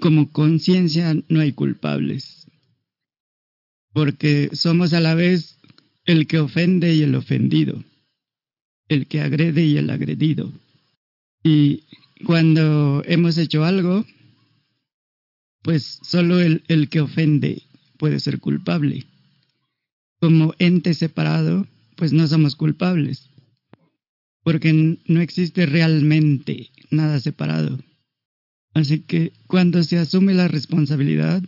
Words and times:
como 0.00 0.30
conciencia 0.30 1.14
no 1.28 1.40
hay 1.40 1.52
culpables, 1.52 2.46
porque 3.92 4.50
somos 4.52 4.92
a 4.92 5.00
la 5.00 5.14
vez 5.14 5.58
el 6.04 6.26
que 6.26 6.38
ofende 6.38 6.94
y 6.94 7.02
el 7.02 7.14
ofendido, 7.14 7.82
el 8.88 9.06
que 9.06 9.20
agrede 9.20 9.64
y 9.64 9.76
el 9.76 9.90
agredido. 9.90 10.52
Y 11.42 11.84
cuando 12.24 13.02
hemos 13.06 13.38
hecho 13.38 13.64
algo, 13.64 14.04
pues 15.62 15.98
solo 16.02 16.40
el, 16.40 16.62
el 16.68 16.88
que 16.88 17.00
ofende 17.00 17.62
puede 17.98 18.20
ser 18.20 18.38
culpable. 18.38 19.06
Como 20.20 20.54
ente 20.58 20.94
separado, 20.94 21.66
pues 21.96 22.12
no 22.12 22.26
somos 22.26 22.56
culpables, 22.56 23.28
porque 24.42 24.98
no 25.06 25.20
existe 25.20 25.66
realmente 25.66 26.70
nada 26.90 27.18
separado. 27.20 27.78
Así 28.76 29.00
que 29.00 29.32
cuando 29.46 29.82
se 29.82 29.96
asume 29.96 30.34
la 30.34 30.48
responsabilidad, 30.48 31.42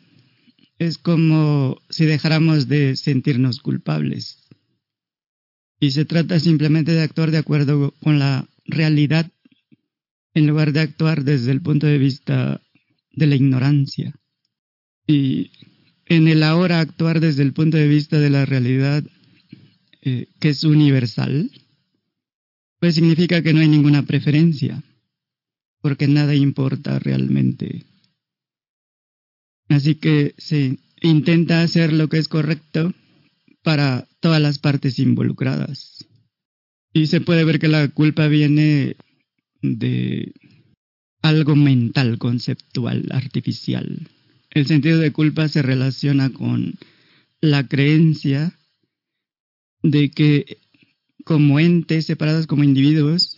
es 0.78 0.96
como 0.96 1.76
si 1.90 2.06
dejáramos 2.06 2.68
de 2.68 2.96
sentirnos 2.96 3.60
culpables. 3.60 4.48
Y 5.78 5.90
se 5.90 6.06
trata 6.06 6.40
simplemente 6.40 6.92
de 6.92 7.02
actuar 7.02 7.30
de 7.30 7.36
acuerdo 7.36 7.92
con 8.00 8.18
la 8.18 8.48
realidad 8.64 9.30
en 10.32 10.46
lugar 10.46 10.72
de 10.72 10.80
actuar 10.80 11.22
desde 11.22 11.52
el 11.52 11.60
punto 11.60 11.86
de 11.86 11.98
vista 11.98 12.62
de 13.12 13.26
la 13.26 13.34
ignorancia. 13.34 14.14
Y 15.06 15.50
en 16.06 16.28
el 16.28 16.42
ahora 16.42 16.80
actuar 16.80 17.20
desde 17.20 17.42
el 17.42 17.52
punto 17.52 17.76
de 17.76 17.88
vista 17.88 18.18
de 18.18 18.30
la 18.30 18.46
realidad 18.46 19.04
eh, 20.00 20.28
que 20.40 20.48
es 20.48 20.64
universal, 20.64 21.50
pues 22.80 22.94
significa 22.94 23.42
que 23.42 23.52
no 23.52 23.60
hay 23.60 23.68
ninguna 23.68 24.06
preferencia, 24.06 24.82
porque 25.80 26.08
nada 26.08 26.34
importa 26.34 26.98
realmente. 26.98 27.84
Así 29.68 29.96
que 29.96 30.34
se 30.38 30.78
intenta 31.02 31.62
hacer 31.62 31.92
lo 31.92 32.08
que 32.08 32.18
es 32.18 32.28
correcto 32.28 32.92
para 33.62 34.08
todas 34.20 34.40
las 34.40 34.58
partes 34.58 34.98
involucradas. 34.98 36.06
Y 36.92 37.06
se 37.06 37.20
puede 37.20 37.44
ver 37.44 37.58
que 37.58 37.68
la 37.68 37.88
culpa 37.88 38.28
viene 38.28 38.96
de 39.62 40.32
algo 41.22 41.54
mental, 41.54 42.18
conceptual, 42.18 43.06
artificial. 43.10 44.08
El 44.50 44.66
sentido 44.66 44.98
de 44.98 45.12
culpa 45.12 45.48
se 45.48 45.62
relaciona 45.62 46.30
con 46.30 46.74
la 47.40 47.66
creencia 47.68 48.58
de 49.82 50.10
que 50.10 50.58
como 51.24 51.60
entes 51.60 52.06
separados 52.06 52.46
como 52.46 52.64
individuos 52.64 53.37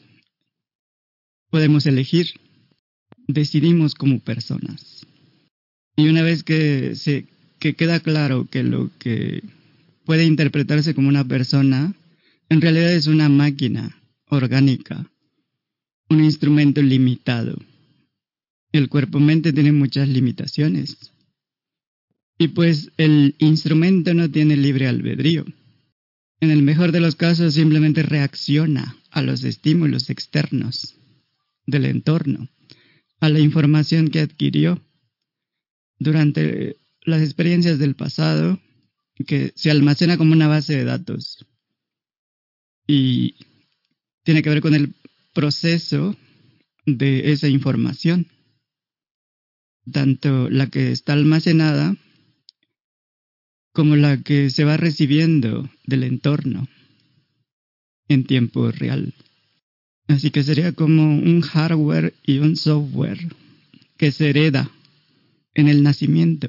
podemos 1.50 1.86
elegir, 1.86 2.28
decidimos 3.26 3.94
como 3.94 4.20
personas. 4.20 5.06
Y 5.96 6.08
una 6.08 6.22
vez 6.22 6.42
que 6.42 6.94
se 6.96 7.26
que 7.58 7.74
queda 7.74 8.00
claro 8.00 8.48
que 8.50 8.62
lo 8.62 8.90
que 8.98 9.42
puede 10.06 10.24
interpretarse 10.24 10.94
como 10.94 11.08
una 11.08 11.24
persona 11.24 11.94
en 12.48 12.60
realidad 12.62 12.92
es 12.92 13.06
una 13.06 13.28
máquina 13.28 14.00
orgánica 14.26 15.10
un 16.10 16.24
instrumento 16.24 16.82
limitado. 16.82 17.56
El 18.72 18.88
cuerpo-mente 18.88 19.52
tiene 19.52 19.72
muchas 19.72 20.08
limitaciones. 20.08 21.12
Y 22.36 22.48
pues 22.48 22.90
el 22.96 23.36
instrumento 23.38 24.12
no 24.12 24.30
tiene 24.30 24.56
libre 24.56 24.88
albedrío. 24.88 25.44
En 26.40 26.50
el 26.50 26.62
mejor 26.62 26.90
de 26.90 27.00
los 27.00 27.16
casos 27.16 27.54
simplemente 27.54 28.02
reacciona 28.02 28.96
a 29.10 29.22
los 29.22 29.44
estímulos 29.44 30.10
externos 30.10 30.96
del 31.70 31.86
entorno, 31.86 32.48
a 33.20 33.28
la 33.28 33.40
información 33.40 34.08
que 34.08 34.20
adquirió 34.20 34.82
durante 35.98 36.76
las 37.02 37.22
experiencias 37.22 37.78
del 37.78 37.94
pasado, 37.94 38.60
que 39.26 39.52
se 39.54 39.70
almacena 39.70 40.16
como 40.16 40.32
una 40.32 40.48
base 40.48 40.76
de 40.76 40.84
datos. 40.84 41.46
Y 42.86 43.36
tiene 44.24 44.42
que 44.42 44.50
ver 44.50 44.60
con 44.60 44.74
el 44.74 44.94
proceso 45.34 46.16
de 46.86 47.32
esa 47.32 47.48
información, 47.48 48.26
tanto 49.90 50.50
la 50.50 50.68
que 50.68 50.90
está 50.90 51.12
almacenada 51.12 51.96
como 53.72 53.96
la 53.96 54.22
que 54.22 54.50
se 54.50 54.64
va 54.64 54.76
recibiendo 54.76 55.70
del 55.84 56.02
entorno 56.04 56.68
en 58.08 58.24
tiempo 58.24 58.70
real. 58.72 59.14
Así 60.10 60.32
que 60.32 60.42
sería 60.42 60.72
como 60.72 61.04
un 61.04 61.40
hardware 61.40 62.14
y 62.26 62.38
un 62.38 62.56
software 62.56 63.32
que 63.96 64.10
se 64.10 64.30
hereda 64.30 64.68
en 65.54 65.68
el 65.68 65.84
nacimiento. 65.84 66.48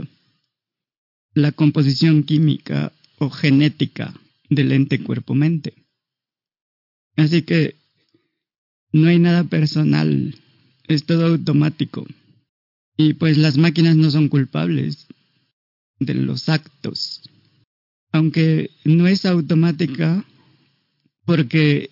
La 1.35 1.51
composición 1.51 2.23
química 2.23 2.91
o 3.19 3.29
genética 3.29 4.19
del 4.49 4.71
ente 4.71 5.03
cuerpo-mente. 5.03 5.75
Así 7.15 7.43
que 7.43 7.75
no 8.93 9.09
hay 9.09 9.19
nada 9.19 9.43
personal, 9.43 10.35
es 10.87 11.05
todo 11.05 11.27
automático. 11.27 12.07
Y 12.97 13.13
pues 13.13 13.37
las 13.37 13.59
máquinas 13.59 13.95
no 13.95 14.09
son 14.09 14.27
culpables 14.27 15.05
de 15.99 16.15
los 16.15 16.49
actos, 16.49 17.21
aunque 18.11 18.71
no 18.85 19.05
es 19.05 19.23
automática 19.27 20.25
porque 21.25 21.91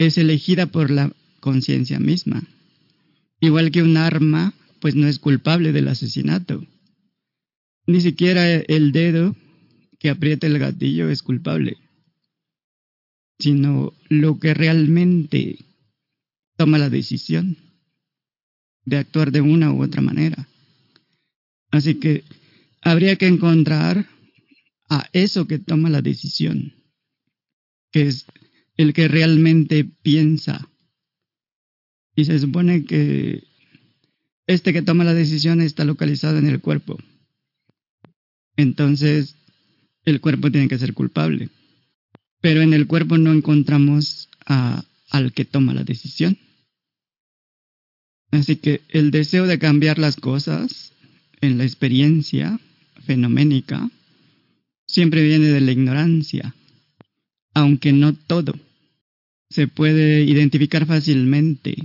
es 0.00 0.16
elegida 0.16 0.64
por 0.64 0.90
la 0.90 1.12
conciencia 1.40 2.00
misma. 2.00 2.42
Igual 3.38 3.70
que 3.70 3.82
un 3.82 3.98
arma, 3.98 4.54
pues 4.80 4.94
no 4.94 5.06
es 5.06 5.18
culpable 5.18 5.72
del 5.72 5.88
asesinato. 5.88 6.66
Ni 7.86 8.00
siquiera 8.00 8.50
el 8.50 8.92
dedo 8.92 9.36
que 9.98 10.08
aprieta 10.08 10.46
el 10.46 10.58
gatillo 10.58 11.10
es 11.10 11.22
culpable, 11.22 11.76
sino 13.38 13.92
lo 14.08 14.38
que 14.38 14.54
realmente 14.54 15.58
toma 16.56 16.78
la 16.78 16.88
decisión 16.88 17.58
de 18.86 18.96
actuar 18.96 19.32
de 19.32 19.42
una 19.42 19.70
u 19.70 19.82
otra 19.82 20.00
manera. 20.00 20.48
Así 21.70 21.96
que 21.96 22.24
habría 22.80 23.16
que 23.16 23.26
encontrar 23.26 24.08
a 24.88 25.10
eso 25.12 25.46
que 25.46 25.58
toma 25.58 25.90
la 25.90 26.00
decisión, 26.00 26.72
que 27.92 28.08
es 28.08 28.24
el 28.80 28.94
que 28.94 29.08
realmente 29.08 29.84
piensa. 29.84 30.70
Y 32.16 32.24
se 32.24 32.38
supone 32.38 32.84
que 32.84 33.44
este 34.46 34.72
que 34.72 34.80
toma 34.80 35.04
la 35.04 35.12
decisión 35.12 35.60
está 35.60 35.84
localizado 35.84 36.38
en 36.38 36.46
el 36.46 36.60
cuerpo. 36.60 36.98
Entonces, 38.56 39.36
el 40.06 40.22
cuerpo 40.22 40.50
tiene 40.50 40.68
que 40.68 40.78
ser 40.78 40.94
culpable. 40.94 41.50
Pero 42.40 42.62
en 42.62 42.72
el 42.72 42.86
cuerpo 42.86 43.18
no 43.18 43.34
encontramos 43.34 44.30
al 44.46 45.32
que 45.34 45.44
toma 45.44 45.74
la 45.74 45.84
decisión. 45.84 46.38
Así 48.30 48.56
que 48.56 48.80
el 48.88 49.10
deseo 49.10 49.46
de 49.46 49.58
cambiar 49.58 49.98
las 49.98 50.16
cosas 50.16 50.94
en 51.42 51.58
la 51.58 51.64
experiencia 51.64 52.58
fenoménica 53.04 53.90
siempre 54.86 55.22
viene 55.22 55.48
de 55.48 55.60
la 55.60 55.72
ignorancia, 55.72 56.54
aunque 57.52 57.92
no 57.92 58.14
todo. 58.14 58.54
Se 59.50 59.66
puede 59.66 60.22
identificar 60.22 60.86
fácilmente. 60.86 61.76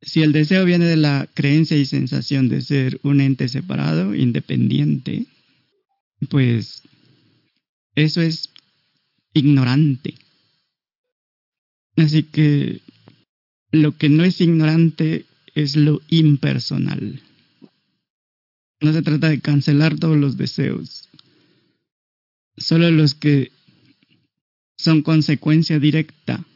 Si 0.00 0.22
el 0.22 0.32
deseo 0.32 0.64
viene 0.64 0.84
de 0.84 0.96
la 0.96 1.28
creencia 1.34 1.76
y 1.76 1.84
sensación 1.84 2.48
de 2.48 2.62
ser 2.62 3.00
un 3.02 3.20
ente 3.20 3.48
separado, 3.48 4.14
independiente, 4.14 5.26
pues 6.30 6.82
eso 7.96 8.20
es 8.20 8.50
ignorante. 9.34 10.14
Así 11.96 12.22
que 12.22 12.80
lo 13.72 13.96
que 13.98 14.08
no 14.08 14.22
es 14.22 14.40
ignorante 14.40 15.26
es 15.56 15.74
lo 15.74 16.00
impersonal. 16.08 17.20
No 18.80 18.92
se 18.92 19.02
trata 19.02 19.28
de 19.28 19.40
cancelar 19.40 19.98
todos 19.98 20.16
los 20.16 20.36
deseos, 20.36 21.08
solo 22.56 22.88
los 22.92 23.14
que 23.14 23.50
son 24.76 25.02
consecuencia 25.02 25.80
directa 25.80 26.46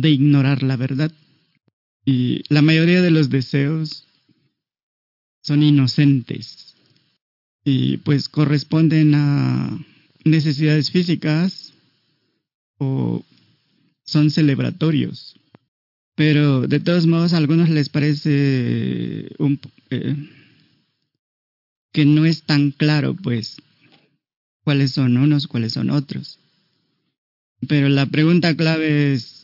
de 0.00 0.10
ignorar 0.10 0.62
la 0.62 0.76
verdad. 0.76 1.12
Y 2.04 2.42
la 2.48 2.62
mayoría 2.62 3.02
de 3.02 3.10
los 3.10 3.30
deseos 3.30 4.06
son 5.42 5.62
inocentes 5.62 6.74
y 7.64 7.98
pues 7.98 8.28
corresponden 8.28 9.14
a 9.14 9.78
necesidades 10.24 10.90
físicas 10.90 11.72
o 12.78 13.24
son 14.04 14.30
celebratorios. 14.30 15.36
Pero 16.14 16.66
de 16.66 16.80
todos 16.80 17.06
modos 17.06 17.32
a 17.32 17.36
algunos 17.36 17.68
les 17.68 17.90
parece 17.90 19.28
eh, 19.90 20.16
que 21.92 22.04
no 22.04 22.24
es 22.24 22.42
tan 22.42 22.72
claro, 22.72 23.14
pues, 23.14 23.62
cuáles 24.64 24.92
son 24.92 25.16
unos, 25.16 25.46
cuáles 25.46 25.74
son 25.74 25.90
otros. 25.90 26.38
Pero 27.68 27.88
la 27.88 28.06
pregunta 28.06 28.56
clave 28.56 29.14
es, 29.14 29.37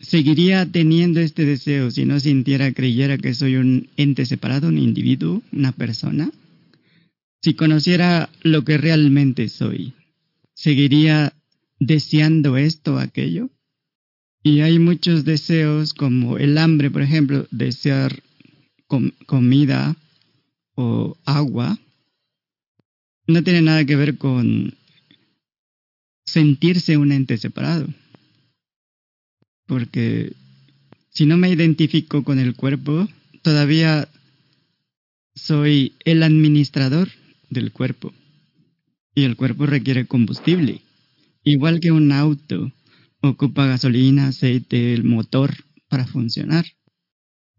seguiría 0.00 0.66
teniendo 0.66 1.20
este 1.20 1.44
deseo 1.44 1.90
si 1.90 2.04
no 2.04 2.18
sintiera, 2.18 2.72
creyera 2.72 3.18
que 3.18 3.34
soy 3.34 3.56
un 3.56 3.88
ente 3.96 4.26
separado, 4.26 4.68
un 4.68 4.78
individuo, 4.78 5.42
una 5.52 5.72
persona. 5.72 6.30
Si 7.42 7.54
conociera 7.54 8.30
lo 8.42 8.64
que 8.64 8.78
realmente 8.78 9.48
soy, 9.48 9.94
seguiría 10.54 11.32
deseando 11.78 12.56
esto 12.56 12.94
o 12.94 12.98
aquello. 12.98 13.50
Y 14.44 14.60
hay 14.60 14.78
muchos 14.78 15.24
deseos 15.24 15.94
como 15.94 16.36
el 16.36 16.58
hambre, 16.58 16.90
por 16.90 17.02
ejemplo, 17.02 17.46
desear 17.50 18.22
comida 19.26 19.96
o 20.74 21.16
agua. 21.24 21.78
No 23.28 23.42
tiene 23.44 23.62
nada 23.62 23.84
que 23.84 23.96
ver 23.96 24.18
con 24.18 24.74
sentirse 26.26 26.96
un 26.96 27.12
ente 27.12 27.38
separado. 27.38 27.86
Porque 29.66 30.32
si 31.10 31.26
no 31.26 31.36
me 31.36 31.50
identifico 31.50 32.24
con 32.24 32.38
el 32.38 32.54
cuerpo, 32.54 33.08
todavía 33.42 34.08
soy 35.34 35.94
el 36.04 36.22
administrador 36.22 37.08
del 37.50 37.72
cuerpo. 37.72 38.12
Y 39.14 39.24
el 39.24 39.36
cuerpo 39.36 39.66
requiere 39.66 40.06
combustible. 40.06 40.80
Igual 41.44 41.80
que 41.80 41.92
un 41.92 42.12
auto 42.12 42.72
ocupa 43.20 43.66
gasolina, 43.66 44.28
aceite, 44.28 44.94
el 44.94 45.04
motor 45.04 45.54
para 45.88 46.06
funcionar. 46.06 46.64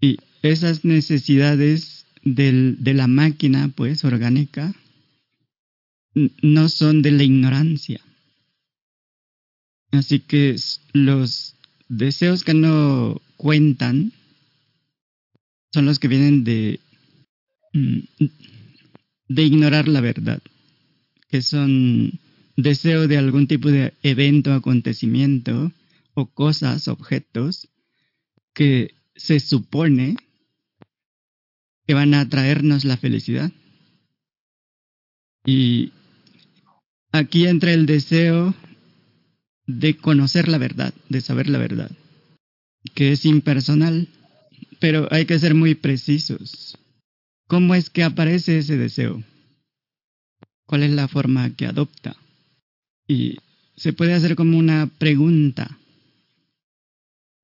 Y 0.02 0.18
esas 0.42 0.84
necesidades 0.84 2.06
de 2.24 2.94
la 2.94 3.08
máquina, 3.08 3.72
pues, 3.76 4.04
orgánica, 4.04 4.74
no 6.42 6.70
son 6.70 7.02
de 7.02 7.12
la 7.12 7.24
ignorancia. 7.24 8.02
Así 9.92 10.20
que 10.20 10.56
los 10.94 11.53
deseos 11.88 12.44
que 12.44 12.54
no 12.54 13.22
cuentan 13.38 14.14
son 15.74 15.86
los 15.86 16.00
que 16.00 16.08
vienen 16.08 16.44
de, 16.44 16.80
mm, 17.74 18.00
de 19.30 19.44
ignorar 19.44 19.88
la 19.88 20.02
verdad, 20.02 20.42
que 21.30 21.42
son 21.42 22.20
deseo 22.56 23.08
de 23.08 23.18
algún 23.18 23.48
tipo 23.48 23.70
de 23.70 23.94
evento, 24.04 24.54
acontecimiento 24.54 25.72
o 26.14 26.28
cosas, 26.28 26.88
objetos 26.88 27.70
que 28.54 28.94
se 29.16 29.40
supone 29.40 30.16
que 31.88 31.94
van 31.94 32.14
a 32.14 32.30
traernos 32.30 32.86
la 32.86 32.98
felicidad. 32.98 33.52
Y 35.46 35.92
aquí 37.12 37.48
entra 37.48 37.74
el 37.74 37.86
deseo 37.86 38.56
de 39.80 39.98
conocer 39.98 40.48
la 40.48 40.58
verdad, 40.58 40.94
de 41.10 41.22
saber 41.22 41.50
la 41.50 41.58
verdad, 41.58 41.92
que 42.94 43.12
es 43.12 43.26
impersonal, 43.26 44.08
pero 44.80 45.08
hay 45.12 45.26
que 45.26 45.40
ser 45.40 45.56
muy 45.56 45.76
precisos. 45.76 46.78
¿Cómo 47.48 47.76
es 47.76 47.90
que 47.90 48.04
aparece 48.04 48.60
ese 48.60 48.78
deseo? 48.78 49.24
¿Cuál 50.66 50.84
es 50.84 50.92
la 50.92 51.08
forma 51.08 51.56
que 51.56 51.66
adopta? 51.66 52.16
Y 53.08 53.38
se 53.76 53.94
puede 53.94 54.14
hacer 54.14 54.36
como 54.36 54.58
una 54.58 54.88
pregunta. 54.98 55.78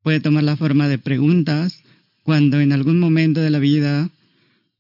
Puede 0.02 0.20
tomar 0.20 0.44
la 0.44 0.58
forma 0.58 0.88
de 0.88 0.98
preguntas 0.98 1.84
cuando 2.24 2.60
en 2.60 2.72
algún 2.72 3.00
momento 3.00 3.42
de 3.42 3.50
la 3.50 3.60
vida 3.60 4.10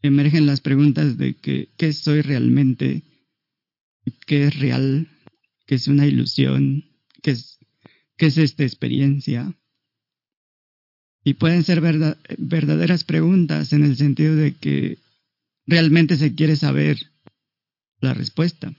emergen 0.01 0.45
las 0.45 0.61
preguntas 0.61 1.17
de 1.17 1.33
que, 1.33 1.69
qué 1.77 1.93
soy 1.93 2.21
realmente, 2.21 3.03
qué 4.25 4.45
es 4.45 4.59
real, 4.59 5.07
qué 5.65 5.75
es 5.75 5.87
una 5.87 6.07
ilusión, 6.07 6.88
qué 7.21 7.31
es, 7.31 7.59
es 8.17 8.37
esta 8.37 8.63
experiencia. 8.63 9.53
Y 11.23 11.35
pueden 11.35 11.63
ser 11.63 11.81
verdaderas 11.81 13.03
preguntas 13.03 13.73
en 13.73 13.83
el 13.83 13.97
sentido 13.97 14.35
de 14.35 14.55
que 14.55 14.97
realmente 15.67 16.17
se 16.17 16.33
quiere 16.33 16.55
saber 16.55 16.97
la 17.99 18.13
respuesta. 18.13 18.73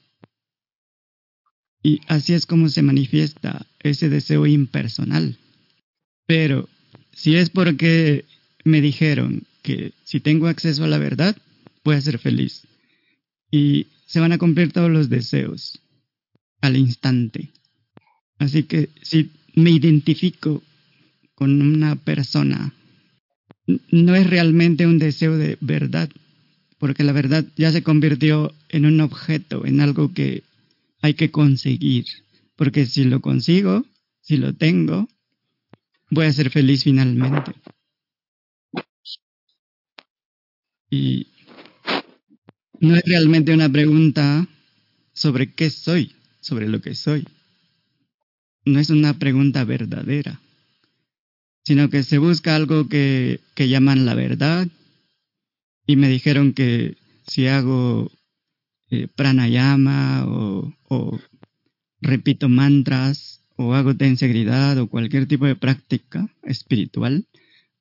Y 1.82 2.00
así 2.08 2.34
es 2.34 2.46
como 2.46 2.68
se 2.68 2.82
manifiesta 2.82 3.66
ese 3.78 4.08
deseo 4.08 4.46
impersonal. 4.46 5.38
Pero 6.26 6.68
si 7.12 7.36
es 7.36 7.50
porque 7.50 8.24
me 8.64 8.80
dijeron 8.80 9.44
que 9.62 9.92
si 10.04 10.20
tengo 10.20 10.46
acceso 10.46 10.84
a 10.84 10.88
la 10.88 10.98
verdad, 10.98 11.36
voy 11.84 11.96
a 11.96 12.00
ser 12.00 12.18
feliz. 12.18 12.66
Y 13.50 13.88
se 14.06 14.20
van 14.20 14.32
a 14.32 14.38
cumplir 14.38 14.72
todos 14.72 14.90
los 14.90 15.08
deseos 15.08 15.80
al 16.60 16.76
instante. 16.76 17.50
Así 18.40 18.62
que 18.62 18.88
si 19.02 19.30
me 19.54 19.70
identifico 19.70 20.62
con 21.34 21.60
una 21.60 21.94
persona, 21.94 22.72
no 23.90 24.14
es 24.16 24.28
realmente 24.28 24.86
un 24.86 24.98
deseo 24.98 25.36
de 25.36 25.58
verdad, 25.60 26.08
porque 26.78 27.04
la 27.04 27.12
verdad 27.12 27.44
ya 27.56 27.70
se 27.70 27.82
convirtió 27.82 28.54
en 28.70 28.86
un 28.86 29.02
objeto, 29.02 29.66
en 29.66 29.82
algo 29.82 30.14
que 30.14 30.42
hay 31.02 31.12
que 31.14 31.30
conseguir, 31.30 32.06
porque 32.56 32.86
si 32.86 33.04
lo 33.04 33.20
consigo, 33.20 33.84
si 34.22 34.38
lo 34.38 34.54
tengo, 34.54 35.06
voy 36.10 36.24
a 36.24 36.32
ser 36.32 36.48
feliz 36.48 36.84
finalmente. 36.84 37.52
Y 40.88 41.26
no 42.80 42.96
es 42.96 43.02
realmente 43.04 43.52
una 43.52 43.68
pregunta 43.68 44.48
sobre 45.12 45.52
qué 45.52 45.68
soy, 45.68 46.16
sobre 46.40 46.68
lo 46.68 46.80
que 46.80 46.94
soy. 46.94 47.26
No 48.64 48.78
es 48.78 48.90
una 48.90 49.18
pregunta 49.18 49.64
verdadera, 49.64 50.40
sino 51.64 51.88
que 51.88 52.02
se 52.02 52.18
busca 52.18 52.56
algo 52.56 52.88
que, 52.88 53.40
que 53.54 53.68
llaman 53.68 54.04
la 54.06 54.14
verdad. 54.14 54.68
Y 55.86 55.96
me 55.96 56.08
dijeron 56.08 56.52
que 56.52 56.96
si 57.26 57.46
hago 57.46 58.10
eh, 58.90 59.08
pranayama 59.14 60.26
o, 60.26 60.74
o, 60.88 61.18
repito 62.00 62.48
mantras 62.48 63.44
o 63.56 63.74
hago 63.74 63.96
tensegridad 63.96 64.78
o 64.78 64.88
cualquier 64.88 65.26
tipo 65.26 65.46
de 65.46 65.56
práctica 65.56 66.28
espiritual 66.42 67.26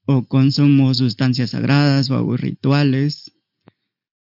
o 0.06 0.26
consumo 0.28 0.94
sustancias 0.94 1.52
sagradas 1.52 2.10
o 2.10 2.16
hago 2.16 2.36
rituales, 2.36 3.32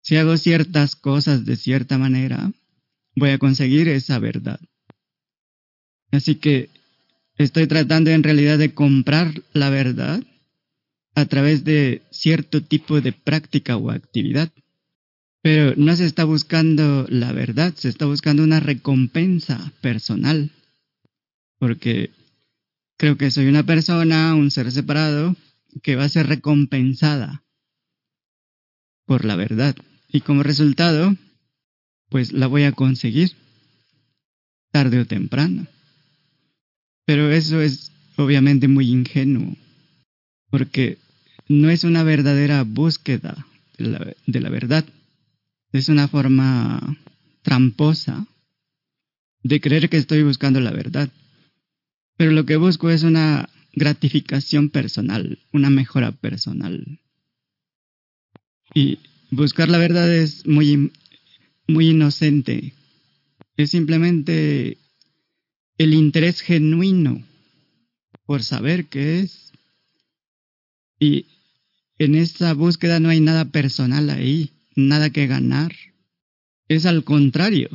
si 0.03 0.17
hago 0.17 0.37
ciertas 0.37 0.97
cosas 0.97 1.45
de 1.45 1.57
cierta 1.57 1.99
manera, 1.99 2.53
voy 3.17 3.31
a 3.31 3.39
conseguir 3.39 3.89
esa 3.89 4.19
verdad. 4.19 4.61
Así 6.13 6.37
que 6.37 6.69
estoy 7.39 7.67
tratando 7.67 8.11
en 8.11 8.23
realidad 8.23 8.59
de 8.59 8.75
comprar 8.75 9.43
la 9.53 9.71
verdad 9.71 10.23
a 11.15 11.27
través 11.27 11.65
de 11.65 12.03
cierto 12.11 12.63
tipo 12.63 13.01
de 13.01 13.13
práctica 13.13 13.77
o 13.77 13.91
actividad. 13.91 14.51
Pero 15.43 15.75
no 15.77 15.97
se 15.97 16.07
está 16.07 16.25
buscando 16.25 17.07
la 17.09 17.33
verdad, 17.33 17.75
se 17.75 17.89
está 17.89 18.07
buscando 18.07 18.45
una 18.45 18.61
recompensa 18.61 19.73
personal. 19.81 20.51
Porque 21.59 22.11
creo 22.97 23.17
que 23.17 23.31
soy 23.31 23.47
una 23.47 23.65
persona, 23.65 24.35
un 24.35 24.51
ser 24.51 24.71
separado, 24.71 25.35
que 25.83 25.97
va 25.97 26.05
a 26.05 26.09
ser 26.09 26.27
recompensada 26.29 27.43
por 29.07 29.25
la 29.25 29.35
verdad. 29.35 29.75
Y 30.09 30.21
como 30.21 30.43
resultado, 30.43 31.17
pues 32.09 32.33
la 32.33 32.47
voy 32.47 32.65
a 32.65 32.73
conseguir 32.73 33.33
tarde 34.71 35.01
o 35.01 35.07
temprano. 35.07 35.67
Pero 37.05 37.31
eso 37.31 37.61
es 37.61 37.93
obviamente 38.17 38.69
muy 38.69 38.89
ingenuo, 38.91 39.57
porque 40.51 40.99
no 41.49 41.71
es 41.71 41.85
una 41.85 42.03
verdadera 42.03 42.63
búsqueda 42.63 43.47
de 43.79 44.41
la, 44.41 44.49
verdad 44.51 44.85
es 45.73 45.89
una 45.89 46.07
forma 46.07 46.99
tramposa 47.43 48.27
de 49.43 49.61
creer 49.61 49.89
que 49.89 49.97
estoy 49.97 50.23
buscando 50.23 50.61
la 50.61 50.71
verdad. 50.71 51.11
Pero 52.17 52.31
lo 52.31 52.47
que 52.47 52.57
busco 52.57 52.91
es 52.91 53.03
una 53.03 53.49
gratificación 53.73 54.69
personal, 54.69 55.39
una 55.53 55.71
mejora 55.71 56.13
personal. 56.13 57.01
Y 58.75 58.99
buscar 59.31 59.69
la 59.69 59.79
verdad 59.79 60.15
es 60.15 60.47
muy, 60.47 60.93
muy 61.67 61.89
inocente. 61.89 62.75
Es 63.57 63.71
simplemente 63.71 64.79
el 65.79 65.95
interés 65.95 66.41
genuino 66.41 67.23
por 68.27 68.43
saber 68.43 68.87
qué 68.87 69.21
es. 69.21 69.53
Y 70.99 71.27
en 71.99 72.15
esa 72.15 72.55
búsqueda 72.55 73.01
no 73.01 73.09
hay 73.09 73.21
nada 73.21 73.47
personal 73.47 74.11
ahí 74.11 74.53
nada 74.75 75.11
que 75.11 75.27
ganar. 75.27 75.73
Es 76.69 76.87
al 76.87 77.05
contrario. 77.05 77.69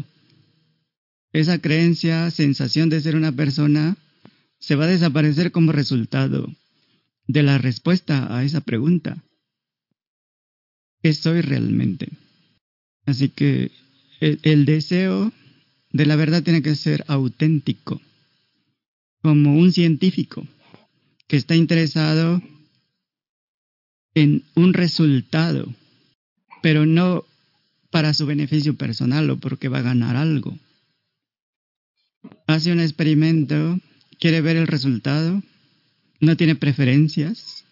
Esa 1.34 1.60
creencia, 1.60 2.32
sensación 2.32 2.90
de 2.90 3.02
ser 3.02 3.16
una 3.16 3.32
persona, 3.32 3.98
se 4.60 4.76
va 4.76 4.86
a 4.86 4.90
desaparecer 4.90 5.52
como 5.52 5.72
resultado 5.72 6.48
de 7.28 7.44
la 7.44 7.58
respuesta 7.58 8.36
a 8.36 8.44
esa 8.44 8.62
pregunta. 8.62 9.24
¿Qué 11.04 11.14
soy 11.14 11.42
realmente? 11.42 12.10
Así 13.06 13.30
que 13.30 13.72
el, 14.20 14.40
el 14.44 14.66
deseo 14.66 15.32
de 15.98 16.06
la 16.06 16.16
verdad 16.16 16.44
tiene 16.44 16.62
que 16.62 16.76
ser 16.76 17.04
auténtico, 17.08 18.00
como 19.22 19.58
un 19.58 19.74
científico. 19.74 20.48
que 21.28 21.36
está 21.36 21.56
interesado 21.58 22.42
en 24.14 24.44
un 24.56 24.74
resultado, 24.74 25.76
pero 26.62 26.86
no 26.86 27.26
para 27.92 28.14
su 28.14 28.26
beneficio 28.26 28.78
personal 28.78 29.30
o 29.30 29.38
porque 29.38 29.68
va 29.68 29.80
a 29.80 29.90
ganar 29.92 30.16
algo. 30.16 30.58
Hace 32.46 32.72
un 32.72 32.80
experimento, 32.80 33.78
quiere 34.20 34.40
ver 34.40 34.56
el 34.56 34.68
resultado, 34.68 35.44
no 36.22 36.38
tiene 36.38 36.56
preferencias, 36.56 37.66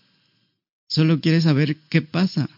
solo 0.89 1.21
quiere 1.21 1.39
saber 1.39 1.77
qué 1.87 2.01
pasa. 2.01 2.49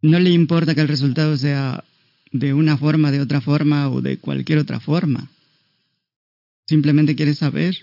No 0.00 0.18
le 0.20 0.30
importa 0.30 0.74
que 0.74 0.80
el 0.80 0.88
resultado 0.88 1.36
sea 1.36 1.84
de 2.32 2.54
una 2.54 2.76
forma, 2.76 3.10
de 3.10 3.20
otra 3.20 3.40
forma 3.40 3.88
o 3.88 4.00
de 4.00 4.18
cualquier 4.18 4.58
otra 4.58 4.80
forma. 4.80 5.30
Simplemente 6.66 7.16
quiere 7.16 7.34
saber 7.34 7.78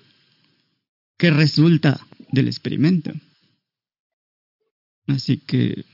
qué 1.18 1.32
resulta 1.32 2.00
del 2.32 2.48
experimento. 2.48 3.12
Así 5.08 5.38
que, 5.38 5.86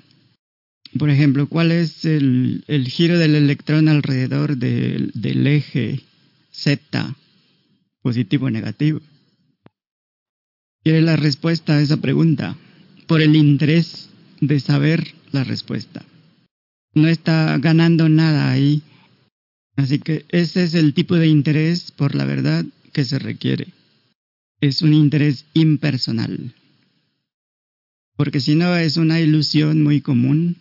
por 0.98 1.10
ejemplo, 1.10 1.48
¿cuál 1.48 1.72
es 1.72 2.06
el, 2.06 2.64
giro 2.90 3.18
del 3.18 3.36
electrón 3.36 3.88
alrededor 3.88 4.58
del, 4.58 5.12
del 5.14 5.48
eje 5.48 6.02
Z, 6.52 7.16
positivo 8.02 8.48
o 8.48 8.50
negativo? 8.50 9.02
Quiere 10.84 11.02
la 11.02 11.16
respuesta 11.16 11.74
a 11.74 11.82
esa 11.82 11.98
pregunta 11.98 12.58
por 13.08 13.22
el 13.22 13.36
interés 13.36 14.10
de 14.40 14.60
saber 14.60 15.14
la 15.32 15.44
respuesta. 15.44 16.04
No 16.94 17.08
está 17.08 17.58
ganando 17.58 18.10
nada 18.10 18.52
ahí. 18.52 18.82
Así 19.76 20.00
que 20.00 20.26
ese 20.30 20.64
es 20.64 20.74
el 20.74 20.94
tipo 20.94 21.16
de 21.16 21.28
interés 21.28 21.92
por 21.92 22.16
la 22.16 22.26
verdad 22.26 22.66
que 22.92 23.06
se 23.06 23.20
requiere. 23.20 23.68
Es 24.60 24.82
un 24.82 24.94
interés 24.94 25.46
impersonal. 25.54 26.54
Porque 28.16 28.40
si 28.40 28.56
no 28.56 28.76
es 28.76 28.98
una 28.98 29.20
ilusión 29.20 29.82
muy 29.82 30.02
común 30.02 30.58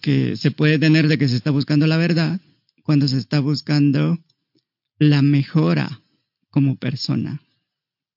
que 0.00 0.36
se 0.36 0.50
puede 0.50 0.78
tener 0.78 1.08
de 1.08 1.18
que 1.18 1.28
se 1.28 1.36
está 1.36 1.50
buscando 1.50 1.86
la 1.86 1.96
verdad 1.96 2.40
cuando 2.82 3.06
se 3.06 3.18
está 3.18 3.40
buscando 3.40 4.18
la 4.98 5.22
mejora 5.22 6.00
como 6.50 6.76
persona, 6.76 7.42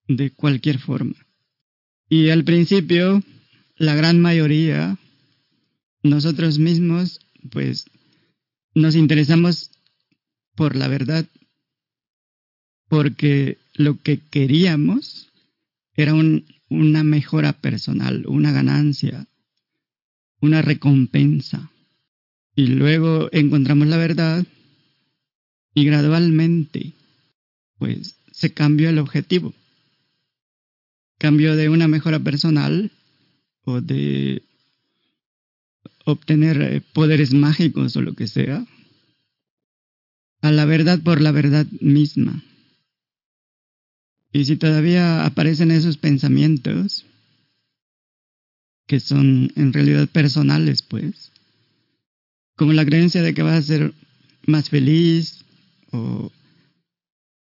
de 0.07 0.31
cualquier 0.31 0.79
forma. 0.79 1.15
Y 2.09 2.29
al 2.29 2.43
principio, 2.43 3.21
la 3.75 3.95
gran 3.95 4.19
mayoría, 4.19 4.97
nosotros 6.03 6.59
mismos, 6.59 7.19
pues 7.51 7.85
nos 8.73 8.95
interesamos 8.95 9.71
por 10.55 10.75
la 10.75 10.87
verdad 10.87 11.25
porque 12.87 13.57
lo 13.73 14.01
que 14.01 14.19
queríamos 14.19 15.31
era 15.95 16.13
una 16.13 17.03
mejora 17.03 17.53
personal, 17.53 18.25
una 18.27 18.51
ganancia, 18.51 19.27
una 20.41 20.61
recompensa. 20.61 21.71
Y 22.53 22.67
luego 22.67 23.29
encontramos 23.31 23.87
la 23.87 23.97
verdad 23.97 24.45
y 25.73 25.85
gradualmente, 25.85 26.91
pues, 27.77 28.17
se 28.33 28.53
cambió 28.53 28.89
el 28.89 28.99
objetivo. 28.99 29.53
Cambió 31.17 31.55
de 31.55 31.69
una 31.69 31.87
mejora 31.87 32.19
personal 32.19 32.91
o 33.63 33.79
de 33.79 34.43
obtener 36.05 36.61
eh, 36.61 36.81
poderes 36.93 37.33
mágicos 37.33 37.95
o 37.95 38.01
lo 38.01 38.13
que 38.13 38.27
sea, 38.27 38.65
a 40.41 40.51
la 40.51 40.65
verdad 40.65 40.99
por 41.01 41.21
la 41.21 41.31
verdad 41.31 41.65
misma. 41.79 42.43
Y 44.33 44.45
si 44.45 44.55
todavía 44.55 45.25
aparecen 45.25 45.71
esos 45.71 45.97
pensamientos, 45.97 47.05
que 48.87 48.99
son 48.99 49.51
en 49.55 49.73
realidad 49.73 50.07
personales, 50.07 50.81
pues, 50.81 51.31
como 52.55 52.73
la 52.73 52.85
creencia 52.85 53.21
de 53.21 53.33
que 53.33 53.43
vas 53.43 53.57
a 53.57 53.67
ser 53.67 53.93
más 54.45 54.69
feliz 54.69 55.43
o 55.91 56.31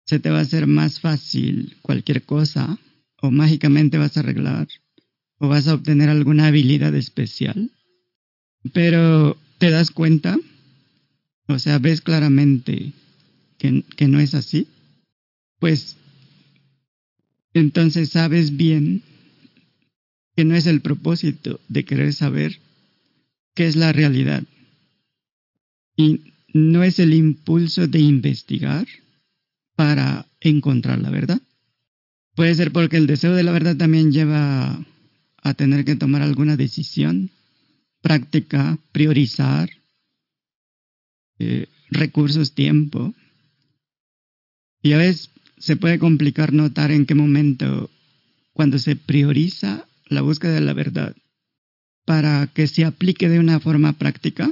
se 0.07 0.19
te 0.19 0.31
va 0.31 0.39
a 0.39 0.43
hacer 0.43 0.67
más 0.67 1.01
fácil 1.01 1.77
cualquier 1.83 2.25
cosa, 2.25 2.79
o 3.21 3.31
mágicamente 3.31 3.99
vas 3.99 4.17
a 4.17 4.21
arreglar, 4.21 4.69
o 5.39 5.49
vas 5.49 5.69
a 5.69 5.75
obtener 5.75 6.09
alguna 6.09 6.47
habilidad 6.49 6.95
especial, 6.95 7.71
pero 8.73 9.37
te 9.59 9.71
das 9.71 9.91
cuenta, 9.91 10.39
o 11.49 11.59
sea, 11.59 11.79
ves 11.79 12.01
claramente 12.01 12.93
que, 13.59 13.85
que 13.97 14.09
no 14.09 14.21
es 14.21 14.35
así, 14.35 14.69
pues 15.59 15.97
entonces 17.55 18.11
sabes 18.11 18.57
bien 18.57 19.03
que 20.37 20.45
no 20.45 20.55
es 20.55 20.67
el 20.67 20.81
propósito 20.81 21.61
de 21.69 21.85
querer 21.85 22.13
saber 22.15 22.59
qué 23.55 23.67
es 23.67 23.77
la 23.77 23.93
realidad. 23.93 24.45
Y 25.97 26.21
no 26.55 26.83
es 26.83 26.99
el 26.99 27.13
impulso 27.13 27.87
de 27.87 28.01
investigar 28.01 28.87
para 29.77 30.27
encontrar 30.41 31.01
la 31.01 31.11
verdad. 31.11 31.41
Puede 32.35 32.55
ser 32.55 32.73
porque 32.73 32.97
el 32.97 33.07
deseo 33.07 33.35
de 33.35 33.43
la 33.43 33.53
verdad 33.53 33.77
también 33.77 34.11
lleva 34.11 34.85
a 35.43 35.55
tener 35.55 35.85
que 35.85 35.97
tomar 35.97 36.23
alguna 36.23 36.57
decisión 36.57 37.31
práctica, 38.03 38.79
priorizar 38.93 39.71
eh, 41.39 41.67
recursos, 41.91 42.55
tiempo. 42.55 43.15
Y 44.83 44.93
a 44.93 44.99
veces 44.99 45.31
se 45.59 45.77
puede 45.77 45.99
complicar 45.99 46.53
notar 46.53 46.91
en 46.91 47.07
qué 47.07 47.15
momento, 47.15 47.91
cuando 48.53 48.79
se 48.79 48.97
prioriza 48.97 49.87
la 50.07 50.21
búsqueda 50.21 50.55
de 50.55 50.61
la 50.61 50.75
verdad 50.75 51.17
para 52.05 52.49
que 52.49 52.67
se 52.67 52.85
aplique 52.85 53.29
de 53.29 53.39
una 53.39 53.61
forma 53.61 53.93
práctica, 53.95 54.51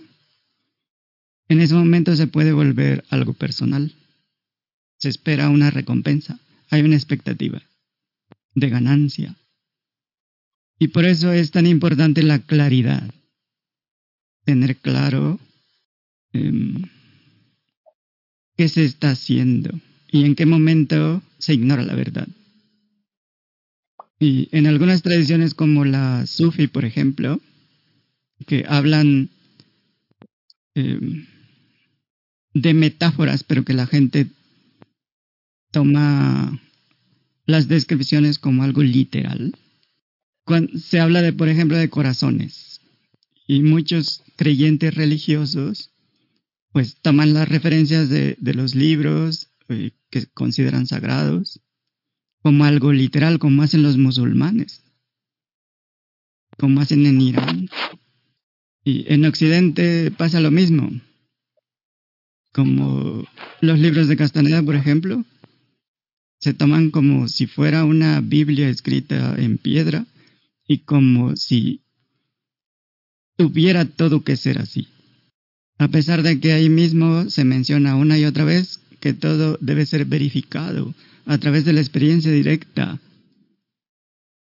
en 1.48 1.60
ese 1.60 1.74
momento 1.74 2.14
se 2.14 2.28
puede 2.28 2.52
volver 2.52 3.04
algo 3.10 3.34
personal. 3.34 3.92
Se 4.98 5.08
espera 5.08 5.48
una 5.48 5.70
recompensa, 5.70 6.38
hay 6.70 6.82
una 6.82 6.94
expectativa 6.94 7.60
de 8.54 8.68
ganancia. 8.68 9.36
Y 10.78 10.88
por 10.88 11.04
eso 11.04 11.32
es 11.32 11.50
tan 11.50 11.66
importante 11.66 12.22
la 12.22 12.38
claridad, 12.38 13.12
tener 14.44 14.76
claro 14.76 15.38
em, 16.32 16.82
qué 18.56 18.68
se 18.68 18.84
está 18.84 19.10
haciendo 19.10 19.70
y 20.10 20.24
en 20.24 20.34
qué 20.34 20.46
momento 20.46 21.22
se 21.38 21.54
ignora 21.54 21.82
la 21.82 21.94
verdad. 21.94 22.28
Y 24.18 24.48
en 24.52 24.66
algunas 24.66 25.02
tradiciones 25.02 25.54
como 25.54 25.84
la 25.84 26.26
Sufi, 26.26 26.66
por 26.66 26.84
ejemplo, 26.84 27.40
que 28.46 28.64
hablan 28.68 29.30
em, 30.74 31.26
de 32.52 32.74
metáforas, 32.74 33.44
pero 33.44 33.64
que 33.64 33.72
la 33.72 33.86
gente 33.86 34.26
toma 35.70 36.60
las 37.46 37.68
descripciones 37.68 38.38
como 38.38 38.62
algo 38.62 38.82
literal. 38.82 39.56
Cuando 40.44 40.78
se 40.78 41.00
habla 41.00 41.22
de, 41.22 41.32
por 41.32 41.48
ejemplo, 41.48 41.76
de 41.76 41.90
corazones. 41.90 42.80
Y 43.46 43.62
muchos 43.62 44.22
creyentes 44.40 44.94
religiosos, 44.94 45.92
pues 46.72 46.96
toman 47.02 47.34
las 47.34 47.46
referencias 47.46 48.08
de, 48.08 48.38
los 48.40 48.74
libros 48.74 49.50
eh, 49.68 49.90
que 50.08 50.24
consideran 50.28 50.86
sagrados 50.86 51.60
como 52.40 52.64
algo 52.64 52.90
literal, 52.94 53.38
como 53.38 53.62
hacen 53.62 53.82
los 53.82 53.98
musulmanes, 53.98 54.82
como 56.56 56.80
hacen 56.80 57.04
en 57.04 57.20
Irán. 57.20 57.68
Y 58.82 59.12
en 59.12 59.26
Occidente 59.26 60.10
pasa 60.10 60.40
lo 60.40 60.50
mismo, 60.50 60.90
como 62.54 63.26
los 63.60 63.78
libros 63.78 64.08
de 64.08 64.16
Castaneda, 64.16 64.62
por 64.62 64.74
ejemplo, 64.74 65.22
se 66.38 66.54
toman 66.54 66.90
como 66.90 67.28
si 67.28 67.46
fuera 67.46 67.84
una 67.84 68.22
Biblia 68.22 68.70
escrita 68.70 69.34
en 69.36 69.58
piedra 69.58 70.06
y 70.66 70.78
como 70.78 71.36
si 71.36 71.82
tuviera 73.40 73.86
todo 73.86 74.22
que 74.22 74.36
ser 74.36 74.58
así. 74.58 74.86
A 75.78 75.88
pesar 75.88 76.22
de 76.22 76.38
que 76.40 76.52
ahí 76.52 76.68
mismo 76.68 77.30
se 77.30 77.46
menciona 77.46 77.96
una 77.96 78.18
y 78.18 78.26
otra 78.26 78.44
vez 78.44 78.80
que 79.00 79.14
todo 79.14 79.56
debe 79.62 79.86
ser 79.86 80.04
verificado 80.04 80.94
a 81.24 81.38
través 81.38 81.64
de 81.64 81.72
la 81.72 81.80
experiencia 81.80 82.30
directa 82.30 83.00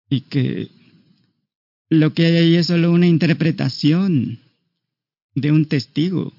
y 0.09 0.21
que 0.21 0.71
lo 1.89 2.15
que 2.15 2.27
hay 2.27 2.37
ahí 2.37 2.55
es 2.55 2.69
solo 2.69 2.93
una 2.93 3.09
interpretación 3.09 4.39
de 5.35 5.51
un 5.51 5.67
testigo, 5.67 6.33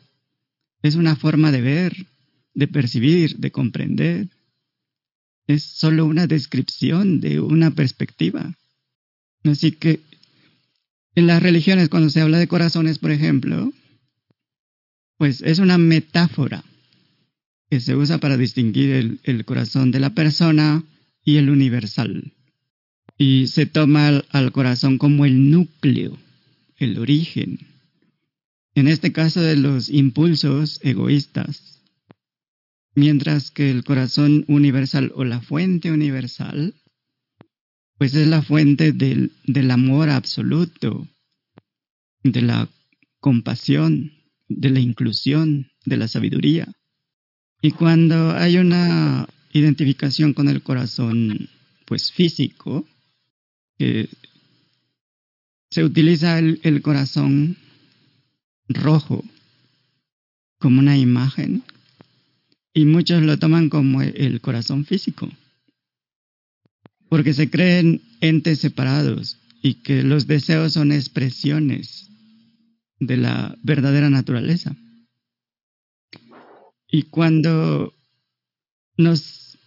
es 0.82 0.96
una 0.96 1.18
forma 1.18 1.52
de 1.52 1.60
ver, 1.60 2.06
de 2.54 2.70
percibir, 2.70 3.36
de 3.36 3.52
comprender, 3.52 4.30
es 5.46 5.62
solo 5.62 6.06
una 6.06 6.26
descripción 6.26 7.20
de 7.20 7.42
una 7.42 7.72
perspectiva. 7.72 8.56
Así 9.44 9.74
que 9.74 10.00
en 11.16 11.28
las 11.28 11.42
religiones 11.42 11.90
cuando 11.90 12.10
se 12.10 12.22
habla 12.22 12.38
de 12.38 12.48
corazones, 12.48 13.00
por 13.00 13.12
ejemplo, 13.12 13.72
pues 15.18 15.42
es 15.42 15.60
una 15.60 15.78
metáfora 15.78 16.64
que 17.70 17.80
se 17.80 17.96
usa 17.96 18.20
para 18.20 18.38
distinguir 18.38 19.20
el, 19.24 19.46
corazón 19.46 19.92
de 19.92 20.00
la 20.00 20.14
persona 20.14 20.84
y 21.24 21.38
el 21.38 21.50
universal. 21.50 22.34
Y 23.18 23.48
se 23.48 23.66
toma 23.66 24.24
al, 24.30 24.52
corazón 24.52 24.98
como 24.98 25.26
el 25.26 25.50
núcleo, 25.50 26.18
el 26.78 27.00
origen. 27.00 27.60
En 28.76 28.90
este 28.90 29.14
caso 29.14 29.40
de 29.40 29.56
los 29.56 29.90
impulsos 29.90 30.80
egoístas. 30.84 31.82
Mientras 32.94 33.52
que 33.52 33.72
el 33.72 33.84
corazón 33.84 34.44
universal 34.48 35.12
o 35.16 35.24
la 35.24 35.42
fuente 35.42 35.92
universal, 35.92 36.76
pues 37.98 38.14
es 38.16 38.28
la 38.28 38.42
fuente 38.42 38.92
del, 38.92 39.32
del 39.46 39.72
amor 39.72 40.10
absoluto, 40.10 41.08
de 42.24 42.42
la 42.42 42.70
compasión, 43.20 44.12
de 44.48 44.70
la 44.70 44.80
inclusión, 44.80 45.72
de 45.86 45.98
la 45.98 46.08
sabiduría. 46.08 46.68
Y 47.62 47.72
cuando 47.72 48.32
hay 48.32 48.58
una 48.58 49.28
identificación 49.54 50.34
con 50.34 50.50
el 50.50 50.62
corazón, 50.62 51.50
pues 51.86 52.12
físico, 52.12 52.86
se 53.78 54.08
utiliza 55.84 56.40
el, 56.40 56.60
el 56.64 56.82
corazón 56.82 57.58
rojo 58.68 59.24
como 60.60 60.80
una 60.80 60.98
imagen 60.98 61.64
y 62.74 62.86
muchos 62.86 63.22
lo 63.22 63.40
toman 63.40 63.70
como 63.70 64.02
el 64.02 64.42
corazón 64.42 64.86
físico, 64.86 65.30
porque 67.10 67.34
se 67.34 67.50
creen 67.50 68.02
entes 68.22 68.60
separados 68.60 69.38
y 69.62 69.76
que 69.76 70.04
los 70.04 70.28
deseos 70.28 70.74
son 70.74 70.92
expresiones 70.92 72.10
de 73.00 73.18
la 73.18 73.58
verdadera 73.64 74.10
naturaleza. 74.10 74.76
Y 76.90 77.04
cuando 77.04 77.94
nos 78.98 79.58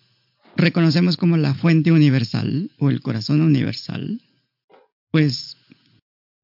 reconocemos 0.57 1.17
como 1.17 1.37
la 1.37 1.55
fuente 1.55 1.93
universal 1.93 2.71
o 2.79 2.91
el 2.91 3.01
corazón 3.01 3.41
universal, 3.41 4.21
pues 5.11 5.57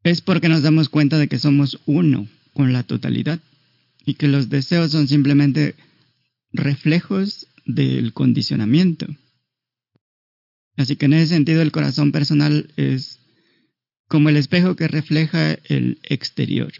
es 0.03 0.21
porque 0.21 0.49
nos 0.49 0.63
damos 0.63 0.89
cuenta 0.89 1.19
de 1.19 1.29
que 1.29 1.39
somos 1.39 1.81
uno 1.87 2.29
con 2.53 2.73
la 2.73 2.83
totalidad 2.83 3.41
y 4.05 4.15
que 4.15 4.29
los 4.29 4.51
deseos 4.51 4.93
son 4.93 5.09
simplemente 5.09 5.75
reflejos 6.53 7.49
del 7.67 8.13
condicionamiento. 8.13 9.07
Así 10.76 10.97
que 10.97 11.07
en 11.07 11.14
ese 11.14 11.35
sentido 11.35 11.62
el 11.62 11.73
corazón 11.73 12.12
personal 12.12 12.71
es 12.76 13.21
como 14.09 14.28
el 14.28 14.37
espejo 14.37 14.76
que 14.76 14.88
refleja 14.88 15.52
el 15.64 15.99
exterior. 16.02 16.73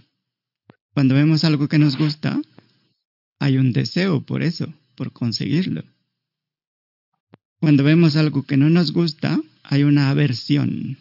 Cuando 0.93 1.15
vemos 1.15 1.45
algo 1.45 1.69
que 1.69 1.79
nos 1.79 1.97
gusta, 1.97 2.41
hay 3.41 3.59
un 3.59 3.73
deseo 3.73 4.21
por 4.21 4.43
eso, 4.43 4.73
por 4.95 5.13
conseguirlo. 5.13 5.83
Cuando 7.61 7.83
vemos 7.83 8.17
algo 8.17 8.45
que 8.45 8.57
no 8.57 8.71
nos 8.71 8.93
gusta, 8.93 9.41
hay 9.63 9.83
una 9.83 10.11
aversión. 10.11 10.99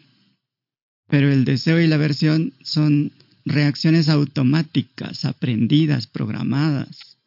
Pero 1.08 1.32
el 1.32 1.46
deseo 1.46 1.80
y 1.80 1.88
la 1.88 1.96
aversión 1.96 2.54
son 2.64 3.12
reacciones 3.46 4.10
automáticas, 4.10 5.26
aprendidas, 5.26 6.08
programadas. 6.08 7.18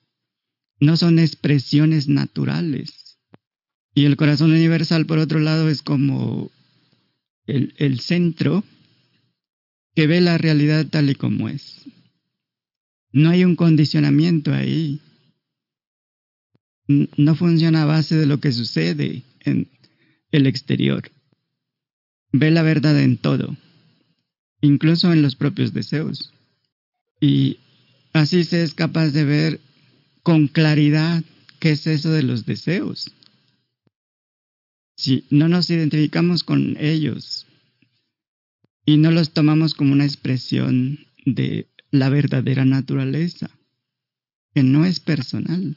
No 0.81 0.97
son 0.97 1.19
expresiones 1.19 2.09
naturales. 2.09 3.06
Y 3.97 4.05
el 4.05 4.19
corazón 4.19 4.53
universal, 4.53 5.07
por 5.07 5.17
otro 5.17 5.41
lado, 5.41 5.71
es 5.71 5.81
como 5.81 6.51
el, 7.47 7.99
centro 8.01 8.63
que 9.95 10.07
ve 10.07 10.21
la 10.21 10.37
realidad 10.37 10.87
tal 10.87 11.09
y 11.09 11.15
como 11.15 11.49
es. 11.49 11.81
No 13.11 13.31
hay 13.31 13.43
un 13.43 13.57
condicionamiento 13.57 14.53
ahí. 14.53 15.01
No 16.87 17.35
funciona 17.37 17.85
a 17.85 17.87
base 17.87 18.17
de 18.17 18.27
lo 18.27 18.39
que 18.39 18.53
sucede 18.53 19.23
en 19.41 19.71
el 20.31 20.47
exterior. 20.47 21.11
Ve 22.33 22.51
la 22.51 22.61
verdad 22.61 23.01
en 23.01 23.17
todo, 23.17 23.57
incluso 24.61 25.11
en 25.11 25.23
los 25.23 25.37
propios 25.37 25.73
deseos. 25.73 26.35
Y 27.19 27.61
así 28.13 28.45
se 28.45 28.63
es 28.63 28.75
capaz 28.75 29.09
de 29.13 29.25
ver 29.25 29.61
con 30.23 30.49
claridad 30.49 31.25
qué 31.61 31.71
es 31.71 31.87
eso 31.87 32.13
de 32.13 32.25
los 32.25 32.45
deseos. 32.45 33.11
Si 34.97 35.27
no 35.31 35.49
nos 35.49 35.69
identificamos 35.71 36.43
con 36.43 36.77
ellos 36.81 37.47
y 38.87 38.97
no 38.97 39.11
los 39.11 39.33
tomamos 39.33 39.75
como 39.75 39.93
una 39.93 40.05
expresión 40.05 41.07
de 41.27 41.69
la 41.91 42.09
verdadera 42.09 42.65
naturaleza, 42.65 43.51
que 44.55 44.63
no 44.63 44.87
es 44.87 45.01
personal. 45.01 45.77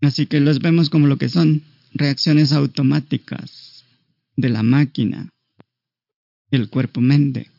Así 0.00 0.26
que 0.26 0.40
los 0.40 0.60
vemos 0.60 0.90
como 0.90 1.06
lo 1.06 1.18
que 1.18 1.28
son, 1.28 1.62
reacciones 1.92 2.52
automáticas 2.52 3.84
de 4.36 4.48
la 4.48 4.62
máquina, 4.62 5.28
el 6.50 6.70
cuerpo-mente. 6.70 7.50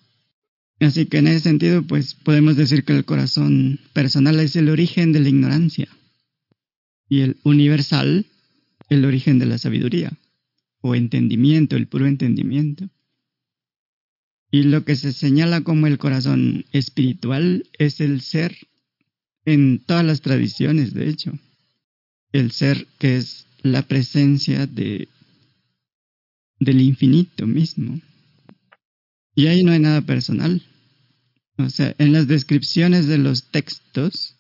Así 0.80 1.06
que 1.06 1.20
en 1.20 1.28
ese 1.28 1.42
sentido, 1.42 1.84
pues 1.84 2.16
podemos 2.16 2.56
decir 2.58 2.84
que 2.84 2.94
el 2.94 3.06
corazón 3.06 3.80
personal 3.94 4.40
es 4.40 4.56
el 4.56 4.70
origen 4.70 5.14
de 5.14 5.20
la 5.20 5.30
ignorancia 5.30 5.88
y 7.08 7.22
el 7.22 7.38
universal 7.44 8.26
el 8.92 9.06
origen 9.06 9.40
de 9.40 9.46
la 9.46 9.58
sabiduría 9.58 10.12
o 10.82 10.96
entendimiento, 10.96 11.78
el 11.78 11.88
puro 11.88 12.08
entendimiento. 12.08 12.90
Y 14.52 14.64
lo 14.64 14.84
que 14.84 14.98
se 14.98 15.14
señala 15.14 15.62
como 15.62 15.88
el 15.88 15.98
corazón 15.98 16.66
espiritual 16.74 17.70
es 17.80 18.02
el 18.02 18.20
ser 18.20 18.68
en 19.46 19.80
todas 19.80 20.06
las 20.06 20.20
tradiciones, 20.20 20.94
de 20.94 21.08
hecho. 21.08 21.32
El 22.34 22.52
ser 22.52 22.86
que 23.00 23.16
es 23.16 23.48
la 23.64 23.84
presencia 23.84 24.68
de, 24.68 25.08
del 26.60 26.82
infinito 26.82 27.48
mismo. 27.48 28.02
Y 29.36 29.48
ahí 29.48 29.64
no 29.64 29.72
hay 29.72 29.80
nada 29.80 30.02
personal. 30.02 30.62
O 31.58 31.70
sea, 31.70 31.96
en 31.98 32.12
las 32.12 32.28
descripciones 32.28 33.08
de 33.08 33.20
los 33.20 33.52
textos 33.52 34.36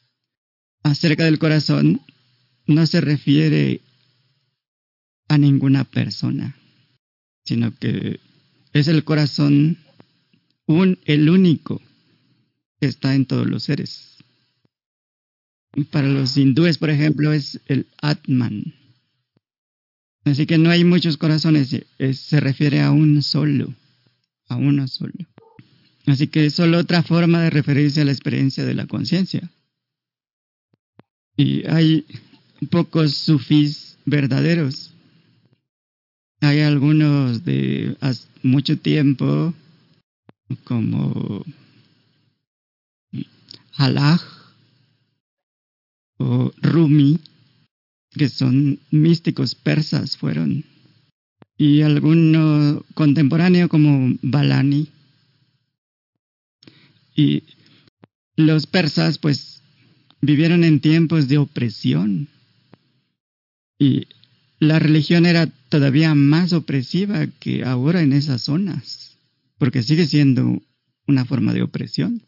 acerca 0.83 1.23
del 1.23 1.39
corazón 1.39 2.01
no 2.67 2.85
se 2.85 2.99
refiere 2.99 3.79
a 5.31 5.37
ninguna 5.37 5.85
persona, 5.85 6.57
sino 7.45 7.73
que 7.73 8.19
es 8.73 8.89
el 8.89 9.05
corazón 9.05 9.77
el 11.05 11.29
único 11.29 11.81
que 12.81 12.87
está 12.87 13.15
en 13.15 13.25
todos 13.25 13.47
los 13.47 13.63
seres. 13.63 14.17
Para 15.89 16.09
los 16.09 16.35
hindúes, 16.35 16.77
por 16.77 16.89
ejemplo, 16.89 17.31
es 17.31 17.61
el 17.67 17.87
Atman. 18.01 18.73
Así 20.25 20.45
que 20.45 20.57
no 20.57 20.69
hay 20.69 20.83
muchos 20.83 21.15
corazones, 21.15 21.77
se 22.13 22.39
refiere 22.41 22.81
a 22.81 22.91
un 22.91 23.23
solo, 23.23 23.73
a 24.49 24.57
uno 24.57 24.85
solo. 24.89 25.13
Así 26.07 26.27
que 26.27 26.47
es 26.47 26.55
solo 26.55 26.77
otra 26.77 27.03
forma 27.03 27.41
de 27.41 27.51
referirse 27.51 28.01
a 28.01 28.05
la 28.05 28.11
experiencia 28.11 28.65
de 28.65 28.73
la 28.73 28.85
conciencia. 28.85 29.49
Y 31.37 31.65
hay 31.67 32.05
pocos 32.69 33.13
sufís 33.15 33.97
verdaderos. 34.05 34.90
Hay 36.41 36.61
algunos 36.61 37.45
de 37.45 37.95
hace 38.01 38.27
mucho 38.41 38.75
tiempo 38.77 39.53
como 40.63 41.45
Halaj 43.77 44.21
o 46.17 46.51
Rumi, 46.61 47.19
que 48.09 48.27
son 48.27 48.79
místicos 48.89 49.53
persas, 49.53 50.17
fueron, 50.17 50.65
y 51.57 51.83
alguno 51.83 52.83
contemporáneo 52.95 53.69
como 53.69 54.17
Balani. 54.23 54.87
Y 57.15 57.43
los 58.35 58.65
persas 58.65 59.19
pues 59.19 59.61
vivieron 60.21 60.63
en 60.63 60.79
tiempos 60.79 61.27
de 61.27 61.37
opresión 61.37 62.29
y 63.77 64.07
la 64.61 64.77
religión 64.77 65.25
era 65.25 65.47
todavía 65.69 66.13
más 66.13 66.53
opresiva 66.53 67.25
que 67.39 67.65
ahora 67.65 68.03
en 68.03 68.13
esas 68.13 68.43
zonas 68.43 69.17
porque 69.57 69.81
sigue 69.81 70.05
siendo 70.05 70.61
una 71.07 71.25
forma 71.25 71.51
de 71.51 71.63
opresión. 71.63 72.21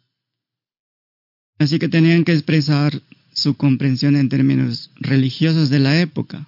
Así 1.60 1.78
que 1.78 1.90
tenían 1.90 2.24
que 2.24 2.34
expresar 2.34 3.04
su 3.34 3.54
comprensión 3.54 4.16
en 4.16 4.30
términos 4.30 4.90
religiosos 4.96 5.70
de 5.70 5.80
la 5.80 6.02
época. 6.02 6.48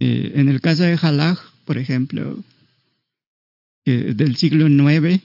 Eh, 0.00 0.32
en 0.34 0.50
el 0.50 0.60
caso 0.60 0.82
de 0.82 0.98
Halaj, 1.00 1.38
por 1.64 1.78
ejemplo, 1.78 2.44
del 3.86 4.36
siglo 4.36 4.68
IX, 4.68 5.22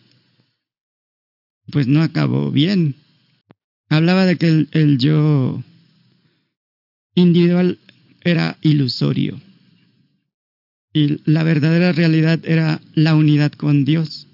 pues 1.70 1.88
no 1.88 2.02
acabó 2.02 2.50
bien. 2.50 2.96
Hablaba 3.90 4.26
de 4.26 4.38
que 4.38 4.68
el 4.72 4.98
yo 5.00 5.62
individual 7.16 7.78
era 8.24 8.58
ilusorio 8.62 9.42
y 10.96 11.20
la 11.30 11.44
verdadera 11.44 11.92
realidad 11.92 12.40
era 12.46 12.80
la 12.94 13.16
unidad 13.16 13.52
con 13.52 13.84
Dios 13.84 14.28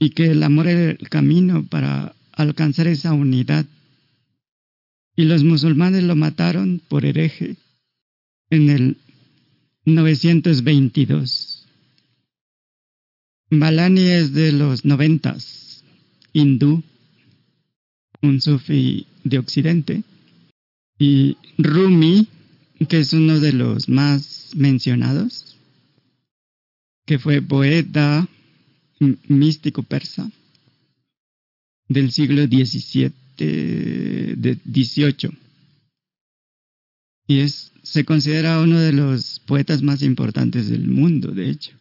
y 0.00 0.10
que 0.10 0.32
el 0.32 0.42
amor 0.42 0.66
era 0.66 0.90
el 0.90 1.08
camino 1.08 1.64
para 1.64 2.16
alcanzar 2.32 2.88
esa 2.88 3.12
unidad. 3.12 3.66
Y 5.14 5.26
los 5.26 5.44
musulmanes 5.44 6.02
lo 6.02 6.16
mataron 6.16 6.82
por 6.88 7.04
hereje 7.04 7.54
en 8.50 8.68
el 8.68 8.96
922. 9.84 11.68
Balani 13.48 14.08
es 14.08 14.32
de 14.32 14.50
los 14.50 14.84
noventas, 14.84 15.84
hindú, 16.32 16.82
un 18.22 18.40
sufi 18.40 19.06
de 19.22 19.38
Occidente, 19.38 20.02
y 20.98 21.36
Rumi, 21.58 22.26
que 22.88 22.98
es 22.98 23.12
uno 23.12 23.38
de 23.38 23.52
los 23.52 23.88
más 23.88 24.39
mencionados, 24.54 25.56
que 27.06 27.18
fue 27.18 27.42
poeta 27.42 28.28
místico 29.28 29.82
persa 29.82 30.30
del 31.88 32.12
siglo 32.12 32.44
XVII, 32.46 33.12
de 33.36 34.58
18. 34.64 35.32
Y 37.26 37.40
es, 37.40 37.72
se 37.82 38.04
considera 38.04 38.60
uno 38.60 38.78
de 38.78 38.92
los 38.92 39.40
poetas 39.40 39.82
más 39.82 40.02
importantes 40.02 40.68
del 40.68 40.86
mundo, 40.86 41.32
de 41.32 41.50
hecho. 41.50 41.72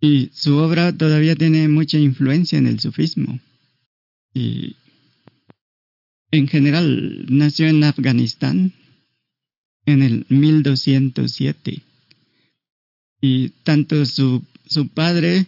Y 0.00 0.30
su 0.32 0.56
obra 0.56 0.96
todavía 0.96 1.36
tiene 1.36 1.68
mucha 1.68 1.98
influencia 1.98 2.58
en 2.58 2.66
el 2.66 2.80
sufismo. 2.80 3.40
Y 4.32 4.76
en 6.30 6.48
general 6.48 7.26
nació 7.28 7.66
en 7.66 7.82
Afganistán 7.84 8.72
en 9.86 10.02
el 10.02 10.26
1207. 10.28 11.82
Y 13.20 13.48
tanto 13.64 14.04
su, 14.04 14.44
su 14.66 14.88
padre 14.88 15.46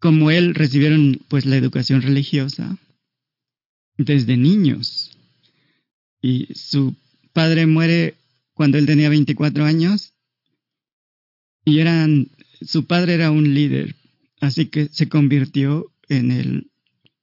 como 0.00 0.30
él 0.30 0.54
recibieron 0.54 1.20
pues 1.28 1.46
la 1.46 1.56
educación 1.56 2.02
religiosa 2.02 2.76
desde 3.96 4.36
niños. 4.36 5.16
Y 6.20 6.48
su 6.54 6.94
padre 7.32 7.66
muere 7.66 8.16
cuando 8.54 8.78
él 8.78 8.86
tenía 8.86 9.08
24 9.08 9.64
años 9.64 10.12
y 11.64 11.78
eran 11.78 12.28
su 12.60 12.86
padre 12.86 13.14
era 13.14 13.30
un 13.30 13.54
líder, 13.54 13.96
así 14.40 14.66
que 14.66 14.88
se 14.88 15.08
convirtió 15.08 15.92
en 16.08 16.30
el 16.30 16.70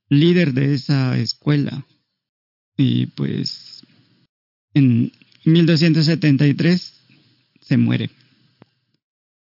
líder 0.09 0.53
de 0.53 0.73
esa 0.73 1.17
escuela. 1.17 1.85
Y 2.77 3.07
pues 3.07 3.85
en 4.73 5.11
1273 5.53 6.93
se 7.61 7.77
muere. 7.77 8.09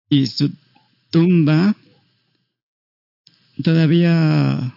Y 0.10 0.28
su 0.28 0.52
tumba 1.12 1.76
todavía 3.64 4.76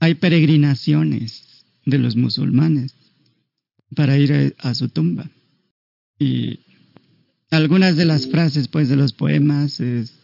hay 0.00 0.14
peregrinaciones 0.14 1.64
de 1.84 1.98
los 1.98 2.16
musulmanes 2.16 2.94
para 3.94 4.18
ir 4.18 4.54
a, 4.58 4.74
su 4.74 4.88
tumba. 4.88 5.30
Y 6.18 6.60
algunas 7.50 7.96
de 7.96 8.04
las 8.04 8.28
frases 8.28 8.68
pues 8.68 8.88
de 8.88 8.96
los 8.96 9.12
poemas 9.12 9.80
es 9.80 10.14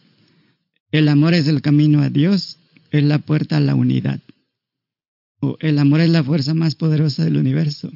el 0.91 1.07
amor 1.07 1.33
es 1.33 1.47
el 1.47 1.61
camino 1.61 2.01
a 2.01 2.09
Dios, 2.09 2.57
es 2.91 3.03
la 3.03 3.19
puerta 3.19 3.57
a 3.57 3.61
la 3.61 3.75
unidad. 3.75 4.19
O 5.39 5.57
el 5.61 5.79
amor 5.79 6.01
es 6.01 6.09
la 6.09 6.23
fuerza 6.23 6.53
más 6.53 6.75
poderosa 6.75 7.23
del 7.23 7.37
universo. 7.37 7.89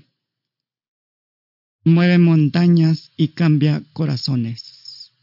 Mueve 1.86 2.18
montañas 2.18 3.12
y 3.16 3.30
cambia 3.30 3.82
corazones. 3.94 5.14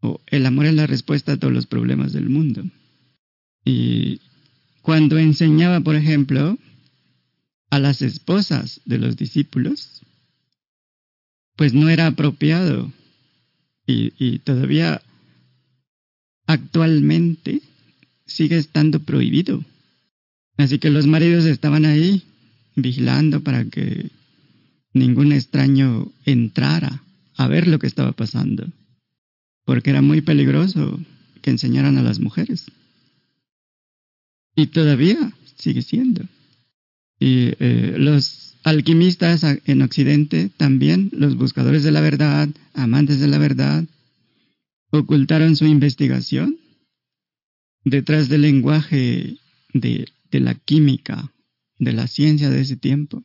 O 0.00 0.20
el 0.26 0.46
amor 0.46 0.66
es 0.66 0.74
la 0.74 0.86
respuesta 0.86 1.32
a 1.32 1.36
todos 1.38 1.52
los 1.52 1.66
problemas 1.66 2.12
del 2.12 2.28
mundo. 2.28 2.62
Y 3.64 4.20
cuando 4.82 5.18
enseñaba, 5.18 5.80
por 5.80 5.96
ejemplo, 5.96 6.56
a 7.70 7.78
las 7.78 8.02
esposas 8.02 8.80
de 8.84 8.98
los 8.98 9.16
discípulos, 9.16 10.02
pues 11.56 11.74
no 11.74 11.88
era 11.88 12.06
apropiado. 12.06 12.92
Y, 13.88 14.38
todavía 14.40 15.00
actualmente 16.46 17.62
sigue 18.26 18.58
estando 18.58 19.00
prohibido. 19.00 19.64
Así 20.56 20.78
que 20.78 20.90
los 20.90 21.06
maridos 21.06 21.44
estaban 21.44 21.84
ahí 21.84 22.22
vigilando 22.74 23.42
para 23.42 23.64
que 23.64 24.10
ningún 24.98 25.32
extraño 25.32 26.12
entrara 26.24 27.02
a 27.36 27.48
ver 27.48 27.68
lo 27.68 27.78
que 27.78 27.86
estaba 27.86 28.12
pasando, 28.12 28.66
porque 29.64 29.90
era 29.90 30.02
muy 30.02 30.20
peligroso 30.20 31.00
que 31.42 31.50
enseñaran 31.50 31.98
a 31.98 32.02
las 32.02 32.18
mujeres. 32.18 32.66
Y 34.54 34.68
todavía 34.68 35.32
sigue 35.56 35.82
siendo. 35.82 36.22
Y 37.18 37.52
eh, 37.60 37.94
los 37.98 38.56
alquimistas 38.64 39.44
en 39.44 39.82
Occidente 39.82 40.50
también, 40.56 41.10
los 41.12 41.36
buscadores 41.36 41.82
de 41.82 41.92
la 41.92 42.00
verdad, 42.00 42.48
amantes 42.74 43.20
de 43.20 43.28
la 43.28 43.38
verdad, 43.38 43.84
ocultaron 44.90 45.56
su 45.56 45.66
investigación 45.66 46.58
detrás 47.84 48.28
del 48.28 48.42
lenguaje 48.42 49.38
de, 49.72 50.06
la 50.32 50.54
química, 50.54 51.32
de 51.78 51.92
la 51.92 52.06
ciencia 52.06 52.50
de 52.50 52.60
ese 52.60 52.76
tiempo. 52.76 53.22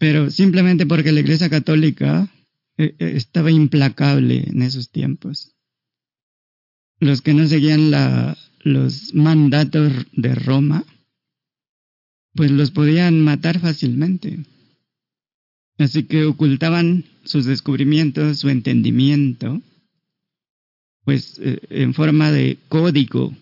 Pero 0.00 0.30
simplemente 0.30 0.86
porque 0.86 1.12
la 1.12 1.20
Iglesia 1.20 1.50
Católica 1.50 2.32
eh, 2.78 2.94
eh, 2.98 3.12
estaba 3.16 3.50
implacable 3.50 4.44
en 4.46 4.62
esos 4.62 4.90
tiempos. 4.90 5.54
Los 7.00 7.20
que 7.20 7.34
no 7.34 7.46
seguían 7.46 7.90
los 8.60 9.14
mandatos 9.14 9.92
de 10.12 10.34
Roma, 10.34 10.86
pues 12.32 12.50
los 12.50 12.70
podían 12.70 13.20
matar 13.20 13.60
fácilmente. 13.60 14.38
Así 15.76 16.04
que 16.04 16.24
ocultaban 16.24 17.04
sus 17.24 17.44
descubrimientos, 17.44 18.38
su 18.38 18.48
entendimiento, 18.48 19.60
pues 21.04 21.38
eh, 21.42 21.60
en 21.68 21.92
forma 21.92 22.32
de 22.32 22.56
código, 22.70 23.36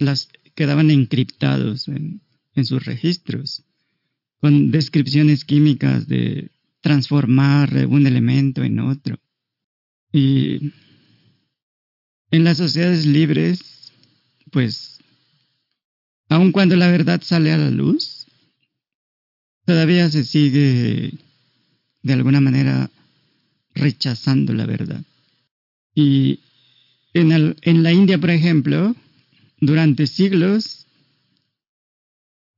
las 0.00 0.30
quedaban 0.56 0.90
encriptados 0.90 1.86
en, 1.86 2.22
en 2.56 2.64
sus 2.64 2.84
registros, 2.84 3.65
con 4.40 4.70
descripciones 4.70 5.44
químicas 5.44 6.06
de 6.08 6.50
transformar 6.80 7.86
un 7.86 8.06
elemento 8.06 8.62
en 8.62 8.80
otro. 8.80 9.18
Y 10.12 10.72
en 12.30 12.44
las 12.44 12.58
sociedades 12.58 13.06
libres, 13.06 13.92
pues 14.50 15.00
aun 16.28 16.52
cuando 16.52 16.76
la 16.76 16.90
verdad 16.90 17.20
sale 17.22 17.52
a 17.52 17.58
la 17.58 17.70
luz, 17.70 18.26
todavía 19.64 20.08
se 20.10 20.24
sigue 20.24 21.12
de 22.02 22.12
alguna 22.12 22.40
manera 22.40 22.90
rechazando 23.74 24.52
la 24.52 24.66
verdad. 24.66 25.02
Y 25.94 26.40
en, 27.14 27.56
en 27.62 27.82
la 27.82 27.92
India, 27.92 28.18
por 28.18 28.30
ejemplo, 28.30 28.94
durante 29.60 30.06
siglos 30.06 30.86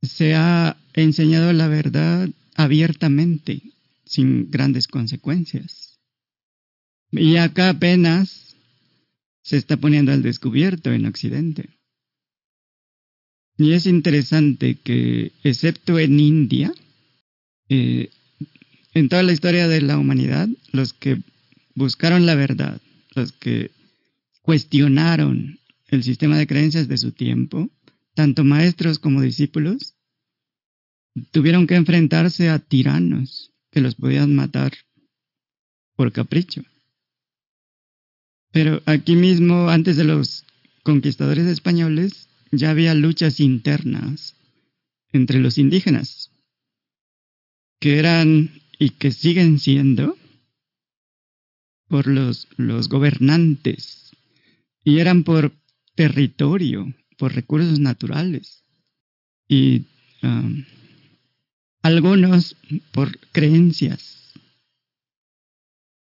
se 0.03 0.35
ha 0.35 0.77
enseñado 1.03 1.53
la 1.53 1.69
verdad 1.69 2.29
abiertamente, 2.55 3.63
sin 4.05 4.51
grandes 4.51 4.89
consecuencias. 4.89 5.99
Y 7.11 7.37
acá 7.37 7.71
apenas 7.71 8.57
se 9.43 9.57
está 9.57 9.77
poniendo 9.77 10.13
al 10.13 10.23
descubierto 10.23 10.93
en 10.93 11.07
Occidente. 11.07 11.71
Y 13.57 13.73
es 13.73 13.87
interesante 13.87 14.77
que, 14.77 15.33
excepto 15.43 15.99
en 15.99 16.21
India, 16.21 16.73
eh, 17.69 18.11
en 18.95 19.09
toda 19.09 19.23
la 19.23 19.33
historia 19.33 19.69
de 19.69 19.81
la 19.81 19.99
humanidad, 19.99 20.49
los 20.73 20.93
que 20.93 21.21
buscaron 21.75 22.27
la 22.27 22.35
verdad, 22.35 22.81
los 23.15 23.33
que 23.33 23.71
cuestionaron 24.43 25.59
el 25.89 26.03
sistema 26.03 26.39
de 26.39 26.47
creencias 26.47 26.89
de 26.89 26.99
su 26.99 27.13
tiempo, 27.13 27.69
tanto 28.15 28.45
maestros 28.45 28.99
como 28.99 29.23
discípulos, 29.23 29.95
tuvieron 31.31 31.67
que 31.67 31.77
enfrentarse 31.77 32.49
a 32.49 32.59
tiranos 32.59 33.53
que 33.71 33.81
los 33.81 33.95
podían 33.95 34.35
matar 34.35 34.73
por 35.97 36.13
capricho. 36.13 36.63
Pero 38.53 38.83
aquí 38.87 39.15
mismo, 39.15 39.69
antes 39.69 39.97
de 39.97 40.05
los 40.05 40.45
conquistadores 40.83 41.47
españoles, 41.47 42.29
ya 42.51 42.71
había 42.71 42.95
luchas 42.95 43.41
internas 43.41 44.37
entre 45.13 45.41
los 45.41 45.59
indígenas, 45.59 46.31
que 47.81 47.99
eran 47.99 48.51
y 48.79 48.91
que 48.91 49.13
siguen 49.13 49.59
siendo 49.59 50.17
por 51.89 52.07
los, 52.07 52.49
los 52.57 52.89
gobernantes, 52.89 54.11
y 54.85 54.99
eran 54.99 55.25
por 55.25 55.53
territorio, 55.95 56.95
por 57.17 57.35
recursos 57.35 57.81
naturales, 57.81 58.65
y 59.49 59.87
um, 60.23 60.65
algunos 61.89 62.57
por 62.93 63.19
creencias. 63.33 64.33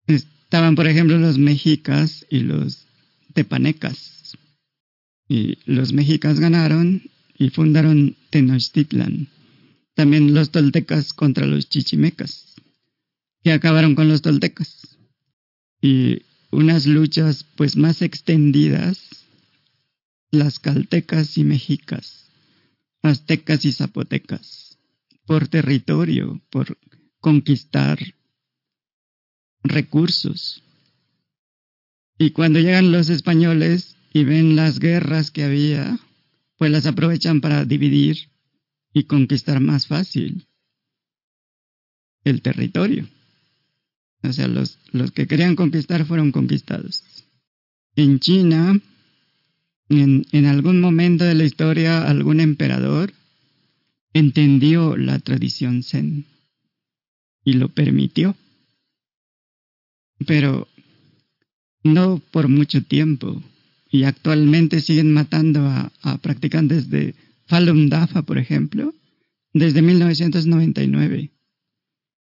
Estaban, 0.06 0.74
por 0.74 0.87
ejemplo, 0.87 1.18
los 1.18 1.38
mexicas 1.38 2.26
y 2.30 2.40
los 2.40 2.87
tepanecas 3.32 4.37
y 5.28 5.58
los 5.64 5.92
mexicas 5.92 6.38
ganaron 6.38 7.02
y 7.38 7.48
fundaron 7.50 8.16
Tenochtitlan. 8.30 9.28
También 9.94 10.35
los 10.35 10.50
toltecas 10.50 11.14
contra 11.14 11.46
los 11.46 11.68
chichimecas, 11.68 12.54
que 13.42 13.52
acabaron 13.52 13.94
con 13.94 14.08
los 14.08 14.22
toltecas. 14.22 14.98
y 15.80 16.22
unas 16.50 16.87
luchas 16.87 17.44
pues 17.56 17.76
más 17.76 18.02
extendidas, 18.02 18.98
las 20.30 20.58
caltecas 20.58 21.38
y 21.38 21.44
mexicas, 21.44 22.30
aztecas 23.02 23.64
y 23.64 23.72
zapotecas, 23.72 24.71
por 25.26 25.48
territorio, 25.48 26.40
por 26.50 26.78
conquistar 27.20 27.98
recursos. 29.62 30.62
Y 32.18 32.30
cuando 32.30 32.61
llegan 32.61 32.92
los 32.92 33.08
españoles 33.08 33.96
y 34.12 34.24
ven 34.24 34.56
las 34.56 34.78
guerras 34.78 35.30
que 35.30 35.44
había, 35.44 35.98
pues 36.56 36.70
las 36.70 36.87
aprovechan 36.87 37.40
para 37.40 37.64
dividir 37.64 38.30
y 38.92 39.04
conquistar 39.04 39.61
más 39.61 39.87
fácil 39.87 40.46
el 42.24 42.42
territorio. 42.42 43.08
O 44.22 44.32
sea, 44.32 44.46
los, 44.46 44.78
los 44.92 45.11
que 45.11 45.26
querían 45.26 45.56
conquistar 45.56 46.04
fueron 46.06 46.30
conquistados. 46.30 47.02
En 47.96 48.20
China, 48.20 48.80
en, 49.88 50.26
en 50.30 50.46
algún 50.46 50.80
momento 50.80 51.24
de 51.24 51.35
la 51.35 51.44
historia, 51.44 52.08
algún 52.08 52.40
emperador 52.40 53.12
entendió 54.12 54.96
la 54.96 55.18
tradición 55.18 55.83
zen 55.83 56.27
y 57.44 57.55
lo 57.55 57.68
permitió. 57.68 58.37
Pero 60.27 60.68
no 61.83 62.22
por 62.31 62.48
mucho 62.48 62.83
tiempo. 62.83 63.42
Y 63.90 64.05
actualmente 64.05 64.81
siguen 64.81 65.12
matando 65.12 65.66
a, 65.66 66.18
practicantes 66.22 66.88
de 66.88 67.14
Falun 67.46 67.88
Dafa, 67.90 68.22
por 68.22 68.38
ejemplo, 68.38 68.94
desde 69.53 69.83
1999. 69.83 71.31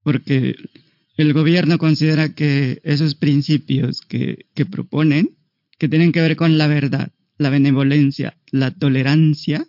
Porque 0.03 0.55
el 1.17 1.33
gobierno 1.33 1.79
considera 1.79 2.35
que 2.35 2.81
esos 2.85 3.15
principios 3.15 4.03
que 4.03 4.47
proponen, 4.71 5.31
que 5.79 5.89
tienen 5.89 6.13
que 6.13 6.21
ver 6.21 6.37
con 6.37 6.59
la 6.59 6.69
verdad, 6.69 7.13
la 7.39 7.51
benevolencia, 7.51 8.37
la 8.53 8.71
tolerancia, 8.71 9.67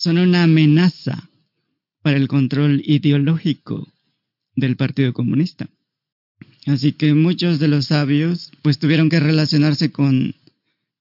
son 0.00 0.16
una 0.16 0.44
amenaza 0.44 1.28
para 2.00 2.16
el 2.16 2.26
control 2.26 2.82
ideológico 2.86 3.86
del 4.56 4.76
Partido 4.76 5.12
Comunista. 5.12 5.68
Así 6.66 6.92
que 6.92 7.12
muchos 7.12 7.58
de 7.58 7.68
los 7.68 7.86
sabios 7.86 8.50
pues 8.62 8.78
tuvieron 8.78 9.10
que 9.10 9.20
relacionarse 9.20 9.92
con, 9.92 10.34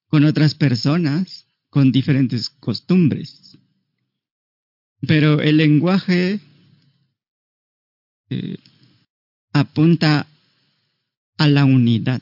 con 0.08 0.26
otras 0.26 0.54
personas 0.54 1.46
con 1.70 1.94
diferentes 1.94 2.50
costumbres. 2.50 3.58
Pero 5.08 5.40
el 5.40 5.56
lenguaje 5.56 6.42
eh, 8.30 8.58
apunta 9.54 10.28
a 11.38 11.48
la 11.48 11.64
unidad, 11.64 12.22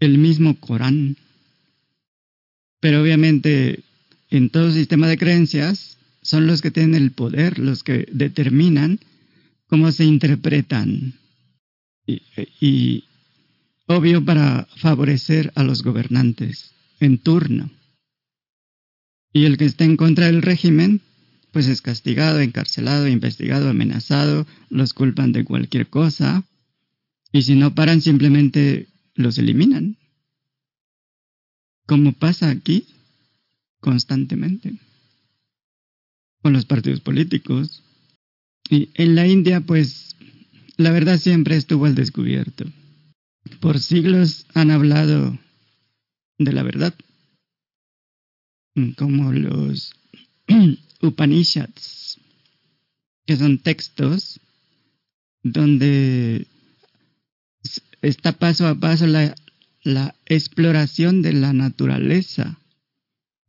el 0.00 0.16
mismo 0.16 0.58
Corán. 0.58 1.18
Pero 2.80 3.02
obviamente 3.02 3.84
en 4.30 4.50
todo 4.50 4.72
sistema 4.72 5.08
de 5.08 5.18
creencias 5.18 5.98
son 6.22 6.46
los 6.46 6.62
que 6.62 6.70
tienen 6.70 6.94
el 6.94 7.12
poder, 7.12 7.58
los 7.58 7.82
que 7.82 8.06
determinan 8.10 8.98
cómo 9.66 9.92
se 9.92 10.04
interpretan. 10.04 11.14
Y, 12.06 13.04
obvio 13.86 14.24
para 14.24 14.66
favorecer 14.76 15.52
a 15.54 15.62
los 15.62 15.82
gobernantes 15.82 16.72
en 17.00 17.18
turno. 17.18 17.70
Y 19.32 19.44
el 19.44 19.58
que 19.58 19.66
está 19.66 19.84
en 19.84 19.96
contra 19.96 20.26
del 20.26 20.42
régimen 20.42 21.02
pues 21.54 21.68
es 21.68 21.82
castigado, 21.82 22.40
encarcelado, 22.40 23.06
investigado, 23.06 23.70
amenazado, 23.70 24.44
los 24.70 24.92
culpan 24.92 25.30
de 25.30 25.44
cualquier 25.44 25.86
cosa, 25.86 26.42
y 27.30 27.42
si 27.42 27.54
no 27.54 27.76
paran 27.76 28.00
simplemente 28.00 28.88
los 29.14 29.38
eliminan, 29.38 29.96
como 31.86 32.12
pasa 32.12 32.50
aquí 32.50 32.86
constantemente 33.84 34.78
con 36.40 36.54
los 36.54 36.64
partidos 36.64 37.00
políticos. 37.00 37.82
Y 38.70 38.88
en 38.94 39.14
la 39.14 39.26
India, 39.26 39.60
pues, 39.60 40.16
la 40.78 40.90
verdad 40.90 41.18
siempre 41.18 41.56
estuvo 41.56 41.84
al 41.84 41.94
descubierto. 41.94 42.64
Por 43.60 43.78
siglos 43.78 44.46
han 44.54 44.70
hablado 44.70 45.38
de 46.38 46.52
la 46.54 46.62
verdad, 46.62 46.94
como 48.96 49.32
los 49.34 49.92
Upanishads, 51.02 52.18
que 53.26 53.36
son 53.36 53.58
textos 53.58 54.40
donde 55.42 56.46
está 58.00 58.32
paso 58.32 58.66
a 58.66 58.76
paso 58.76 59.06
la, 59.06 59.34
la 59.82 60.14
exploración 60.24 61.20
de 61.20 61.34
la 61.34 61.52
naturaleza 61.52 62.58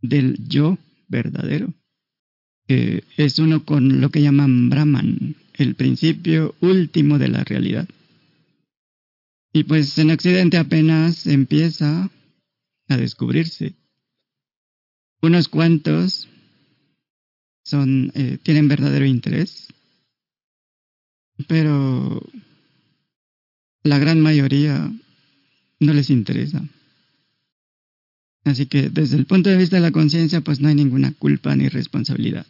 del 0.09 0.37
yo 0.47 0.77
verdadero, 1.07 1.73
que 2.67 3.03
es 3.17 3.39
uno 3.39 3.63
con 3.65 4.01
lo 4.01 4.09
que 4.09 4.21
llaman 4.21 4.69
Brahman, 4.69 5.35
el 5.53 5.75
principio 5.75 6.55
último 6.61 7.17
de 7.19 7.27
la 7.29 7.43
realidad. 7.43 7.87
Y 9.53 9.63
pues 9.63 9.97
en 9.97 10.11
Occidente 10.11 10.57
apenas 10.57 11.27
empieza 11.27 12.09
a 12.89 12.97
descubrirse. 12.97 13.73
Unos 15.21 15.47
cuantos 15.47 16.27
son, 17.63 18.11
eh, 18.15 18.37
tienen 18.43 18.67
verdadero 18.67 19.05
interés, 19.05 19.67
pero 21.47 22.21
la 23.83 23.97
gran 23.97 24.21
mayoría 24.21 24.91
no 25.79 25.93
les 25.93 26.09
interesa. 26.09 26.67
Así 28.45 28.67
que 28.67 28.89
desde 28.89 29.17
el 29.17 29.25
punto 29.25 29.49
de 29.49 29.57
vista 29.57 29.75
de 29.75 29.81
la 29.81 29.91
conciencia, 29.91 30.39
pues 30.39 30.61
no 30.61 30.69
hay 30.69 30.75
ninguna 30.75 31.11
culpa 31.11 31.53
ni 31.55 31.67
responsabilidad. 31.67 32.45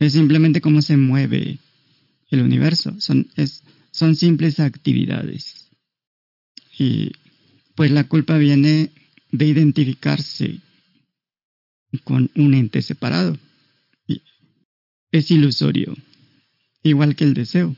Es 0.00 0.14
simplemente 0.14 0.60
cómo 0.60 0.82
se 0.82 0.96
mueve 0.96 1.58
el 2.30 2.40
universo. 2.40 2.96
Son, 2.98 3.28
es, 3.36 3.62
son 3.92 4.16
simples 4.16 4.58
actividades. 4.58 5.68
Y 6.76 7.12
pues 7.76 7.92
la 7.92 8.04
culpa 8.04 8.36
viene 8.38 8.90
de 9.30 9.46
identificarse 9.46 10.58
con 12.02 12.30
un 12.34 12.54
ente 12.54 12.82
separado 12.82 13.38
es 15.12 15.30
ilusorio, 15.30 15.94
igual 16.82 17.14
que 17.14 17.24
el 17.24 17.34
deseo. 17.34 17.76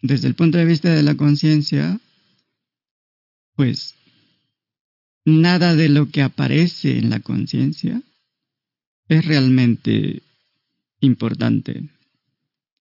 Desde 0.00 0.28
el 0.28 0.34
punto 0.34 0.58
de 0.58 0.64
vista 0.64 0.92
de 0.92 1.02
la 1.02 1.14
conciencia, 1.14 2.00
pues 3.54 3.94
nada 5.24 5.74
de 5.74 5.88
lo 5.88 6.10
que 6.10 6.22
aparece 6.22 6.98
en 6.98 7.10
la 7.10 7.20
conciencia 7.20 8.02
es 9.08 9.24
realmente 9.24 10.22
importante 11.00 11.88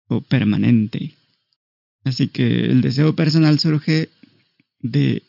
o 0.07 0.21
permanente. 0.21 1.15
Así 2.03 2.27
que 2.27 2.65
el 2.65 2.81
deseo 2.81 3.15
personal 3.15 3.59
surge 3.59 4.09
de 4.79 5.23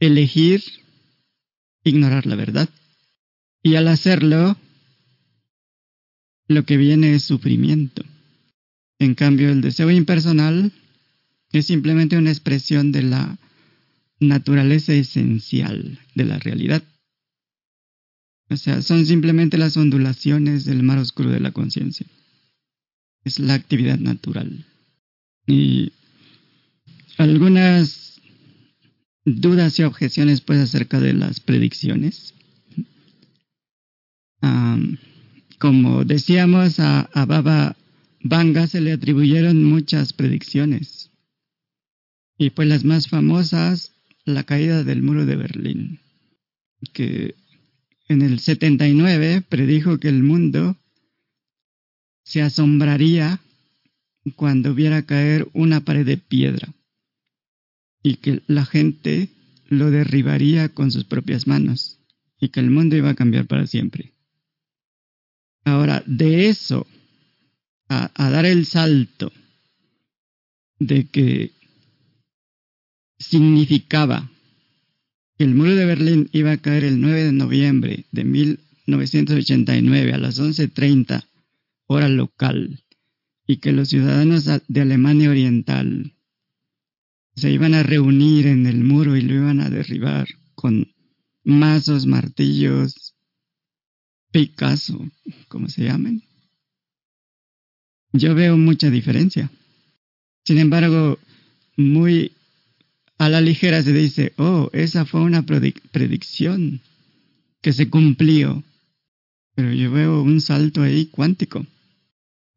elegir 0.00 0.62
ignorar 1.84 2.26
la 2.26 2.36
verdad. 2.36 2.68
Y 3.62 3.76
al 3.76 3.88
hacerlo, 3.88 4.56
lo 6.48 6.64
que 6.64 6.76
viene 6.76 7.14
es 7.14 7.24
sufrimiento. 7.24 8.04
En 8.98 9.14
cambio, 9.14 9.50
el 9.50 9.60
deseo 9.60 9.90
impersonal 9.90 10.72
es 11.52 11.66
simplemente 11.66 12.16
una 12.16 12.30
expresión 12.30 12.92
de 12.92 13.02
la 13.02 13.38
naturaleza 14.28 14.92
esencial 14.92 15.98
de 16.14 16.24
la 16.24 16.38
realidad. 16.38 16.82
O 18.50 18.56
sea, 18.56 18.82
son 18.82 19.06
simplemente 19.06 19.58
las 19.58 19.76
ondulaciones 19.76 20.64
del 20.64 20.82
mar 20.82 20.98
oscuro 20.98 21.30
de 21.30 21.40
la 21.40 21.52
conciencia. 21.52 22.06
Es 23.24 23.38
la 23.38 23.54
actividad 23.54 23.98
natural. 23.98 24.66
Y 25.46 25.92
algunas 27.16 28.20
dudas 29.24 29.78
y 29.78 29.82
objeciones 29.82 30.40
pues 30.40 30.58
acerca 30.58 31.00
de 31.00 31.14
las 31.14 31.40
predicciones. 31.40 32.34
Como 35.58 36.04
decíamos, 36.04 36.78
a, 36.78 37.08
Baba 37.26 37.74
Vanga 38.22 38.66
se 38.66 38.82
le 38.82 38.92
atribuyeron 38.92 39.64
muchas 39.64 40.12
predicciones. 40.12 41.10
Y 42.36 42.50
pues 42.50 42.68
las 42.68 42.84
más 42.84 43.08
famosas, 43.08 43.93
la 44.24 44.44
caída 44.44 44.84
del 44.84 45.02
muro 45.02 45.26
de 45.26 45.36
Berlín, 45.36 46.00
que 46.92 47.34
en 48.08 48.22
el 48.22 48.40
79 48.40 49.42
predijo 49.42 49.98
que 49.98 50.08
el 50.08 50.22
mundo 50.22 50.76
se 52.24 52.42
asombraría 52.42 53.40
cuando 54.36 54.74
viera 54.74 55.02
caer 55.02 55.48
una 55.52 55.80
pared 55.80 56.06
de 56.06 56.16
piedra 56.16 56.74
y 58.02 58.16
que 58.16 58.42
la 58.46 58.64
gente 58.64 59.28
lo 59.68 59.90
derribaría 59.90 60.68
con 60.68 60.90
sus 60.90 61.04
propias 61.04 61.46
manos 61.46 61.98
y 62.40 62.48
que 62.48 62.60
el 62.60 62.70
mundo 62.70 62.96
iba 62.96 63.10
a 63.10 63.14
cambiar 63.14 63.46
para 63.46 63.66
siempre. 63.66 64.12
Ahora, 65.64 66.02
de 66.06 66.48
eso 66.48 66.86
a, 67.88 68.30
dar 68.30 68.44
el 68.44 68.66
salto 68.66 69.32
de 70.78 71.06
que 71.06 71.52
significaba 73.18 74.30
que 75.36 75.44
el 75.44 75.54
muro 75.54 75.74
de 75.74 75.84
Berlín 75.84 76.28
iba 76.32 76.52
a 76.52 76.58
caer 76.58 76.84
el 76.84 77.00
9 77.00 77.24
de 77.24 77.32
noviembre 77.32 78.06
de 78.12 78.24
1989 78.24 80.12
a 80.12 80.18
las 80.18 80.40
11.30 80.40 81.28
hora 81.86 82.08
local 82.08 82.84
y 83.46 83.58
que 83.58 83.72
los 83.72 83.88
ciudadanos 83.88 84.48
de 84.68 84.80
Alemania 84.80 85.30
Oriental 85.30 86.14
se 87.36 87.50
iban 87.50 87.74
a 87.74 87.82
reunir 87.82 88.46
en 88.46 88.66
el 88.66 88.84
muro 88.84 89.16
y 89.16 89.22
lo 89.22 89.34
iban 89.34 89.60
a 89.60 89.70
derribar 89.70 90.28
con 90.54 90.94
mazos, 91.42 92.06
martillos, 92.06 93.14
Picasso, 94.30 94.98
como 95.48 95.68
se 95.68 95.84
llamen. 95.84 96.22
Yo 98.12 98.34
veo 98.34 98.56
mucha 98.56 98.90
diferencia. 98.90 99.50
Sin 100.44 100.58
embargo, 100.58 101.18
muy 101.76 102.32
a 103.24 103.30
la 103.30 103.40
ligera 103.40 103.82
se 103.82 103.94
dice, 103.94 104.34
oh, 104.36 104.68
esa 104.74 105.06
fue 105.06 105.22
una 105.22 105.46
predicción 105.46 106.82
que 107.62 107.72
se 107.72 107.88
cumplió. 107.88 108.62
Pero 109.54 109.72
yo 109.72 109.90
veo 109.90 110.20
un 110.20 110.42
salto 110.42 110.82
ahí 110.82 111.06
cuántico. 111.06 111.64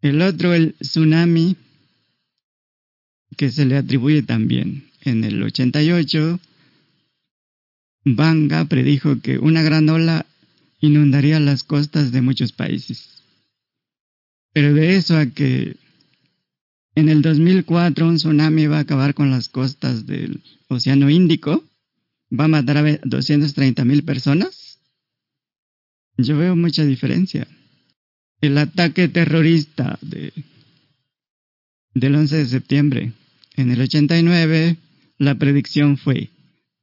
El 0.02 0.22
otro, 0.22 0.54
el 0.54 0.74
tsunami, 0.74 1.56
que 3.38 3.50
se 3.50 3.64
le 3.66 3.78
atribuye 3.78 4.24
también. 4.24 4.90
En 5.04 5.24
el 5.24 5.42
88, 5.42 6.38
Banga 8.04 8.66
predijo 8.66 9.22
que 9.22 9.38
una 9.38 9.62
gran 9.62 9.88
ola 9.88 10.26
inundaría 10.82 11.40
las 11.40 11.64
costas 11.64 12.12
de 12.12 12.22
muchos 12.22 12.52
países. 12.52 13.24
Pero 14.52 14.74
de 14.74 14.98
eso 14.98 15.16
a 15.18 15.28
que 15.28 15.78
en 16.98 17.10
el 17.10 17.22
2004 17.22 18.08
un 18.08 18.16
tsunami 18.16 18.66
va 18.66 18.78
a 18.78 18.82
acabar 18.82 19.14
con 19.14 19.30
las 19.30 19.50
costas 19.50 20.08
del 20.08 20.42
Océano 20.68 21.12
Índico, 21.12 21.64
va 22.32 22.46
a 22.46 22.48
matar 22.48 22.78
a 22.78 22.98
230 23.04 23.86
mil 23.86 24.04
personas, 24.04 24.80
yo 26.18 26.36
veo 26.40 26.56
mucha 26.56 26.84
diferencia. 26.86 27.48
El 28.42 28.58
ataque 28.58 29.10
terrorista 29.10 30.00
de, 30.02 30.34
del 31.94 32.16
11 32.16 32.36
de 32.36 32.46
septiembre 32.48 33.14
en 33.56 33.70
el 33.70 33.80
89, 33.80 34.78
la 35.20 35.36
predicción 35.36 35.98
fue, 36.00 36.32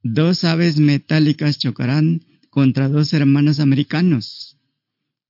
dos 0.04 0.44
aves 0.44 0.78
metálicas 0.78 1.58
chocarán 1.58 2.22
contra 2.50 2.88
dos 2.88 3.12
hermanos 3.14 3.58
americanos 3.58 4.58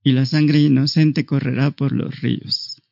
y 0.02 0.12
la 0.12 0.26
sangre 0.26 0.58
inocente 0.58 1.24
correrá 1.24 1.70
por 1.70 1.92
los 1.92 2.20
ríos. 2.20 2.82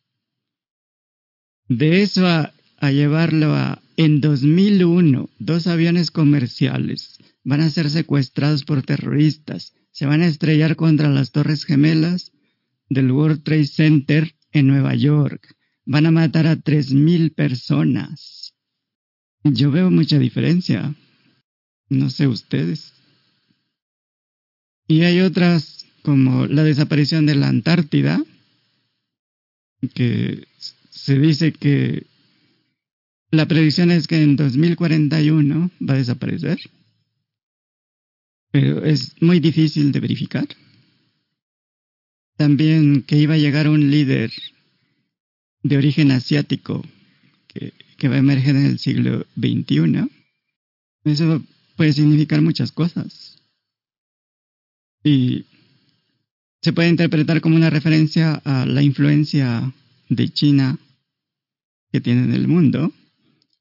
De 1.69 2.03
eso 2.03 2.27
a, 2.27 2.53
llevarlo 2.91 3.55
a, 3.55 3.81
en 3.97 4.21
2001, 4.21 5.31
dos 5.39 5.67
aviones 5.67 6.11
comerciales 6.11 7.19
van 7.45 7.61
a 7.61 7.71
ser 7.71 7.91
secuestrados 7.91 8.65
por 8.65 8.83
terroristas, 8.83 9.75
se 9.91 10.07
van 10.07 10.23
a 10.23 10.27
estrellar 10.27 10.77
contra 10.77 11.09
las 11.09 11.33
Torres 11.33 11.65
Gemelas 11.65 12.33
del 12.89 13.11
World 13.11 13.43
Trade 13.43 13.67
Center 13.67 14.35
en 14.53 14.67
Nueva 14.67 14.95
York. 14.95 15.57
Van 15.85 16.07
a 16.07 16.11
matar 16.11 16.47
a 16.47 16.57
3.000 16.57 17.35
personas. 17.35 18.55
Yo 19.45 19.71
veo 19.71 19.91
mucha 19.91 20.19
diferencia. 20.19 20.95
No 21.89 22.11
sé 22.11 22.27
ustedes. 22.29 22.93
Y 24.87 25.03
hay 25.03 25.21
otras 25.21 25.87
como 26.03 26.47
la 26.47 26.65
desaparición 26.65 27.27
de 27.27 27.35
la 27.35 27.49
Antártida, 27.49 28.23
que 29.95 30.47
se 31.03 31.19
dice 31.19 31.53
que 31.53 32.07
la 33.33 33.47
predicción 33.49 33.91
es 33.91 34.07
que 34.07 34.23
en 34.23 34.37
2041 34.37 35.71
va 35.81 35.95
a 35.95 35.97
desaparecer, 35.97 36.61
pero 38.53 38.85
es 38.85 39.21
muy 39.21 39.41
difícil 39.41 39.91
de 39.91 39.99
verificar. 39.99 40.47
También 42.37 43.03
que 43.03 43.19
iba 43.19 43.35
a 43.35 43.39
llegar 43.39 43.69
un 43.69 43.91
líder 43.91 44.31
de 45.65 45.77
origen 45.77 46.13
asiático 46.13 46.85
que 47.49 48.09
va 48.09 48.15
a 48.15 48.19
emerger 48.19 48.55
en 48.55 48.67
el 48.67 48.79
siglo 48.79 49.27
XXI, 49.37 50.09
eso 51.05 51.43
puede 51.77 51.95
significar 51.95 52.41
muchas 52.43 52.71
cosas. 52.71 53.43
Y 55.03 55.47
se 56.63 56.73
puede 56.73 56.91
interpretar 56.91 57.41
como 57.41 57.57
una 57.57 57.71
referencia 57.71 58.35
a 58.45 58.67
la 58.67 58.85
influencia 58.85 59.75
de 60.09 60.29
China 60.29 60.79
que 61.93 62.01
tiene 62.01 62.25
en 62.25 62.33
el 62.33 62.49
mundo, 62.49 62.93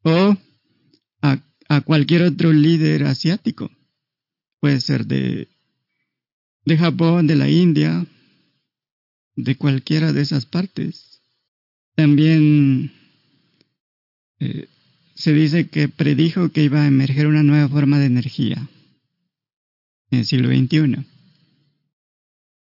o 0.04 0.38
a, 1.22 1.44
a 1.70 1.82
cualquier 1.82 2.24
otro 2.24 2.54
líder 2.54 3.04
asiático. 3.04 3.70
Puede 4.60 4.80
ser 4.80 5.06
de, 5.06 5.50
de 6.66 6.78
Japón, 6.78 7.28
de 7.28 7.36
la 7.36 7.50
India, 7.50 8.06
de 9.36 9.56
cualquiera 9.56 10.14
de 10.14 10.22
esas 10.22 10.46
partes. 10.46 11.22
También 11.96 12.92
eh, 14.40 14.68
se 15.16 15.34
dice 15.34 15.68
que 15.68 15.88
predijo 15.88 16.50
que 16.50 16.64
iba 16.64 16.84
a 16.84 16.88
emerger 16.88 17.28
una 17.28 17.44
nueva 17.44 17.70
forma 17.70 18.00
de 18.00 18.06
energía 18.06 18.70
en 20.10 20.20
el 20.20 20.26
siglo 20.26 20.50
XXI. 20.50 21.06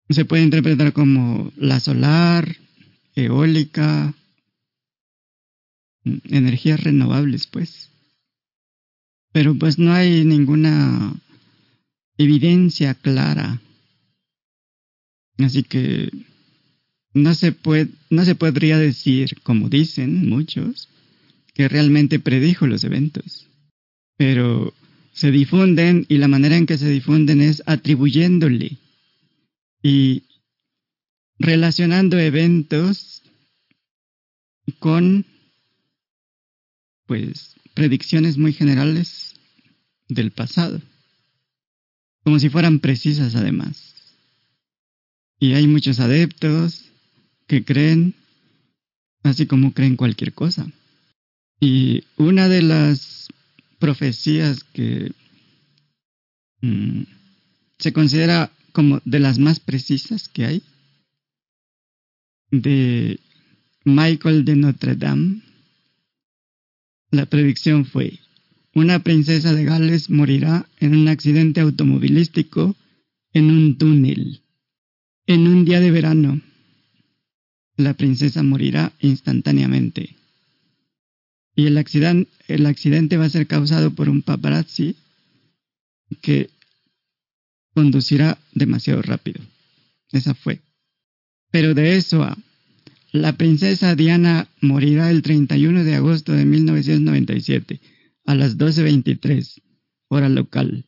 Se 0.10 0.26
puede 0.26 0.44
interpretar 0.44 0.94
como 0.94 1.52
la 1.58 1.80
solar, 1.80 2.56
eólica, 3.16 4.14
energías 6.26 6.84
renovables, 6.84 7.48
pues. 7.48 7.90
Pero 9.32 9.56
pues 9.56 9.78
no 9.78 9.94
hay 9.94 10.26
ninguna 10.26 11.14
evidencia 12.18 12.94
clara. 12.96 13.62
Así 15.38 15.64
que 15.64 16.10
no 17.14 17.36
se 17.36 17.52
puede, 17.52 17.90
no 18.10 18.26
se 18.26 18.36
podría 18.36 18.78
decir, 18.78 19.38
como 19.44 19.70
dicen 19.70 20.28
muchos, 20.28 20.90
que 21.54 21.68
realmente 21.68 22.20
predijo 22.20 22.68
los 22.68 22.84
eventos. 22.84 23.48
Pero 24.18 24.74
se 25.14 25.32
difunden 25.32 26.06
y 26.10 26.18
la 26.18 26.28
manera 26.28 26.58
en 26.58 26.66
que 26.66 26.78
se 26.78 26.90
difunden 26.90 27.42
es 27.42 27.64
atribuyéndole 27.66 28.78
y 29.82 30.24
relacionando 31.40 32.20
eventos 32.20 33.24
con 34.80 35.26
pues 37.08 37.56
predicciones 37.74 38.38
muy 38.38 38.54
generales 38.54 39.34
del 40.08 40.32
pasado, 40.32 40.82
como 42.24 42.40
si 42.40 42.50
fueran 42.50 42.80
precisas 42.80 43.36
además. 43.36 43.96
Y 45.40 45.54
hay 45.54 45.68
muchos 45.68 46.00
adeptos 46.00 46.86
que 47.48 47.64
creen, 47.64 48.14
así 49.24 49.46
como 49.46 49.74
creen 49.74 49.96
cualquier 49.96 50.34
cosa. 50.34 50.68
Y 51.60 52.04
una 52.18 52.48
de 52.50 52.62
las 52.62 53.28
profecías 53.80 54.64
que 54.64 55.12
mm, 56.62 57.04
se 57.80 57.94
considera 57.94 58.52
como 58.74 59.02
de 59.06 59.20
las 59.20 59.40
más 59.40 59.60
precisas 59.60 60.28
que 60.28 60.46
hay, 60.46 60.64
de 62.52 63.20
Michael 63.86 64.46
de 64.46 64.56
Notre 64.56 64.96
Dame, 64.96 65.42
la 67.12 67.26
predicción 67.26 67.86
fue, 67.86 68.20
una 68.74 69.00
princesa 69.00 69.54
de 69.54 69.64
Gales 69.64 70.10
morirá 70.10 70.68
en 70.80 70.96
un 70.96 71.08
accidente 71.08 71.62
automovilístico 71.62 72.76
en 73.34 73.50
un 73.52 73.78
túnel. 73.78 74.42
En 75.26 75.48
un 75.48 75.66
día 75.66 75.80
de 75.80 75.92
verano, 75.92 76.42
la 77.76 77.94
princesa 77.94 78.44
morirá 78.44 78.94
instantáneamente 79.00 80.18
y 81.58 81.66
el 81.66 81.78
accidente, 81.80 82.32
el 82.48 82.68
accidente 82.68 83.18
va 83.18 83.26
a 83.26 83.30
ser 83.30 83.48
causado 83.48 83.90
por 83.96 84.10
un 84.10 84.22
paparazzi 84.22 84.96
que 86.22 86.52
conducirá 87.74 88.38
demasiado 88.54 89.02
rápido. 89.02 89.42
Esa 90.12 90.36
fue. 90.36 90.62
Pero 91.50 91.74
de 91.74 91.98
eso 91.98 92.22
a 92.22 92.38
la 93.12 93.38
princesa 93.38 93.96
Diana 93.96 94.50
morirá 94.62 95.10
el 95.10 95.22
31 95.22 95.84
de 95.84 95.96
agosto 95.96 96.34
de 96.34 96.46
1997 96.46 97.80
a 98.26 98.36
las 98.36 98.58
12.23 98.58 99.62
hora 100.10 100.30
local 100.30 100.86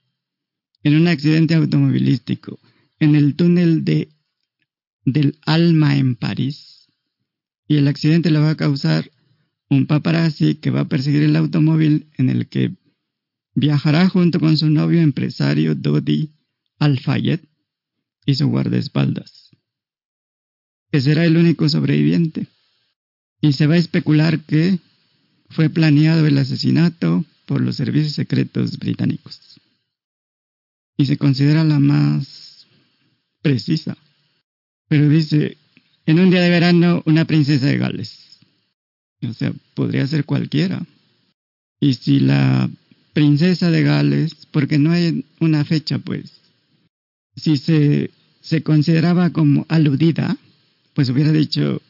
en 0.84 0.96
un 0.96 1.08
accidente 1.08 1.56
automovilístico 1.56 2.60
en 3.00 3.16
el 3.16 3.36
túnel 3.36 3.84
de 3.84 4.10
del 5.06 5.38
Alma 5.46 5.98
en 5.98 6.16
París. 6.16 6.88
Y 7.68 7.78
el 7.78 7.88
accidente 7.88 8.32
lo 8.32 8.42
va 8.42 8.52
a 8.52 8.58
causar 8.58 9.10
un 9.70 9.86
paparazzi 9.86 10.56
que 10.56 10.72
va 10.72 10.82
a 10.82 10.88
perseguir 10.88 11.24
el 11.24 11.36
automóvil 11.36 12.10
en 12.18 12.30
el 12.30 12.48
que 12.48 12.76
viajará 13.54 14.10
junto 14.10 14.40
con 14.40 14.58
su 14.58 14.70
novio 14.70 15.02
empresario 15.02 15.76
Dodi 15.76 16.32
Al-Fayed 16.80 17.42
y 18.26 18.36
su 18.36 18.48
guardaespaldas, 18.48 19.39
que 20.92 21.02
será 21.02 21.26
el 21.26 21.38
único 21.38 21.68
sobreviviente. 21.70 22.48
Y 23.42 23.54
se 23.54 23.68
va 23.68 23.76
a 23.76 23.78
especular 23.78 24.40
que 24.40 24.80
fue 25.50 25.70
planeado 25.70 26.26
el 26.28 26.38
asesinato 26.38 27.26
por 27.46 27.62
los 27.62 27.76
servicios 27.78 28.14
secretos 28.14 28.78
británicos 28.78 29.60
y 31.00 31.06
se 31.06 31.18
considera 31.18 31.64
la 31.64 31.80
más 31.80 32.68
precisa. 33.42 33.98
Pero 34.90 35.08
dice, 35.08 35.56
en 36.06 36.20
un 36.20 36.30
día 36.30 36.42
de 36.42 36.50
verano, 36.50 37.02
una 37.06 37.24
princesa 37.24 37.68
de 37.68 37.78
Gales. 37.78 38.40
O 39.22 39.32
sea, 39.32 39.54
podría 39.76 40.06
ser 40.08 40.26
cualquiera. 40.26 40.86
Y 41.80 41.94
si 41.94 42.20
la 42.20 42.70
princesa 43.14 43.72
de 43.72 43.84
Gales, 43.84 44.46
porque 44.52 44.78
no 44.78 44.92
hay 44.92 45.24
una 45.40 45.64
fecha, 45.64 46.00
pues, 46.00 46.42
si 47.34 47.56
se, 47.56 48.12
se 48.42 48.62
consideraba 48.62 49.30
como 49.30 49.66
aludida, 49.70 50.36
pues 51.00 51.12
hubiera 51.12 51.32
dicho, 51.32 51.82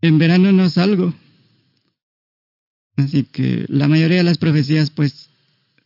en 0.00 0.16
verano 0.16 0.50
no 0.50 0.70
salgo. 0.70 1.12
Así 2.96 3.24
que 3.24 3.66
la 3.68 3.86
mayoría 3.86 4.16
de 4.16 4.22
las 4.22 4.38
profecías, 4.38 4.88
pues, 4.88 5.28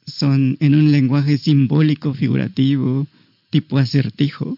son 0.07 0.57
en 0.61 0.77
un 0.77 0.93
lenguaje 0.93 1.37
simbólico, 1.37 2.15
figurativo, 2.15 3.09
tipo 3.51 3.79
acertijo. 3.79 4.57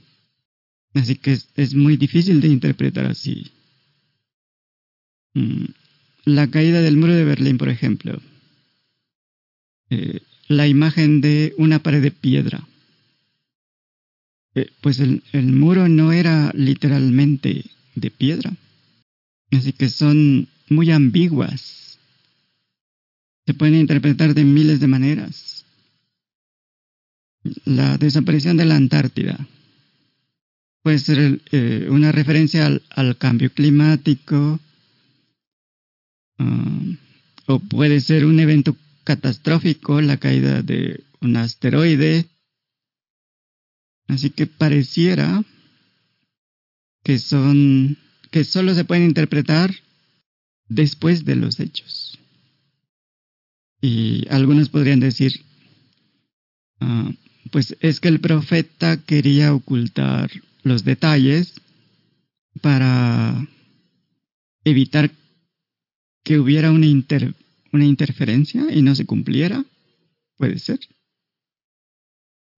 Así 0.92 1.16
que 1.16 1.38
es, 1.56 1.74
muy 1.74 1.96
difícil 1.96 2.42
de 2.42 2.48
interpretar 2.48 3.06
así. 3.06 3.50
Mm, 5.32 5.64
la 6.26 6.48
caída 6.48 6.82
del 6.82 6.98
muro 6.98 7.14
de 7.14 7.24
Berlín, 7.24 7.56
por 7.56 7.70
ejemplo. 7.70 8.20
Eh, 9.88 10.20
la 10.48 10.68
imagen 10.68 11.22
de 11.22 11.54
una 11.56 11.78
pared 11.78 12.02
de 12.02 12.10
piedra. 12.10 12.68
Eh, 14.58 14.70
pues 14.80 15.00
el, 15.00 15.22
el 15.32 15.52
muro 15.52 15.88
no 15.88 16.12
era 16.12 16.52
literalmente 16.54 17.64
de 17.94 18.10
piedra. 18.10 18.52
Así 19.50 19.72
que 19.72 19.88
son 19.88 20.48
muy 20.68 20.90
ambiguas 20.90 21.88
se 23.48 23.54
pueden 23.54 23.76
interpretar 23.76 24.34
de 24.34 24.44
miles 24.44 24.78
de 24.78 24.88
maneras. 24.88 25.64
La 27.64 27.96
desaparición 27.96 28.58
de 28.58 28.66
la 28.66 28.76
Antártida 28.76 29.38
puede 30.82 30.98
ser 30.98 31.40
eh, 31.50 31.86
una 31.88 32.12
referencia 32.12 32.66
al, 32.66 33.16
cambio 33.16 33.50
climático 33.50 34.60
ah, 36.36 36.82
o 37.46 37.58
puede 37.58 38.00
ser 38.02 38.26
un 38.26 38.38
evento 38.38 38.76
catastrófico, 39.04 40.02
la 40.02 40.18
caída 40.18 40.60
de 40.60 41.02
un 41.22 41.38
asteroide. 41.38 42.26
Así 44.08 44.30
que 44.30 44.46
pareciera 44.46 45.44
que 47.04 47.18
son 47.18 47.96
que 48.30 48.44
solo 48.44 48.74
se 48.74 48.84
pueden 48.84 49.04
interpretar 49.04 49.74
después 50.68 51.24
de 51.24 51.36
los 51.36 51.60
hechos. 51.60 52.18
Y 53.80 54.26
algunos 54.28 54.68
podrían 54.68 55.00
decir, 55.00 55.44
ah, 56.80 57.10
pues 57.50 57.76
es 57.80 58.00
que 58.00 58.08
el 58.08 58.20
profeta 58.20 59.02
quería 59.04 59.54
ocultar 59.54 60.30
los 60.62 60.84
detalles 60.84 61.54
para 62.60 63.48
evitar 64.64 65.10
que 66.24 66.38
hubiera 66.38 66.70
una, 66.70 66.86
una 67.72 67.84
interferencia 67.84 68.66
y 68.70 68.82
no 68.82 68.94
se 68.94 69.06
cumpliera. 69.06 69.64
Puede 70.36 70.58
ser. 70.58 70.80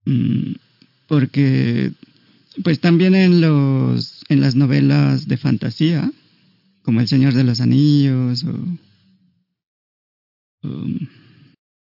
Mm, 0.05 0.53
porque, 1.11 1.91
pues 2.63 2.79
también 2.79 3.15
en, 3.15 3.41
los, 3.41 4.23
en 4.29 4.39
las 4.39 4.55
novelas 4.55 5.27
de 5.27 5.35
fantasía, 5.35 6.09
como 6.83 7.01
El 7.01 7.09
Señor 7.09 7.33
de 7.33 7.43
los 7.43 7.59
Anillos 7.59 8.45
o 8.45 8.77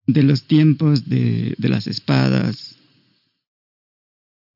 de 0.05 0.21
los 0.21 0.43
tiempos 0.47 1.07
de, 1.07 1.55
las 1.59 1.87
espadas, 1.87 2.75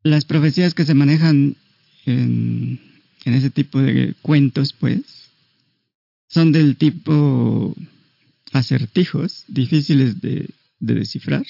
las 0.04 0.26
profecías 0.26 0.74
que 0.74 0.84
se 0.84 0.94
manejan 0.94 1.56
en, 2.06 2.82
ese 3.24 3.52
tipo 3.52 3.80
de 3.80 4.14
cuentos, 4.22 4.74
pues, 4.74 5.30
son 6.28 6.52
del 6.52 6.76
tipo 6.76 7.74
acertijos, 8.52 9.46
difíciles 9.48 10.20
de, 10.20 10.50
de 10.82 10.96
descifrar. 10.96 11.46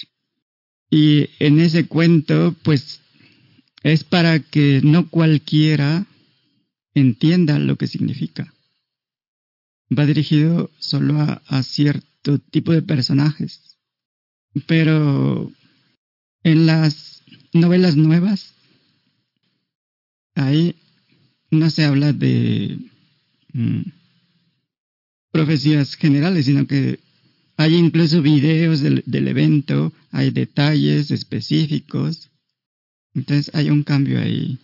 Y 0.89 1.29
en 1.39 1.59
ese 1.59 1.87
cuento, 1.87 2.55
pues, 2.63 3.01
es 3.83 4.03
para 4.03 4.39
que 4.39 4.81
no 4.83 5.09
cualquiera 5.09 6.07
entienda 6.93 7.59
lo 7.59 7.77
que 7.77 7.87
significa. 7.87 8.53
Va 9.95 10.05
dirigido 10.05 10.71
solo 10.79 11.19
a, 11.19 11.41
a, 11.47 11.63
tipo 12.51 12.71
de 12.71 12.81
personajes. 12.81 13.77
Pero 14.67 15.51
en 16.43 16.65
las 16.65 17.23
novelas 17.53 17.95
nuevas, 17.95 18.53
ahí 20.35 20.75
no 21.51 21.69
se 21.69 21.85
habla 21.85 22.13
de 22.13 22.79
mm, 23.53 23.81
profecías 25.31 25.95
generales, 25.95 26.45
sino 26.45 26.67
que 26.67 26.99
hay 27.59 27.75
incluso 27.75 28.21
videos 28.21 28.79
del, 28.79 29.27
evento, 29.27 29.91
hay 30.11 30.31
detalles 30.31 31.11
específicos. 31.11 32.31
Entonces 33.13 33.53
hay 33.53 33.69
un 33.69 33.83
cambio 33.83 34.21
ahí, 34.21 34.57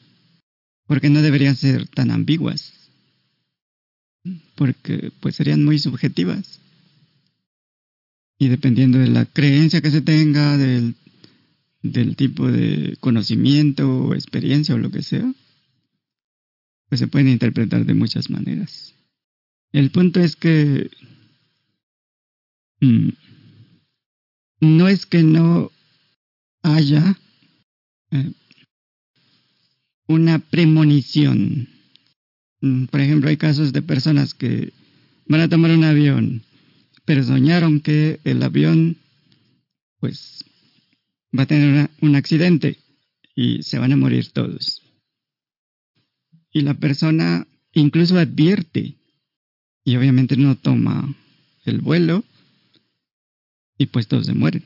porque 0.87 1.09
no 1.09 1.21
deberían 1.21 1.57
ser 1.57 1.89
tan 1.89 2.09
ambiguas, 2.09 2.71
porque 4.55 5.11
pues 5.19 5.35
serían 5.35 5.65
muy 5.65 5.77
subjetivas. 5.77 6.61
Y 8.39 8.47
dependiendo 8.47 8.97
de 8.97 9.09
la 9.09 9.25
creencia 9.25 9.81
que 9.81 9.91
se 9.91 10.01
tenga, 10.01 10.55
del, 10.57 10.95
tipo 12.15 12.49
de 12.49 12.95
conocimiento 13.01 14.05
o 14.05 14.13
experiencia 14.13 14.73
o 14.73 14.77
lo 14.77 14.89
que 14.89 15.01
sea, 15.01 15.33
pues 16.87 16.99
se 16.99 17.07
pueden 17.07 17.27
interpretar 17.27 17.85
de 17.85 17.93
muchas 17.93 18.29
maneras. 18.29 18.95
El 19.73 19.91
punto 19.91 20.21
es 20.21 20.37
que 20.37 20.89
no 24.59 24.87
es 24.87 25.05
que 25.05 25.23
no 25.23 25.71
haya 26.63 27.17
eh, 28.11 28.31
una 30.07 30.39
premonición. 30.39 31.69
Mm, 32.61 32.85
por 32.85 33.01
ejemplo, 33.01 33.29
hay 33.29 33.37
casos 33.37 33.73
de 33.73 33.81
personas 33.81 34.33
que 34.33 34.73
van 35.27 35.41
a 35.41 35.49
tomar 35.49 35.71
un 35.71 35.83
avión 35.83 36.43
pero 37.05 37.23
soñaron 37.23 37.79
que 37.79 38.19
el 38.23 38.41
avión 38.41 38.97
pues 39.99 40.43
va 41.37 41.43
a 41.43 41.47
tener 41.47 41.89
un 42.01 42.15
accidente 42.15 42.77
y 43.35 43.61
se 43.63 43.77
van 43.77 43.93
a 43.93 43.97
morir 43.97 44.31
todos. 44.31 44.81
Y 46.51 46.61
la 46.61 46.73
persona 46.73 47.47
incluso 47.73 48.17
advierte 48.17 48.95
y 49.83 49.95
obviamente 49.95 50.35
no 50.35 50.55
toma 50.55 51.15
el 51.65 51.81
vuelo 51.81 52.23
y 53.77 53.87
pues 53.87 54.07
todos 54.07 54.25
se 54.25 54.33
mueren. 54.33 54.63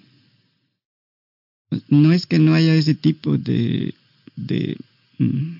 No 1.88 2.14
es 2.14 2.26
que 2.26 2.39
no 2.39 2.53
haya 2.53 2.74
ese 2.74 2.95
tipo 2.95 3.38
de, 3.38 3.93
de 4.36 4.78
mm, 5.18 5.57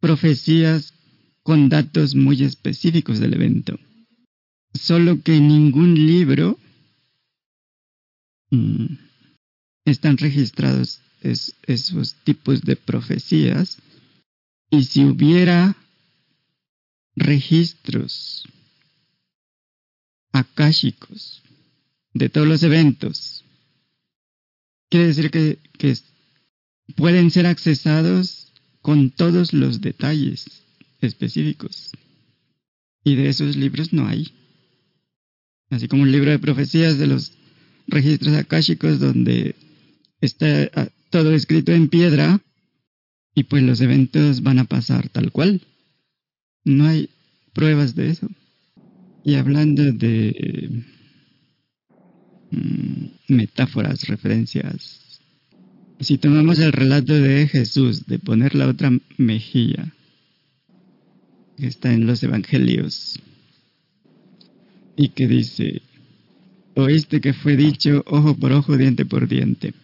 profecías 0.00 0.92
con 1.42 1.68
datos 1.68 2.14
muy 2.14 2.42
específicos 2.42 3.18
del 3.18 3.34
evento 3.34 3.78
Solo 4.74 5.22
que 5.22 5.36
en 5.36 5.48
ningún 5.48 5.94
libro 5.94 6.58
mm, 8.50 8.86
están 9.84 10.16
registrados 10.16 11.00
esos 11.20 12.14
tipos 12.24 12.62
de 12.62 12.76
profecías. 12.76 13.78
Y 14.70 14.84
si 14.84 15.04
hubiera 15.04 15.76
registros 17.14 18.48
akáshicos 20.32 21.41
de 22.14 22.28
todos 22.28 22.46
los 22.46 22.62
eventos, 22.62 23.44
quiere 24.90 25.06
decir 25.08 25.30
que, 25.30 25.58
pueden 26.96 27.30
ser 27.30 27.46
accesados 27.46 28.52
con 28.82 29.10
todos 29.10 29.52
los 29.52 29.80
detalles 29.80 30.64
específicos. 31.00 31.92
Y 33.04 33.14
de 33.14 33.28
esos 33.28 33.56
libros 33.56 33.92
no 33.92 34.06
hay 34.06 34.30
así 35.72 35.88
como 35.88 36.02
un 36.02 36.12
libro 36.12 36.30
de 36.30 36.38
profecías 36.38 36.98
de 36.98 37.06
los 37.06 37.32
registros 37.88 38.36
akáshicos 38.36 39.00
donde 39.00 39.56
está 40.20 40.70
ah, 40.74 40.88
todo 41.10 41.32
escrito 41.32 41.72
en 41.72 41.88
piedra 41.88 42.40
y 43.34 43.44
pues 43.44 43.62
los 43.62 43.80
eventos 43.80 44.42
van 44.42 44.58
a 44.58 44.64
pasar 44.64 45.08
tal 45.08 45.32
cual. 45.32 45.62
No 46.64 46.86
hay 46.86 47.08
pruebas 47.54 47.94
de 47.94 48.10
eso. 48.10 48.28
Y 49.24 49.34
hablando 49.34 49.82
de 49.92 50.84
mm, 52.52 53.34
metáforas, 53.34 54.06
referencias, 54.06 55.20
si 55.98 56.18
tomamos 56.18 56.58
el 56.58 56.72
relato 56.72 57.14
de 57.14 57.48
Jesús 57.48 58.06
de 58.06 58.18
poner 58.18 58.54
la 58.54 58.68
otra 58.68 58.90
mejilla, 59.18 59.92
que 61.56 61.66
está 61.66 61.92
en 61.92 62.06
los 62.06 62.22
evangelios, 62.22 63.20
y 64.96 65.08
que 65.08 65.26
dice, 65.26 65.82
Oíste 66.74 67.20
que 67.20 67.34
fue 67.34 67.56
dicho 67.56 68.02
ojo 68.06 68.34
por 68.34 68.52
ojo, 68.52 68.76
diente 68.78 69.04
por 69.04 69.28
diente. 69.28 69.74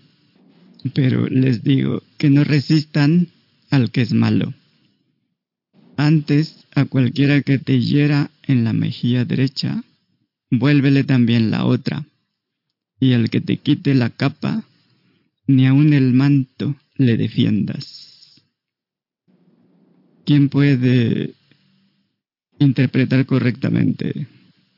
Pero 0.94 1.26
les 1.28 1.62
digo 1.62 2.02
que 2.16 2.30
no 2.30 2.44
resistan 2.44 3.28
al 3.70 3.90
que 3.90 4.00
es 4.02 4.12
malo. 4.12 4.54
Antes, 5.96 6.64
a 6.74 6.86
cualquiera 6.86 7.42
que 7.42 7.58
te 7.58 7.80
hiera 7.80 8.30
en 8.46 8.64
la 8.64 8.72
mejilla 8.72 9.24
derecha, 9.24 9.82
vuélvele 10.50 11.04
también 11.04 11.50
la 11.50 11.66
otra. 11.66 12.06
Y 13.01 13.12
al 13.12 13.30
que 13.30 13.40
te 13.40 13.59
quite 13.59 13.94
la 13.94 14.11
capa, 14.11 14.64
ni 15.46 15.66
aun 15.66 15.92
el 15.92 16.12
manto 16.12 16.76
le 16.96 17.16
defiendas. 17.16 18.42
¿Quién 20.24 20.49
puede 20.49 21.34
interpretar 22.59 23.24
correctamente 23.24 24.26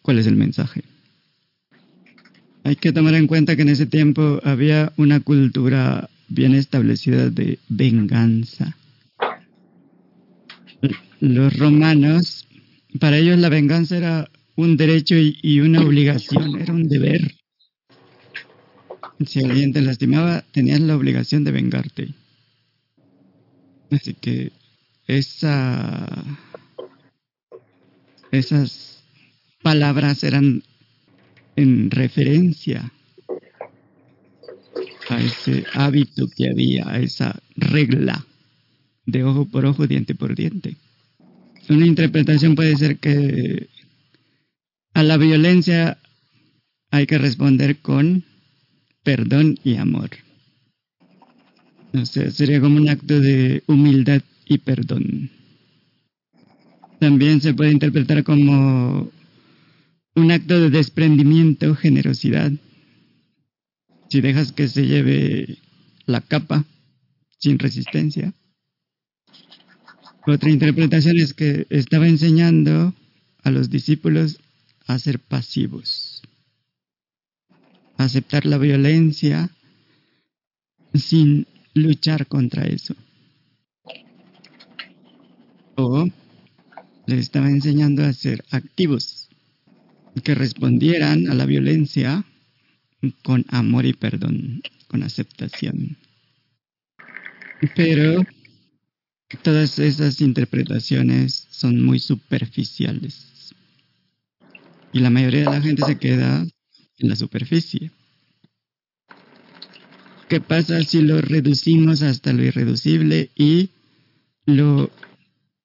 cuál 0.03 0.19
es 0.19 0.27
el 0.27 0.37
mensaje? 0.37 0.85
Hay 2.63 2.77
que 2.77 2.93
tomar 2.93 3.15
en 3.15 3.27
cuenta 3.27 3.57
que 3.57 3.63
en 3.63 3.71
ese 3.71 3.87
tiempo 3.87 4.41
había 4.45 4.93
una 4.97 5.21
cultura 5.21 6.09
bien 6.29 6.55
establecida 6.55 7.31
de 7.31 7.59
venganza. 7.69 8.77
Los 11.21 11.59
romanos, 11.59 12.47
para 12.99 13.19
ellos 13.19 13.39
la 13.39 13.49
venganza 13.49 13.97
era 13.97 14.31
un 14.57 14.77
derecho 14.77 15.17
y, 15.17 15.61
una 15.61 15.83
obligación, 15.83 16.61
era 16.61 16.73
un 16.73 16.89
deber. 16.89 17.40
Si 19.27 19.45
alguien 19.45 19.73
te 19.73 19.83
lastimaba, 19.83 20.43
tenías 20.53 20.81
la 20.81 20.97
obligación 20.97 21.45
de 21.45 21.53
vengarte. 21.53 22.15
Así 23.91 24.15
que 24.15 24.53
esa, 25.07 26.25
esas 28.31 29.03
palabras 29.63 30.25
eran 30.25 30.63
en 31.57 31.91
referencia 31.91 32.93
a 35.11 35.21
ese 35.21 35.65
hábito 35.75 36.29
que 36.35 36.49
había, 36.49 36.89
a 36.89 36.99
esa 37.01 37.43
regla 37.57 38.25
de 39.05 39.25
ojo 39.25 39.47
por 39.47 39.67
ojo, 39.67 39.87
diente 39.87 40.15
por 40.15 40.35
diente. 40.35 40.77
Una 41.69 41.87
interpretación 41.87 42.55
puede 42.55 42.77
ser 42.77 42.99
que 42.99 43.69
a 44.95 45.03
la 45.03 45.17
violencia 45.19 45.99
hay 46.91 47.07
que 47.07 47.19
responder 47.19 47.79
con 47.79 48.25
perdón 49.03 49.59
y 49.65 49.77
amor. 49.77 50.11
Sería 52.05 52.61
como 52.61 52.77
un 52.77 52.89
acto 52.89 53.21
de 53.21 53.63
humildad 53.67 54.23
y 54.47 54.59
perdón. 54.59 55.31
También 57.01 57.41
se 57.41 57.55
puede 57.55 57.73
interpretar 57.73 58.23
como 58.25 59.11
un 60.15 60.31
acto 60.31 60.61
de 60.61 60.71
desprendimiento, 60.71 61.75
generosidad. 61.75 62.53
Si 64.09 64.21
dejas 64.21 64.53
que 64.53 64.69
se 64.69 64.87
lleve 64.87 65.59
la 66.07 66.21
capa 66.21 66.65
sin 67.39 67.59
resistencia. 67.59 68.35
Otra 70.27 70.51
interpretación 70.51 71.19
es 71.19 71.33
que 71.33 71.67
estaba 71.71 72.07
enseñando 72.07 72.95
a 73.43 73.51
los 73.51 73.71
discípulos 73.71 74.39
a 74.87 74.99
ser 74.99 75.19
pasivos, 75.19 76.10
aceptar 78.05 78.47
la 78.47 78.59
violencia 78.59 79.51
sin 80.95 81.47
luchar 81.75 82.27
contra 82.27 82.65
eso. 82.65 82.95
O 85.77 86.09
les 87.07 87.19
estaba 87.21 87.49
enseñando 87.49 88.05
a 88.05 88.13
ser 88.13 88.45
activos, 88.51 89.29
que 90.23 90.35
respondieran 90.35 91.29
a 91.29 91.35
la 91.35 91.47
violencia 91.47 92.25
con 93.23 93.45
amor 93.49 93.87
y 93.87 93.93
perdón, 93.93 94.63
con 94.89 95.03
aceptación. 95.03 95.97
Pero 97.75 98.25
todas 99.43 99.79
esas 99.79 100.21
interpretaciones 100.21 101.47
son 101.51 101.83
muy 101.83 101.99
superficiales. 101.99 103.55
Y 104.93 105.01
la 105.01 105.11
mayoría 105.11 105.41
de 105.41 105.51
la 105.51 105.61
gente 105.61 105.85
se 105.85 105.99
queda 105.99 106.47
en 107.01 107.09
la 107.09 107.17
superficie. 107.17 107.91
¿Qué 110.29 110.41
pasa 110.41 110.83
si 110.85 111.03
lo 111.03 111.21
reducimos 111.21 112.03
hasta 112.03 112.33
lo 112.33 112.45
irreducible 112.45 113.31
y 113.35 113.71
lo, 114.47 114.91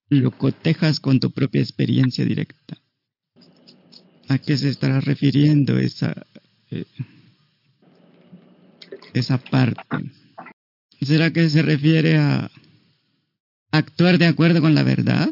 lo 0.10 0.32
cotejas 0.32 1.00
con 1.00 1.20
tu 1.20 1.30
propia 1.30 1.62
experiencia 1.62 2.26
directa? 2.26 2.78
¿A 4.28 4.40
qué 4.40 4.58
se 4.58 4.70
estará 4.70 5.02
refiriendo 5.02 5.78
esa, 5.78 6.26
eh, 6.72 6.86
esa 9.14 9.38
parte? 9.38 10.12
¿Será 11.00 11.32
que 11.32 11.48
se 11.50 11.62
refiere 11.62 12.18
a 12.18 12.50
actuar 13.70 14.18
de 14.18 14.26
acuerdo 14.26 14.62
con 14.62 14.74
la 14.74 14.82
verdad? 14.82 15.30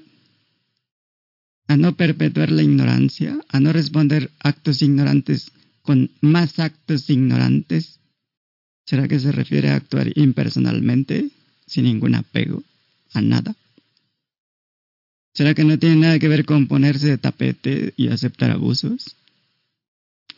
¿A 1.68 1.76
no 1.76 1.96
perpetuar 1.96 2.52
la 2.52 2.62
ignorancia? 2.62 3.40
¿A 3.50 3.60
no 3.60 3.74
responder 3.74 4.30
actos 4.38 4.84
ignorantes 4.84 5.52
con 5.84 6.10
más 6.22 6.60
actos 6.60 7.10
ignorantes? 7.10 8.00
¿Será 8.86 9.08
que 9.08 9.20
se 9.20 9.32
refiere 9.32 9.70
a 9.70 9.76
actuar 9.76 10.12
impersonalmente, 10.18 11.30
sin 11.68 11.86
ningún 11.86 12.16
apego 12.16 12.64
a 13.14 13.22
nada? 13.22 13.56
¿Será 15.34 15.54
que 15.54 15.64
no 15.64 15.78
tiene 15.80 15.96
nada 15.98 16.20
que 16.20 16.28
ver 16.28 16.46
con 16.46 16.68
ponerse 16.68 17.08
de 17.08 17.18
tapete 17.18 17.94
y 17.98 18.08
aceptar 18.08 18.52
abusos? 18.52 19.16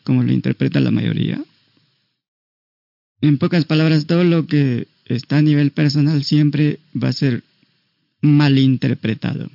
Como 0.04 0.24
lo 0.24 0.32
interpreta 0.32 0.80
la 0.80 0.92
mayoría. 0.92 1.44
En 3.22 3.38
pocas 3.38 3.66
palabras, 3.66 4.06
todo 4.06 4.24
lo 4.24 4.46
que 4.46 4.88
está 5.06 5.38
a 5.38 5.42
nivel 5.42 5.72
personal 5.72 6.24
siempre 6.24 6.80
va 6.96 7.10
a 7.10 7.14
ser 7.14 7.44
malinterpretado. 8.22 9.50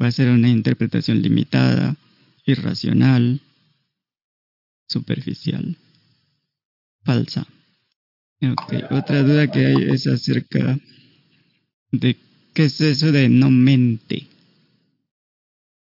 Va 0.00 0.08
a 0.08 0.12
ser 0.12 0.28
una 0.30 0.48
interpretación 0.48 1.22
limitada, 1.22 1.96
irracional, 2.44 3.40
superficial, 4.90 5.76
falsa. 7.04 7.46
Otra 8.90 9.22
duda 9.22 9.50
que 9.50 9.66
hay 9.66 9.82
es 9.90 10.06
acerca 10.06 10.78
de 11.92 12.16
¿Qué 12.54 12.64
es 12.64 12.80
eso 12.80 13.12
de 13.12 13.28
no 13.28 13.50
mente? 13.50 14.26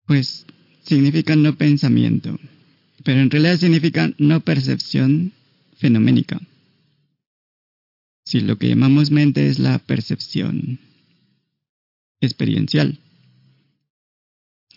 Pues 0.06 0.46
significa 0.84 1.36
no 1.36 1.56
pensamiento, 1.56 2.40
pero 3.04 3.22
en 3.22 3.32
realidad 3.32 3.58
significa 3.58 4.14
no 4.18 4.42
percepción 4.42 5.34
fenoménica. 5.78 6.40
Si 8.26 8.42
lo 8.42 8.58
que 8.58 8.70
llamamos 8.70 9.12
mente 9.12 9.48
es 9.48 9.60
la 9.60 9.80
percepción 9.80 10.80
experiencial. 12.22 13.00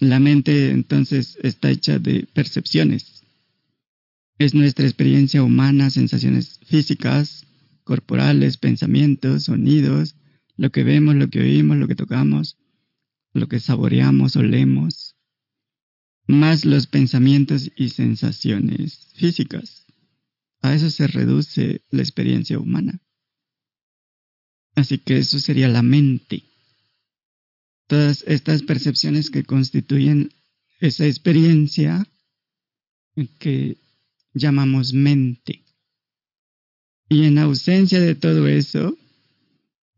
La 0.00 0.18
mente 0.18 0.70
entonces 0.70 1.38
está 1.42 1.70
hecha 1.70 1.98
de 1.98 2.26
percepciones. 2.32 3.15
Es 4.39 4.55
nuestra 4.55 4.84
experiencia 4.84 5.43
humana, 5.43 5.91
sensaciones 5.91 6.61
físicas, 6.66 7.47
corporales, 7.84 8.59
pensamientos, 8.59 9.45
sonidos, 9.45 10.16
lo 10.57 10.70
que 10.70 10.84
vemos, 10.84 11.14
lo 11.14 11.28
que 11.28 11.41
oímos, 11.41 11.76
lo 11.78 11.89
que 11.89 11.95
tocamos, 11.95 12.59
lo 13.32 13.49
que 13.49 13.61
saboreamos, 13.61 14.37
olemos, 14.37 15.16
más 16.26 16.64
los 16.64 16.87
pensamientos 16.87 17.70
y 17.76 17.91
sensaciones 17.91 19.09
físicas. 19.14 19.87
A 20.61 20.74
eso 20.74 20.91
se 20.91 21.07
reduce 21.07 21.82
la 21.91 22.03
experiencia 22.03 22.59
humana. 22.59 23.01
Así 24.74 24.99
que 24.99 25.18
eso 25.18 25.39
sería 25.39 25.68
la 25.68 25.82
mente. 25.82 26.45
Todas 27.87 28.24
estas 28.26 28.62
percepciones 28.62 29.30
que 29.30 29.45
constituyen 29.45 30.30
esa 30.80 31.07
experiencia 31.07 32.07
que 33.39 33.78
llamamos 34.37 34.93
mente. 34.93 35.62
Y 37.09 37.24
en 37.24 37.39
ausencia 37.39 38.01
de 38.01 38.14
todo 38.14 38.49
eso, 38.49 38.97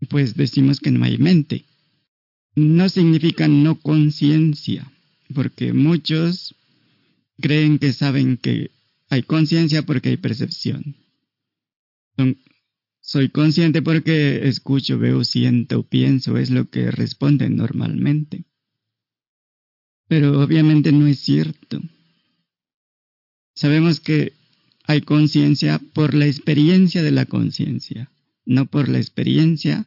pues 0.08 0.34
decimos 0.36 0.80
que 0.80 0.90
no 0.90 1.04
hay 1.04 1.18
mente. 1.18 1.64
No 2.54 2.88
significa 2.88 3.48
no 3.48 3.80
conciencia, 3.80 4.90
porque 5.34 5.72
muchos 5.72 6.54
creen 7.40 7.78
que 7.78 7.92
saben 7.92 8.36
que 8.36 8.70
hay 9.10 9.22
conciencia 9.22 9.82
porque 9.82 10.10
hay 10.10 10.16
percepción. 10.16 10.96
soy 13.00 13.30
consciente 13.30 13.80
porque 13.80 14.48
escucho, 14.48 14.98
veo, 14.98 15.24
siento, 15.24 15.82
pienso, 15.82 16.36
es 16.36 16.50
lo 16.50 16.68
que 16.68 16.90
responden 16.90 17.56
normalmente. 17.56 18.44
Pero 20.08 20.42
obviamente 20.42 20.92
no 20.92 21.06
es 21.06 21.20
cierto. 21.20 21.80
Sabemos 23.58 24.00
que 24.00 24.32
hay 24.84 25.00
conciencia 25.00 25.80
por 25.92 26.14
la 26.14 26.26
experiencia 26.26 27.02
de 27.02 27.10
la 27.10 27.26
conciencia 27.26 28.10
no 28.48 28.64
por 28.64 28.88
la 28.88 28.98
experiencia 28.98 29.86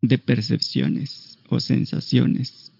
de 0.00 0.16
percepciones 0.16 1.38
o 1.48 1.60
sensaciones. 1.60 2.72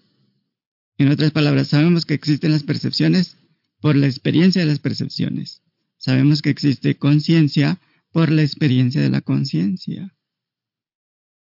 En 0.97 1.09
otras 1.09 1.31
palabras, 1.31 1.67
sabemos 1.67 2.05
que 2.05 2.15
existen 2.15 2.51
las 2.51 2.63
percepciones 2.63 3.37
por 3.79 3.95
la 3.95 4.07
experiencia 4.07 4.61
de 4.63 4.67
las 4.67 4.79
percepciones. 4.79 5.61
Sabemos 5.97 6.41
que 6.41 6.49
existe 6.49 6.95
conciencia 6.95 7.79
por 8.11 8.31
la 8.31 8.41
experiencia 8.41 9.01
de 9.01 9.11
la 9.11 9.21
conciencia. 9.21 10.15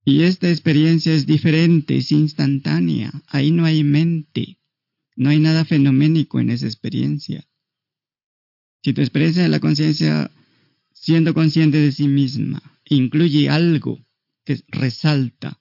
Y 0.04 0.22
esta 0.22 0.50
experiencia 0.50 1.14
es 1.14 1.26
diferente, 1.26 1.96
es 1.96 2.10
instantánea. 2.10 3.12
Ahí 3.28 3.52
no 3.52 3.64
hay 3.66 3.84
mente, 3.84 4.58
no 5.16 5.30
hay 5.30 5.40
nada 5.40 5.64
fenoménico 5.64 6.40
en 6.40 6.50
esa 6.50 6.66
experiencia. 6.66 7.46
Si 8.82 8.92
tu 8.92 9.00
experiencia 9.00 9.42
de 9.42 9.48
la 9.48 9.60
conciencia, 9.60 10.30
siendo 10.92 11.34
consciente 11.34 11.78
de 11.78 11.92
sí 11.92 12.08
misma, 12.08 12.62
incluye 12.88 13.48
algo 13.48 14.04
que 14.44 14.60
resalta, 14.68 15.60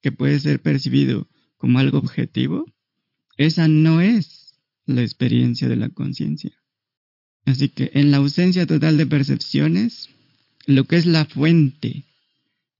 que 0.00 0.12
puede 0.12 0.40
ser 0.40 0.60
percibido 0.60 1.28
como 1.56 1.78
algo 1.78 1.98
objetivo, 1.98 2.64
esa 3.36 3.68
no 3.68 4.00
es 4.00 4.54
la 4.86 5.02
experiencia 5.02 5.68
de 5.68 5.76
la 5.76 5.90
conciencia. 5.90 6.52
Así 7.44 7.68
que 7.68 7.90
en 7.94 8.10
la 8.10 8.18
ausencia 8.18 8.66
total 8.66 8.96
de 8.96 9.06
percepciones, 9.06 10.08
lo 10.66 10.84
que 10.84 10.96
es 10.96 11.06
la 11.06 11.24
fuente 11.24 12.04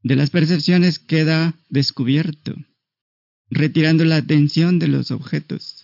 de 0.02 0.16
las 0.16 0.30
percepciones 0.30 0.98
queda 0.98 1.54
descubierto, 1.68 2.54
retirando 3.50 4.04
la 4.04 4.16
atención 4.16 4.78
de 4.78 4.88
los 4.88 5.10
objetos. 5.10 5.81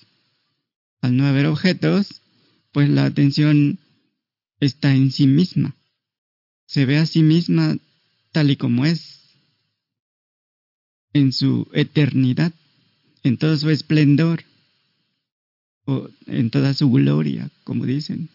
Al 1.00 1.16
no 1.16 1.26
haber 1.26 1.46
objetos, 1.46 2.22
pues 2.72 2.88
la 2.88 3.04
atención 3.04 3.78
está 4.60 4.94
en 4.94 5.10
sí 5.10 5.26
misma. 5.26 5.76
Se 6.66 6.84
ve 6.84 6.98
a 6.98 7.06
sí 7.06 7.22
misma 7.22 7.76
tal 8.32 8.50
y 8.50 8.56
como 8.56 8.84
es, 8.84 9.18
en 11.12 11.32
su 11.32 11.68
eternidad, 11.72 12.52
en 13.22 13.38
todo 13.38 13.56
su 13.56 13.70
esplendor, 13.70 14.44
o 15.86 16.10
en 16.26 16.50
toda 16.50 16.74
su 16.74 16.90
gloria, 16.90 17.50
como 17.64 17.86
dicen, 17.86 18.28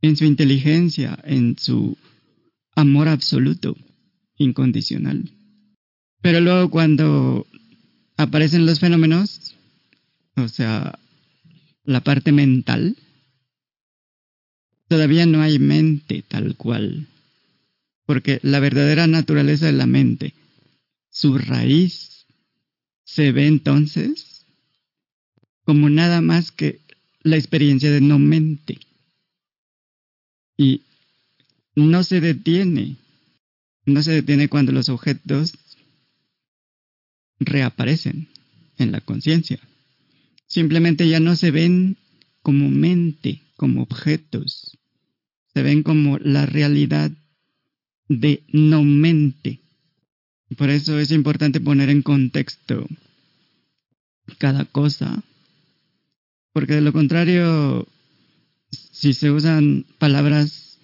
en 0.00 0.16
su 0.16 0.24
inteligencia, 0.24 1.16
en 1.22 1.56
su 1.56 1.96
amor 2.74 3.06
absoluto, 3.06 3.76
incondicional. 4.36 5.30
Pero 6.20 6.40
luego 6.40 6.68
cuando 6.68 7.46
aparecen 8.16 8.66
los 8.66 8.80
fenómenos, 8.80 9.54
o 10.36 10.48
sea, 10.48 10.98
la 11.84 12.00
parte 12.00 12.32
mental, 12.32 12.96
todavía 14.88 15.26
no 15.26 15.40
hay 15.42 15.58
mente 15.58 16.22
tal 16.26 16.56
cual, 16.56 17.08
porque 18.06 18.40
la 18.42 18.60
verdadera 18.60 19.06
naturaleza 19.06 19.66
de 19.66 19.72
la 19.72 19.86
mente, 19.86 20.34
su 21.10 21.38
raíz, 21.38 22.26
se 23.04 23.32
ve 23.32 23.46
entonces 23.46 24.46
como 25.64 25.90
nada 25.90 26.20
más 26.20 26.50
que 26.50 26.80
la 27.22 27.36
experiencia 27.36 27.90
de 27.90 28.00
no 28.00 28.18
mente. 28.18 28.78
Y 30.56 30.82
no 31.74 32.02
se 32.04 32.20
detiene, 32.20 32.96
no 33.86 34.02
se 34.02 34.12
detiene 34.12 34.48
cuando 34.48 34.72
los 34.72 34.88
objetos 34.88 35.54
reaparecen 37.38 38.28
en 38.78 38.92
la 38.92 39.00
conciencia. 39.00 39.58
Simplemente 40.52 41.08
ya 41.08 41.18
no 41.18 41.34
se 41.34 41.50
ven 41.50 41.96
como 42.42 42.68
mente, 42.68 43.40
como 43.56 43.80
objetos, 43.80 44.76
se 45.54 45.62
ven 45.62 45.82
como 45.82 46.18
la 46.18 46.44
realidad 46.44 47.10
de 48.06 48.42
no 48.52 48.84
mente. 48.84 49.60
Por 50.58 50.68
eso 50.68 50.98
es 50.98 51.10
importante 51.10 51.58
poner 51.58 51.88
en 51.88 52.02
contexto 52.02 52.86
cada 54.36 54.66
cosa, 54.66 55.24
porque 56.52 56.74
de 56.74 56.82
lo 56.82 56.92
contrario, 56.92 57.88
si 58.70 59.14
se 59.14 59.30
usan 59.30 59.86
palabras 59.96 60.78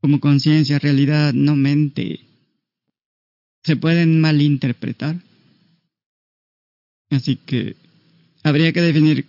como 0.00 0.20
conciencia, 0.20 0.78
realidad, 0.78 1.34
no 1.34 1.56
mente, 1.56 2.20
se 3.64 3.74
pueden 3.74 4.20
malinterpretar. 4.20 5.20
Así 7.10 7.34
que 7.34 7.74
habría 8.46 8.72
que 8.72 8.80
definir 8.80 9.26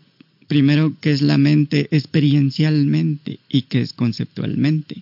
primero 0.48 0.96
qué 1.02 1.10
es 1.10 1.24
la 1.24 1.40
mente 1.40 1.88
experiencialmente 1.90 3.40
y 3.50 3.64
qué 3.64 3.82
es 3.82 3.94
conceptualmente. 3.94 5.02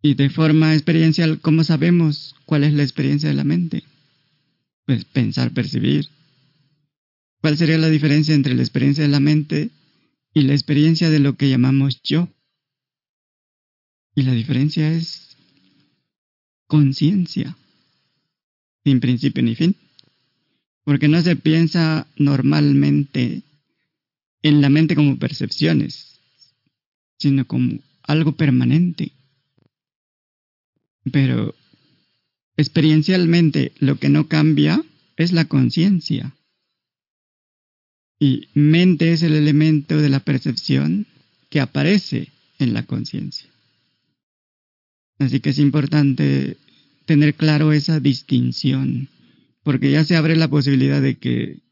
Y 0.00 0.14
de 0.14 0.30
forma 0.30 0.72
experiencial, 0.72 1.40
¿cómo 1.40 1.64
sabemos 1.64 2.36
cuál 2.46 2.62
es 2.62 2.72
la 2.72 2.84
experiencia 2.84 3.28
de 3.28 3.34
la 3.34 3.42
mente? 3.42 3.82
Pues 4.86 5.04
pensar, 5.06 5.50
percibir. 5.50 6.06
¿Cuál 7.40 7.56
sería 7.56 7.78
la 7.78 7.90
diferencia 7.90 8.32
entre 8.32 8.54
la 8.54 8.62
experiencia 8.62 9.02
de 9.02 9.10
la 9.10 9.20
mente 9.20 9.70
y 10.32 10.42
la 10.42 10.52
experiencia 10.52 11.10
de 11.10 11.18
lo 11.18 11.36
que 11.36 11.50
llamamos 11.50 12.00
yo? 12.04 12.28
Y 14.14 14.22
la 14.22 14.32
diferencia 14.34 14.92
es 14.92 15.36
conciencia, 16.68 17.56
sin 18.84 19.00
principio 19.00 19.42
ni 19.42 19.56
fin. 19.56 19.74
Porque 20.84 21.08
no 21.08 21.22
se 21.22 21.36
piensa 21.36 22.06
normalmente 22.16 23.42
en 24.42 24.60
la 24.60 24.70
mente 24.70 24.94
como 24.94 25.18
percepciones, 25.18 26.20
sino 27.18 27.46
como 27.46 27.78
algo 28.02 28.32
permanente. 28.32 29.12
Pero 31.12 31.54
experiencialmente 32.56 33.72
lo 33.78 33.98
que 33.98 34.08
no 34.08 34.28
cambia 34.28 34.82
es 35.16 35.32
la 35.32 35.44
conciencia. 35.46 36.34
Y 38.18 38.48
mente 38.54 39.12
es 39.12 39.22
el 39.22 39.34
elemento 39.34 39.96
de 39.96 40.08
la 40.08 40.20
percepción 40.20 41.06
que 41.48 41.60
aparece 41.60 42.28
en 42.58 42.74
la 42.74 42.84
conciencia. 42.84 43.48
Así 45.18 45.40
que 45.40 45.50
es 45.50 45.58
importante 45.58 46.56
tener 47.06 47.34
claro 47.34 47.72
esa 47.72 48.00
distinción, 48.00 49.08
porque 49.62 49.90
ya 49.90 50.04
se 50.04 50.16
abre 50.16 50.36
la 50.36 50.48
posibilidad 50.48 51.00
de 51.00 51.18
que 51.18 51.62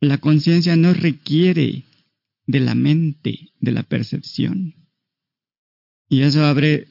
la 0.00 0.18
conciencia 0.18 0.76
no 0.76 0.94
requiere 0.94 1.84
de 2.46 2.60
la 2.60 2.74
mente, 2.74 3.52
de 3.60 3.72
la 3.72 3.82
percepción. 3.82 4.74
Y 6.08 6.22
eso 6.22 6.44
abre 6.44 6.88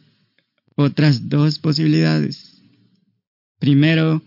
otras 0.75 1.29
dos 1.29 1.59
posibilidades. 1.59 2.61
Primero, 3.59 4.21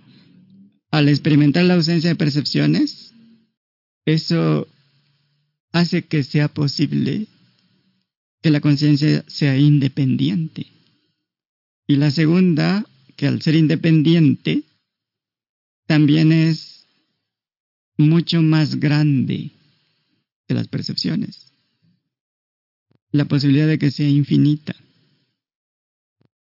al 0.90 1.08
experimentar 1.08 1.64
la 1.64 1.74
ausencia 1.74 2.10
de 2.10 2.16
percepciones, 2.16 3.12
eso 4.04 4.68
hace 5.72 6.02
que 6.02 6.22
sea 6.22 6.48
posible 6.48 7.26
que 8.42 8.50
la 8.50 8.60
conciencia 8.60 9.24
sea 9.26 9.56
independiente. 9.56 10.66
Y 11.86 11.96
la 11.96 12.10
segunda, 12.10 12.86
que 13.16 13.26
al 13.26 13.42
ser 13.42 13.54
independiente, 13.54 14.62
también 15.86 16.32
es 16.32 16.86
mucho 17.96 18.42
más 18.42 18.76
grande 18.80 19.52
que 20.46 20.54
las 20.54 20.68
percepciones. 20.68 21.52
La 23.10 23.26
posibilidad 23.26 23.68
de 23.68 23.78
que 23.78 23.90
sea 23.90 24.08
infinita. 24.08 24.74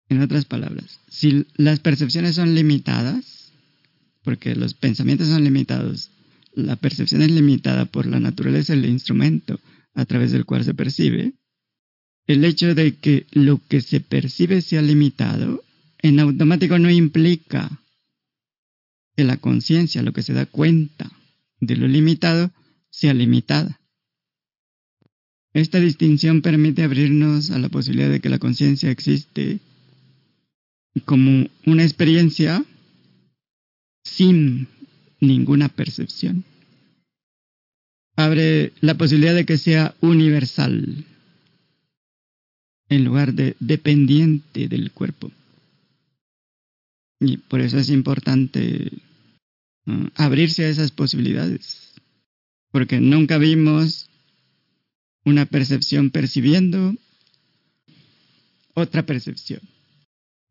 En 0.08 0.20
otras 0.20 0.44
palabras, 0.44 1.00
si 1.08 1.46
las 1.56 1.80
percepciones 1.80 2.36
son 2.36 2.54
limitadas, 2.54 3.52
porque 4.22 4.54
los 4.54 4.74
pensamientos 4.74 5.28
son 5.28 5.42
limitados, 5.42 6.10
la 6.52 6.76
percepción 6.76 7.22
es 7.22 7.30
limitada 7.30 7.86
por 7.86 8.06
la 8.06 8.20
naturaleza 8.20 8.74
del 8.74 8.86
instrumento 8.86 9.58
a 9.94 10.04
través 10.04 10.30
del 10.30 10.44
cual 10.44 10.64
se 10.64 10.74
percibe, 10.74 11.34
el 12.26 12.44
hecho 12.44 12.74
de 12.74 12.96
que 12.96 13.26
lo 13.32 13.60
que 13.66 13.80
se 13.80 14.00
percibe 14.00 14.62
sea 14.62 14.82
limitado, 14.82 15.62
en 16.00 16.20
automático 16.20 16.78
no 16.78 16.90
implica 16.90 17.80
que 19.16 19.24
la 19.24 19.36
conciencia, 19.36 20.02
lo 20.02 20.12
que 20.12 20.22
se 20.22 20.32
da 20.32 20.46
cuenta 20.46 21.10
de 21.60 21.76
lo 21.76 21.86
limitado, 21.88 22.50
sea 22.90 23.14
limitada. 23.14 23.80
Esta 25.52 25.78
distinción 25.78 26.42
permite 26.42 26.82
abrirnos 26.82 27.50
a 27.50 27.58
la 27.58 27.68
posibilidad 27.68 28.10
de 28.10 28.20
que 28.20 28.28
la 28.28 28.38
conciencia 28.38 28.90
existe 28.90 29.60
como 31.04 31.48
una 31.64 31.84
experiencia 31.84 32.64
sin 34.04 34.68
ninguna 35.20 35.68
percepción. 35.68 36.44
Abre 38.16 38.72
la 38.80 38.94
posibilidad 38.94 39.34
de 39.34 39.46
que 39.46 39.58
sea 39.58 39.94
universal 40.00 41.04
en 42.88 43.04
lugar 43.04 43.34
de 43.34 43.56
dependiente 43.60 44.68
del 44.68 44.92
cuerpo. 44.92 45.30
Y 47.20 47.38
por 47.38 47.60
eso 47.60 47.78
es 47.78 47.90
importante 47.90 48.90
abrirse 50.14 50.64
a 50.64 50.68
esas 50.68 50.90
posibilidades, 50.90 51.94
porque 52.70 53.00
nunca 53.00 53.38
vimos 53.38 54.10
una 55.24 55.46
percepción 55.46 56.10
percibiendo 56.10 56.94
otra 58.74 59.06
percepción. 59.06 59.60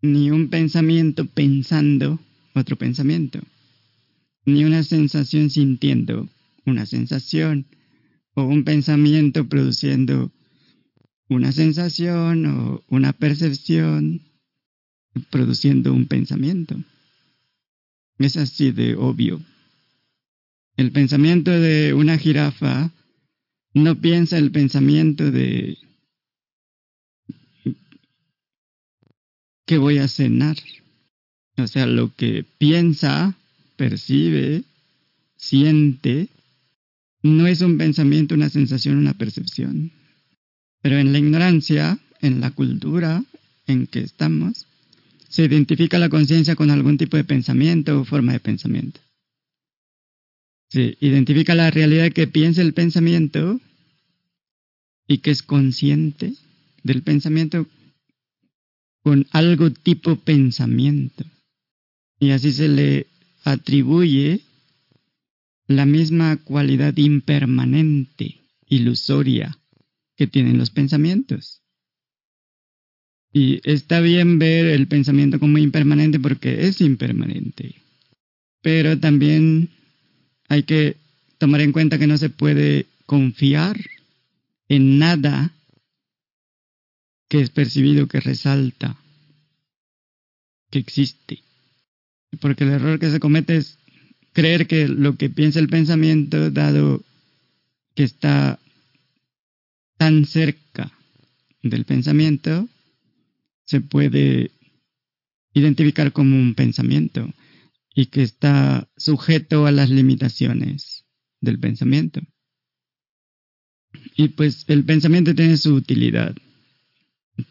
Ni 0.01 0.32
un 0.32 0.49
pensamiento 0.49 1.26
pensando 1.26 2.20
otro 2.53 2.76
pensamiento, 2.78 3.39
ni 4.45 4.66
una 4.66 4.84
sensación 4.84 5.49
sintiendo 5.49 6.30
una 6.66 6.86
sensación, 6.86 7.66
o 8.36 8.43
un 8.43 8.64
pensamiento 8.64 9.47
produciendo 9.47 10.32
una 11.30 11.51
sensación 11.51 12.45
o 12.45 12.84
una 12.89 13.14
percepción 13.14 14.22
produciendo 15.30 15.93
un 15.93 16.07
pensamiento. 16.07 16.76
Es 18.20 18.38
así 18.38 18.72
de 18.72 18.95
obvio. 18.95 19.41
El 20.78 20.91
pensamiento 20.91 21.51
de 21.51 21.93
una 21.93 22.18
jirafa 22.18 22.91
no 23.74 23.99
piensa 23.99 24.38
el 24.38 24.51
pensamiento 24.51 25.32
de 25.32 25.78
que 29.66 29.78
voy 29.78 29.97
a 29.97 30.07
cenar. 30.07 30.57
O 31.57 31.68
sea, 31.68 31.86
lo 31.86 32.14
que 32.16 32.45
piensa, 32.57 33.36
percibe, 33.76 34.64
siente, 35.36 36.30
no 37.22 37.47
es 37.47 37.61
un 37.61 37.78
pensamiento, 37.78 38.36
una 38.36 38.49
sensación, 38.49 38.97
una 38.97 39.14
percepción. 39.14 39.91
Pero 40.82 40.97
en 40.97 41.14
la 41.14 41.20
ignorancia, 41.20 41.99
en 42.22 42.41
la 42.41 42.51
cultura 42.51 43.24
en 43.68 43.88
que 43.88 43.99
estamos, 43.99 44.68
se 45.34 45.43
identifica 45.43 45.97
la 45.97 46.09
conciencia 46.09 46.55
con 46.55 46.69
algún 46.69 46.99
tipo 46.99 47.17
de 47.17 47.23
pensamiento 47.23 47.99
o 47.99 48.05
forma 48.05 48.34
de 48.34 48.39
pensamiento. 48.39 48.99
Se 50.69 50.95
identifica 51.01 51.55
la 51.55 51.71
realidad 51.71 52.11
que 52.11 52.27
piensa 52.27 52.61
el 52.61 52.75
pensamiento 52.75 53.59
y 55.07 55.17
que 55.17 55.31
es 55.31 55.41
consciente 55.41 56.34
del 56.84 57.01
pensamiento 57.01 57.65
con 59.01 59.25
algo 59.31 59.71
tipo 59.71 60.17
pensamiento. 60.17 61.25
Y 62.19 62.29
así 62.29 62.51
se 62.51 62.67
le 62.67 63.07
atribuye 63.43 64.41
la 65.65 65.88
misma 65.88 66.38
cualidad 66.38 66.95
impermanente, 66.95 68.39
ilusoria, 68.67 69.57
que 70.15 70.27
tienen 70.27 70.59
los 70.59 70.69
pensamientos. 70.69 71.62
Y 73.34 73.59
está 73.63 73.99
bien 73.99 74.38
ver 74.38 74.67
el 74.67 74.88
pensamiento 74.88 75.39
como 75.39 75.57
impermanente 75.57 76.19
porque 76.19 76.67
es 76.67 76.79
impermanente. 76.81 77.75
Pero 78.61 78.99
también 78.99 79.69
hay 80.47 80.63
que 80.63 80.97
tomar 81.39 81.61
en 81.61 81.71
cuenta 81.71 81.97
que 81.97 82.05
no 82.05 82.17
se 82.19 82.29
puede 82.29 82.86
confiar 83.07 83.75
en 84.69 84.99
nada 84.99 85.51
que 87.27 87.41
es 87.41 87.49
percibido, 87.49 88.07
que 88.07 88.19
resalta, 88.19 88.95
que 90.69 90.77
existe. 90.77 91.41
Porque 92.39 92.63
el 92.63 92.69
error 92.69 92.99
que 92.99 93.09
se 93.09 93.19
comete 93.19 93.57
es 93.57 93.79
creer 94.31 94.67
que 94.67 94.88
lo 94.88 95.15
que 95.17 95.31
piensa 95.31 95.59
el 95.59 95.69
pensamiento, 95.69 96.51
dado 96.51 97.03
que 97.95 98.03
está 98.03 98.59
tan 99.97 100.25
cerca 100.25 100.91
del 101.63 101.86
pensamiento, 101.86 102.69
se 103.66 103.82
puede 103.82 104.51
identificar 105.53 106.11
como 106.11 106.36
un 106.36 106.55
pensamiento 106.55 107.32
y 107.95 108.07
que 108.07 108.24
está 108.24 108.89
sujeto 108.97 109.66
a 109.66 109.72
las 109.72 109.89
limitaciones 109.89 111.05
del 111.41 111.59
pensamiento. 111.59 112.22
Y 114.16 114.30
pues 114.30 114.66
el 114.68 114.84
pensamiento 114.84 115.36
tiene 115.36 115.57
su 115.57 115.76
utilidad, 115.76 116.36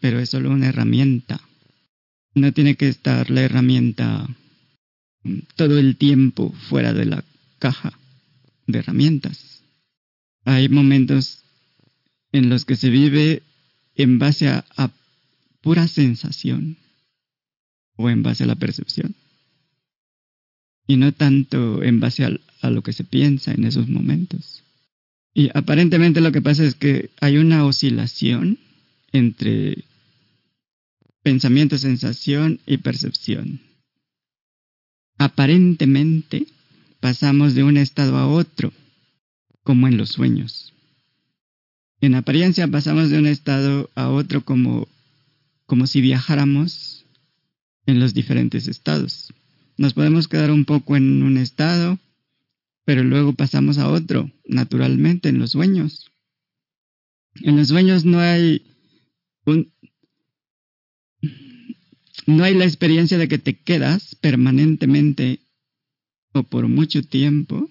pero 0.01 0.19
es 0.19 0.29
solo 0.29 0.51
una 0.51 0.67
herramienta. 0.67 1.41
No 2.35 2.51
tiene 2.51 2.75
que 2.75 2.89
estar 2.89 3.29
la 3.29 3.41
herramienta 3.41 4.27
todo 5.55 5.77
el 5.77 5.95
tiempo 5.95 6.51
fuera 6.69 6.93
de 6.93 7.05
la 7.05 7.23
caja 7.59 7.97
de 8.67 8.79
herramientas. 8.79 9.63
Hay 10.45 10.67
momentos 10.67 11.43
en 12.31 12.49
los 12.49 12.65
que 12.65 12.75
se 12.75 12.89
vive 12.89 13.43
en 13.95 14.19
base 14.19 14.49
a, 14.49 14.65
pura 15.63 15.87
sensación 15.87 16.77
o 17.95 18.09
en 18.09 18.21
base 18.21 18.43
a 18.43 18.47
la 18.47 18.55
percepción 18.55 19.15
y 20.85 20.97
no 20.97 21.13
tanto 21.13 21.81
en 21.81 21.99
base 21.99 22.25
a 22.25 22.69
lo 22.69 22.83
que 22.83 22.93
se 22.93 23.05
piensa 23.05 23.53
en 23.53 23.63
esos 23.63 23.87
momentos. 23.87 24.63
Y 25.33 25.49
aparentemente 25.57 26.21
lo 26.21 26.31
que 26.31 26.41
pasa 26.41 26.65
es 26.65 26.75
que 26.75 27.09
hay 27.21 27.37
una 27.37 27.65
oscilación 27.65 28.59
entre 29.13 29.85
pensamiento, 31.23 31.77
sensación 31.77 32.59
y 32.65 32.77
percepción. 32.77 33.61
Aparentemente 35.17 36.47
pasamos 36.99 37.55
de 37.55 37.63
un 37.63 37.77
estado 37.77 38.17
a 38.17 38.27
otro, 38.27 38.73
como 39.63 39.87
en 39.87 39.97
los 39.97 40.09
sueños. 40.09 40.73
En 42.01 42.15
apariencia 42.15 42.67
pasamos 42.67 43.09
de 43.09 43.17
un 43.17 43.27
estado 43.27 43.89
a 43.95 44.09
otro 44.09 44.43
como, 44.43 44.89
como 45.65 45.87
si 45.87 46.01
viajáramos 46.01 47.05
en 47.85 47.99
los 47.99 48.13
diferentes 48.13 48.67
estados. 48.67 49.33
Nos 49.77 49.93
podemos 49.93 50.27
quedar 50.27 50.51
un 50.51 50.65
poco 50.65 50.95
en 50.95 51.23
un 51.23 51.37
estado, 51.37 51.99
pero 52.85 53.03
luego 53.03 53.33
pasamos 53.33 53.77
a 53.77 53.89
otro, 53.89 54.31
naturalmente, 54.45 55.29
en 55.29 55.39
los 55.39 55.51
sueños. 55.51 56.11
En 57.41 57.57
los 57.57 57.69
sueños 57.69 58.05
no 58.05 58.19
hay 58.19 58.61
un, 59.45 59.73
no 62.27 62.43
hay 62.43 62.53
la 62.53 62.65
experiencia 62.65 63.17
de 63.17 63.27
que 63.27 63.39
te 63.39 63.59
quedas 63.59 64.15
permanentemente 64.15 65.39
o 66.33 66.43
por 66.43 66.67
mucho 66.67 67.03
tiempo 67.03 67.69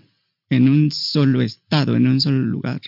en 0.51 0.68
un 0.68 0.90
solo 0.90 1.40
estado, 1.40 1.97
en 1.97 2.07
un 2.07 2.20
solo 2.20 2.40
lugar, 2.40 2.80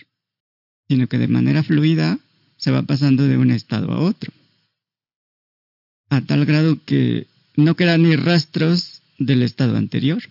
sino 0.87 1.07
que 1.07 1.17
de 1.17 1.27
manera 1.27 1.63
fluida 1.63 2.19
se 2.57 2.71
va 2.71 2.83
pasando 2.83 3.23
de 3.23 3.37
un 3.37 3.51
estado 3.51 3.91
a 3.91 3.99
otro, 3.99 4.31
a 6.15 6.21
tal 6.21 6.45
grado 6.45 6.79
que 6.85 7.27
no 7.57 7.75
quedan 7.75 8.03
ni 8.03 8.15
rastros 8.15 9.01
del 9.19 9.43
estado 9.43 9.75
anterior. 9.75 10.23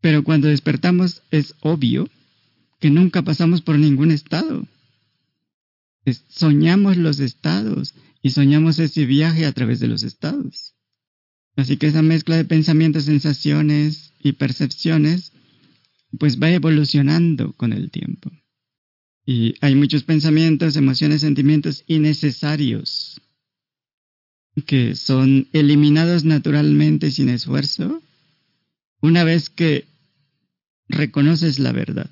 Pero 0.00 0.24
cuando 0.24 0.48
despertamos 0.48 1.22
es 1.30 1.54
obvio 1.60 2.08
que 2.80 2.90
nunca 2.90 3.22
pasamos 3.22 3.62
por 3.62 3.78
ningún 3.78 4.10
estado. 4.10 4.66
soñamos 6.28 6.96
los 6.96 7.20
estados 7.20 7.94
y 8.22 8.30
soñamos 8.30 8.78
ese 8.78 9.06
viaje 9.06 9.46
a 9.46 9.52
través 9.52 9.80
de 9.80 9.88
los 9.88 10.02
estados. 10.02 10.74
Así 11.56 11.76
que 11.76 11.86
esa 11.86 12.02
mezcla 12.02 12.36
de 12.36 12.44
pensamientos, 12.44 13.04
sensaciones 13.04 14.12
y 14.22 14.32
percepciones 14.32 15.32
pues 16.18 16.40
va 16.40 16.50
evolucionando 16.50 17.52
con 17.52 17.72
el 17.72 17.90
tiempo. 17.90 18.30
Y 19.24 19.54
hay 19.60 19.74
muchos 19.74 20.02
pensamientos, 20.02 20.76
emociones, 20.76 21.20
sentimientos 21.20 21.84
innecesarios 21.86 23.20
que 24.62 24.94
son 24.94 25.48
eliminados 25.52 26.24
naturalmente 26.24 27.10
sin 27.10 27.28
esfuerzo 27.28 28.02
una 29.00 29.24
vez 29.24 29.50
que 29.50 29.86
reconoces 30.88 31.58
la 31.58 31.72
verdad. 31.72 32.10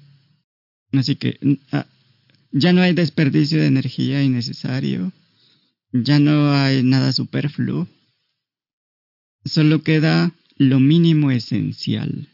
Así 0.92 1.16
que 1.16 1.38
ah, 1.72 1.86
ya 2.50 2.72
no 2.72 2.80
hay 2.80 2.94
desperdicio 2.94 3.60
de 3.60 3.66
energía 3.66 4.22
innecesario, 4.22 5.12
ya 5.92 6.18
no 6.18 6.52
hay 6.52 6.82
nada 6.82 7.12
superfluo, 7.12 7.88
solo 9.44 9.82
queda 9.82 10.32
lo 10.56 10.80
mínimo 10.80 11.30
esencial. 11.30 12.28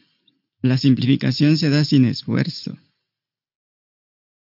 La 0.61 0.77
simplificación 0.77 1.57
se 1.57 1.69
da 1.69 1.85
sin 1.85 2.05
esfuerzo, 2.05 2.77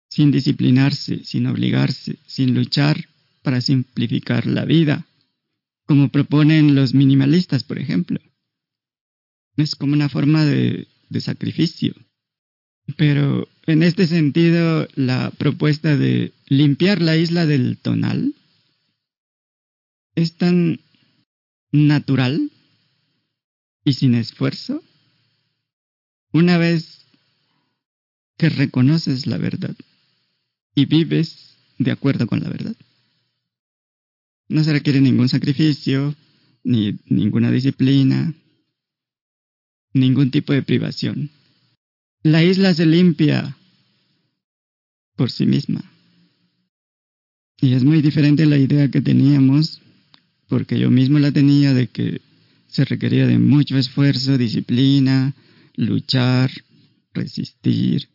sin 0.08 0.30
disciplinarse, 0.30 1.24
sin 1.24 1.46
obligarse, 1.46 2.18
sin 2.26 2.54
luchar 2.54 3.08
para 3.42 3.60
simplificar 3.60 4.46
la 4.46 4.64
vida, 4.64 5.06
como 5.89 6.11
proponen 6.11 6.74
los 6.74 6.93
minimalistas, 6.93 7.64
por 7.64 7.78
ejemplo. 7.78 8.20
Es 9.57 9.74
como 9.74 9.95
una 9.95 10.11
forma 10.11 10.45
de, 10.45 10.86
sacrificio. 11.18 11.95
Pero 12.97 13.49
en 13.66 13.82
este 13.82 14.07
sentido, 14.07 14.86
la 14.95 15.30
propuesta 15.30 15.97
de 15.97 16.34
limpiar 16.47 17.01
la 17.01 17.16
isla 17.16 17.47
del 17.47 17.78
tonal 17.78 18.34
es 20.14 20.36
tan 20.36 20.80
natural 21.72 22.51
y 23.84 23.95
sin 23.95 24.14
esfuerzo 24.14 24.82
una 26.32 26.59
vez 26.59 27.07
que 28.36 28.51
reconoces 28.51 29.26
la 29.26 29.39
verdad 29.39 29.74
y 30.74 30.84
vives 30.84 31.57
de 31.78 31.93
acuerdo 31.93 32.26
con 32.26 32.41
la 32.41 32.51
verdad. 32.51 32.76
No 34.49 34.64
se 34.64 34.72
requiere 34.72 35.01
ningún 35.01 35.28
sacrificio, 35.28 36.14
ni 36.64 36.99
ninguna 37.07 37.51
disciplina, 37.51 38.34
ningún 39.92 40.30
tipo 40.30 40.53
de 40.53 40.62
privación. 40.62 41.30
La 42.22 42.42
isla 42.42 42.74
se 42.74 42.86
limpia 42.86 43.57
por 45.16 45.30
sí 45.30 45.46
misma. 45.46 45.82
Y 47.61 47.74
es 47.74 47.84
muy 47.84 48.01
diferente 48.01 48.46
la 48.46 48.57
idea 48.57 48.90
que 48.90 49.01
teníamos, 49.01 49.82
porque 50.49 50.78
yo 50.78 50.90
mismo 50.90 51.18
la 51.18 51.32
tenía 51.32 51.74
de 51.74 51.88
que 51.88 52.20
se 52.68 52.84
requería 52.84 53.26
de 53.26 53.38
mucho 53.38 53.76
esfuerzo, 53.76 54.38
disciplina, 54.38 55.34
luchar, 55.74 56.51
resistir. 57.12 58.09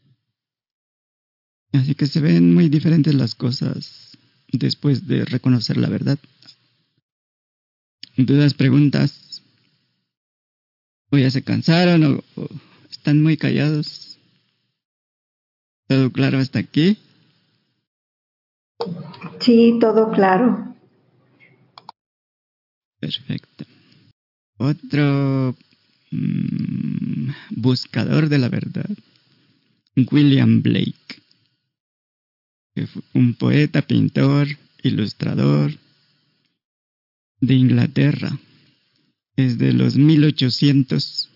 Así 1.74 1.96
que 1.96 2.08
se 2.08 2.22
ven 2.22 2.54
muy 2.54 2.70
diferentes 2.70 3.14
las 3.14 3.36
cosas 3.36 4.03
después 4.54 5.08
de 5.08 5.26
reconocer 5.26 5.78
la 5.78 5.90
verdad. 5.90 6.18
¿Dudas, 8.16 8.54
preguntas? 8.54 9.44
¿O 11.10 11.18
ya 11.18 11.30
se 11.30 11.44
cansaron 11.44 12.04
o, 12.04 12.42
o 12.42 12.48
están 12.90 13.22
muy 13.22 13.38
callados? 13.38 14.18
¿Todo 15.88 16.12
claro 16.12 16.40
hasta 16.40 16.60
aquí? 16.60 16.98
Sí, 19.40 19.78
todo 19.80 20.12
claro. 20.12 20.76
Perfecto. 23.00 23.66
Otro 24.58 25.56
mm, 26.12 27.30
buscador 27.50 28.30
de 28.30 28.38
la 28.38 28.50
verdad, 28.50 28.90
William 30.10 30.62
Blake, 30.62 31.22
un 33.14 33.34
poeta, 33.36 33.82
pintor, 33.82 34.48
ilustrador 34.82 35.74
de 37.40 37.54
Inglaterra. 37.54 38.40
Es 39.36 39.58
de 39.58 39.74
los 39.74 39.96
1800 39.96 41.30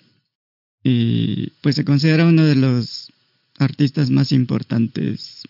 y 0.84 1.52
pues 1.62 1.76
se 1.76 1.86
considera 1.86 2.28
uno 2.28 2.46
de 2.46 2.56
los 2.56 3.12
artistas 3.58 4.10
más 4.10 4.32
importantes 4.32 5.44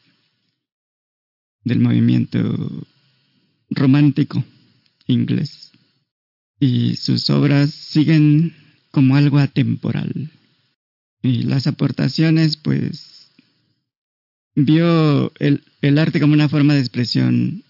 del 1.63 1.79
movimiento 1.79 2.85
romántico 3.69 4.43
inglés. 5.05 5.71
Y 6.59 6.95
sus 6.95 7.29
obras 7.29 7.71
siguen 7.71 8.55
como 8.91 9.15
algo 9.15 9.37
atemporal. 9.37 10.31
Y 11.21 11.43
las 11.43 11.67
aportaciones, 11.67 12.57
pues, 12.57 13.16
vio 14.57 15.31
el, 15.37 15.61
arte 15.99 16.19
como 16.19 16.33
una 16.33 16.49
forma 16.49 16.73
de 16.73 16.79
expresión 16.79 17.63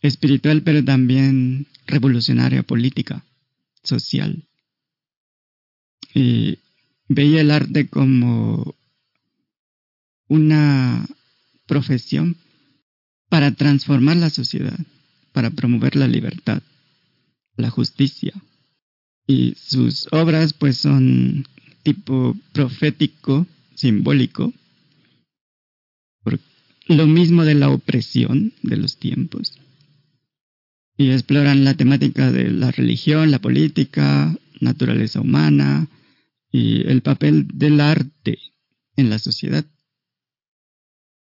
espiritual, 0.00 0.62
pero 0.62 0.82
también 0.82 1.66
revolucionaria 1.86 2.62
política, 2.62 3.22
social. 3.82 4.42
Y 6.14 6.58
veía 7.08 7.42
el 7.42 7.50
arte 7.50 7.86
como 7.86 8.74
una 10.28 11.06
profesión 11.66 12.36
para 13.28 13.52
transformar 13.52 14.16
la 14.16 14.30
sociedad, 14.30 14.78
para 15.32 15.50
promover 15.50 15.96
la 15.96 16.08
libertad, 16.08 16.62
la 17.56 17.68
justicia. 17.68 18.32
Y 19.26 19.54
sus 19.56 20.08
obras 20.10 20.54
pues 20.54 20.78
son 20.78 21.46
tipo 21.82 22.34
profético, 22.52 23.46
simbólico, 23.74 24.54
lo 26.96 27.06
mismo 27.06 27.44
de 27.44 27.54
la 27.54 27.70
opresión 27.70 28.52
de 28.62 28.76
los 28.76 28.98
tiempos. 28.98 29.58
Y 30.96 31.10
exploran 31.10 31.64
la 31.64 31.74
temática 31.74 32.30
de 32.30 32.50
la 32.50 32.70
religión, 32.70 33.30
la 33.30 33.40
política, 33.40 34.36
naturaleza 34.60 35.20
humana 35.20 35.88
y 36.50 36.86
el 36.88 37.02
papel 37.02 37.48
del 37.52 37.80
arte 37.80 38.38
en 38.96 39.10
la 39.10 39.18
sociedad. 39.18 39.64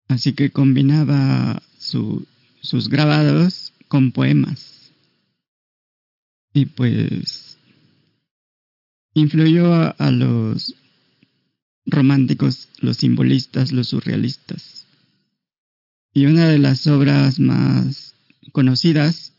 Así 0.08 0.34
que 0.34 0.52
combinaba 0.52 1.62
sus 1.78 2.90
grabados 2.90 3.74
con 3.88 4.12
poemas. 4.12 4.92
Y 6.54 6.66
pues 6.66 7.58
influyó 9.14 9.74
a, 9.74 10.12
los 10.12 10.76
románticos, 11.86 12.70
los 12.80 12.98
simbolistas, 12.98 13.72
los 13.72 13.90
surrealistas. 13.90 14.83
Y 16.14 16.26
una 16.26 16.48
de 16.48 16.60
las 16.60 16.86
obras 16.88 17.40
más 17.40 18.16
conocidas 18.52 19.34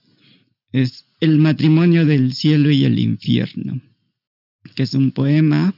es 0.73 1.07
El 1.21 1.39
matrimonio 1.39 2.05
del 2.05 2.35
cielo 2.35 2.71
y 2.71 2.85
el 2.85 2.99
infierno, 2.99 3.81
que 4.75 4.83
es 4.83 4.95
un 4.95 5.13
poema 5.13 5.75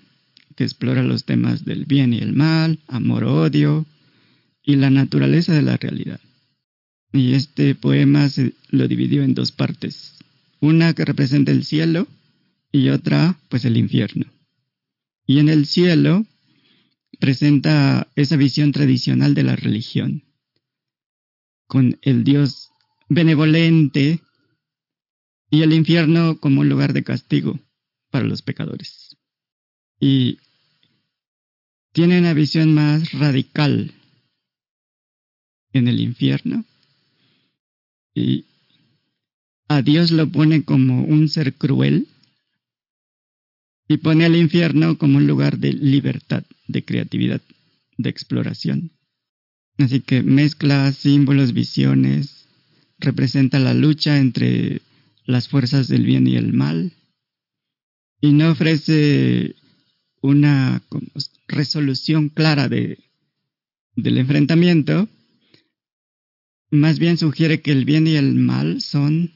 que 0.57 0.65
explora 0.65 1.03
los 1.03 1.25
temas 1.25 1.65
del 1.65 1.85
bien 1.85 2.15
y 2.15 2.19
el 2.19 2.33
mal, 2.33 2.79
amor-odio 2.89 3.85
y 4.65 4.77
la 4.77 4.91
naturaleza 4.91 5.53
de 5.53 5.63
la 5.63 5.77
realidad. 5.77 6.21
Y 7.13 7.35
este 7.35 7.75
poema 7.75 8.29
se 8.31 8.55
lo 8.71 8.89
dividió 8.89 9.23
en 9.23 9.35
dos 9.35 9.53
partes. 9.53 10.15
Una 10.61 10.95
que 10.95 11.05
representa 11.05 11.53
el 11.53 11.65
cielo 11.65 12.09
y 12.73 12.89
otra, 12.89 13.39
pues, 13.49 13.65
el 13.65 13.77
infierno. 13.77 14.25
Y 15.27 15.39
en 15.39 15.49
el 15.49 15.67
cielo 15.67 16.25
presenta 17.21 18.09
esa 18.17 18.37
visión 18.37 18.73
tradicional 18.73 19.35
de 19.35 19.43
la 19.43 19.57
religión, 19.57 20.23
con 21.67 21.99
el 22.03 22.25
Dios 22.25 22.71
benevolente 23.09 24.21
y 25.51 25.63
el 25.63 25.73
infierno 25.73 26.39
como 26.39 26.61
un 26.61 26.69
lugar 26.69 26.93
de 26.93 27.05
castigo 27.05 27.59
para 28.11 28.27
los 28.27 28.43
pecadores. 28.43 29.17
Y 30.01 30.39
tiene 31.93 32.19
una 32.19 32.35
visión 32.35 32.75
más 32.75 33.13
radical 33.13 33.95
en 35.73 35.89
el 35.89 36.01
infierno 36.01 36.65
y 38.15 38.47
a 39.69 39.83
Dios 39.83 40.11
lo 40.11 40.31
pone 40.31 40.65
como 40.65 41.05
un 41.05 41.29
ser 41.29 41.55
cruel 41.55 42.09
y 43.89 43.99
pone 43.99 44.25
al 44.25 44.37
infierno 44.37 44.99
como 44.99 45.19
un 45.19 45.27
lugar 45.27 45.59
de 45.59 45.73
libertad, 45.73 46.45
de 46.67 46.85
creatividad, 46.85 47.41
de 47.99 48.11
exploración. 48.11 48.96
Así 49.79 50.01
que 50.01 50.23
mezcla 50.23 50.93
símbolos, 50.93 51.53
visiones, 51.53 52.47
representa 52.99 53.59
la 53.59 53.75
lucha 53.75 54.19
entre 54.19 54.81
las 55.25 55.49
fuerzas 55.49 55.89
del 55.89 56.05
bien 56.05 56.27
y 56.27 56.37
el 56.37 56.53
mal 56.53 56.93
y 58.21 58.33
no 58.33 58.51
ofrece 58.51 59.55
una 60.21 60.83
resolución 61.47 62.29
clara 62.29 62.69
de, 62.69 62.99
del 63.95 64.19
enfrentamiento, 64.19 65.09
más 66.71 66.99
bien 66.99 67.19
sugiere 67.19 67.61
que 67.61 67.73
el 67.73 67.85
bien 67.85 68.07
y 68.07 68.17
el 68.17 68.35
mal 68.35 68.81
son 68.81 69.33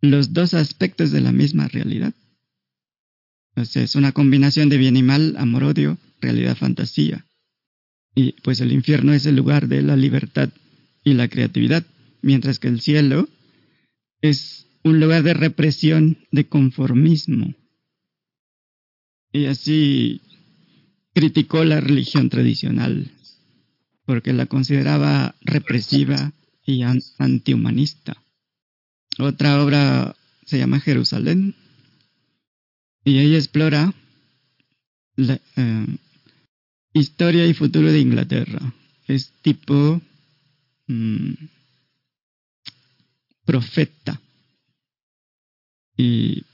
los 0.00 0.32
dos 0.32 0.54
aspectos 0.54 1.10
de 1.10 1.20
la 1.20 1.32
misma 1.32 1.68
realidad. 1.68 2.14
Es 3.56 3.94
una 3.94 4.12
combinación 4.12 4.68
de 4.68 4.78
bien 4.78 4.96
y 4.96 5.02
mal, 5.02 5.36
amor-odio, 5.38 5.98
realidad-fantasía. 6.20 7.24
Y 8.14 8.32
pues 8.42 8.60
el 8.60 8.72
infierno 8.72 9.12
es 9.12 9.26
el 9.26 9.36
lugar 9.36 9.68
de 9.68 9.82
la 9.82 9.96
libertad 9.96 10.50
y 11.02 11.14
la 11.14 11.28
creatividad, 11.28 11.84
mientras 12.22 12.58
que 12.58 12.68
el 12.68 12.80
cielo 12.80 13.28
es 14.20 14.66
un 14.84 15.00
lugar 15.00 15.22
de 15.22 15.34
represión, 15.34 16.18
de 16.30 16.46
conformismo. 16.46 17.54
Y 19.32 19.46
así 19.46 20.20
criticó 21.12 21.64
la 21.64 21.80
religión 21.80 22.28
tradicional, 22.28 23.10
porque 24.04 24.32
la 24.32 24.46
consideraba 24.46 25.34
represiva 25.40 26.32
y 26.64 26.82
antihumanista. 27.18 28.16
Otra 29.18 29.62
obra 29.62 30.16
se 30.44 30.58
llama 30.58 30.80
Jerusalén 30.80 31.54
y 33.04 33.18
ella 33.18 33.38
explora 33.38 33.94
la 35.16 35.40
eh, 35.56 35.86
historia 36.94 37.46
y 37.46 37.52
futuro 37.52 37.92
de 37.92 38.00
Inglaterra. 38.00 38.72
Es 39.06 39.32
tipo 39.42 40.00
mm, 40.86 41.32
profeta. 43.44 44.20
Y 45.96 46.44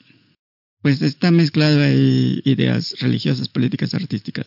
pues 0.82 1.02
está 1.02 1.30
mezclado 1.30 1.82
ahí 1.82 2.42
ideas 2.44 2.98
religiosas, 3.00 3.48
políticas, 3.48 3.94
artísticas. 3.94 4.46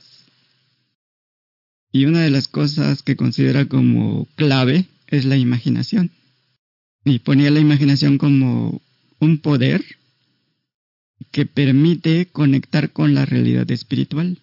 Y 1.91 2.05
una 2.05 2.21
de 2.21 2.31
las 2.31 2.47
cosas 2.47 3.03
que 3.03 3.15
considera 3.15 3.65
como 3.65 4.27
clave 4.35 4.87
es 5.07 5.25
la 5.25 5.37
imaginación. 5.37 6.11
Y 7.05 7.19
ponía 7.19 7.51
la 7.51 7.59
imaginación 7.59 8.17
como 8.17 8.81
un 9.19 9.37
poder 9.37 9.83
que 11.31 11.45
permite 11.45 12.27
conectar 12.27 12.91
con 12.91 13.13
la 13.13 13.25
realidad 13.25 13.69
espiritual 13.69 14.39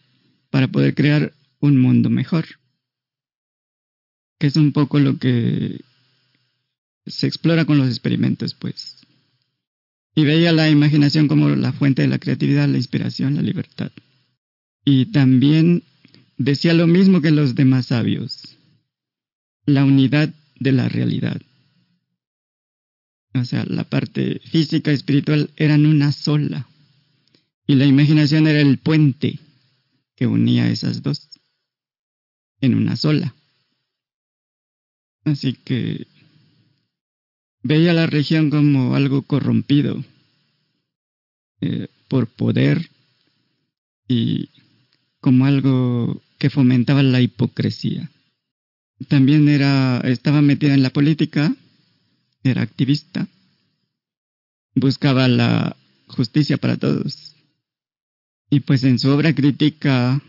para 0.50 0.68
poder 0.68 0.94
crear 0.94 1.32
un 1.60 1.78
mundo 1.78 2.10
mejor. 2.10 2.46
Que 4.38 4.46
es 4.46 4.56
un 4.56 4.72
poco 4.72 4.98
lo 4.98 5.18
que 5.18 5.80
se 7.06 7.26
explora 7.26 7.64
con 7.64 7.78
los 7.78 7.88
experimentos, 7.88 8.54
pues. 8.54 8.96
Y 10.14 10.24
veía 10.24 10.52
la 10.52 10.68
imaginación 10.68 11.28
como 11.28 11.50
la 11.50 11.72
fuente 11.72 12.02
de 12.02 12.08
la 12.08 12.18
creatividad, 12.18 12.68
la 12.68 12.78
inspiración, 12.78 13.36
la 13.36 13.42
libertad. 13.42 13.92
Y 14.84 15.06
también 15.06 15.84
decía 16.36 16.74
lo 16.74 16.86
mismo 16.86 17.20
que 17.20 17.30
los 17.30 17.54
demás 17.54 17.86
sabios. 17.86 18.56
La 19.66 19.84
unidad 19.84 20.34
de 20.58 20.72
la 20.72 20.88
realidad. 20.88 21.40
O 23.34 23.44
sea, 23.44 23.64
la 23.66 23.84
parte 23.84 24.40
física 24.44 24.90
y 24.90 24.94
espiritual 24.94 25.50
eran 25.56 25.86
una 25.86 26.12
sola. 26.12 26.66
Y 27.66 27.76
la 27.76 27.86
imaginación 27.86 28.48
era 28.48 28.60
el 28.60 28.78
puente 28.78 29.38
que 30.16 30.26
unía 30.26 30.68
esas 30.68 31.02
dos 31.02 31.29
en 32.60 32.74
una 32.74 32.96
sola. 32.96 33.34
Así 35.24 35.54
que 35.54 36.06
veía 37.62 37.92
la 37.92 38.06
región 38.06 38.50
como 38.50 38.94
algo 38.94 39.22
corrompido 39.22 40.02
eh, 41.60 41.88
por 42.08 42.26
poder 42.26 42.90
y 44.08 44.48
como 45.20 45.44
algo 45.44 46.22
que 46.38 46.50
fomentaba 46.50 47.02
la 47.02 47.20
hipocresía. 47.20 48.10
También 49.08 49.48
era, 49.48 50.00
estaba 50.00 50.42
metida 50.42 50.74
en 50.74 50.82
la 50.82 50.90
política, 50.90 51.54
era 52.42 52.62
activista, 52.62 53.28
buscaba 54.74 55.28
la 55.28 55.76
justicia 56.08 56.56
para 56.56 56.76
todos. 56.76 57.36
Y 58.50 58.60
pues 58.60 58.84
en 58.84 58.98
su 58.98 59.10
obra 59.10 59.34
critica 59.34 60.20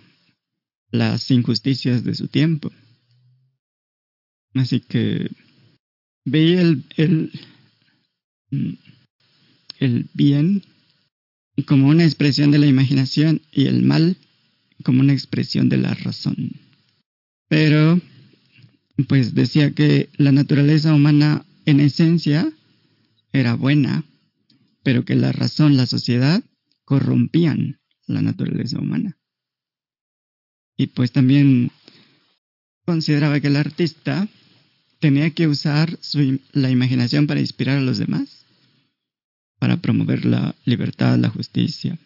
las 0.91 1.31
injusticias 1.31 2.03
de 2.03 2.15
su 2.15 2.27
tiempo. 2.27 2.71
Así 4.53 4.81
que 4.81 5.29
veía 6.25 6.61
el, 6.61 6.83
el, 6.97 7.31
mm, 8.51 8.73
el 9.79 10.09
bien 10.13 10.63
como 11.65 11.87
una 11.87 12.03
expresión 12.03 12.51
de 12.51 12.59
la 12.59 12.67
imaginación 12.67 13.41
y 13.51 13.67
el 13.67 13.83
mal 13.83 14.17
como 14.83 15.01
una 15.01 15.13
expresión 15.13 15.69
de 15.69 15.77
la 15.77 15.93
razón. 15.93 16.51
Pero, 17.47 17.99
pues 19.07 19.35
decía 19.35 19.71
que 19.71 20.09
la 20.17 20.31
naturaleza 20.31 20.93
humana 20.93 21.45
en 21.65 21.79
esencia 21.79 22.51
era 23.33 23.55
buena, 23.55 24.03
pero 24.83 25.05
que 25.05 25.15
la 25.15 25.31
razón, 25.31 25.77
la 25.77 25.85
sociedad, 25.85 26.43
corrompían 26.85 27.79
la 28.07 28.21
naturaleza 28.21 28.79
humana. 28.79 29.17
Y 30.81 30.87
pues 30.87 31.11
también 31.11 31.69
consideraba 32.87 33.39
que 33.39 33.49
el 33.49 33.55
artista 33.55 34.27
tenía 34.99 35.29
que 35.29 35.47
usar 35.47 35.99
la 36.53 36.71
imaginación 36.71 37.27
para 37.27 37.39
inspirar 37.39 37.77
a 37.77 37.81
los 37.81 37.99
demás, 37.99 38.47
para 39.59 39.77
promover 39.77 40.25
la 40.25 40.55
libertad, 40.65 41.19
la 41.19 41.29
justicia. 41.29 41.99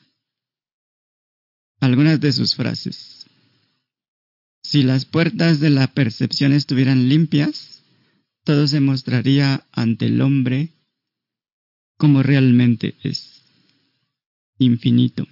Algunas 1.80 2.19
de 2.19 2.34
sus 2.34 2.53
frases. 2.55 3.28
Si 4.61 4.84
las 4.84 5.05
puertas 5.05 5.61
de 5.61 5.69
la 5.69 5.88
percepción 5.88 6.51
estuvieran 6.51 7.07
limpias, 7.07 7.82
todo 8.43 8.67
se 8.67 8.82
mostraría 8.82 9.65
ante 9.71 10.07
el 10.07 10.19
hombre 10.19 10.73
como 11.95 12.23
realmente 12.23 12.95
es, 13.03 13.41
infinito. 14.59 15.26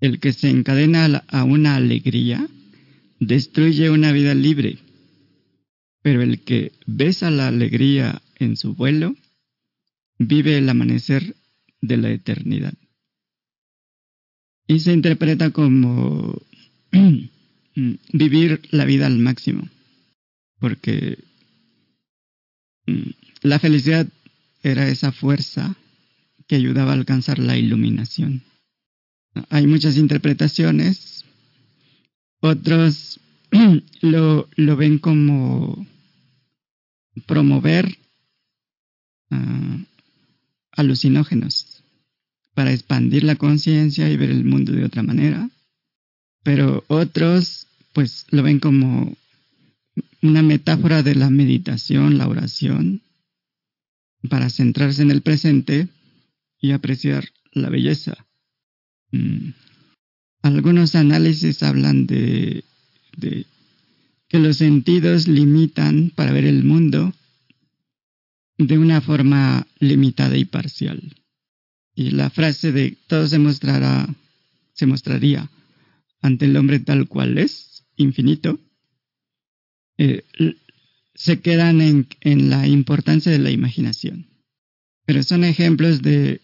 El 0.00 0.20
que 0.20 0.32
se 0.32 0.50
encadena 0.50 1.24
a 1.28 1.44
una 1.44 1.76
alegría 1.76 2.46
destruye 3.20 3.90
una 3.90 4.12
vida 4.12 4.34
libre, 4.34 4.78
pero 6.02 6.22
el 6.22 6.40
que 6.40 6.72
besa 6.86 7.30
la 7.30 7.48
alegría 7.48 8.20
en 8.38 8.56
su 8.56 8.74
vuelo 8.74 9.14
vive 10.18 10.58
el 10.58 10.68
amanecer 10.68 11.34
de 11.80 11.96
la 11.96 12.10
eternidad. 12.10 12.74
Y 14.66 14.80
se 14.80 14.92
interpreta 14.92 15.50
como 15.50 16.40
vivir 18.12 18.62
la 18.70 18.84
vida 18.84 19.06
al 19.06 19.18
máximo, 19.18 19.68
porque 20.58 21.18
mm, 22.86 23.10
la 23.42 23.58
felicidad 23.58 24.06
era 24.62 24.88
esa 24.88 25.12
fuerza 25.12 25.76
que 26.46 26.56
ayudaba 26.56 26.92
a 26.92 26.94
alcanzar 26.94 27.38
la 27.38 27.56
iluminación. 27.56 28.42
Hay 29.50 29.66
muchas 29.66 29.96
interpretaciones, 29.96 31.24
otros 32.40 33.20
lo, 34.00 34.48
lo 34.56 34.76
ven 34.76 34.98
como 34.98 35.86
promover 37.26 37.96
ah, 39.30 39.78
alucinógenos 40.72 41.82
para 42.54 42.72
expandir 42.72 43.24
la 43.24 43.36
conciencia 43.36 44.08
y 44.08 44.16
ver 44.16 44.30
el 44.30 44.44
mundo 44.44 44.72
de 44.72 44.84
otra 44.84 45.02
manera. 45.02 45.50
Pero 46.42 46.84
otros 46.88 47.66
pues 47.92 48.26
lo 48.30 48.42
ven 48.42 48.58
como 48.58 49.16
una 50.22 50.42
metáfora 50.42 51.02
de 51.02 51.14
la 51.14 51.30
meditación, 51.30 52.18
la 52.18 52.28
oración, 52.28 53.02
para 54.28 54.50
centrarse 54.50 55.02
en 55.02 55.10
el 55.10 55.22
presente 55.22 55.88
y 56.60 56.72
apreciar 56.72 57.28
la 57.52 57.68
belleza. 57.68 58.26
Mm. 59.12 59.50
Algunos 60.42 60.94
análisis 60.94 61.62
hablan 61.62 62.06
de, 62.06 62.64
que 64.28 64.38
los 64.38 64.58
sentidos 64.58 65.26
limitan 65.26 66.10
para 66.14 66.32
ver 66.32 66.44
el 66.44 66.64
mundo 66.64 67.14
de 68.58 68.78
una 68.78 69.00
forma 69.00 69.66
limitada 69.78 70.36
y 70.36 70.44
parcial. 70.44 71.00
Y 71.94 72.10
la 72.10 72.28
frase 72.28 72.72
de 72.72 72.98
todo 73.06 73.26
se 73.26 73.38
mostrará, 73.38 74.14
se 74.74 74.86
mostraría 74.86 75.50
ante 76.20 76.44
el 76.44 76.56
hombre 76.56 76.80
tal 76.80 77.08
cual 77.08 77.38
es, 77.38 77.84
infinito, 77.96 78.60
eh, 79.96 80.24
se 81.14 81.40
quedan 81.40 81.80
en, 81.80 82.50
la 82.50 82.66
importancia 82.66 83.30
de 83.30 83.38
la 83.38 83.50
imaginación. 83.50 84.26
Pero 85.06 85.22
son 85.22 85.44
ejemplos 85.44 86.02
de, 86.02 86.40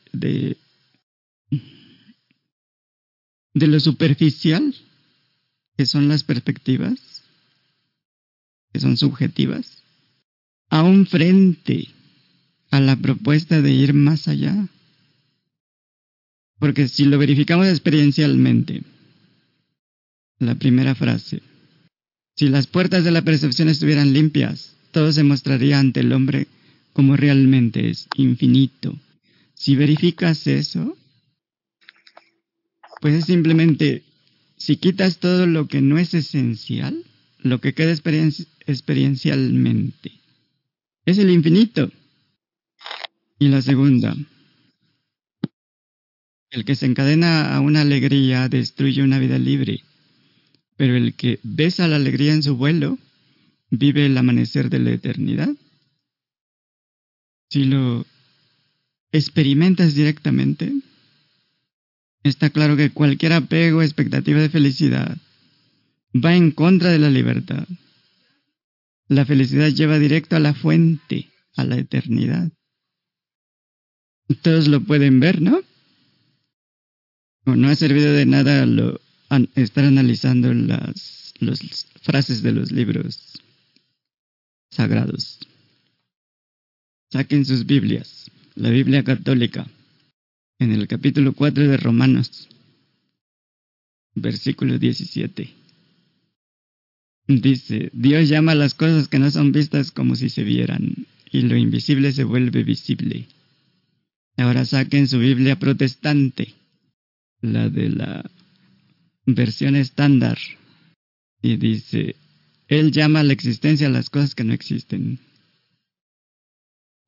de 3.54 3.66
lo 3.66 3.80
superficial, 3.80 4.74
que 5.76 5.86
son 5.86 6.08
las 6.08 6.24
perspectivas, 6.24 7.22
que 8.72 8.80
son 8.80 8.96
subjetivas, 8.96 9.82
a 10.68 10.82
un 10.82 11.06
frente 11.06 11.88
a 12.70 12.80
la 12.80 12.96
propuesta 12.96 13.60
de 13.60 13.72
ir 13.72 13.94
más 13.94 14.28
allá 14.28 14.68
porque 16.60 16.88
si 16.88 17.06
lo 17.06 17.18
verificamos 17.18 17.66
experiencialmente, 17.66 18.82
la 20.38 20.54
primera 20.54 20.94
frase, 20.94 21.42
si 22.36 22.48
las 22.48 22.66
puertas 22.66 23.02
de 23.02 23.10
la 23.10 23.22
percepción 23.22 23.68
estuvieran 23.68 24.12
limpias, 24.12 24.76
todo 24.92 25.10
se 25.10 25.24
mostraría 25.24 25.80
ante 25.80 26.00
el 26.00 26.12
hombre 26.12 26.46
como 26.92 27.16
realmente 27.16 27.88
es, 27.88 28.08
infinito. 28.14 28.94
Si 29.54 29.74
verificas 29.74 30.46
eso, 30.46 30.96
pues 33.00 33.14
es 33.14 33.24
simplemente, 33.24 34.04
si 34.56 34.76
quitas 34.76 35.18
todo 35.18 35.46
lo 35.46 35.66
que 35.66 35.80
no 35.80 35.98
es 35.98 36.14
esencial, 36.14 37.04
lo 37.38 37.60
que 37.60 37.74
queda 37.74 37.92
experiencialmente, 37.92 40.12
es 41.06 41.18
el 41.18 41.30
infinito. 41.30 41.90
Y 43.38 43.48
la 43.48 43.62
segunda, 43.62 44.14
el 46.50 46.64
que 46.66 46.74
se 46.74 46.84
encadena 46.84 47.56
a 47.56 47.60
una 47.60 47.80
alegría 47.80 48.48
destruye 48.48 49.02
una 49.02 49.18
vida 49.18 49.38
libre, 49.38 49.82
pero 50.76 50.94
el 50.94 51.14
que 51.14 51.40
besa 51.42 51.88
la 51.88 51.96
alegría 51.96 52.34
en 52.34 52.42
su 52.42 52.56
vuelo 52.56 52.98
vive 53.70 54.04
el 54.04 54.18
amanecer 54.18 54.68
de 54.68 54.80
la 54.80 54.90
eternidad. 54.90 55.48
Si 57.48 57.64
lo 57.64 58.04
experimentas 59.10 59.94
directamente, 59.94 60.70
está 62.22 62.50
claro 62.50 62.76
que 62.76 62.90
cualquier 62.90 63.32
apego 63.32 63.78
o 63.78 63.82
expectativa 63.82 64.40
de 64.40 64.50
felicidad 64.50 65.16
va 66.14 66.34
en 66.34 66.50
contra 66.50 66.90
de 66.90 66.98
la 66.98 67.10
libertad. 67.10 67.66
La 69.08 69.24
felicidad 69.24 69.68
lleva 69.68 69.98
directo 69.98 70.36
a 70.36 70.40
la 70.40 70.54
fuente, 70.54 71.28
a 71.56 71.64
la 71.64 71.76
eternidad. 71.76 72.50
Todos 74.42 74.68
lo 74.68 74.80
pueden 74.80 75.18
ver, 75.20 75.42
¿no? 75.42 75.60
no 77.56 77.68
ha 77.68 77.74
servido 77.74 78.12
de 78.12 78.26
nada 78.26 78.66
lo, 78.66 79.00
estar 79.54 79.84
analizando 79.84 80.52
las, 80.52 81.34
frases 82.02 82.42
de 82.42 82.52
los 82.52 82.70
libros 82.70 83.40
sagrados. 84.70 85.38
Saquen 87.10 87.44
sus 87.44 87.66
Biblias, 87.66 88.30
la 88.54 88.70
Biblia 88.70 89.02
católica, 89.02 89.66
en 90.60 90.72
el 90.72 90.86
capítulo 90.86 91.32
4 91.32 91.68
de 91.68 91.76
Romanos, 91.78 92.48
versículo 94.14 94.78
17. 94.78 95.48
Dice, 97.26 97.90
Dios 97.94 98.28
llama 98.28 98.52
a 98.52 98.56
las 98.56 98.74
cosas 98.74 99.08
que 99.08 99.18
no 99.18 99.30
son 99.30 99.52
vistas 99.52 99.90
como 99.90 100.16
si 100.16 100.28
se 100.28 100.44
vieran, 100.44 101.06
y 101.32 101.42
lo 101.42 101.56
invisible 101.56 102.12
se 102.12 102.24
vuelve 102.24 102.62
visible. 102.62 103.26
Ahora 104.36 104.66
saquen 104.66 105.08
su 105.08 105.18
Biblia 105.18 105.58
protestante 105.58 106.54
la 107.40 107.70
de 107.70 107.88
la 107.88 108.30
versión 109.24 109.76
estándar, 109.76 110.38
y 111.40 111.56
dice, 111.56 112.16
Él 112.68 112.92
llama 112.92 113.20
a 113.20 113.24
la 113.24 113.32
existencia 113.32 113.86
a 113.86 113.90
las 113.90 114.10
cosas 114.10 114.34
que 114.34 114.44
no 114.44 114.52
existen. 114.52 115.20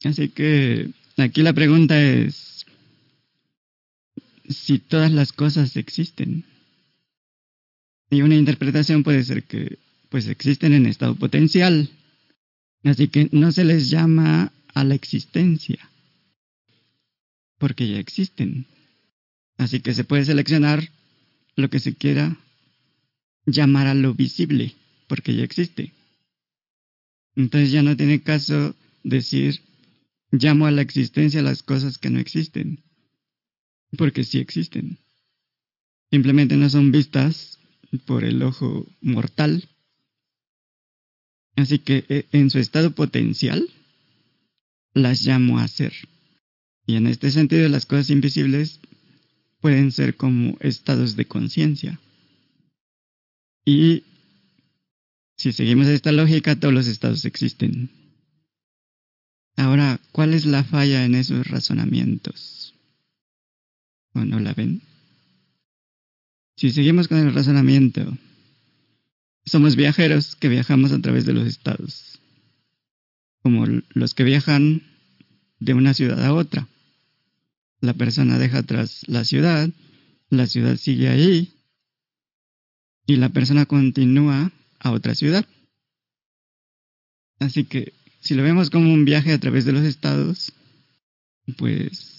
Así 0.04 0.30
que 0.30 0.88
aquí 1.18 1.42
la 1.42 1.52
pregunta 1.52 2.02
es 2.02 2.51
si 4.48 4.78
todas 4.78 5.12
las 5.12 5.32
cosas 5.32 5.76
existen. 5.76 6.44
Y 8.10 8.22
una 8.22 8.36
interpretación 8.36 9.02
puede 9.02 9.24
ser 9.24 9.44
que 9.44 9.78
pues 10.10 10.28
existen 10.28 10.74
en 10.74 10.86
estado 10.86 11.14
potencial, 11.14 11.88
Así 12.84 13.08
que 13.08 13.28
no 13.32 13.52
se 13.52 13.64
les 13.64 13.90
llama 13.90 14.52
a 14.74 14.84
la 14.84 14.94
existencia, 14.94 15.78
porque 17.58 17.88
ya 17.88 17.98
existen. 17.98 18.66
Así 19.56 19.80
que 19.80 19.94
se 19.94 20.04
puede 20.04 20.24
seleccionar 20.24 20.88
lo 21.54 21.70
que 21.70 21.78
se 21.78 21.94
quiera 21.94 22.36
llamar 23.46 23.86
a 23.86 23.94
lo 23.94 24.14
visible, 24.14 24.74
porque 25.06 25.34
ya 25.36 25.44
existe. 25.44 25.92
Entonces 27.36 27.70
ya 27.70 27.82
no 27.82 27.96
tiene 27.96 28.22
caso 28.22 28.74
decir 29.04 29.60
llamo 30.32 30.66
a 30.66 30.70
la 30.70 30.82
existencia 30.82 31.42
las 31.42 31.62
cosas 31.62 31.98
que 31.98 32.10
no 32.10 32.18
existen, 32.18 32.82
porque 33.96 34.24
sí 34.24 34.38
existen. 34.38 34.98
Simplemente 36.10 36.56
no 36.56 36.68
son 36.68 36.92
vistas 36.92 37.58
por 38.06 38.24
el 38.24 38.42
ojo 38.42 38.86
mortal. 39.00 39.68
Así 41.56 41.78
que 41.78 42.04
eh, 42.08 42.26
en 42.32 42.50
su 42.50 42.58
estado 42.58 42.94
potencial 42.94 43.68
las 44.94 45.24
llamo 45.24 45.58
a 45.58 45.68
ser. 45.68 45.92
Y 46.86 46.96
en 46.96 47.06
este 47.06 47.30
sentido 47.30 47.68
las 47.68 47.86
cosas 47.86 48.10
invisibles 48.10 48.80
pueden 49.60 49.92
ser 49.92 50.16
como 50.16 50.56
estados 50.60 51.16
de 51.16 51.26
conciencia. 51.26 52.00
Y 53.64 54.02
si 55.36 55.52
seguimos 55.52 55.86
esta 55.86 56.12
lógica, 56.12 56.58
todos 56.58 56.74
los 56.74 56.86
estados 56.86 57.24
existen. 57.24 57.90
Ahora, 59.56 60.00
¿cuál 60.10 60.34
es 60.34 60.46
la 60.46 60.64
falla 60.64 61.04
en 61.04 61.14
esos 61.14 61.46
razonamientos? 61.46 62.61
¿O 64.14 64.24
no 64.24 64.40
la 64.40 64.54
ven? 64.54 64.82
Si 66.56 66.70
seguimos 66.70 67.08
con 67.08 67.18
el 67.18 67.34
razonamiento, 67.34 68.16
somos 69.44 69.76
viajeros 69.76 70.36
que 70.36 70.48
viajamos 70.48 70.92
a 70.92 71.00
través 71.00 71.24
de 71.24 71.32
los 71.32 71.46
estados, 71.46 72.20
como 73.42 73.66
los 73.66 74.14
que 74.14 74.24
viajan 74.24 74.82
de 75.58 75.74
una 75.74 75.94
ciudad 75.94 76.24
a 76.24 76.34
otra. 76.34 76.68
La 77.80 77.94
persona 77.94 78.38
deja 78.38 78.58
atrás 78.58 79.02
la 79.06 79.24
ciudad, 79.24 79.70
la 80.28 80.46
ciudad 80.46 80.76
sigue 80.76 81.08
ahí 81.08 81.52
y 83.06 83.16
la 83.16 83.30
persona 83.30 83.66
continúa 83.66 84.52
a 84.78 84.90
otra 84.92 85.14
ciudad. 85.14 85.46
Así 87.40 87.64
que 87.64 87.92
si 88.20 88.34
lo 88.34 88.42
vemos 88.44 88.70
como 88.70 88.92
un 88.92 89.04
viaje 89.04 89.32
a 89.32 89.40
través 89.40 89.64
de 89.64 89.72
los 89.72 89.82
estados, 89.82 90.52
pues 91.56 92.11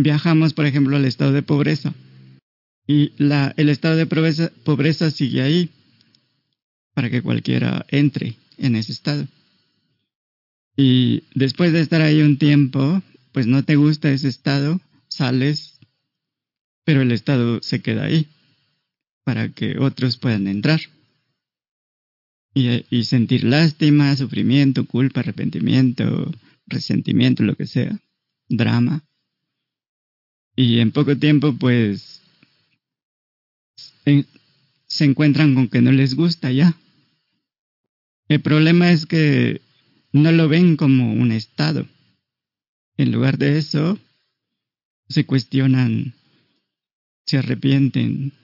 viajamos, 0.00 0.54
por 0.54 0.66
ejemplo, 0.66 0.96
al 0.96 1.04
estado 1.04 1.32
de 1.32 1.42
pobreza. 1.42 1.94
Y 2.86 3.12
la, 3.18 3.54
el 3.56 3.68
estado 3.68 3.96
de 3.96 4.06
pobreza, 4.06 4.50
pobreza 4.64 5.10
sigue 5.10 5.42
ahí 5.42 5.70
para 6.94 7.10
que 7.10 7.22
cualquiera 7.22 7.86
entre 7.88 8.34
en 8.58 8.76
ese 8.76 8.92
estado. 8.92 9.26
Y 10.76 11.24
después 11.34 11.72
de 11.72 11.80
estar 11.80 12.00
ahí 12.02 12.22
un 12.22 12.38
tiempo, 12.38 13.02
pues 13.32 13.46
no 13.46 13.64
te 13.64 13.76
gusta 13.76 14.10
ese 14.10 14.28
estado, 14.28 14.80
sales, 15.08 15.78
pero 16.84 17.02
el 17.02 17.12
estado 17.12 17.62
se 17.62 17.80
queda 17.80 18.04
ahí 18.04 18.26
para 19.24 19.50
que 19.50 19.78
otros 19.78 20.16
puedan 20.16 20.46
entrar. 20.48 20.80
Y, 22.52 23.04
sentir 23.04 23.44
lástima, 23.44 24.16
sufrimiento, 24.16 24.84
culpa, 24.84 25.20
arrepentimiento, 25.20 26.32
resentimiento, 26.66 27.44
lo 27.44 27.54
que 27.54 27.66
sea, 27.66 27.96
drama. 28.48 29.04
Y 30.62 30.80
en 30.80 30.92
poco 30.92 31.16
tiempo, 31.16 31.54
pues, 31.58 32.20
se 34.86 35.04
encuentran 35.06 35.54
con 35.54 35.68
que 35.68 35.80
no 35.80 35.90
les 35.90 36.14
gusta 36.14 36.52
ya. 36.52 36.76
El 38.28 38.42
problema 38.42 38.92
es 38.92 39.06
que 39.06 39.62
no 40.12 40.30
lo 40.32 40.50
ven 40.50 40.76
como 40.76 41.14
un 41.14 41.32
estado. 41.32 41.86
En 42.98 43.10
lugar 43.10 43.38
de 43.38 43.56
eso, 43.56 43.98
se 45.08 45.24
cuestionan, 45.24 46.12
se 47.24 47.38
arrepienten, 47.38 48.34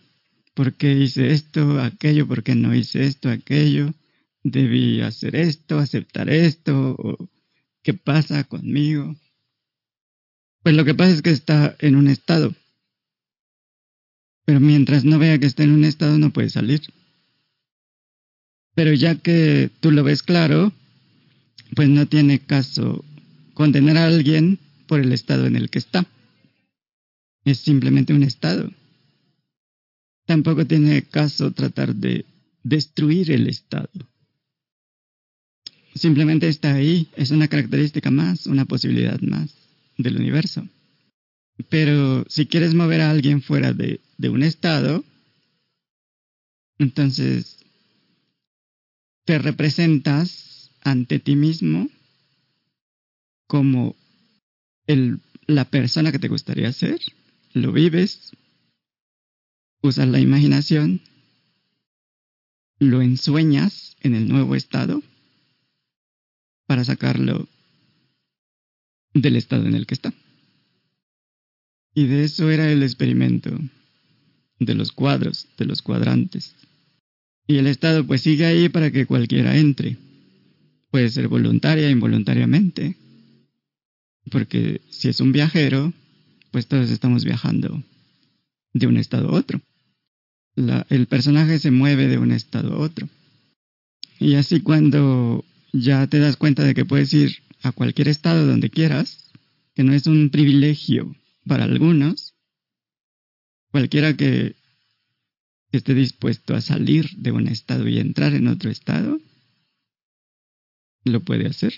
¿Por 0.55 0.73
qué 0.73 0.93
hice 0.95 1.33
esto, 1.33 1.83
aquello? 1.83 2.27
¿Por 2.27 2.43
qué 2.43 2.55
no 2.55 2.75
hice 2.75 3.05
esto, 3.05 3.29
aquello? 3.29 3.93
¿Debí 4.43 5.03
hacer 5.03 5.37
esto, 5.37 5.79
aceptar 5.79 6.31
esto? 6.31 7.19
¿Qué 7.83 7.93
pasa 7.93 8.45
conmigo? 8.45 9.15
Pues 10.67 10.75
lo 10.75 10.85
que 10.85 10.95
pasa 10.95 11.13
es 11.13 11.23
que 11.23 11.31
está 11.31 11.77
en 11.79 11.95
un 11.95 12.09
estado. 12.09 12.53
Pero 14.45 14.59
mientras 14.59 15.05
no 15.05 15.17
vea 15.17 15.39
que 15.39 15.47
está 15.47 15.63
en 15.63 15.71
un 15.71 15.85
estado 15.85 16.19
no 16.19 16.33
puede 16.33 16.51
salir. 16.51 16.81
Pero 18.75 18.93
ya 18.93 19.15
que 19.15 19.71
tú 19.79 19.93
lo 19.93 20.03
ves 20.03 20.25
claro, 20.25 20.73
pues 21.77 21.89
no 21.89 22.07
tiene 22.07 22.41
caso 22.41 23.05
condenar 23.55 23.97
a 23.97 24.07
alguien 24.07 24.59
por 24.89 24.99
el 24.99 25.13
estado 25.13 25.47
en 25.47 25.55
el 25.55 25.71
que 25.71 25.79
está. 25.79 26.05
Es 27.45 27.59
simplemente 27.59 28.13
un 28.13 28.25
estado. 28.25 28.69
Tampoco 30.25 30.67
tiene 30.67 31.03
caso 31.03 31.53
tratar 31.53 31.95
de 31.95 32.25
destruir 32.65 33.31
el 33.31 33.47
Estado. 33.47 33.89
Simplemente 35.95 36.49
está 36.49 36.75
ahí, 36.75 37.07
es 37.15 37.31
una 37.31 37.47
característica 37.47 38.11
más, 38.11 38.49
una 38.49 38.65
posibilidad 38.65 39.21
más 39.21 39.66
del 39.97 40.17
universo. 40.17 40.69
Pero 41.69 42.25
si 42.29 42.47
quieres 42.47 42.75
mover 42.75 43.01
a 43.01 43.11
alguien 43.11 43.43
fuera 43.43 43.73
de, 43.73 44.01
de 44.19 44.29
un 44.29 44.43
estado, 44.43 45.05
entonces 46.79 47.59
te 49.25 49.39
representas 49.39 50.71
ante 50.83 51.19
ti 51.19 51.35
mismo 51.35 51.89
como 53.47 53.97
el, 54.87 55.21
la 55.47 55.65
persona 55.65 56.13
que 56.13 56.19
te 56.19 56.29
gustaría 56.29 56.73
ser, 56.73 57.01
lo 57.53 57.73
vives, 57.73 58.33
usas 59.83 60.09
la 60.09 60.21
imaginación, 60.21 61.01
lo 62.79 63.01
ensueñas 63.03 63.97
en 64.01 64.15
el 64.15 64.29
nuevo 64.29 64.55
estado 64.55 65.03
para 66.67 66.85
sacarlo 66.85 67.49
del 69.21 69.37
estado 69.37 69.67
en 69.67 69.75
el 69.75 69.87
que 69.87 69.95
está. 69.95 70.13
Y 71.95 72.07
de 72.07 72.25
eso 72.25 72.51
era 72.51 72.71
el 72.71 72.83
experimento, 72.83 73.59
de 74.59 74.75
los 74.75 74.93
cuadros, 74.93 75.49
de 75.57 75.65
los 75.65 75.83
cuadrantes. 75.83 76.55
Y 77.47 77.57
el 77.57 77.67
estado 77.67 78.07
pues 78.07 78.23
sigue 78.23 78.45
ahí 78.45 78.69
para 78.69 78.91
que 78.91 79.07
cualquiera 79.07 79.57
entre. 79.57 79.97
Puede 80.91 81.09
ser 81.11 81.29
voluntaria, 81.29 81.91
involuntariamente. 81.91 82.97
Porque 84.31 84.81
si 84.91 85.09
es 85.09 85.21
un 85.21 85.33
viajero, 85.33 85.93
pues 86.51 86.67
todos 86.67 86.91
estamos 86.91 87.25
viajando 87.25 87.83
de 88.73 88.87
un 88.87 88.97
estado 88.97 89.31
a 89.31 89.35
otro. 89.35 89.61
el 90.89 91.07
personaje 91.07 91.59
se 91.59 91.71
mueve 91.71 92.09
de 92.09 92.19
un 92.19 92.33
estado 92.33 92.75
a 92.75 92.79
otro. 92.79 93.09
Y 94.19 94.35
así 94.35 94.61
cuando 94.61 95.45
ya 95.73 96.07
te 96.07 96.19
das 96.19 96.37
cuenta 96.37 96.65
de 96.65 96.75
que 96.75 96.85
puedes 96.85 97.13
ir 97.13 97.46
a 97.63 97.73
cualquier 97.73 98.09
estado 98.09 98.47
donde 98.47 98.71
quieras, 98.71 99.31
que 99.75 99.85
no 99.85 99.93
es 99.93 100.07
un 100.07 100.31
privilegio 100.31 101.15
para 101.47 101.65
algunos, 101.65 102.35
cualquiera 103.71 104.17
que 104.17 104.55
esté 105.73 105.95
dispuesto 105.95 106.55
a 106.55 106.61
salir 106.61 107.11
de 107.17 107.33
un 107.33 107.49
estado 107.49 107.87
y 107.89 107.99
entrar 107.99 108.35
en 108.35 108.49
otro 108.49 108.71
estado, 108.71 109.21
lo 111.05 111.21
puede 111.21 111.47
hacer. 111.47 111.75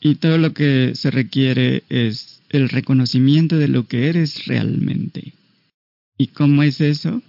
Y 0.00 0.16
todo 0.16 0.38
lo 0.38 0.54
que 0.54 0.92
se 0.94 1.10
requiere 1.10 1.84
es 1.88 2.42
el 2.48 2.68
reconocimiento 2.68 3.56
de 3.58 3.68
lo 3.68 3.86
que 3.86 4.08
eres 4.08 4.46
realmente. 4.46 5.34
¿Y 6.16 6.28
cómo 6.28 6.62
es 6.62 6.80
eso? 6.80 7.22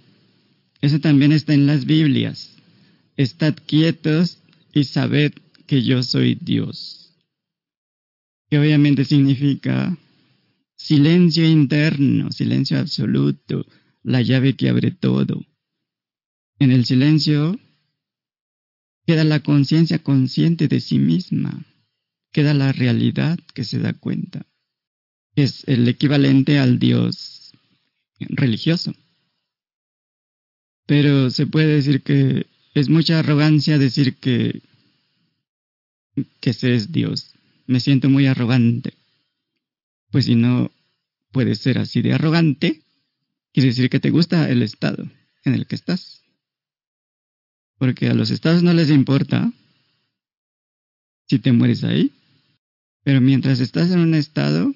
Eso 0.80 0.98
también 0.98 1.32
está 1.32 1.54
en 1.54 1.66
las 1.66 1.84
Biblias. 1.84 2.50
Estad 3.16 3.54
quietos 3.66 4.38
y 4.72 4.84
sabed 4.84 5.32
que 5.70 5.84
yo 5.84 6.02
soy 6.02 6.34
Dios. 6.34 7.14
Que 8.48 8.58
obviamente 8.58 9.04
significa 9.04 9.96
silencio 10.74 11.48
interno, 11.48 12.32
silencio 12.32 12.80
absoluto, 12.80 13.64
la 14.02 14.20
llave 14.20 14.56
que 14.56 14.68
abre 14.68 14.90
todo. 14.90 15.46
En 16.58 16.72
el 16.72 16.84
silencio 16.86 17.56
queda 19.06 19.22
la 19.22 19.44
conciencia 19.44 20.00
consciente 20.00 20.66
de 20.66 20.80
sí 20.80 20.98
misma, 20.98 21.64
queda 22.32 22.52
la 22.52 22.72
realidad 22.72 23.38
que 23.54 23.62
se 23.62 23.78
da 23.78 23.92
cuenta 23.92 24.44
es 25.36 25.62
el 25.68 25.86
equivalente 25.86 26.58
al 26.58 26.80
Dios 26.80 27.52
religioso. 28.18 28.92
Pero 30.86 31.30
se 31.30 31.46
puede 31.46 31.76
decir 31.76 32.02
que 32.02 32.46
es 32.74 32.88
mucha 32.88 33.20
arrogancia 33.20 33.78
decir 33.78 34.16
que, 34.16 34.62
que 36.40 36.50
ese 36.50 36.74
es 36.74 36.92
Dios. 36.92 37.34
Me 37.66 37.80
siento 37.80 38.08
muy 38.08 38.26
arrogante. 38.26 38.94
Pues 40.10 40.26
si 40.26 40.34
no 40.34 40.70
puedes 41.32 41.58
ser 41.60 41.78
así 41.78 42.02
de 42.02 42.12
arrogante, 42.12 42.82
quiere 43.52 43.68
decir 43.68 43.90
que 43.90 44.00
te 44.00 44.10
gusta 44.10 44.50
el 44.50 44.62
estado 44.62 45.08
en 45.44 45.54
el 45.54 45.66
que 45.66 45.76
estás. 45.76 46.22
Porque 47.78 48.08
a 48.08 48.14
los 48.14 48.30
estados 48.30 48.62
no 48.62 48.72
les 48.72 48.90
importa 48.90 49.52
si 51.28 51.38
te 51.38 51.52
mueres 51.52 51.84
ahí. 51.84 52.12
Pero 53.04 53.20
mientras 53.20 53.60
estás 53.60 53.90
en 53.90 54.00
un 54.00 54.14
estado, 54.14 54.74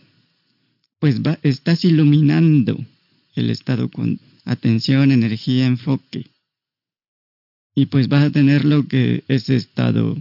pues 0.99 1.21
estás 1.43 1.85
iluminando 1.85 2.79
el 3.35 3.51
estado 3.51 3.91
con 3.91 4.21
atención, 4.45 5.13
energía, 5.13 5.67
enfoque. 5.67 6.31
Y 7.75 7.87
pues 7.87 8.09
vas 8.09 8.25
a 8.25 8.31
tener 8.31 8.65
lo 8.65 8.87
que 8.87 9.25
ese 9.29 9.57
estado 9.57 10.17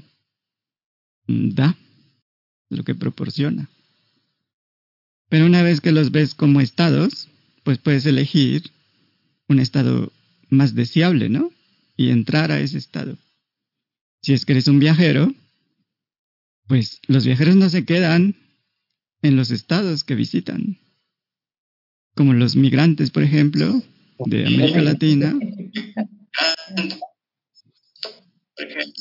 da, 1.27 1.77
lo 2.69 2.83
que 2.83 2.95
proporciona. 2.95 3.69
Pero 5.29 5.45
una 5.45 5.63
vez 5.63 5.81
que 5.81 5.91
los 5.91 6.11
ves 6.11 6.35
como 6.35 6.61
estados, 6.61 7.29
pues 7.63 7.77
puedes 7.77 8.05
elegir 8.05 8.71
un 9.47 9.59
estado 9.59 10.11
más 10.49 10.75
deseable, 10.75 11.29
¿no? 11.29 11.51
Y 11.97 12.09
entrar 12.09 12.51
a 12.51 12.59
ese 12.59 12.77
estado. 12.77 13.17
Si 14.21 14.33
es 14.33 14.45
que 14.45 14.53
eres 14.53 14.67
un 14.67 14.79
viajero, 14.79 15.33
pues 16.67 16.99
los 17.07 17.25
viajeros 17.25 17.55
no 17.55 17.69
se 17.69 17.85
quedan 17.85 18.35
en 19.21 19.35
los 19.35 19.51
estados 19.51 20.03
que 20.03 20.15
visitan. 20.15 20.77
Como 22.15 22.33
los 22.33 22.55
migrantes, 22.55 23.09
por 23.09 23.23
ejemplo, 23.23 23.81
de 24.19 24.45
América 24.45 24.81
Latina. 24.81 25.33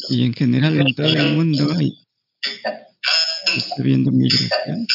Y 0.09 0.24
en 0.24 0.32
general 0.32 0.81
en 0.81 0.94
todo 0.94 1.07
el 1.07 1.36
mundo 1.36 1.73
hay, 1.78 1.93
está 3.56 3.82
viendo 3.82 4.10
migración. 4.10 4.86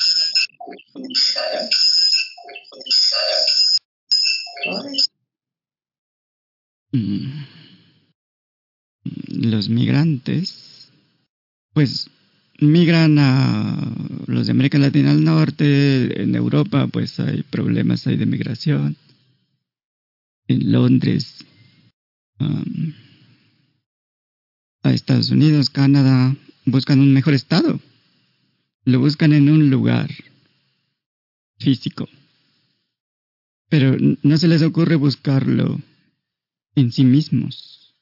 Mm. 6.92 7.44
Los 9.50 9.70
migrantes, 9.70 10.92
pues 11.74 12.10
migran 12.60 13.18
a 13.20 13.94
los 14.26 14.48
de 14.48 14.52
América 14.52 14.78
Latina 14.78 15.12
al 15.12 15.24
norte, 15.24 16.22
en 16.22 16.36
Europa 16.36 16.88
pues 16.88 17.20
hay 17.20 17.44
problemas 17.44 18.08
hay 18.08 18.18
de 18.18 18.26
migración, 18.26 18.98
en 20.48 20.72
Londres, 20.72 21.46
um, 22.40 22.94
a 24.84 24.92
Estados 24.92 25.30
Unidos, 25.30 25.70
Canadá, 25.70 26.36
buscan 26.68 27.00
un 27.00 27.14
mejor 27.14 27.34
estado, 27.34 27.80
lo 28.84 29.00
buscan 29.00 29.34
en 29.34 29.50
un 29.50 29.70
lugar 29.70 30.10
físico, 31.58 32.08
pero 33.70 33.96
no 34.22 34.38
se 34.38 34.48
les 34.48 34.62
ocurre 34.62 34.96
buscarlo 34.96 35.82
en 36.76 36.92
sí 36.92 37.04
mismos. 37.04 37.96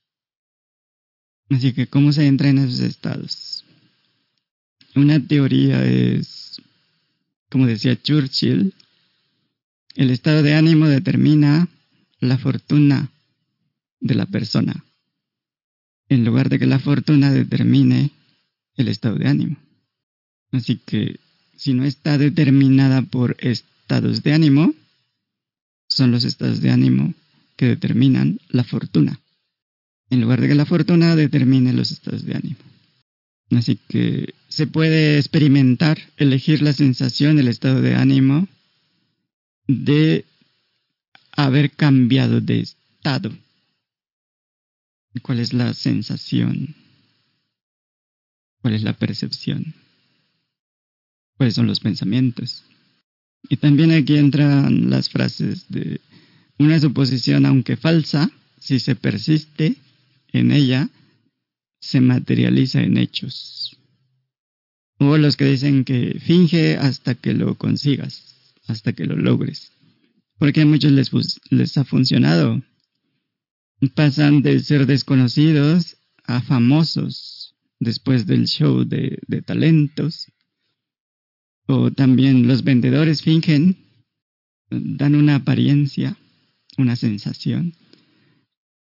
Así 1.49 1.73
que, 1.73 1.87
¿cómo 1.87 2.11
se 2.11 2.25
entra 2.25 2.49
en 2.49 2.57
esos 2.57 2.79
estados? 2.79 3.63
Una 4.95 5.19
teoría 5.19 5.85
es, 5.85 6.59
como 7.49 7.67
decía 7.67 8.01
Churchill, 8.01 8.73
el 9.93 10.09
estado 10.09 10.41
de 10.41 10.55
ánimo 10.55 10.87
determina 10.87 11.67
la 12.19 12.39
fortuna 12.39 13.11
de 13.99 14.15
la 14.15 14.25
persona, 14.25 14.83
en 16.09 16.25
lugar 16.25 16.49
de 16.49 16.57
que 16.57 16.65
la 16.65 16.79
fortuna 16.79 17.31
determine 17.31 18.14
el 18.77 18.87
estado 18.87 19.15
de 19.15 19.27
ánimo. 19.27 19.57
Así 20.51 20.77
que 20.85 21.19
si 21.55 21.73
no 21.73 21.85
está 21.85 22.17
determinada 22.17 23.01
por 23.01 23.37
estados 23.39 24.23
de 24.23 24.33
ánimo, 24.33 24.73
son 25.87 26.11
los 26.11 26.23
estados 26.23 26.61
de 26.61 26.71
ánimo 26.71 27.13
que 27.55 27.67
determinan 27.67 28.39
la 28.49 28.63
fortuna, 28.63 29.19
en 30.09 30.21
lugar 30.21 30.41
de 30.41 30.49
que 30.49 30.55
la 30.55 30.65
fortuna 30.65 31.15
determine 31.15 31.73
los 31.73 31.91
estados 31.91 32.25
de 32.25 32.35
ánimo. 32.35 32.57
Así 33.51 33.79
que 33.87 34.33
se 34.49 34.67
puede 34.67 35.17
experimentar, 35.17 35.99
elegir 36.17 36.61
la 36.61 36.73
sensación, 36.73 37.39
el 37.39 37.47
estado 37.47 37.81
de 37.81 37.95
ánimo 37.95 38.47
de 39.67 40.25
haber 41.31 41.71
cambiado 41.71 42.41
de 42.41 42.61
estado. 42.61 43.31
¿Cuál 45.21 45.39
es 45.39 45.53
la 45.53 45.73
sensación? 45.73 46.75
¿Cuál 48.65 48.73
es 48.73 48.81
la 48.81 48.97
percepción? 48.97 49.75
¿Cuáles 51.37 51.53
son 51.53 51.67
los 51.67 51.81
pensamientos? 51.81 52.63
Y 53.47 53.57
también 53.57 53.91
aquí 53.91 54.17
entran 54.17 54.89
las 54.89 55.07
frases 55.07 55.67
de 55.69 56.01
una 56.57 56.79
suposición, 56.79 57.45
aunque 57.45 57.77
falsa, 57.77 58.31
si 58.59 58.79
se 58.79 58.95
persiste 58.95 59.75
en 60.33 60.51
ella, 60.51 60.89
se 61.79 62.01
materializa 62.01 62.81
en 62.81 62.97
hechos. 62.97 63.77
O 64.97 65.15
los 65.15 65.37
que 65.37 65.45
dicen 65.45 65.85
que 65.85 66.19
finge 66.19 66.75
hasta 66.75 67.13
que 67.13 67.35
lo 67.35 67.59
consigas, 67.59 68.23
hasta 68.65 68.93
que 68.93 69.05
lo 69.05 69.15
logres. 69.15 69.73
Porque 70.39 70.61
a 70.61 70.65
muchos 70.65 70.91
les, 70.91 71.11
les 71.51 71.77
ha 71.77 71.85
funcionado. 71.85 72.63
Pasan 73.93 74.41
de 74.41 74.59
ser 74.59 74.87
desconocidos 74.87 75.97
a 76.23 76.41
famosos 76.41 77.34
después 77.85 78.25
del 78.25 78.47
show 78.47 78.83
de, 78.83 79.19
de 79.27 79.41
talentos. 79.41 80.27
O 81.67 81.91
también 81.91 82.47
los 82.47 82.63
vendedores 82.63 83.21
fingen, 83.21 83.77
dan 84.69 85.15
una 85.15 85.35
apariencia, 85.35 86.17
una 86.77 86.95
sensación. 86.95 87.73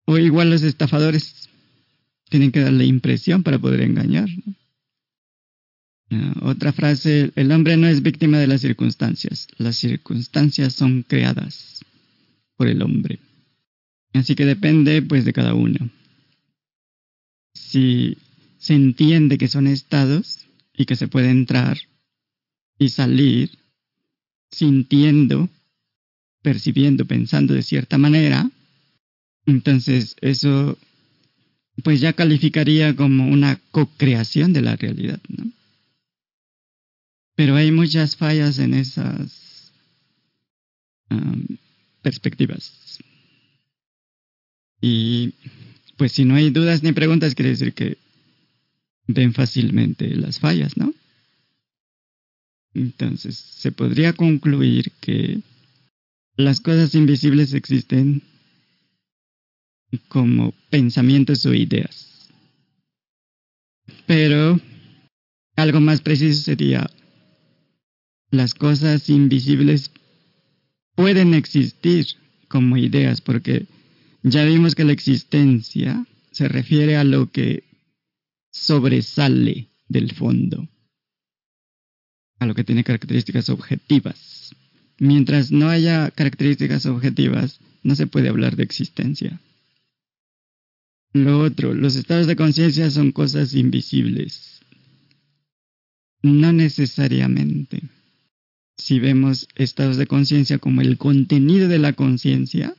O 0.05 0.17
igual 0.17 0.49
los 0.49 0.63
estafadores 0.63 1.49
tienen 2.29 2.51
que 2.51 2.61
darle 2.61 2.85
impresión 2.85 3.43
para 3.43 3.59
poder 3.59 3.81
engañar. 3.81 4.29
Otra 6.41 6.71
frase, 6.71 7.31
el 7.35 7.51
hombre 7.51 7.75
no 7.75 7.87
es 7.87 8.01
víctima 8.01 8.39
de 8.39 8.47
las 8.47 8.61
circunstancias, 8.61 9.47
las 9.57 9.75
circunstancias 9.75 10.73
son 10.73 11.03
creadas 11.03 11.83
por 12.55 12.67
el 12.67 12.81
hombre. 12.81 13.19
Así 14.13 14.35
que 14.35 14.45
depende 14.45 15.01
pues 15.01 15.25
de 15.25 15.33
cada 15.33 15.53
uno. 15.53 15.89
Si 17.53 18.17
se 18.57 18.73
entiende 18.73 19.37
que 19.37 19.47
son 19.47 19.67
estados 19.67 20.47
y 20.73 20.85
que 20.85 20.95
se 20.95 21.07
puede 21.07 21.29
entrar 21.29 21.77
y 22.77 22.89
salir 22.89 23.57
sintiendo, 24.51 25.49
percibiendo, 26.41 27.05
pensando 27.05 27.53
de 27.53 27.63
cierta 27.63 27.97
manera, 27.97 28.49
entonces 29.45 30.15
eso 30.21 30.77
pues 31.83 32.01
ya 32.01 32.13
calificaría 32.13 32.95
como 32.95 33.27
una 33.27 33.59
co-creación 33.71 34.53
de 34.53 34.61
la 34.61 34.75
realidad, 34.75 35.19
¿no? 35.27 35.51
Pero 37.35 37.55
hay 37.55 37.71
muchas 37.71 38.15
fallas 38.15 38.57
en 38.57 38.73
esas 38.73 39.71
perspectivas. 42.01 42.99
Y 44.81 45.33
pues 45.97 46.13
si 46.13 46.25
no 46.25 46.35
hay 46.35 46.49
dudas 46.49 46.83
ni 46.83 46.93
preguntas, 46.93 47.35
quiere 47.35 47.51
decir 47.51 47.73
que 47.73 47.97
ven 49.07 49.33
fácilmente 49.33 50.13
las 50.15 50.39
fallas, 50.39 50.77
¿no? 50.77 50.93
Entonces, 52.73 53.37
se 53.37 53.71
podría 53.71 54.13
concluir 54.13 54.91
que 54.99 55.41
las 56.35 56.61
cosas 56.61 56.93
invisibles 56.93 57.53
existen 57.53 58.21
como 60.09 60.53
pensamientos 60.69 61.45
o 61.45 61.53
ideas. 61.53 62.29
Pero 64.05 64.59
algo 65.55 65.79
más 65.79 66.01
preciso 66.01 66.41
sería, 66.43 66.89
las 68.29 68.53
cosas 68.53 69.09
invisibles 69.09 69.91
pueden 70.95 71.33
existir 71.33 72.05
como 72.47 72.77
ideas, 72.77 73.21
porque 73.21 73.65
ya 74.23 74.43
vimos 74.43 74.75
que 74.75 74.83
la 74.83 74.93
existencia 74.93 76.05
se 76.31 76.47
refiere 76.47 76.97
a 76.97 77.03
lo 77.03 77.31
que 77.31 77.63
sobresale 78.57 79.69
del 79.87 80.11
fondo, 80.13 80.67
a 82.39 82.45
lo 82.45 82.55
que 82.55 82.63
tiene 82.63 82.83
características 82.83 83.49
objetivas. 83.49 84.55
Mientras 84.99 85.51
no 85.51 85.69
haya 85.69 86.11
características 86.11 86.85
objetivas, 86.85 87.59
no 87.83 87.95
se 87.95 88.07
puede 88.07 88.29
hablar 88.29 88.55
de 88.55 88.63
existencia. 88.63 89.39
Lo 91.13 91.39
otro, 91.39 91.73
los 91.73 91.95
estados 91.95 92.27
de 92.27 92.35
conciencia 92.35 92.89
son 92.91 93.11
cosas 93.11 93.53
invisibles. 93.53 94.61
No 96.21 96.51
necesariamente. 96.51 97.83
Si 98.77 98.99
vemos 98.99 99.47
estados 99.55 99.97
de 99.97 100.07
conciencia 100.07 100.59
como 100.59 100.81
el 100.81 100.97
contenido 100.97 101.67
de 101.67 101.79
la 101.79 101.93
conciencia, 101.93 102.75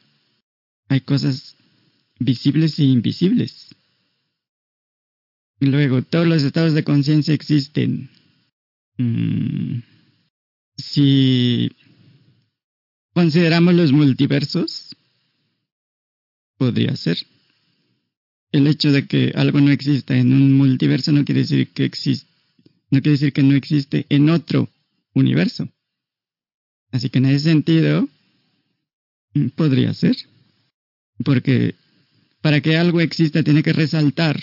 hay 0.88 1.00
cosas 1.00 1.56
visibles 2.18 2.78
e 2.78 2.84
invisibles. 2.84 3.74
Luego, 5.60 6.02
todos 6.02 6.26
los 6.26 6.42
estados 6.42 6.74
de 6.74 6.84
conciencia 6.84 7.34
existen. 7.34 8.10
Mm, 8.96 9.80
si 10.76 11.70
consideramos 13.12 13.74
los 13.74 13.92
multiversos, 13.92 14.96
podría 16.56 16.94
ser 16.96 17.18
el 18.52 18.66
hecho 18.66 18.92
de 18.92 19.06
que 19.06 19.32
algo 19.34 19.60
no 19.60 19.70
exista 19.70 20.16
en 20.16 20.32
un 20.32 20.56
multiverso 20.56 21.12
no 21.12 21.24
quiere 21.24 21.42
decir 21.42 21.68
que 21.68 21.84
existe, 21.84 22.28
no 22.90 23.00
quiere 23.00 23.12
decir 23.12 23.32
que 23.32 23.42
no 23.42 23.54
existe 23.54 24.06
en 24.08 24.30
otro 24.30 24.68
universo. 25.14 25.68
Así 26.90 27.10
que 27.10 27.18
en 27.18 27.26
ese 27.26 27.50
sentido, 27.50 28.08
mm, 29.34 29.48
podría 29.48 29.92
ser. 29.92 30.16
Porque 31.24 31.74
para 32.40 32.60
que 32.60 32.76
algo 32.76 33.00
exista 33.00 33.42
tiene 33.42 33.62
que 33.62 33.72
resaltar. 33.72 34.40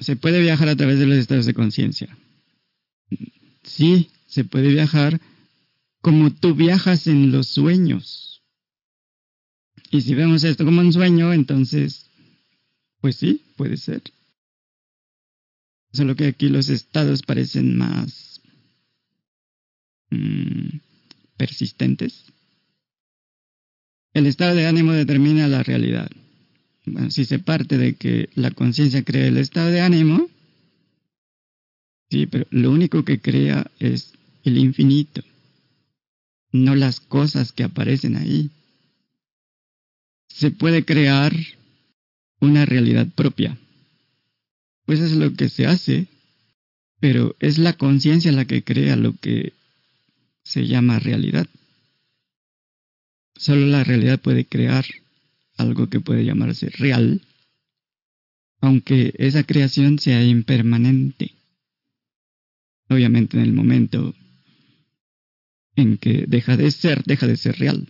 Se 0.00 0.16
puede 0.16 0.40
viajar 0.40 0.68
a 0.68 0.76
través 0.76 0.98
de 0.98 1.06
los 1.06 1.18
estados 1.18 1.46
de 1.46 1.54
conciencia. 1.54 2.16
Sí, 3.62 4.10
se 4.26 4.44
puede 4.44 4.68
viajar 4.68 5.20
como 6.00 6.32
tú 6.32 6.54
viajas 6.54 7.06
en 7.06 7.30
los 7.30 7.48
sueños. 7.48 8.42
Y 9.90 10.00
si 10.02 10.14
vemos 10.14 10.44
esto 10.44 10.64
como 10.64 10.80
un 10.80 10.92
sueño, 10.92 11.32
entonces, 11.32 12.06
pues 13.00 13.16
sí, 13.16 13.42
puede 13.56 13.76
ser. 13.76 14.02
Solo 15.92 16.14
que 16.14 16.26
aquí 16.26 16.48
los 16.48 16.68
estados 16.68 17.22
parecen 17.22 17.76
más 17.76 18.40
mm, 20.10 20.78
persistentes. 21.36 22.24
El 24.14 24.26
estado 24.26 24.54
de 24.54 24.66
ánimo 24.66 24.92
determina 24.92 25.48
la 25.48 25.62
realidad. 25.62 26.10
Si 27.10 27.24
se 27.24 27.38
parte 27.38 27.78
de 27.78 27.94
que 27.94 28.30
la 28.34 28.50
conciencia 28.50 29.04
crea 29.04 29.26
el 29.26 29.36
estado 29.36 29.70
de 29.70 29.80
ánimo, 29.80 30.28
sí, 32.10 32.26
pero 32.26 32.46
lo 32.50 32.70
único 32.70 33.04
que 33.04 33.20
crea 33.20 33.70
es 33.78 34.14
el 34.44 34.58
infinito, 34.58 35.22
no 36.52 36.74
las 36.74 37.00
cosas 37.00 37.52
que 37.52 37.64
aparecen 37.64 38.16
ahí. 38.16 38.50
Se 40.28 40.50
puede 40.50 40.84
crear 40.84 41.34
una 42.40 42.64
realidad 42.64 43.06
propia. 43.14 43.58
Pues 44.86 45.00
es 45.00 45.12
lo 45.12 45.34
que 45.34 45.48
se 45.48 45.66
hace, 45.66 46.06
pero 46.98 47.36
es 47.40 47.58
la 47.58 47.74
conciencia 47.74 48.32
la 48.32 48.46
que 48.46 48.64
crea 48.64 48.96
lo 48.96 49.14
que 49.16 49.52
se 50.42 50.66
llama 50.66 50.98
realidad. 50.98 51.46
Solo 53.36 53.66
la 53.66 53.84
realidad 53.84 54.20
puede 54.20 54.46
crear 54.46 54.84
algo 55.60 55.88
que 55.88 56.00
puede 56.00 56.24
llamarse 56.24 56.68
real, 56.70 57.22
aunque 58.60 59.14
esa 59.18 59.44
creación 59.44 59.98
sea 59.98 60.22
impermanente. 60.24 61.32
Obviamente 62.88 63.36
en 63.36 63.44
el 63.44 63.52
momento 63.52 64.14
en 65.76 65.96
que 65.98 66.24
deja 66.26 66.56
de 66.56 66.70
ser, 66.70 67.02
deja 67.04 67.26
de 67.26 67.36
ser 67.36 67.58
real. 67.58 67.88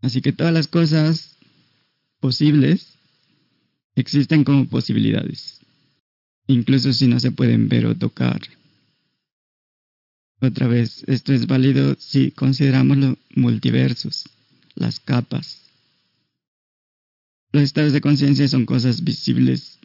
Así 0.00 0.20
que 0.20 0.32
todas 0.32 0.52
las 0.52 0.68
cosas 0.68 1.36
posibles 2.20 2.98
existen 3.94 4.44
como 4.44 4.68
posibilidades, 4.68 5.60
incluso 6.46 6.92
si 6.92 7.06
no 7.06 7.18
se 7.18 7.32
pueden 7.32 7.68
ver 7.68 7.86
o 7.86 7.96
tocar. 7.96 8.40
Otra 10.40 10.66
vez, 10.66 11.02
esto 11.06 11.32
es 11.32 11.46
válido 11.46 11.96
si 11.98 12.30
consideramos 12.30 12.98
los 12.98 13.16
multiversos, 13.34 14.28
las 14.74 15.00
capas. 15.00 15.65
Los 17.56 17.64
estados 17.64 17.94
de 17.94 18.02
conciencia 18.02 18.46
son 18.48 18.66
cosas 18.66 19.02
visibles 19.02 19.78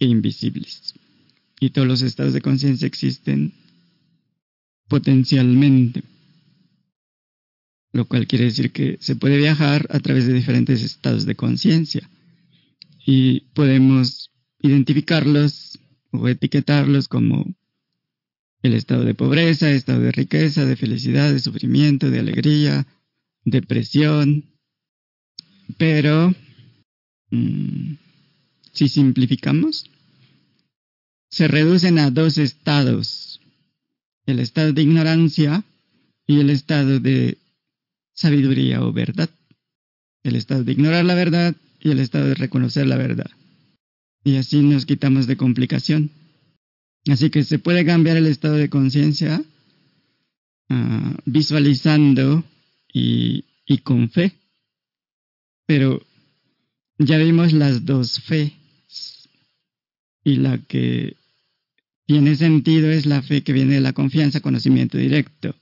e 0.00 0.06
invisibles. 0.06 0.94
Y 1.60 1.70
todos 1.70 1.86
los 1.86 2.02
estados 2.02 2.32
de 2.32 2.40
conciencia 2.40 2.88
existen 2.88 3.52
potencialmente. 4.88 6.02
Lo 7.92 8.06
cual 8.06 8.26
quiere 8.26 8.46
decir 8.46 8.72
que 8.72 8.98
se 9.00 9.14
puede 9.14 9.36
viajar 9.36 9.86
a 9.90 10.00
través 10.00 10.26
de 10.26 10.32
diferentes 10.32 10.82
estados 10.82 11.24
de 11.24 11.36
conciencia. 11.36 12.10
Y 13.06 13.42
podemos 13.54 14.32
identificarlos 14.60 15.78
o 16.10 16.26
etiquetarlos 16.26 17.06
como 17.06 17.54
el 18.62 18.74
estado 18.74 19.04
de 19.04 19.14
pobreza, 19.14 19.70
estado 19.70 20.00
de 20.00 20.10
riqueza, 20.10 20.66
de 20.66 20.74
felicidad, 20.74 21.32
de 21.32 21.38
sufrimiento, 21.38 22.10
de 22.10 22.18
alegría, 22.18 22.88
depresión. 23.44 24.46
Pero, 25.78 26.34
mm, 27.34 27.96
si 28.72 28.88
simplificamos, 28.88 29.90
se 31.30 31.48
reducen 31.48 31.98
a 31.98 32.10
dos 32.10 32.38
estados, 32.38 33.40
el 34.26 34.38
estado 34.38 34.72
de 34.72 34.82
ignorancia 34.82 35.64
y 36.26 36.40
el 36.40 36.50
estado 36.50 37.00
de 37.00 37.38
sabiduría 38.14 38.82
o 38.84 38.92
verdad. 38.92 39.28
El 40.22 40.36
estado 40.36 40.64
de 40.64 40.72
ignorar 40.72 41.04
la 41.04 41.14
verdad 41.14 41.54
y 41.80 41.90
el 41.90 41.98
estado 41.98 42.26
de 42.26 42.34
reconocer 42.34 42.86
la 42.86 42.96
verdad. 42.96 43.30
Y 44.24 44.36
así 44.36 44.62
nos 44.62 44.86
quitamos 44.86 45.26
de 45.26 45.36
complicación. 45.36 46.10
Así 47.08 47.30
que 47.30 47.44
se 47.44 47.58
puede 47.58 47.84
cambiar 47.84 48.16
el 48.16 48.26
estado 48.26 48.54
de 48.54 48.70
conciencia 48.70 49.42
ah, 50.70 51.16
visualizando 51.26 52.44
y, 52.92 53.44
y 53.66 53.78
con 53.78 54.08
fe. 54.08 54.32
Pero 55.66 56.00
ya 56.98 57.18
vimos 57.18 57.52
las 57.52 57.84
dos 57.84 58.20
fe. 58.20 58.52
Y 60.24 60.36
la 60.36 60.58
que 60.58 61.16
tiene 62.06 62.36
sentido 62.36 62.90
es 62.90 63.06
la 63.06 63.22
fe 63.22 63.42
que 63.42 63.52
viene 63.52 63.74
de 63.74 63.80
la 63.80 63.92
confianza, 63.92 64.40
conocimiento 64.40 64.98
directo. 64.98 65.54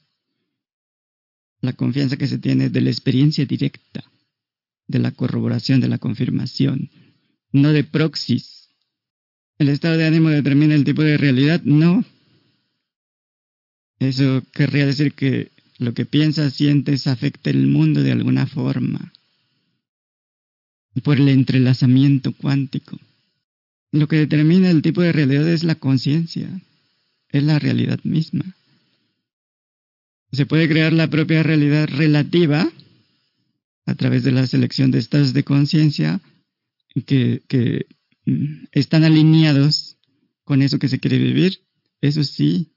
La 1.61 1.73
confianza 1.73 2.17
que 2.17 2.27
se 2.27 2.39
tiene 2.39 2.71
de 2.71 2.81
la 2.81 2.91
experiencia 2.91 3.45
directa, 3.45 4.05
de 4.87 4.99
la 4.99 5.13
corroboración, 5.13 5.81
de 5.81 5.89
la 5.89 5.99
confirmación, 5.99 6.91
no 7.53 7.73
de 7.73 7.85
proxys 7.85 8.63
¿El 9.63 9.69
estado 9.69 9.97
de 9.97 10.07
ánimo 10.07 10.29
determina 10.29 10.75
el 10.75 10.83
tipo 10.83 11.03
de 11.03 11.17
realidad? 11.17 11.63
No. 11.63 12.05
Eso 14.01 14.43
querría 14.53 14.87
decir 14.87 15.13
que 15.13 15.53
lo 15.79 15.95
que 15.95 16.05
piensas, 16.05 16.55
sientes, 16.55 17.07
afecta 17.07 17.51
el 17.51 17.69
mundo 17.69 18.03
de 18.03 18.11
alguna 18.11 18.49
forma. 18.49 19.13
Por 21.03 21.19
el 21.19 21.29
entrelazamiento 21.29 22.33
cuántico. 22.33 22.99
Lo 23.93 24.09
que 24.09 24.17
determina 24.17 24.71
el 24.71 24.83
tipo 24.83 25.01
de 25.01 25.13
realidad 25.13 25.49
es 25.49 25.65
la 25.65 25.75
conciencia. 25.75 26.49
Es 27.31 27.43
la 27.43 27.59
realidad 27.59 28.01
misma. 28.05 28.45
Se 30.33 30.47
puede 30.47 30.69
crear 30.69 30.93
la 30.93 31.09
propia 31.09 31.43
realidad 31.43 31.89
relativa 31.89 32.71
a 33.87 33.95
través 33.95 34.23
de 34.23 34.33
la 34.33 34.47
selección 34.47 34.91
de 34.91 34.99
estados 34.99 35.33
de 35.33 35.45
conciencia 35.45 36.21
que, 37.07 37.43
Mm, 38.25 38.67
están 38.73 39.05
alineados 39.05 39.97
con 40.45 40.63
eso 40.63 40.79
que 40.79 40.89
se 40.89 41.01
quiere 41.01 41.19
vivir, 41.19 41.61
eso 42.01 42.23
sí. 42.23 42.73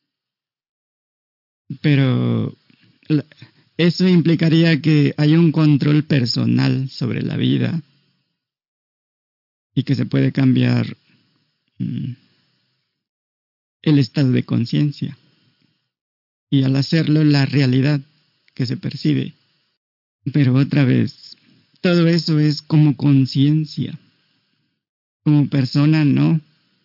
Pero 1.82 2.56
eso 3.78 4.08
implicaría 4.08 4.82
que 4.82 5.14
hay 5.18 5.36
un 5.36 5.52
control 5.52 6.04
personal 6.04 6.90
sobre 6.90 7.22
la 7.22 7.38
vida 7.38 7.82
y 9.76 9.84
que 9.84 9.94
se 9.94 10.06
puede 10.06 10.32
cambiar 10.32 10.98
mm, 11.78 12.14
el 13.84 14.00
estado 14.00 14.32
de 14.32 14.44
conciencia. 14.44 15.18
Y 16.50 16.64
al 16.64 16.76
hacerlo, 16.78 17.24
la 17.24 17.46
realidad 17.46 18.00
que 18.54 18.66
se 18.66 18.78
percibe. 18.78 19.34
Pero 20.32 20.56
otra 20.56 20.86
vez, 20.86 21.38
todo 21.82 22.08
eso 22.08 22.40
es 22.40 22.62
como 22.62 22.96
conciencia. 22.96 24.00
Como 25.24 25.50
persona 25.50 26.06
no, 26.06 26.40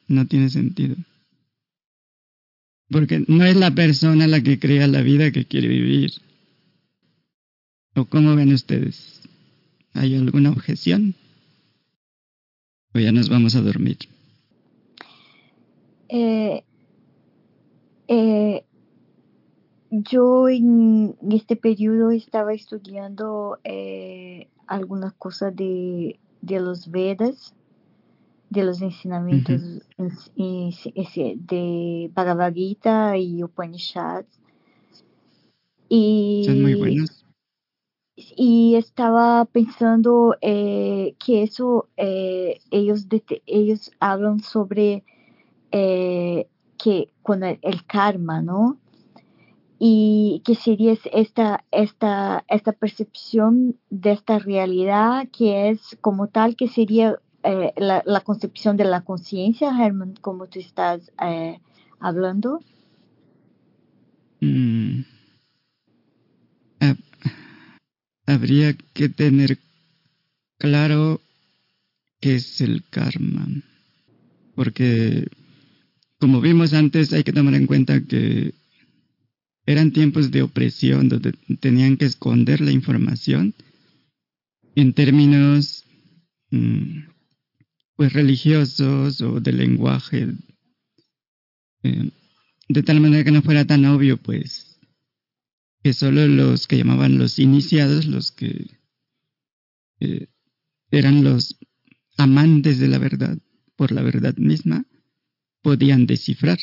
no 0.08 0.26
tiene 0.26 0.50
sentido. 0.50 0.96
Porque 2.88 3.24
no 3.28 3.44
es 3.44 3.56
la 3.56 3.72
persona 3.72 4.26
la 4.26 4.42
que 4.42 4.58
crea 4.58 4.88
la 4.88 5.02
vida 5.02 5.30
que 5.30 5.44
quiere 5.44 5.68
vivir. 5.68 6.12
¿O 7.94 8.04
cómo 8.04 8.34
ven 8.34 8.52
ustedes? 8.52 9.20
¿Hay 9.92 10.16
alguna 10.16 10.50
objeción? 10.50 11.14
¿O 12.94 12.98
ya 12.98 13.12
nos 13.12 13.28
vamos 13.28 13.54
a 13.54 13.60
dormir? 13.60 13.98
Eh, 16.08 16.64
eh, 18.08 18.64
yo 19.90 20.48
en 20.48 21.16
este 21.30 21.56
periodo 21.56 22.10
estaba 22.10 22.52
estudiando 22.52 23.58
eh, 23.64 24.48
algunas 24.66 25.12
cosas 25.12 25.54
de, 25.54 26.18
de 26.42 26.60
los 26.60 26.90
Vedas 26.90 27.54
de 28.50 28.64
los 28.64 28.82
ensinamientos 28.82 29.62
de 30.36 32.10
Bhagavad 32.12 32.52
Gita 32.52 33.16
y 33.16 33.42
Upanishads. 33.44 34.40
Y. 35.88 36.42
Y 38.36 38.74
estaba 38.76 39.44
pensando 39.44 40.36
eh, 40.40 41.14
que 41.24 41.42
eso, 41.42 41.88
eh, 41.96 42.60
ellos, 42.70 43.06
ellos 43.46 43.90
hablan 44.00 44.40
sobre 44.40 45.04
eh, 45.72 46.48
que 46.78 47.12
con 47.22 47.42
el, 47.44 47.58
karma, 47.86 48.42
¿no? 48.42 48.78
y 49.78 50.42
que 50.44 50.54
sería 50.54 50.94
esta, 51.12 51.64
esta, 51.70 52.44
esta 52.48 52.72
percepción 52.72 53.78
de 53.88 54.12
esta 54.12 54.38
realidad 54.38 55.28
que 55.32 55.70
es 55.70 55.96
como 56.02 56.26
tal, 56.26 56.54
que 56.54 56.68
sería 56.68 57.18
la, 57.42 58.20
concepción 58.20 58.76
de 58.76 58.84
la 58.84 59.00
conciencia, 59.02 59.70
Herman, 59.70 60.14
como 60.20 60.48
tú 60.48 60.58
estás 60.58 61.10
hablando. 61.98 62.60
Mm. 64.40 65.19
Habría 68.30 68.76
que 68.94 69.08
tener 69.08 69.58
claro 70.56 71.20
qué 72.20 72.36
es 72.36 72.60
el 72.60 72.84
karma, 72.88 73.48
porque 74.54 75.26
como 76.18 76.40
vimos 76.40 76.72
antes 76.72 77.12
hay 77.12 77.24
que 77.24 77.32
tomar 77.32 77.54
en 77.54 77.66
cuenta 77.66 78.00
que 78.00 78.54
eran 79.66 79.90
tiempos 79.90 80.30
de 80.30 80.42
opresión 80.42 81.08
donde 81.08 81.32
tenían 81.58 81.96
que 81.96 82.04
esconder 82.04 82.60
la 82.60 82.70
información 82.70 83.52
en 84.76 84.92
términos 84.92 85.84
mm, 86.50 87.00
pues 87.96 88.12
religiosos 88.12 89.20
o 89.22 89.40
de 89.40 89.52
lenguaje 89.52 90.28
eh, 91.82 92.10
de 92.68 92.82
tal 92.84 93.00
manera 93.00 93.24
que 93.24 93.32
no 93.32 93.42
fuera 93.42 93.64
tan 93.64 93.84
obvio 93.86 94.18
pues 94.18 94.69
que 95.82 95.92
solo 95.92 96.26
los 96.26 96.66
que 96.66 96.78
llamaban 96.78 97.18
los 97.18 97.38
iniciados 97.38 98.06
los 98.06 98.32
que 98.32 98.78
eh, 100.00 100.28
eran 100.90 101.24
los 101.24 101.58
amantes 102.16 102.78
de 102.78 102.88
la 102.88 102.98
verdad 102.98 103.38
por 103.76 103.92
la 103.92 104.02
verdad 104.02 104.36
misma 104.36 104.84
podían 105.62 106.06
descifrar 106.06 106.58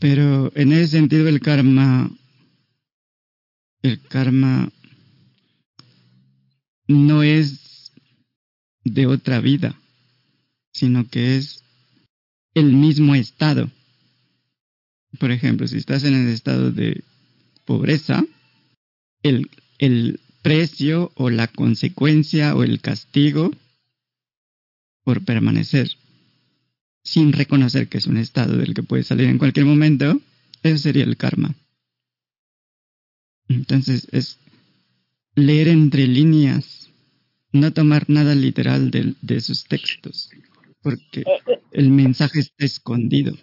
pero 0.00 0.52
en 0.56 0.72
ese 0.72 0.88
sentido 0.88 1.28
el 1.28 1.40
karma, 1.40 2.10
el 3.82 4.00
karma 4.00 4.72
no 6.88 7.22
es 7.22 7.92
de 8.82 9.06
otra 9.06 9.40
vida, 9.40 9.78
sino 10.72 11.08
que 11.08 11.36
es 11.36 11.62
el 12.54 12.72
mismo 12.72 13.14
estado. 13.14 13.70
Por 15.18 15.30
ejemplo, 15.30 15.68
si 15.68 15.78
estás 15.78 16.02
en 16.02 16.14
el 16.14 16.28
estado 16.28 16.72
de 16.72 17.04
pobreza, 17.64 18.24
el, 19.22 19.50
el 19.78 20.20
precio 20.42 21.12
o 21.14 21.30
la 21.30 21.46
consecuencia 21.48 22.54
o 22.54 22.62
el 22.62 22.80
castigo 22.80 23.50
por 25.04 25.24
permanecer 25.24 25.90
sin 27.04 27.32
reconocer 27.32 27.88
que 27.88 27.98
es 27.98 28.06
un 28.06 28.16
estado 28.16 28.56
del 28.56 28.74
que 28.74 28.82
puede 28.82 29.04
salir 29.04 29.28
en 29.28 29.38
cualquier 29.38 29.66
momento, 29.66 30.20
eso 30.62 30.78
sería 30.78 31.04
el 31.04 31.16
karma. 31.16 31.54
Entonces 33.48 34.08
es 34.10 34.38
leer 35.34 35.68
entre 35.68 36.06
líneas, 36.06 36.88
no 37.52 37.72
tomar 37.72 38.08
nada 38.08 38.34
literal 38.34 38.90
de, 38.90 39.14
de 39.20 39.40
sus 39.42 39.64
textos, 39.64 40.30
porque 40.80 41.20
eh, 41.20 41.24
eh. 41.46 41.60
el 41.72 41.90
mensaje 41.90 42.40
está 42.40 42.64
escondido. 42.64 43.36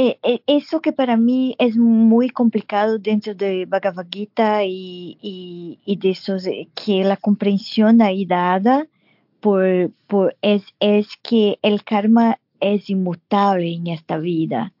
Eh, 0.00 0.42
eso 0.46 0.80
que 0.80 0.92
para 0.92 1.16
mí 1.16 1.56
es 1.58 1.76
muy 1.76 2.30
complicado 2.30 3.00
dentro 3.00 3.34
de 3.34 3.66
Bhagavad 3.66 4.06
Gita 4.08 4.62
y, 4.64 5.80
de 5.84 6.10
eso, 6.10 6.36
que 6.76 7.02
la 7.02 7.16
comprensión 7.16 8.00
ahí 8.00 8.24
dada 8.24 8.86
por, 9.40 9.92
es, 10.40 10.62
que 11.24 11.58
el 11.62 11.82
karma 11.82 12.38
es 12.60 12.88
inmutable 12.90 13.72
en 13.72 13.88
esta 13.88 14.18
vida, 14.18 14.72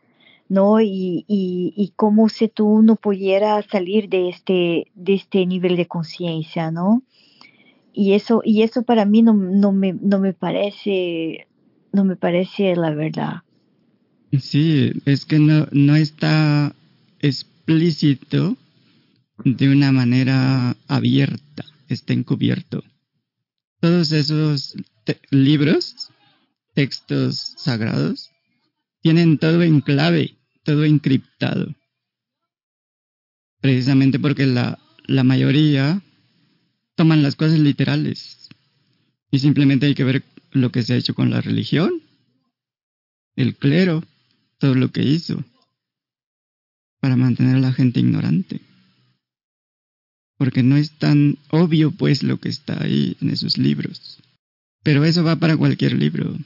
¿no? 0.48 0.80
Y, 0.80 1.24
y, 1.26 1.74
y 1.76 1.92
como 1.96 2.28
si 2.28 2.46
tú 2.46 2.80
no 2.82 2.94
pudieras 2.94 3.66
salir 3.66 4.08
de 4.08 4.28
este, 4.28 4.86
de 4.94 5.14
este 5.14 5.44
nivel 5.46 5.74
de 5.74 5.88
conciencia, 5.88 6.70
¿no? 6.70 7.02
Y 7.92 8.12
eso, 8.12 8.40
y 8.44 8.62
eso 8.62 8.84
para 8.84 9.04
mí 9.04 9.22
no 9.22 9.32
me 9.72 10.32
parece, 10.32 11.48
no 11.90 12.04
me 12.04 12.14
parece 12.14 12.76
la 12.76 12.90
verdad. 12.90 13.42
Sí, 14.32 14.92
es 15.04 15.24
que 15.24 15.38
no, 15.38 15.68
no 15.72 15.96
está 15.96 16.74
explícito 17.20 18.56
de 19.44 19.68
una 19.70 19.92
manera 19.92 20.76
abierta, 20.86 21.64
está 21.88 22.12
encubierto 22.12 22.84
todos 23.80 24.12
esos 24.12 24.74
libros, 25.30 26.10
textos 26.74 27.54
sagrados, 27.56 28.30
tienen 29.00 29.38
todo 29.38 29.62
en 29.62 29.80
clave, 29.80 30.36
todo 30.64 30.84
encriptado. 30.84 31.74
Precisamente 33.60 34.18
porque 34.18 34.46
la, 34.46 34.78
la 35.06 35.24
mayoría 35.24 36.02
toman 36.94 37.22
las 37.22 37.36
cosas 37.36 37.58
literales. 37.58 38.48
Y 39.30 39.38
simplemente 39.40 39.86
hay 39.86 39.94
que 39.94 40.04
ver 40.04 40.24
lo 40.52 40.70
que 40.70 40.82
se 40.82 40.94
ha 40.94 40.96
hecho 40.96 41.14
con 41.14 41.30
la 41.30 41.40
religión, 41.40 42.02
el 43.36 43.56
clero, 43.56 44.02
todo 44.58 44.74
lo 44.74 44.90
que 44.90 45.02
hizo, 45.02 45.44
para 47.00 47.16
mantener 47.16 47.56
a 47.56 47.60
la 47.60 47.72
gente 47.72 48.00
ignorante 48.00 48.60
porque 50.38 50.62
no 50.62 50.76
es 50.76 50.92
tan 50.92 51.36
obvio 51.50 51.90
pues 51.90 52.22
lo 52.22 52.38
que 52.38 52.48
está 52.48 52.82
ahí 52.82 53.16
en 53.20 53.30
esos 53.30 53.58
libros. 53.58 54.18
Pero 54.82 55.04
eso 55.04 55.24
va 55.24 55.36
para 55.36 55.56
cualquier 55.56 55.92
libro 55.94 56.38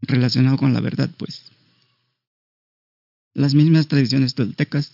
relacionado 0.00 0.56
con 0.56 0.72
la 0.72 0.80
verdad, 0.80 1.10
pues. 1.16 1.42
Las 3.34 3.54
mismas 3.54 3.88
tradiciones 3.88 4.34
toltecas, 4.34 4.92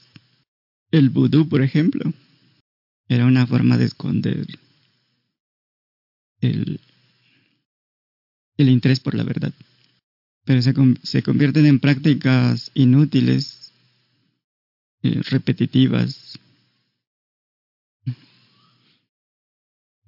el 0.90 1.10
vudú, 1.10 1.48
por 1.48 1.62
ejemplo, 1.62 2.12
era 3.08 3.26
una 3.26 3.46
forma 3.46 3.78
de 3.78 3.84
esconder 3.84 4.46
el, 6.40 6.80
el 8.56 8.68
interés 8.68 8.98
por 8.98 9.14
la 9.14 9.22
verdad. 9.22 9.52
Pero 10.44 10.62
se, 10.62 10.74
se 11.02 11.22
convierten 11.22 11.66
en 11.66 11.80
prácticas 11.80 12.70
inútiles, 12.74 13.72
eh, 15.02 15.20
repetitivas, 15.30 16.38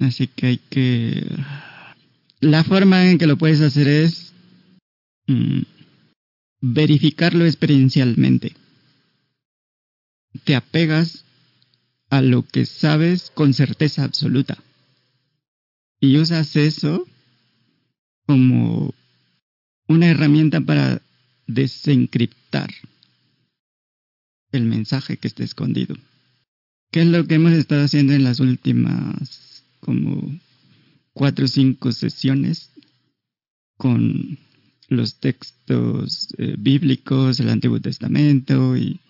Así 0.02 0.26
que 0.26 0.46
hay 0.46 0.58
que... 0.58 1.24
La 2.40 2.64
forma 2.64 3.08
en 3.08 3.18
que 3.18 3.28
lo 3.28 3.38
puedes 3.38 3.60
hacer 3.60 3.86
es 3.86 4.32
mm, 5.28 5.60
verificarlo 6.60 7.46
experiencialmente. 7.46 8.56
Te 10.44 10.56
apegas 10.56 11.24
a 12.10 12.20
lo 12.20 12.42
que 12.42 12.66
sabes 12.66 13.30
con 13.32 13.54
certeza 13.54 14.02
absoluta. 14.02 14.58
Y 16.00 16.18
usas 16.18 16.56
eso 16.56 17.06
como 18.26 18.92
una 19.88 20.08
herramienta 20.08 20.60
para 20.60 21.02
desencriptar 21.46 22.70
el 24.52 24.64
mensaje 24.64 25.16
que 25.16 25.28
está 25.28 25.44
escondido. 25.44 25.96
¿Qué 26.90 27.02
es 27.02 27.06
lo 27.06 27.26
que 27.26 27.36
hemos 27.36 27.52
estado 27.52 27.84
haciendo 27.84 28.12
en 28.12 28.24
las 28.24 28.40
últimas 28.40 29.64
como 29.80 30.38
cuatro 31.12 31.46
o 31.46 31.48
cinco 31.48 31.92
sesiones 31.92 32.70
con 33.78 34.38
los 34.88 35.16
textos 35.16 36.28
eh, 36.38 36.54
bíblicos, 36.58 37.40
el 37.40 37.48
Antiguo 37.48 37.80
Testamento 37.80 38.76
y, 38.76 39.00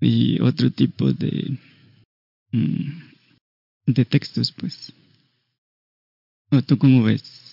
y 0.00 0.40
otro 0.40 0.70
tipo 0.70 1.12
de, 1.12 1.58
mm, 2.52 3.00
de 3.86 4.04
textos, 4.04 4.52
pues. 4.52 4.92
¿O 6.50 6.62
tú 6.62 6.78
cómo 6.78 7.02
ves? 7.02 7.47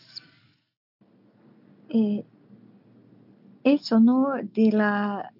Eh, 1.97 2.25
eso, 3.63 4.01
¿no? 4.01 4.33
De 4.53 4.71
la... 4.71 5.31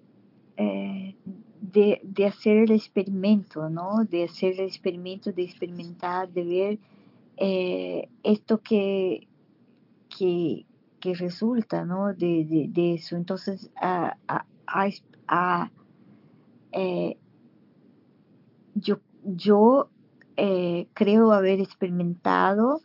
Eh, 0.56 1.14
de, 1.60 2.00
de, 2.02 2.26
hacer 2.26 2.56
el 2.56 2.70
experimento, 2.70 3.68
¿no? 3.68 4.04
De 4.04 4.24
hacer 4.24 4.54
el 4.54 4.60
experimento, 4.60 5.32
de 5.32 5.42
experimentar, 5.42 6.30
de 6.30 6.44
ver 6.44 6.78
eh, 7.36 8.08
esto 8.22 8.62
que, 8.62 9.28
que, 10.08 10.64
que, 10.98 11.14
resulta, 11.14 11.84
¿no? 11.84 12.14
De, 12.14 12.68
de, 12.70 12.94
eso. 12.94 13.16
Entonces, 13.16 13.70
a, 13.76 14.16
a, 14.26 14.46
a, 15.28 15.70
eh, 16.72 17.18
yo, 18.74 19.00
yo 19.24 19.90
creo 20.94 21.32
haber 21.32 21.60
experimentado 21.60 22.80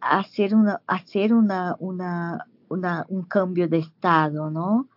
hacer 0.00 0.54
una, 0.54 0.80
hacer 0.86 1.32
una, 1.32 1.74
una, 1.80 2.46
una, 2.68 3.06
un 3.08 3.22
cambio 3.22 3.68
de 3.68 3.78
estado, 3.78 4.50
¿no? 4.50 4.88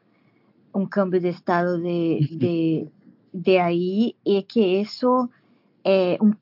Un 0.71 0.85
cambio 0.87 1.19
de 1.21 1.29
estado 1.29 1.77
de, 1.77 2.27
de, 2.31 2.89
de 3.33 3.59
ahí 3.59 4.15
y 4.23 4.43
que 4.43 4.81
eso 4.81 5.29
eh, 5.83 6.17
un, 6.19 6.37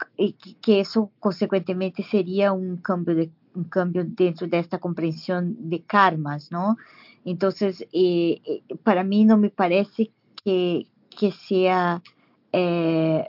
que 0.61 0.79
eso 0.79 1.11
consecuentemente 1.19 2.03
sería 2.03 2.51
un 2.51 2.77
cambio 2.77 3.15
de 3.15 3.29
un 3.55 3.63
cambio 3.65 4.03
dentro 4.05 4.47
de 4.47 4.59
esta 4.59 4.77
comprensión 4.77 5.69
de 5.69 5.81
karmas, 5.81 6.51
¿no? 6.51 6.77
Entonces, 7.25 7.81
eh, 7.91 8.41
eh, 8.45 8.61
para 8.83 9.03
mí 9.03 9.25
no 9.25 9.37
me 9.37 9.49
parece 9.49 10.11
que, 10.43 10.85
que 11.09 11.31
sea 11.31 12.03
eh, 12.51 13.25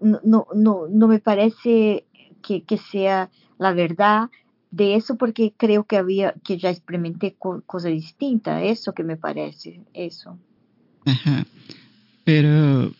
no, 0.00 0.46
no, 0.54 0.86
no 0.88 1.08
me 1.08 1.18
parece 1.18 2.04
que, 2.42 2.64
que, 2.64 2.78
sea 2.78 3.30
la 3.58 3.72
verdad 3.72 4.30
de 4.76 4.94
eso 4.94 5.16
porque 5.16 5.52
creo 5.56 5.84
que 5.84 5.96
había 5.96 6.34
que 6.44 6.58
ya 6.58 6.70
experimenté 6.70 7.34
co 7.38 7.62
cosa 7.66 7.88
distinta 7.88 8.62
eso 8.62 8.92
que 8.92 9.04
me 9.04 9.16
parece 9.16 9.80
eso 9.94 10.38
Ajá. 11.04 11.46
pero 12.24 12.92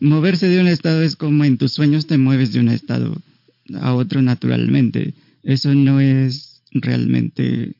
moverse 0.00 0.48
de 0.48 0.60
un 0.60 0.68
estado 0.68 1.02
es 1.02 1.16
como 1.16 1.44
en 1.44 1.58
tus 1.58 1.72
sueños 1.72 2.06
te 2.06 2.18
mueves 2.18 2.52
de 2.52 2.60
un 2.60 2.68
estado 2.68 3.14
a 3.80 3.94
otro 3.94 4.22
naturalmente 4.22 5.14
eso 5.42 5.74
no 5.74 6.00
es 6.00 6.62
realmente 6.72 7.76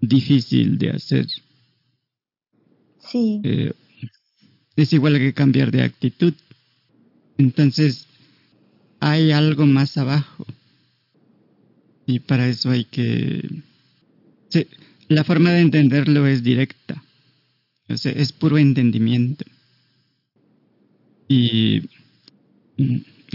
difícil 0.00 0.78
de 0.78 0.90
hacer 0.90 1.26
sí 2.98 3.40
eh, 3.44 3.72
es 4.76 4.92
igual 4.92 5.18
que 5.18 5.32
cambiar 5.32 5.70
de 5.70 5.82
actitud. 5.82 6.34
Entonces, 7.38 8.06
hay 9.00 9.32
algo 9.32 9.66
más 9.66 9.96
abajo. 9.96 10.46
Y 12.06 12.20
para 12.20 12.48
eso 12.48 12.70
hay 12.70 12.84
que... 12.84 13.62
La 15.08 15.24
forma 15.24 15.50
de 15.52 15.60
entenderlo 15.60 16.26
es 16.26 16.42
directa. 16.42 17.02
Es 17.88 18.32
puro 18.32 18.58
entendimiento. 18.58 19.44
Y 21.28 21.82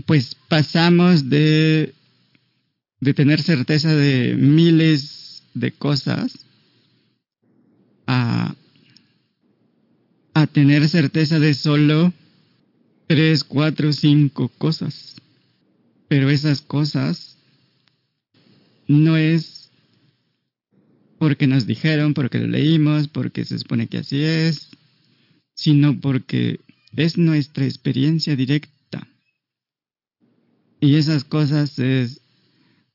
pues 0.06 0.35
pasamos 0.48 1.30
de, 1.30 1.93
de 2.99 3.14
tener 3.14 3.41
certeza 3.41 3.95
de 3.95 4.35
miles 4.35 5.43
de 5.53 5.72
cosas 5.72 6.45
a 8.07 8.56
a 10.34 10.48
tener 10.48 10.88
certeza 10.88 11.39
de 11.39 11.53
solo 11.53 12.14
tres, 13.07 13.43
cuatro, 13.43 13.91
cinco 13.91 14.49
cosas. 14.57 15.15
Pero 16.07 16.30
esas 16.30 16.61
cosas 16.61 17.30
no 18.91 19.18
es 19.18 19.72
porque 21.18 21.47
nos 21.47 21.68
dijeron, 21.68 22.13
porque 22.13 22.39
lo 22.39 22.47
leímos, 22.47 23.07
porque 23.07 23.45
se 23.45 23.59
supone 23.59 23.88
que 23.88 23.99
así 23.99 24.23
es, 24.23 24.69
sino 25.53 25.99
porque 25.99 26.59
es 26.95 27.18
nuestra 27.18 27.65
experiencia 27.65 28.35
directa. 28.35 29.07
Y 30.80 30.95
esas 30.95 31.23
cosas 31.23 31.77
es, 31.80 32.22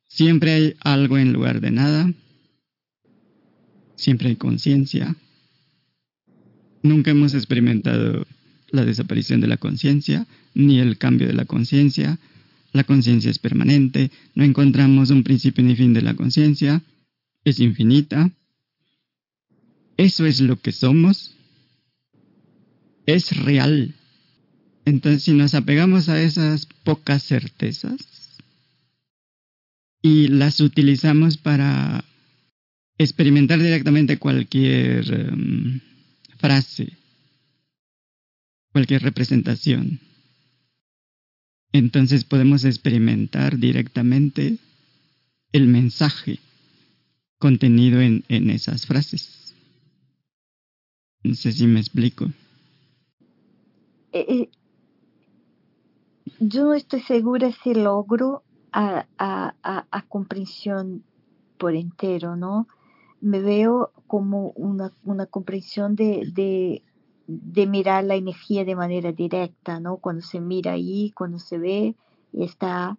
siempre 0.09 0.52
hay 0.52 0.74
algo 0.81 1.18
en 1.18 1.32
lugar 1.32 1.60
de 1.60 1.70
nada, 1.70 2.12
siempre 3.94 4.31
hay 4.31 4.36
conciencia, 4.36 5.16
Nunca 6.86 7.10
hemos 7.10 7.35
experimentado 7.35 8.24
la 8.70 8.85
desaparición 8.85 9.40
de 9.40 9.48
la 9.48 9.56
conciencia, 9.56 10.27
ni 10.55 10.78
el 10.78 10.98
cambio 10.98 11.27
de 11.27 11.32
la 11.32 11.44
conciencia. 11.44 12.18
La 12.77 12.85
conciencia 12.85 13.31
es 13.31 13.39
permanente, 13.39 14.11
no 14.35 14.44
encontramos 14.44 15.11
un 15.11 15.24
principio 15.24 15.65
ni 15.65 15.74
fin 15.74 15.94
de 15.94 16.03
la 16.03 16.15
conciencia, 16.15 16.82
es 17.43 17.59
infinita. 17.59 18.31
Eso 19.97 20.27
es 20.27 20.40
lo 20.40 20.61
que 20.61 20.73
somos. 20.73 21.35
Es 23.07 23.35
real. 23.44 23.94
Entonces, 24.85 25.23
si 25.23 25.32
nos 25.32 25.55
apegamos 25.55 26.11
a 26.11 26.20
esas 26.20 26.66
pocas 26.85 27.23
certezas 27.23 28.36
y 30.03 30.28
las 30.28 30.61
utilizamos 30.61 31.39
para 31.39 32.05
experimentar 32.98 33.59
directamente 33.59 34.19
cualquier... 34.19 35.32
Um, 35.32 35.81
frase, 36.39 36.93
cualquier 38.73 39.03
representación. 39.03 40.01
Entonces 41.72 42.24
podemos 42.24 42.64
experimentar 42.64 43.59
directamente 43.59 44.59
el 45.52 45.66
mensaje 45.66 46.38
contenido 47.38 48.01
en, 48.01 48.24
esas 48.28 48.86
frases. 48.86 49.55
No 51.22 51.34
sé 51.34 51.52
si 51.52 51.66
me 51.66 51.80
explico. 51.80 52.26
Eh, 54.12 54.26
eh, 54.28 54.48
yo 56.40 56.64
no 56.64 56.74
estoy 56.74 57.01
segura 57.01 57.51
si 57.62 57.74
logro 57.74 58.43
a, 58.72 59.06
comprensión 60.09 61.02
por 61.59 61.74
entero, 61.74 62.36
¿no? 62.36 62.68
me 63.20 63.40
veo 63.40 63.93
como 64.06 64.51
una, 64.51 64.93
una 65.05 65.26
comprensión 65.26 65.97
de, 65.97 66.82
de, 67.27 67.66
mirar 67.66 68.05
la 68.05 68.15
energía 68.16 68.65
de 68.65 68.77
manera 68.77 69.12
directa, 69.12 69.81
¿no? 69.81 69.98
Cuando 69.98 70.23
se 70.23 70.40
mira 70.40 70.73
ahí, 70.73 71.12
cuando 71.15 71.39
se 71.39 71.59
ve, 71.59 71.94
está 72.32 72.97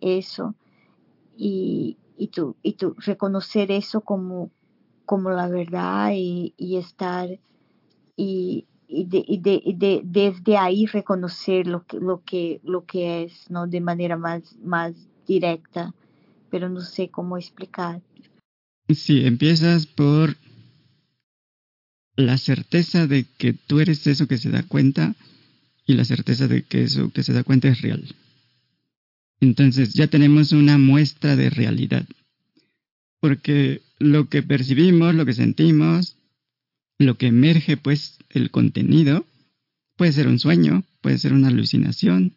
eso. 0.00 0.54
Y, 1.36 1.96
y, 2.16 2.28
tú, 2.28 2.56
y 2.62 2.74
tú 2.74 2.94
reconocer 2.98 3.70
eso 3.70 4.00
como, 4.00 4.50
como 5.06 5.30
la 5.30 5.48
verdad 5.48 6.12
y, 6.14 6.54
y 6.56 6.76
estar 6.76 7.28
y, 8.16 8.66
y, 8.88 9.04
de, 9.04 9.24
y, 9.26 9.38
de, 9.38 9.62
de, 9.74 10.00
desde 10.04 10.56
ahí 10.56 10.86
reconocer 10.86 11.66
lo 11.66 11.84
que, 11.84 11.98
lo 11.98 12.22
que, 12.24 12.60
lo 12.62 12.84
que 12.84 13.24
es, 13.24 13.50
¿no? 13.50 13.66
De 13.66 13.80
manera 13.80 14.16
más, 14.16 14.56
más 14.62 14.94
directa, 15.26 15.94
pero 16.50 16.68
no 16.68 16.80
sé 16.80 17.08
cómo 17.08 17.36
explicar. 17.36 18.00
Sí, 18.88 19.24
empiezas 19.24 19.86
por 19.86 20.36
la 22.16 22.38
certeza 22.38 23.06
de 23.06 23.24
que 23.38 23.52
tú 23.52 23.80
eres 23.80 24.06
eso 24.06 24.26
que 24.26 24.38
se 24.38 24.50
da 24.50 24.62
cuenta 24.62 25.14
y 25.86 25.94
la 25.94 26.04
certeza 26.04 26.48
de 26.48 26.62
que 26.62 26.84
eso 26.84 27.10
que 27.10 27.22
se 27.22 27.32
da 27.32 27.42
cuenta 27.42 27.68
es 27.68 27.80
real. 27.82 28.04
Entonces 29.40 29.92
ya 29.94 30.06
tenemos 30.06 30.52
una 30.52 30.78
muestra 30.78 31.36
de 31.36 31.50
realidad. 31.50 32.06
Porque 33.20 33.82
lo 33.98 34.28
que 34.28 34.42
percibimos, 34.42 35.14
lo 35.14 35.26
que 35.26 35.34
sentimos, 35.34 36.16
lo 36.98 37.16
que 37.16 37.26
emerge, 37.26 37.76
pues 37.76 38.18
el 38.30 38.50
contenido, 38.50 39.26
puede 39.96 40.12
ser 40.12 40.28
un 40.28 40.38
sueño, 40.38 40.84
puede 41.00 41.18
ser 41.18 41.32
una 41.32 41.48
alucinación. 41.48 42.36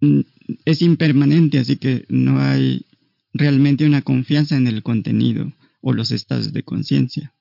Mm, 0.00 0.20
es 0.64 0.82
impermanente, 0.82 1.58
así 1.58 1.76
que 1.76 2.04
no 2.08 2.40
hay 2.40 2.86
realmente 3.32 3.86
una 3.86 4.02
confianza 4.02 4.56
en 4.56 4.66
el 4.66 4.82
contenido 4.82 5.52
o 5.80 5.92
los 5.92 6.10
estados 6.10 6.52
de 6.52 6.62
conciencia, 6.62 7.32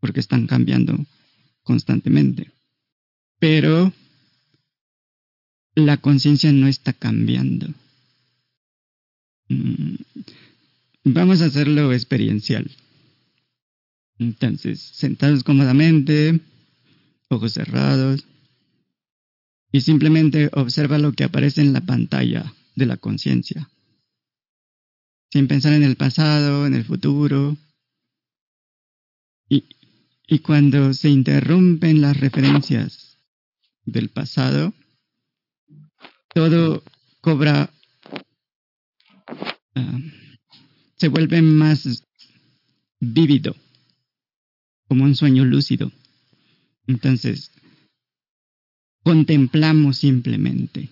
porque 0.00 0.20
están 0.20 0.46
cambiando 0.46 0.96
constantemente. 1.62 2.52
Pero 3.38 3.92
la 5.74 5.98
conciencia 5.98 6.52
no 6.52 6.68
está 6.68 6.92
cambiando. 6.92 7.68
Mm, 9.48 9.96
vamos 11.04 11.42
a 11.42 11.46
hacerlo 11.46 11.92
experiencial. 11.92 12.70
Entonces, 14.18 14.80
sentados 14.80 15.44
cómodamente, 15.44 16.40
ojos 17.28 17.52
cerrados, 17.52 18.24
y 19.72 19.82
simplemente 19.82 20.48
observa 20.54 20.98
lo 20.98 21.12
que 21.12 21.24
aparece 21.24 21.60
en 21.60 21.72
la 21.72 21.82
pantalla 21.82 22.54
de 22.76 22.86
la 22.86 22.96
conciencia 22.96 23.68
sin 25.36 25.48
pensar 25.48 25.72
en 25.74 25.82
el 25.82 25.96
pasado, 25.96 26.66
en 26.66 26.74
el 26.74 26.84
futuro. 26.84 27.56
Y, 29.48 29.64
y 30.26 30.40
cuando 30.40 30.92
se 30.92 31.08
interrumpen 31.08 32.00
las 32.00 32.18
referencias 32.18 33.18
del 33.84 34.08
pasado, 34.08 34.74
todo 36.34 36.82
cobra, 37.20 37.70
uh, 39.76 40.00
se 40.96 41.08
vuelve 41.08 41.42
más 41.42 42.04
vívido, 42.98 43.54
como 44.88 45.04
un 45.04 45.14
sueño 45.14 45.44
lúcido. 45.44 45.92
Entonces, 46.86 47.52
contemplamos 49.02 49.98
simplemente, 49.98 50.88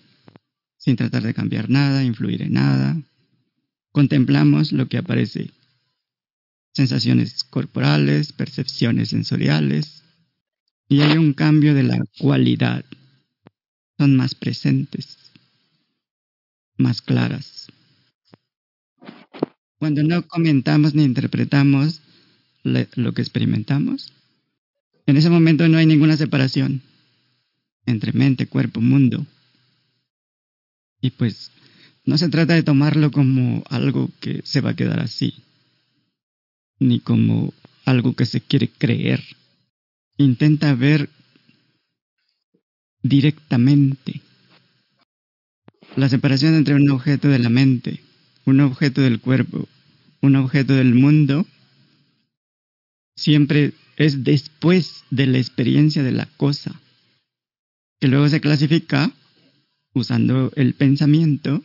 sin 0.77 0.95
tratar 0.95 1.23
de 1.23 1.33
cambiar 1.33 1.69
nada, 1.69 2.03
influir 2.03 2.41
en 2.41 2.53
nada, 2.53 3.01
contemplamos 3.91 4.71
lo 4.71 4.87
que 4.87 4.97
aparece. 4.97 5.51
Sensaciones 6.75 7.43
corporales, 7.45 8.33
percepciones 8.33 9.09
sensoriales, 9.09 10.03
y 10.87 11.01
hay 11.01 11.17
un 11.17 11.33
cambio 11.33 11.73
de 11.73 11.83
la 11.83 11.99
cualidad. 12.19 12.85
Son 13.97 14.15
más 14.15 14.35
presentes, 14.35 15.31
más 16.77 17.01
claras. 17.01 17.67
Cuando 19.79 20.03
no 20.03 20.27
comentamos 20.27 20.93
ni 20.93 21.03
interpretamos 21.03 22.01
lo 22.63 23.13
que 23.13 23.21
experimentamos, 23.21 24.11
en 25.05 25.17
ese 25.17 25.29
momento 25.29 25.67
no 25.67 25.77
hay 25.77 25.85
ninguna 25.85 26.17
separación 26.17 26.81
entre 27.85 28.11
mente, 28.11 28.47
cuerpo, 28.47 28.81
mundo. 28.81 29.25
Y 30.99 31.11
pues 31.11 31.51
no 32.03 32.17
se 32.17 32.29
trata 32.29 32.53
de 32.53 32.63
tomarlo 32.63 33.11
como 33.11 33.63
algo 33.69 34.09
que 34.19 34.41
se 34.43 34.61
va 34.61 34.71
a 34.71 34.75
quedar 34.75 34.99
así, 34.99 35.35
ni 36.79 36.99
como 36.99 37.53
algo 37.85 38.15
que 38.15 38.25
se 38.25 38.41
quiere 38.41 38.69
creer. 38.69 39.23
intenta 40.17 40.73
ver 40.73 41.09
directamente 43.03 44.21
la 45.95 46.09
separación 46.09 46.55
entre 46.55 46.75
un 46.75 46.89
objeto 46.89 47.27
de 47.27 47.39
la 47.39 47.49
mente, 47.49 48.01
un 48.45 48.59
objeto 48.61 49.01
del 49.01 49.19
cuerpo, 49.19 49.67
un 50.21 50.35
objeto 50.35 50.73
del 50.73 50.93
mundo, 50.93 51.45
siempre 53.15 53.73
es 53.97 54.23
después 54.23 55.03
de 55.09 55.27
la 55.27 55.37
experiencia 55.37 56.03
de 56.03 56.11
la 56.11 56.25
cosa, 56.37 56.79
que 57.99 58.07
luego 58.07 58.27
se 58.27 58.41
clasifica 58.41 59.11
usando 59.93 60.51
el 60.55 60.73
pensamiento 60.73 61.63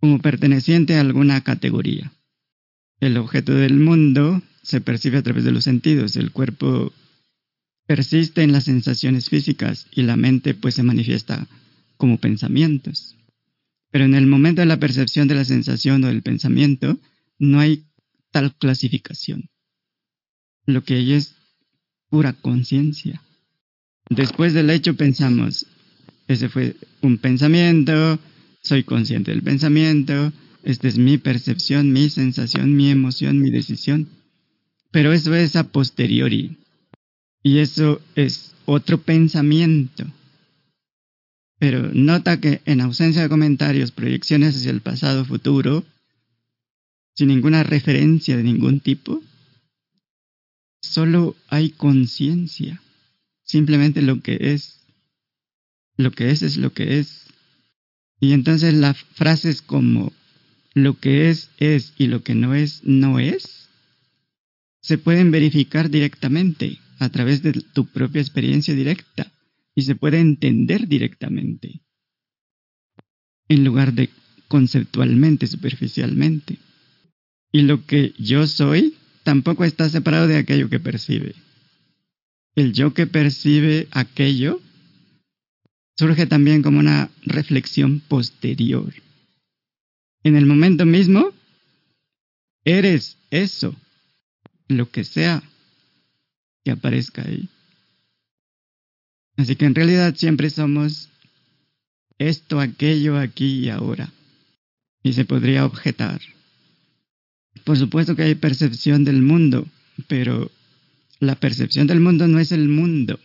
como 0.00 0.20
perteneciente 0.20 0.96
a 0.96 1.00
alguna 1.00 1.42
categoría. 1.42 2.12
El 3.00 3.16
objeto 3.16 3.54
del 3.54 3.74
mundo 3.74 4.42
se 4.62 4.80
percibe 4.80 5.18
a 5.18 5.22
través 5.22 5.44
de 5.44 5.52
los 5.52 5.64
sentidos, 5.64 6.16
el 6.16 6.32
cuerpo 6.32 6.92
persiste 7.86 8.42
en 8.42 8.52
las 8.52 8.64
sensaciones 8.64 9.28
físicas 9.28 9.86
y 9.92 10.02
la 10.02 10.16
mente 10.16 10.54
pues 10.54 10.74
se 10.74 10.82
manifiesta 10.82 11.46
como 11.96 12.18
pensamientos. 12.18 13.16
Pero 13.90 14.04
en 14.04 14.14
el 14.14 14.26
momento 14.26 14.60
de 14.60 14.66
la 14.66 14.78
percepción 14.78 15.28
de 15.28 15.36
la 15.36 15.44
sensación 15.44 16.02
o 16.04 16.08
del 16.08 16.22
pensamiento 16.22 16.98
no 17.38 17.60
hay 17.60 17.84
tal 18.32 18.54
clasificación. 18.56 19.48
Lo 20.66 20.82
que 20.82 20.94
hay 20.94 21.12
es 21.12 21.36
pura 22.08 22.32
conciencia. 22.32 23.22
Después 24.10 24.52
del 24.52 24.70
hecho 24.70 24.96
pensamos, 24.96 25.66
ese 26.28 26.48
fue 26.48 26.76
un 27.02 27.18
pensamiento, 27.18 28.18
soy 28.62 28.84
consciente 28.84 29.30
del 29.30 29.42
pensamiento, 29.42 30.32
esta 30.66 30.88
es 30.88 30.98
mi 30.98 31.16
percepción, 31.16 31.92
mi 31.92 32.10
sensación, 32.10 32.74
mi 32.74 32.90
emoción, 32.90 33.40
mi 33.40 33.50
decisión. 33.50 34.08
Pero 34.90 35.12
eso 35.12 35.32
es 35.32 35.54
a 35.54 35.70
posteriori. 35.70 36.56
Y 37.40 37.58
eso 37.58 38.02
es 38.16 38.52
otro 38.64 39.00
pensamiento. 39.00 40.04
Pero 41.60 41.92
nota 41.94 42.40
que 42.40 42.62
en 42.64 42.80
ausencia 42.80 43.22
de 43.22 43.28
comentarios, 43.28 43.92
proyecciones 43.92 44.56
hacia 44.56 44.72
el 44.72 44.80
pasado, 44.80 45.24
futuro, 45.24 45.84
sin 47.14 47.28
ninguna 47.28 47.62
referencia 47.62 48.36
de 48.36 48.42
ningún 48.42 48.80
tipo, 48.80 49.22
solo 50.82 51.36
hay 51.46 51.70
conciencia. 51.70 52.82
Simplemente 53.44 54.02
lo 54.02 54.20
que 54.20 54.36
es. 54.40 54.80
Lo 55.96 56.10
que 56.10 56.32
es 56.32 56.42
es 56.42 56.56
lo 56.56 56.72
que 56.72 56.98
es. 56.98 57.28
Y 58.18 58.32
entonces 58.32 58.74
las 58.74 58.98
frases 58.98 59.62
como 59.62 60.12
lo 60.76 61.00
que 61.00 61.30
es 61.30 61.48
es 61.56 61.94
y 61.96 62.06
lo 62.06 62.22
que 62.22 62.34
no 62.34 62.54
es 62.54 62.84
no 62.84 63.18
es 63.18 63.70
se 64.82 64.98
pueden 64.98 65.30
verificar 65.30 65.88
directamente 65.88 66.78
a 66.98 67.08
través 67.08 67.42
de 67.42 67.52
tu 67.54 67.86
propia 67.86 68.20
experiencia 68.20 68.74
directa 68.74 69.32
y 69.74 69.82
se 69.82 69.96
puede 69.96 70.20
entender 70.20 70.86
directamente 70.86 71.80
en 73.48 73.64
lugar 73.64 73.94
de 73.94 74.10
conceptualmente, 74.48 75.46
superficialmente. 75.46 76.58
Y 77.52 77.62
lo 77.62 77.86
que 77.86 78.12
yo 78.18 78.46
soy 78.46 78.96
tampoco 79.22 79.64
está 79.64 79.88
separado 79.88 80.26
de 80.26 80.36
aquello 80.36 80.68
que 80.68 80.78
percibe. 80.78 81.34
El 82.54 82.74
yo 82.74 82.92
que 82.92 83.06
percibe 83.06 83.88
aquello 83.92 84.60
surge 85.96 86.26
también 86.26 86.62
como 86.62 86.80
una 86.80 87.08
reflexión 87.22 88.00
posterior. 88.00 88.92
En 90.26 90.34
el 90.34 90.44
momento 90.44 90.84
mismo, 90.84 91.32
eres 92.64 93.16
eso, 93.30 93.76
lo 94.66 94.90
que 94.90 95.04
sea 95.04 95.40
que 96.64 96.72
aparezca 96.72 97.22
ahí. 97.22 97.48
Así 99.36 99.54
que 99.54 99.66
en 99.66 99.76
realidad 99.76 100.16
siempre 100.16 100.50
somos 100.50 101.10
esto, 102.18 102.58
aquello, 102.58 103.16
aquí 103.16 103.60
y 103.60 103.68
ahora. 103.68 104.12
Y 105.04 105.12
se 105.12 105.24
podría 105.24 105.64
objetar. 105.64 106.20
Por 107.62 107.78
supuesto 107.78 108.16
que 108.16 108.24
hay 108.24 108.34
percepción 108.34 109.04
del 109.04 109.22
mundo, 109.22 109.68
pero 110.08 110.50
la 111.20 111.36
percepción 111.36 111.86
del 111.86 112.00
mundo 112.00 112.26
no 112.26 112.40
es 112.40 112.50
el 112.50 112.68
mundo. 112.68 113.20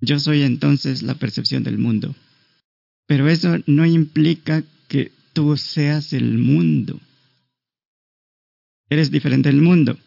Yo 0.00 0.20
soy 0.20 0.42
entonces 0.42 1.02
la 1.02 1.16
percepción 1.16 1.64
del 1.64 1.78
mundo. 1.78 2.14
Pero 3.08 3.28
eso 3.28 3.56
no 3.66 3.84
implica 3.84 4.62
que 4.86 5.10
tú 5.34 5.58
seas 5.58 6.14
el 6.14 6.38
mundo. 6.38 6.98
Eres 8.88 9.10
diferente 9.10 9.50
del 9.50 9.60
mundo. 9.60 9.98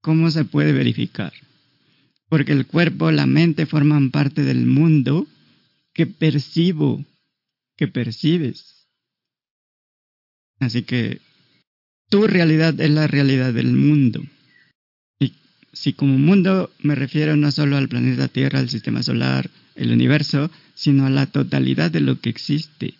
¿Cómo 0.00 0.30
se 0.30 0.44
puede 0.44 0.72
verificar? 0.72 1.32
porque 2.30 2.52
el 2.52 2.66
cuerpo, 2.66 3.10
la 3.10 3.26
mente 3.26 3.66
forman 3.66 4.10
parte 4.10 4.44
del 4.44 4.64
mundo 4.64 5.26
que 5.92 6.06
percibo, 6.06 7.04
que 7.76 7.88
percibes. 7.88 8.86
Así 10.60 10.82
que 10.84 11.20
tu 12.08 12.26
realidad 12.28 12.80
es 12.80 12.90
la 12.90 13.08
realidad 13.08 13.52
del 13.52 13.72
mundo. 13.72 14.22
Y 15.18 15.34
si 15.72 15.92
como 15.92 16.18
mundo 16.18 16.70
me 16.78 16.94
refiero 16.94 17.34
no 17.34 17.50
solo 17.50 17.76
al 17.76 17.88
planeta 17.88 18.28
Tierra, 18.28 18.60
al 18.60 18.70
sistema 18.70 19.02
solar, 19.02 19.50
el 19.74 19.90
universo, 19.90 20.52
sino 20.74 21.06
a 21.06 21.10
la 21.10 21.26
totalidad 21.26 21.90
de 21.90 22.00
lo 22.00 22.20
que 22.20 22.30
existe, 22.30 22.94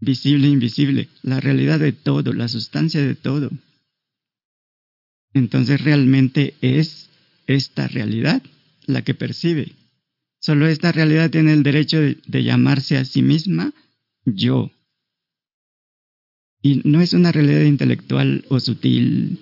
visible 0.00 0.46
e 0.46 0.50
invisible, 0.50 1.08
la 1.22 1.40
realidad 1.40 1.78
de 1.78 1.92
todo, 1.92 2.32
la 2.32 2.48
sustancia 2.48 3.00
de 3.00 3.14
todo. 3.14 3.50
Entonces 5.34 5.82
realmente 5.82 6.54
es 6.60 7.10
esta 7.46 7.88
realidad, 7.88 8.42
la 8.86 9.02
que 9.02 9.14
percibe. 9.14 9.72
Solo 10.40 10.66
esta 10.66 10.92
realidad 10.92 11.30
tiene 11.30 11.52
el 11.52 11.62
derecho 11.62 12.00
de, 12.00 12.42
llamarse 12.42 12.96
a 12.96 13.04
sí 13.04 13.22
misma 13.22 13.72
yo. 14.24 14.70
Y 16.62 16.82
no 16.84 17.00
es 17.00 17.12
una 17.12 17.32
realidad 17.32 17.62
intelectual 17.62 18.44
o 18.48 18.60
sutil. 18.60 19.38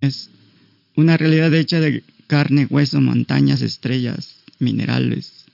Es 0.00 0.30
una 0.96 1.16
realidad 1.16 1.52
hecha 1.54 1.80
de 1.80 2.04
carne, 2.26 2.66
hueso, 2.70 3.00
montañas, 3.00 3.60
estrellas, 3.62 4.36
minerales, 4.58 5.46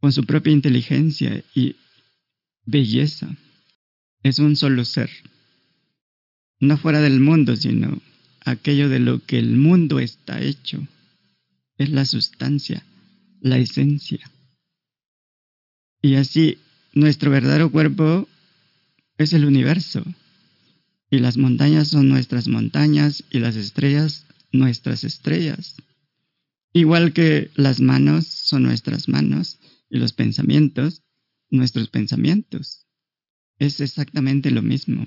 con 0.00 0.12
su 0.12 0.24
propia 0.24 0.52
inteligencia 0.52 1.42
y 1.54 1.76
belleza. 2.66 3.34
Es 4.22 4.38
un 4.38 4.56
solo 4.56 4.84
ser. 4.84 5.10
No 6.60 6.76
fuera 6.76 7.00
del 7.00 7.20
mundo, 7.20 7.56
sino 7.56 8.00
aquello 8.44 8.88
de 8.88 8.98
lo 8.98 9.24
que 9.24 9.38
el 9.38 9.56
mundo 9.56 9.98
está 9.98 10.42
hecho. 10.42 10.86
Es 11.78 11.90
la 11.90 12.04
sustancia, 12.04 12.84
la 13.40 13.58
esencia. 13.58 14.20
Y 16.02 16.16
así, 16.16 16.58
nuestro 16.92 17.30
verdadero 17.30 17.70
cuerpo 17.70 18.28
es 19.18 19.32
el 19.32 19.44
universo. 19.44 20.04
Y 21.10 21.20
las 21.20 21.36
montañas 21.36 21.88
son 21.88 22.08
nuestras 22.08 22.48
montañas 22.48 23.24
y 23.30 23.38
las 23.38 23.56
estrellas 23.56 24.26
nuestras 24.52 25.04
estrellas. 25.04 25.76
Igual 26.72 27.12
que 27.12 27.50
las 27.54 27.80
manos 27.80 28.26
son 28.26 28.64
nuestras 28.64 29.08
manos 29.08 29.58
y 29.88 29.98
los 29.98 30.12
pensamientos 30.12 31.02
nuestros 31.50 31.88
pensamientos. 31.88 32.86
Es 33.58 33.80
exactamente 33.80 34.50
lo 34.50 34.62
mismo. 34.62 35.06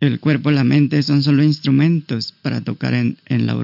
El 0.00 0.20
cuerpo 0.20 0.50
y 0.50 0.54
la 0.54 0.64
mente 0.64 1.02
son 1.02 1.22
solo 1.22 1.42
instrumentos 1.42 2.32
para 2.42 2.60
tocar 2.60 2.94
en, 2.94 3.16
la 3.26 3.62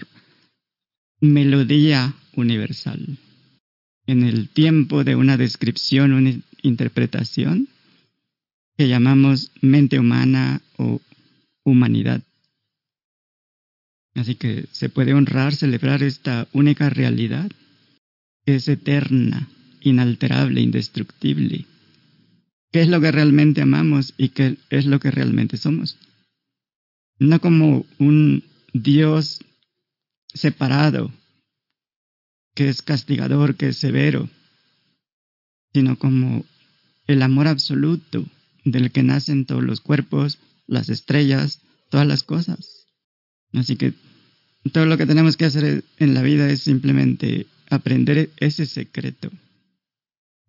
melodía 1.20 2.14
universal. 2.36 3.18
En 4.06 4.22
el 4.22 4.48
tiempo 4.48 5.04
de 5.04 5.16
una 5.16 5.36
descripción, 5.36 6.12
una 6.12 6.32
interpretación 6.62 7.68
que 8.76 8.88
llamamos 8.88 9.50
mente 9.60 9.98
humana 9.98 10.62
o 10.78 11.00
humanidad. 11.64 12.22
Así 14.14 14.34
que 14.34 14.66
se 14.72 14.88
puede 14.88 15.14
honrar, 15.14 15.54
celebrar 15.54 16.02
esta 16.02 16.48
única 16.52 16.90
realidad 16.90 17.50
que 18.44 18.56
es 18.56 18.68
eterna, 18.68 19.48
inalterable, 19.82 20.60
indestructible. 20.60 21.66
¿Qué 22.72 22.82
es 22.82 22.88
lo 22.88 23.00
que 23.00 23.10
realmente 23.10 23.62
amamos 23.62 24.14
y 24.16 24.28
qué 24.30 24.56
es 24.70 24.86
lo 24.86 25.00
que 25.00 25.10
realmente 25.10 25.56
somos? 25.56 25.98
no 27.20 27.38
como 27.40 27.86
un 27.98 28.42
Dios 28.72 29.44
separado, 30.32 31.12
que 32.54 32.68
es 32.68 32.82
castigador, 32.82 33.56
que 33.56 33.68
es 33.68 33.76
severo, 33.76 34.28
sino 35.72 35.96
como 35.98 36.44
el 37.06 37.22
amor 37.22 37.46
absoluto 37.46 38.24
del 38.64 38.90
que 38.90 39.02
nacen 39.02 39.44
todos 39.44 39.62
los 39.62 39.80
cuerpos, 39.80 40.38
las 40.66 40.88
estrellas, 40.88 41.60
todas 41.90 42.06
las 42.06 42.22
cosas. 42.22 42.86
Así 43.52 43.76
que 43.76 43.92
todo 44.72 44.86
lo 44.86 44.96
que 44.96 45.06
tenemos 45.06 45.36
que 45.36 45.44
hacer 45.44 45.84
en 45.98 46.14
la 46.14 46.22
vida 46.22 46.48
es 46.48 46.62
simplemente 46.62 47.46
aprender 47.68 48.30
ese 48.38 48.66
secreto, 48.66 49.30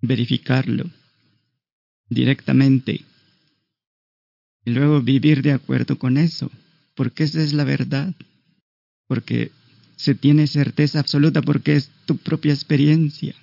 verificarlo 0.02 0.90
directamente 2.12 3.06
y 4.66 4.72
luego 4.72 5.02
vivir 5.02 5.42
de 5.42 5.54
acuerdo 5.54 5.98
con 5.98 6.18
eso, 6.18 6.52
porque 6.94 7.24
esa 7.24 7.42
es 7.42 7.54
la 7.54 7.64
verdad. 7.64 8.14
Porque 9.08 9.52
se 9.96 10.14
tiene 10.14 10.48
certeza 10.48 11.00
absoluta 11.00 11.42
porque 11.42 11.76
es 11.76 11.90
tu 12.06 12.18
propia 12.18 12.54
experiencia. 12.54 13.36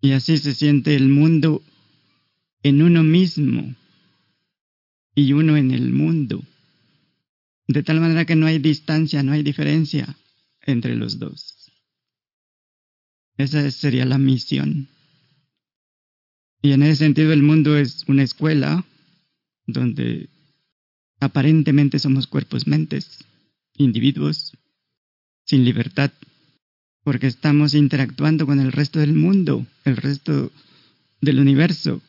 Y 0.00 0.12
así 0.12 0.38
se 0.38 0.54
siente 0.54 0.94
el 0.94 1.08
mundo 1.08 1.62
en 2.62 2.82
uno 2.82 3.02
mismo 3.02 3.74
y 5.14 5.32
uno 5.32 5.56
en 5.56 5.70
el 5.70 5.92
mundo. 5.92 6.42
De 7.68 7.82
tal 7.82 8.00
manera 8.00 8.24
que 8.24 8.36
no 8.36 8.46
hay 8.46 8.58
distancia, 8.58 9.22
no 9.22 9.32
hay 9.32 9.42
diferencia 9.42 10.16
entre 10.62 10.94
los 10.94 11.18
dos. 11.18 11.70
Esa 13.36 13.70
sería 13.70 14.04
la 14.04 14.18
misión. 14.18 14.88
Y 16.66 16.72
en 16.72 16.82
ese 16.82 16.96
sentido 16.96 17.32
el 17.32 17.44
mundo 17.44 17.76
es 17.76 18.02
una 18.08 18.24
escuela 18.24 18.84
donde 19.68 20.28
aparentemente 21.20 22.00
somos 22.00 22.26
cuerpos 22.26 22.66
mentes, 22.66 23.24
individuos, 23.76 24.58
sin 25.44 25.64
libertad, 25.64 26.10
porque 27.04 27.28
estamos 27.28 27.74
interactuando 27.74 28.46
con 28.46 28.58
el 28.58 28.72
resto 28.72 28.98
del 28.98 29.14
mundo, 29.14 29.64
el 29.84 29.96
resto 29.96 30.50
del 31.20 31.38
universo. 31.38 32.02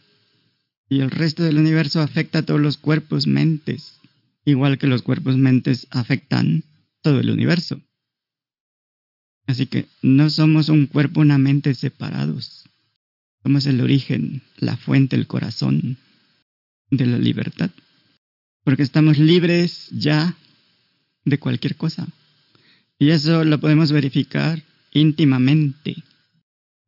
Y 0.89 1.01
el 1.01 1.11
resto 1.11 1.43
del 1.43 1.59
universo 1.59 2.01
afecta 2.01 2.39
a 2.39 2.43
todos 2.43 2.59
los 2.59 2.79
cuerpos 2.79 3.27
mentes, 3.27 3.99
igual 4.43 4.79
que 4.79 4.87
los 4.87 5.03
cuerpos 5.03 5.37
mentes 5.37 5.85
afectan 5.91 6.63
todo 7.03 7.19
el 7.19 7.29
universo. 7.29 7.79
Así 9.45 9.67
que 9.67 9.85
no 10.01 10.31
somos 10.31 10.69
un 10.69 10.87
cuerpo, 10.87 11.21
una 11.21 11.37
mente 11.37 11.75
separados. 11.75 12.66
Somos 13.47 13.65
el 13.65 13.79
origen, 13.79 14.41
la 14.57 14.75
fuente, 14.75 15.15
el 15.15 15.25
corazón 15.25 15.95
de 16.91 17.05
la 17.05 17.17
libertad. 17.17 17.71
Porque 18.65 18.83
estamos 18.83 19.19
libres 19.19 19.87
ya 19.91 20.35
de 21.23 21.39
cualquier 21.39 21.77
cosa. 21.77 22.09
Y 22.99 23.11
eso 23.11 23.45
lo 23.45 23.57
podemos 23.61 23.93
verificar 23.93 24.61
íntimamente. 24.91 25.95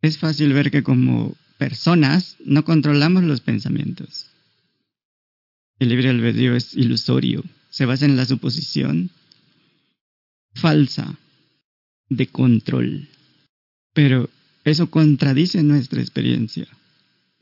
Es 0.01 0.17
fácil 0.17 0.51
ver 0.51 0.69
que 0.69 0.83
como 0.83 1.33
personas 1.57 2.35
no 2.43 2.65
controlamos 2.65 3.23
los 3.23 3.39
pensamientos. 3.39 4.27
El 5.79 5.87
libre 5.87 6.09
albedrío 6.09 6.57
es 6.57 6.73
ilusorio, 6.73 7.41
se 7.69 7.85
basa 7.85 8.03
en 8.03 8.17
la 8.17 8.25
suposición 8.25 9.11
falsa 10.55 11.17
de 12.09 12.27
control. 12.27 13.07
Pero 13.93 14.29
eso 14.69 14.89
contradice 14.89 15.63
nuestra 15.63 16.01
experiencia, 16.01 16.67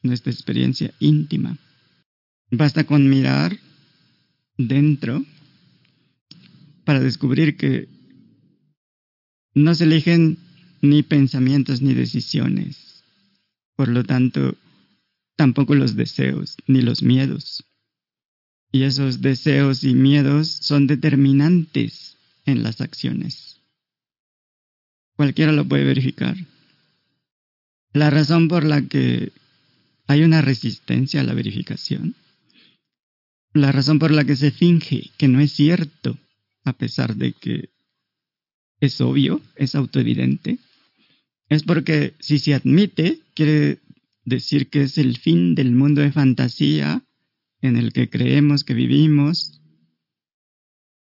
nuestra 0.02 0.32
experiencia 0.32 0.94
íntima. 1.00 1.58
Basta 2.52 2.86
con 2.86 3.10
mirar 3.10 3.58
dentro 4.58 5.26
para 6.86 7.00
descubrir 7.00 7.58
que 7.58 7.88
no 9.54 9.76
se 9.76 9.84
eligen 9.84 10.38
ni 10.82 11.04
pensamientos 11.04 11.82
ni 11.82 11.94
decisiones. 11.94 13.04
Por 13.76 13.90
lo 13.90 14.04
tanto, 14.04 14.58
tampoco 15.36 15.76
los 15.76 15.96
deseos 15.96 16.56
ni 16.68 16.82
los 16.82 17.04
miedos. 17.04 17.66
Y 18.72 18.84
esos 18.84 19.22
deseos 19.22 19.84
y 19.84 19.96
miedos 19.96 20.50
son 20.50 20.88
determinantes 20.88 22.18
en 22.46 22.64
las 22.64 22.82
acciones. 22.82 23.58
Cualquiera 25.16 25.52
lo 25.52 25.68
puede 25.68 25.84
verificar. 25.84 26.38
La 27.94 28.10
razón 28.10 28.48
por 28.48 28.64
la 28.64 28.82
que 28.82 29.32
hay 30.08 30.24
una 30.24 30.42
resistencia 30.42 31.22
a 31.22 31.24
la 31.24 31.34
verificación, 31.34 32.16
la 33.54 33.72
razón 33.72 34.00
por 34.00 34.12
la 34.12 34.24
que 34.24 34.36
se 34.36 34.52
finge 34.52 35.12
que 35.18 35.28
no 35.28 35.40
es 35.40 35.52
cierto, 35.52 36.18
a 36.64 36.74
pesar 36.74 37.16
de 37.16 37.34
que 37.34 37.70
es 38.80 39.02
obvio, 39.02 39.42
es 39.56 39.76
autoevidente, 39.76 40.60
es 41.50 41.64
porque 41.64 42.14
si 42.20 42.40
se 42.40 42.54
admite, 42.54 43.20
quiere 43.34 43.80
decir 44.26 44.68
que 44.68 44.84
es 44.84 44.98
el 44.98 45.18
fin 45.18 45.56
del 45.56 45.72
mundo 45.72 46.02
de 46.02 46.12
fantasía 46.12 47.02
en 47.62 47.78
el 47.78 47.94
que 47.94 48.10
creemos 48.10 48.64
que 48.64 48.74
vivimos, 48.74 49.62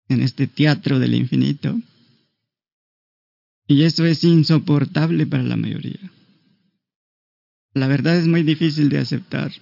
en 0.08 0.20
este 0.20 0.46
teatro 0.46 0.98
del 0.98 1.14
infinito, 1.14 1.80
y 3.66 3.84
eso 3.84 4.04
es 4.04 4.22
insoportable 4.24 5.26
para 5.26 5.42
la 5.42 5.56
mayoría. 5.56 6.13
La 7.74 7.88
verdad 7.88 8.16
es 8.16 8.26
muy 8.26 8.42
difícil 8.42 8.88
de 8.88 8.98
aceptar, 8.98 9.52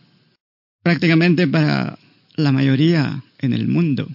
prácticamente 0.82 1.48
para 1.48 1.98
la 2.36 2.52
mayoría 2.52 3.24
en 3.39 3.52
el 3.52 3.66
mundo. 3.66 4.09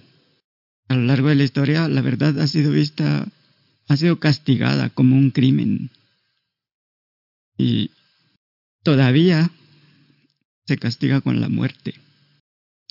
A 0.88 0.94
lo 0.94 1.02
largo 1.02 1.28
de 1.28 1.34
la 1.34 1.44
historia, 1.44 1.88
la 1.88 2.00
verdad 2.00 2.38
ha 2.40 2.46
sido 2.46 2.72
vista, 2.72 3.26
ha 3.88 3.96
sido 3.96 4.18
castigada 4.18 4.88
como 4.90 5.16
un 5.16 5.30
crimen. 5.30 5.90
Y 7.58 7.90
todavía 8.82 9.50
se 10.66 10.78
castiga 10.78 11.20
con 11.20 11.40
la 11.40 11.48
muerte. 11.48 11.94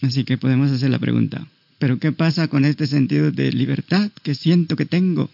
Así 0.02 0.26
que 0.26 0.38
podemos 0.38 0.72
hacer 0.72 0.92
la 0.92 1.00
pregunta, 1.00 1.48
¿pero 1.80 1.98
qué 1.98 2.12
pasa 2.12 2.50
con 2.50 2.66
este 2.66 2.86
sentido 2.86 3.32
de 3.32 3.52
libertad 3.52 4.12
que 4.22 4.36
siento 4.36 4.76
que 4.76 4.86
tengo? 4.86 5.32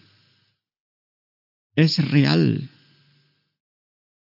es 1.76 1.98
real, 2.12 2.70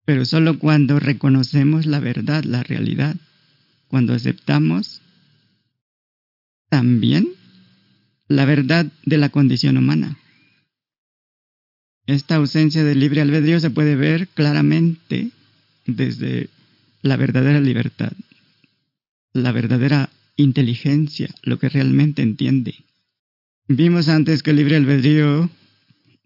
pero 0.05 0.25
solo 0.25 0.59
cuando 0.59 0.99
reconocemos 0.99 1.85
la 1.85 1.99
verdad, 1.99 2.43
la 2.43 2.63
realidad, 2.63 3.15
cuando 3.87 4.13
aceptamos 4.13 5.01
también 6.69 7.27
la 8.27 8.45
verdad 8.45 8.87
de 9.05 9.17
la 9.17 9.29
condición 9.29 9.77
humana. 9.77 10.17
Esta 12.05 12.35
ausencia 12.35 12.83
de 12.83 12.95
libre 12.95 13.21
albedrío 13.21 13.59
se 13.59 13.69
puede 13.69 13.95
ver 13.95 14.27
claramente 14.27 15.29
desde 15.85 16.49
la 17.01 17.15
verdadera 17.15 17.61
libertad, 17.61 18.11
la 19.33 19.51
verdadera 19.51 20.09
inteligencia, 20.35 21.29
lo 21.43 21.59
que 21.59 21.69
realmente 21.69 22.21
entiende. 22.21 22.75
Vimos 23.67 24.09
antes 24.09 24.43
que 24.43 24.51
el 24.51 24.57
libre 24.57 24.75
albedrío 24.75 25.49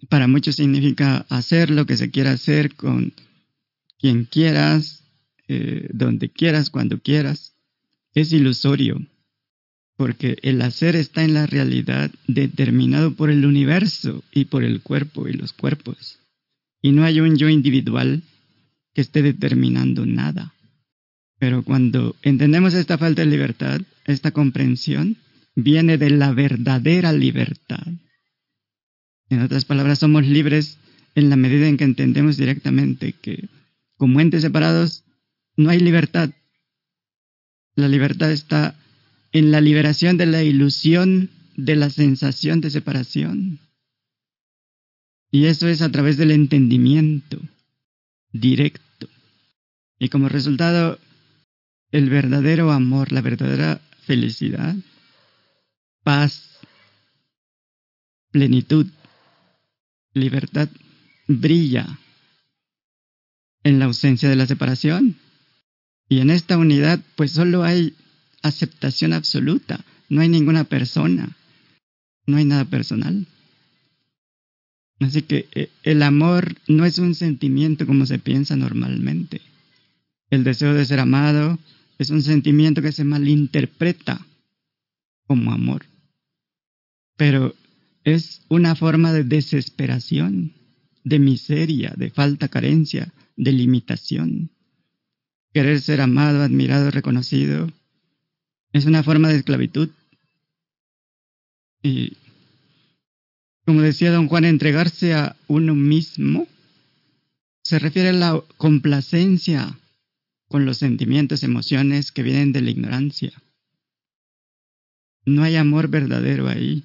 para 0.09 0.27
muchos 0.27 0.55
significa 0.55 1.25
hacer 1.29 1.69
lo 1.69 1.85
que 1.85 1.97
se 1.97 2.09
quiera 2.09 2.31
hacer 2.31 2.75
con 2.75 3.13
quien 3.99 4.25
quieras, 4.25 5.03
eh, 5.47 5.87
donde 5.93 6.29
quieras, 6.29 6.69
cuando 6.69 6.99
quieras. 6.99 7.53
Es 8.13 8.33
ilusorio, 8.33 8.99
porque 9.95 10.37
el 10.41 10.61
hacer 10.61 10.95
está 10.95 11.23
en 11.23 11.33
la 11.33 11.45
realidad 11.45 12.11
determinado 12.27 13.15
por 13.15 13.29
el 13.29 13.45
universo 13.45 14.23
y 14.31 14.45
por 14.45 14.63
el 14.63 14.81
cuerpo 14.81 15.27
y 15.27 15.33
los 15.33 15.53
cuerpos. 15.53 16.19
Y 16.81 16.91
no 16.91 17.03
hay 17.03 17.19
un 17.19 17.37
yo 17.37 17.49
individual 17.49 18.23
que 18.93 19.01
esté 19.01 19.21
determinando 19.21 20.05
nada. 20.05 20.53
Pero 21.39 21.63
cuando 21.63 22.15
entendemos 22.23 22.73
esta 22.73 22.97
falta 22.97 23.21
de 23.21 23.27
libertad, 23.27 23.81
esta 24.05 24.31
comprensión 24.31 25.17
viene 25.55 25.97
de 25.97 26.09
la 26.09 26.33
verdadera 26.33 27.13
libertad 27.13 27.85
en 29.29 29.41
otras 29.41 29.65
palabras, 29.65 29.99
somos 29.99 30.25
libres 30.25 30.77
en 31.15 31.29
la 31.29 31.35
medida 31.35 31.67
en 31.67 31.77
que 31.77 31.83
entendemos 31.83 32.37
directamente 32.37 33.13
que 33.13 33.49
como 33.97 34.19
entes 34.21 34.41
separados 34.41 35.03
no 35.55 35.69
hay 35.69 35.79
libertad. 35.79 36.29
La 37.75 37.87
libertad 37.87 38.31
está 38.31 38.75
en 39.31 39.51
la 39.51 39.59
liberación 39.59 40.17
de 40.17 40.27
la 40.27 40.43
ilusión 40.43 41.31
de 41.55 41.75
la 41.75 41.89
sensación 41.89 42.61
de 42.61 42.69
separación. 42.69 43.59
Y 45.31 45.45
eso 45.45 45.67
es 45.67 45.81
a 45.81 45.91
través 45.91 46.17
del 46.17 46.31
entendimiento 46.31 47.39
directo. 48.31 49.09
Y 49.99 50.09
como 50.09 50.29
resultado, 50.29 50.99
el 51.91 52.09
verdadero 52.09 52.71
amor, 52.71 53.11
la 53.11 53.21
verdadera 53.21 53.81
felicidad, 54.05 54.75
paz, 56.03 56.59
plenitud, 58.31 58.87
libertad 60.13 60.69
brilla 61.27 61.99
en 63.67 63.79
la 63.79 63.85
ausencia 63.85 64.29
de 64.29 64.35
la 64.35 64.47
separación. 64.47 65.15
Y 66.09 66.19
en 66.19 66.29
esta 66.29 66.57
unidad 66.57 67.01
pues 67.15 67.31
solo 67.31 67.63
hay 67.63 67.93
aceptación 68.41 69.13
absoluta, 69.13 69.83
no 70.09 70.21
hay 70.21 70.29
ninguna 70.29 70.63
persona, 70.63 71.35
no 72.25 72.37
hay 72.37 72.45
nada 72.45 72.65
personal. 72.65 73.27
Así 74.99 75.21
que 75.21 75.47
eh, 75.53 75.69
el 75.83 76.01
amor 76.01 76.55
no 76.67 76.85
es 76.85 76.97
un 76.97 77.13
sentimiento 77.13 77.85
como 77.85 78.05
se 78.05 78.19
piensa 78.19 78.55
normalmente. 78.55 79.41
El 80.29 80.43
deseo 80.43 80.73
de 80.73 80.85
ser 80.85 80.99
amado 80.99 81.59
es 81.97 82.09
un 82.09 82.21
sentimiento 82.21 82.81
que 82.81 82.91
se 82.91 83.03
malinterpreta 83.03 84.25
como 85.27 85.51
amor. 85.51 85.85
Pero 87.17 87.53
es 88.03 88.41
una 88.47 88.75
forma 88.75 89.11
de 89.11 89.23
desesperación, 89.23 90.53
de 91.07 91.19
miseria, 91.19 91.93
de 91.95 92.09
falta, 92.09 92.49
carencia, 92.49 93.13
de 93.37 93.53
limitación. 93.53 94.51
Querer 95.53 95.79
ser 95.79 96.01
amado, 96.01 96.43
admirado, 96.43 96.91
reconocido, 96.91 97.71
es 98.73 98.85
una 98.85 99.03
forma 99.03 99.29
de 99.29 99.37
esclavitud. 99.37 99.89
Y 101.81 102.17
Como 103.65 103.81
decía 103.81 104.11
don 104.11 104.27
Juan, 104.27 104.43
entregarse 104.43 105.13
a 105.13 105.37
uno 105.47 105.75
mismo 105.75 106.47
se 107.63 107.79
refiere 107.79 108.09
a 108.09 108.13
la 108.13 108.43
complacencia 108.57 109.77
con 110.47 110.65
los 110.65 110.77
sentimientos, 110.77 111.43
emociones 111.43 112.11
que 112.11 112.23
vienen 112.23 112.51
de 112.51 112.61
la 112.61 112.71
ignorancia. 112.71 113.31
No 115.25 115.43
hay 115.43 115.55
amor 115.55 115.89
verdadero 115.89 116.47
ahí. 116.47 116.83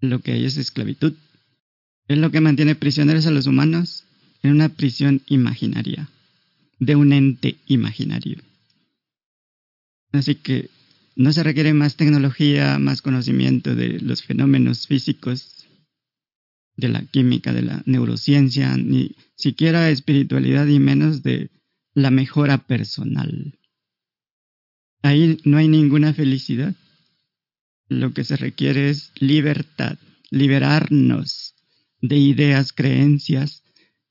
Lo 0.00 0.20
que 0.20 0.32
hay 0.32 0.44
es 0.44 0.56
esclavitud. 0.56 1.14
Es 2.08 2.18
lo 2.18 2.30
que 2.30 2.40
mantiene 2.40 2.74
prisioneros 2.74 3.26
a 3.26 3.30
los 3.30 3.46
humanos 3.46 4.04
en 4.42 4.50
una 4.50 4.68
prisión 4.68 5.22
imaginaria, 5.26 6.08
de 6.78 6.96
un 6.96 7.12
ente 7.12 7.56
imaginario. 7.66 8.38
Así 10.12 10.34
que 10.34 10.68
no 11.14 11.32
se 11.32 11.42
requiere 11.42 11.72
más 11.74 11.96
tecnología, 11.96 12.78
más 12.78 13.02
conocimiento 13.02 13.74
de 13.74 14.00
los 14.00 14.22
fenómenos 14.22 14.86
físicos, 14.86 15.66
de 16.76 16.88
la 16.88 17.04
química, 17.04 17.52
de 17.52 17.62
la 17.62 17.82
neurociencia, 17.86 18.76
ni 18.76 19.14
siquiera 19.36 19.90
espiritualidad 19.90 20.66
y 20.66 20.78
menos 20.78 21.22
de 21.22 21.50
la 21.94 22.10
mejora 22.10 22.58
personal. 22.58 23.58
Ahí 25.02 25.38
no 25.44 25.58
hay 25.58 25.68
ninguna 25.68 26.14
felicidad. 26.14 26.74
Lo 27.88 28.12
que 28.14 28.24
se 28.24 28.36
requiere 28.36 28.88
es 28.88 29.12
libertad, 29.20 29.98
liberarnos 30.30 31.51
de 32.02 32.18
ideas, 32.18 32.72
creencias 32.72 33.62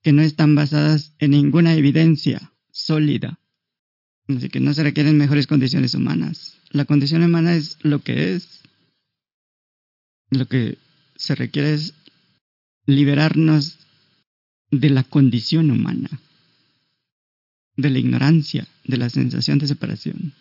que 0.02 0.14
no 0.14 0.24
están 0.24 0.56
basadas 0.56 1.14
en 1.20 1.32
ninguna 1.32 1.76
evidencia 1.76 2.52
sólida. 2.72 3.40
Así 4.28 4.50
que 4.50 4.60
no 4.60 4.74
se 4.74 4.84
requieren 4.84 5.18
mejores 5.18 5.46
condiciones 5.46 5.94
humanas. 5.94 6.58
La 6.72 6.86
condición 6.86 7.24
humana 7.24 7.56
es 7.56 7.78
lo 7.82 8.00
que 8.00 8.34
es. 8.34 8.62
Lo 10.32 10.48
que 10.48 10.78
se 11.18 11.36
requiere 11.36 11.74
es 11.74 11.94
liberarnos 12.86 13.78
de 14.72 14.90
la 14.90 15.04
condición 15.04 15.70
humana, 15.70 16.10
de 17.76 17.90
la 17.90 18.00
ignorancia, 18.00 18.68
de 18.86 18.98
la 18.98 19.10
sensación 19.10 19.60
de 19.60 19.68
separación. 19.68 20.34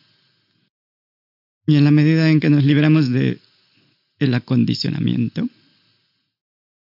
Y 1.66 1.76
en 1.76 1.84
la 1.84 1.90
medida 1.90 2.30
en 2.30 2.38
que 2.38 2.48
nos 2.48 2.64
liberamos 2.64 3.10
de 3.10 3.38
el 4.20 4.34
acondicionamiento, 4.34 5.48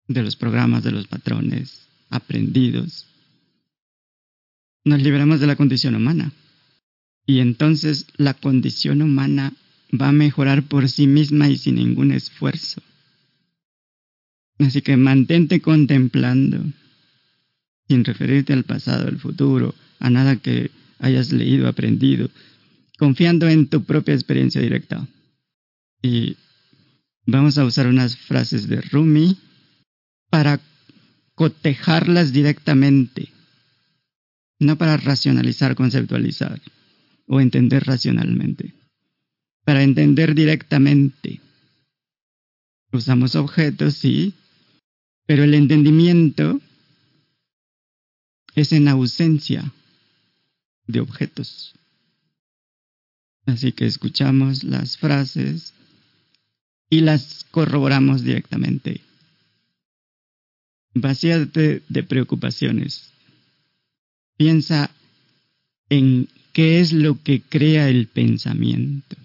de 0.08 0.22
los 0.22 0.36
programas, 0.36 0.84
de 0.84 0.92
los 0.92 1.06
patrones 1.06 1.82
aprendidos, 2.10 3.06
nos 4.84 5.02
liberamos 5.02 5.40
de 5.40 5.46
la 5.46 5.56
condición 5.56 5.94
humana. 5.94 6.32
Y 7.26 7.40
entonces 7.40 8.06
la 8.16 8.34
condición 8.34 9.00
humana 9.00 9.54
va 10.00 10.08
a 10.08 10.12
mejorar 10.12 10.64
por 10.64 10.88
sí 10.88 11.06
misma 11.06 11.48
y 11.48 11.56
sin 11.56 11.76
ningún 11.76 12.12
esfuerzo. 12.12 12.82
Así 14.58 14.82
que 14.82 14.96
mantente 14.96 15.60
contemplando, 15.60 16.62
sin 17.88 18.04
referirte 18.04 18.52
al 18.52 18.64
pasado, 18.64 19.08
al 19.08 19.18
futuro, 19.18 19.74
a 19.98 20.10
nada 20.10 20.36
que 20.36 20.70
hayas 20.98 21.32
leído, 21.32 21.66
aprendido, 21.66 22.30
confiando 22.98 23.48
en 23.48 23.68
tu 23.68 23.84
propia 23.84 24.14
experiencia 24.14 24.60
directa. 24.60 25.06
Y 26.02 26.36
vamos 27.26 27.58
a 27.58 27.64
usar 27.64 27.86
unas 27.86 28.16
frases 28.16 28.68
de 28.68 28.80
Rumi 28.82 29.38
para 30.34 30.60
cotejarlas 31.36 32.32
directamente, 32.32 33.28
no 34.58 34.76
para 34.76 34.96
racionalizar, 34.96 35.76
conceptualizar 35.76 36.60
o 37.28 37.40
entender 37.40 37.84
racionalmente, 37.84 38.74
para 39.64 39.84
entender 39.84 40.34
directamente. 40.34 41.40
Usamos 42.90 43.36
objetos, 43.36 43.94
sí, 43.94 44.34
pero 45.24 45.44
el 45.44 45.54
entendimiento 45.54 46.60
es 48.56 48.72
en 48.72 48.88
ausencia 48.88 49.72
de 50.88 50.98
objetos. 50.98 51.74
Así 53.46 53.70
que 53.70 53.86
escuchamos 53.86 54.64
las 54.64 54.96
frases 54.96 55.74
y 56.90 57.02
las 57.02 57.46
corroboramos 57.52 58.24
directamente. 58.24 59.00
Vacíate 60.94 61.82
de 61.88 62.02
preocupaciones. 62.04 63.10
Piensa 64.36 64.90
en 65.88 66.28
qué 66.52 66.80
es 66.80 66.92
lo 66.92 67.20
que 67.22 67.42
crea 67.42 67.88
el 67.88 68.06
pensamiento. 68.06 69.16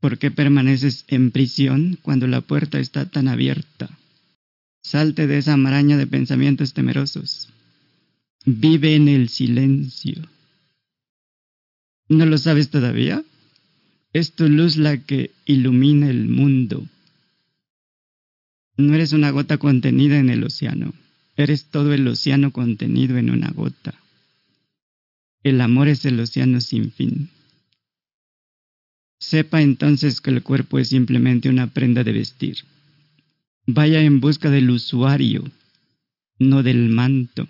¿Por 0.00 0.18
qué 0.18 0.30
permaneces 0.30 1.04
en 1.08 1.32
prisión 1.32 1.98
cuando 2.02 2.28
la 2.28 2.40
puerta 2.40 2.78
está 2.78 3.10
tan 3.10 3.26
abierta? 3.26 3.90
Salte 4.82 5.26
de 5.26 5.38
esa 5.38 5.56
maraña 5.56 5.96
de 5.96 6.06
pensamientos 6.06 6.72
temerosos. 6.72 7.48
Vive 8.44 8.94
en 8.94 9.08
el 9.08 9.28
silencio. 9.28 10.22
¿No 12.08 12.24
lo 12.24 12.38
sabes 12.38 12.70
todavía? 12.70 13.22
Es 14.12 14.32
tu 14.32 14.48
luz 14.48 14.76
la 14.76 14.96
que 14.98 15.32
ilumina 15.44 16.08
el 16.08 16.28
mundo. 16.28 16.86
No 18.78 18.94
eres 18.94 19.12
una 19.12 19.30
gota 19.30 19.58
contenida 19.58 20.20
en 20.20 20.30
el 20.30 20.44
océano, 20.44 20.94
eres 21.36 21.64
todo 21.64 21.92
el 21.92 22.06
océano 22.06 22.52
contenido 22.52 23.18
en 23.18 23.28
una 23.28 23.50
gota. 23.50 23.92
El 25.42 25.60
amor 25.60 25.88
es 25.88 26.04
el 26.04 26.20
océano 26.20 26.60
sin 26.60 26.92
fin. 26.92 27.28
Sepa 29.18 29.62
entonces 29.62 30.20
que 30.20 30.30
el 30.30 30.44
cuerpo 30.44 30.78
es 30.78 30.90
simplemente 30.90 31.48
una 31.48 31.66
prenda 31.66 32.04
de 32.04 32.12
vestir. 32.12 32.58
Vaya 33.66 34.00
en 34.00 34.20
busca 34.20 34.48
del 34.48 34.70
usuario, 34.70 35.42
no 36.38 36.62
del 36.62 36.88
manto. 36.88 37.48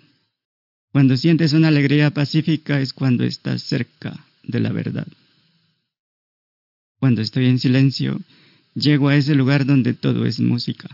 Cuando 0.91 1.15
sientes 1.15 1.53
una 1.53 1.67
alegría 1.67 2.09
pacífica 2.09 2.81
es 2.81 2.91
cuando 2.91 3.23
estás 3.23 3.61
cerca 3.61 4.25
de 4.41 4.59
la 4.61 4.71
verdad. 4.71 5.07
Cuando 6.99 7.21
estoy 7.21 7.45
en 7.45 7.59
silencio, 7.59 8.19
llego 8.73 9.09
a 9.09 9.15
ese 9.15 9.35
lugar 9.35 9.67
donde 9.67 9.93
todo 9.93 10.25
es 10.25 10.39
música. 10.39 10.89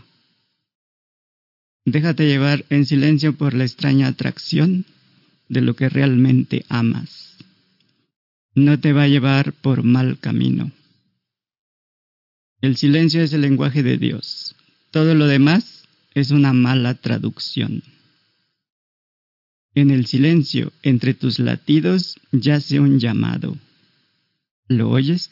Déjate 1.86 2.26
llevar 2.26 2.64
en 2.68 2.84
silencio 2.84 3.36
por 3.36 3.54
la 3.54 3.62
extraña 3.62 4.08
atracción 4.08 4.86
de 5.48 5.60
lo 5.60 5.76
que 5.76 5.88
realmente 5.88 6.64
amas. 6.68 7.36
No 8.56 8.80
te 8.80 8.92
va 8.92 9.04
a 9.04 9.08
llevar 9.08 9.52
por 9.52 9.84
mal 9.84 10.18
camino. 10.18 10.72
El 12.60 12.76
silencio 12.76 13.22
es 13.22 13.32
el 13.32 13.42
lenguaje 13.42 13.84
de 13.84 13.98
Dios. 13.98 14.56
Todo 14.90 15.14
lo 15.14 15.28
demás 15.28 15.84
es 16.14 16.32
una 16.32 16.52
mala 16.52 16.94
traducción. 16.94 17.84
En 19.76 19.90
el 19.90 20.06
silencio, 20.06 20.72
entre 20.82 21.14
tus 21.14 21.38
latidos, 21.38 22.18
yace 22.32 22.80
un 22.80 22.98
llamado. 22.98 23.56
¿Lo 24.66 24.90
oyes? 24.90 25.30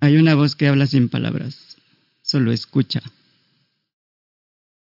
Hay 0.00 0.16
una 0.16 0.34
voz 0.34 0.56
que 0.56 0.66
habla 0.66 0.88
sin 0.88 1.08
palabras, 1.08 1.76
solo 2.22 2.50
escucha. 2.50 3.02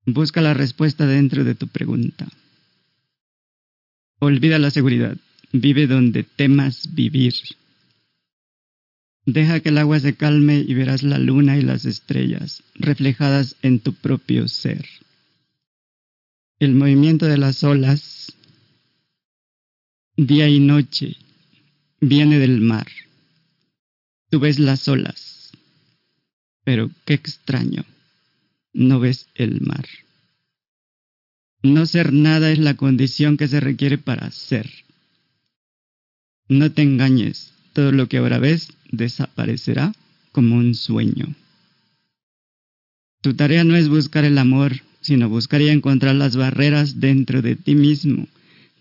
Busca 0.07 0.41
la 0.41 0.55
respuesta 0.55 1.07
dentro 1.07 1.45
de 1.45 1.55
tu 1.55 1.69
pregunta. 1.69 2.29
Olvida 4.19 4.59
la 4.59 4.71
seguridad, 4.71 5.17
vive 5.53 5.87
donde 5.87 6.25
temas 6.25 6.95
vivir. 6.95 7.35
Deja 9.27 9.61
que 9.61 9.71
el 9.71 9.79
agua 9.79 10.01
se 10.01 10.15
calme 10.15 10.59
y 10.59 10.75
verás 10.75 11.03
la 11.03 11.19
luna 11.19 11.57
y 11.57 11.63
las 11.63 11.87
estrellas 11.87 12.63
reflejadas 12.75 13.57
en 13.63 13.81
tu 13.81 13.95
propio 13.95 14.49
ser. 14.49 14.87
El 16.59 16.75
movimiento 16.75 17.27
de 17.27 17.39
las 17.39 17.65
olas, 17.65 18.33
día 20.17 20.49
y 20.49 20.61
noche, 20.61 21.17
viene 22.01 22.39
del 22.39 22.61
mar. 22.61 22.87
Tú 24.31 24.41
ves 24.41 24.59
las 24.59 24.87
olas, 24.89 25.53
pero 26.65 26.91
qué 27.07 27.15
extraño, 27.15 27.85
no 28.75 29.01
ves 29.01 29.29
el 29.35 29.61
mar. 29.63 29.87
No 31.63 31.87
ser 31.87 32.13
nada 32.13 32.53
es 32.53 32.59
la 32.59 32.75
condición 32.75 33.39
que 33.39 33.49
se 33.49 33.61
requiere 33.61 33.97
para 33.97 34.31
ser. 34.31 34.71
No 36.49 36.71
te 36.71 36.83
engañes, 36.83 37.55
todo 37.73 37.91
lo 37.93 38.09
que 38.09 38.19
ahora 38.19 38.39
ves 38.39 38.69
desaparecerá 38.91 39.95
como 40.33 40.57
un 40.57 40.75
sueño. 40.75 41.35
Tu 43.23 43.35
tarea 43.35 43.65
no 43.65 43.77
es 43.77 43.89
buscar 43.89 44.25
el 44.25 44.37
amor, 44.37 44.83
sino 45.01 45.31
buscar 45.31 45.63
y 45.63 45.71
encontrar 45.71 46.15
las 46.17 46.37
barreras 46.37 47.01
dentro 47.01 47.41
de 47.41 47.57
ti 47.57 47.75
mismo 47.75 48.29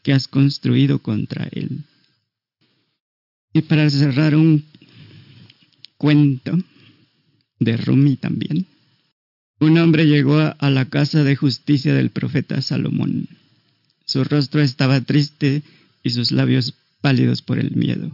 que 0.01 0.11
has 0.11 0.27
construido 0.27 0.99
contra 0.99 1.47
él. 1.51 1.83
Y 3.53 3.61
para 3.61 3.89
cerrar 3.89 4.35
un 4.35 4.65
cuento 5.97 6.57
de 7.59 7.77
Rumi 7.77 8.17
también, 8.17 8.65
un 9.63 9.77
hombre 9.77 10.05
llegó 10.05 10.37
a 10.37 10.69
la 10.69 10.89
casa 10.89 11.23
de 11.23 11.35
justicia 11.35 11.93
del 11.93 12.09
profeta 12.09 12.61
Salomón. 12.61 13.27
Su 14.05 14.23
rostro 14.23 14.61
estaba 14.61 14.99
triste 15.01 15.63
y 16.03 16.09
sus 16.09 16.31
labios 16.31 16.73
pálidos 17.01 17.41
por 17.41 17.59
el 17.59 17.71
miedo. 17.71 18.11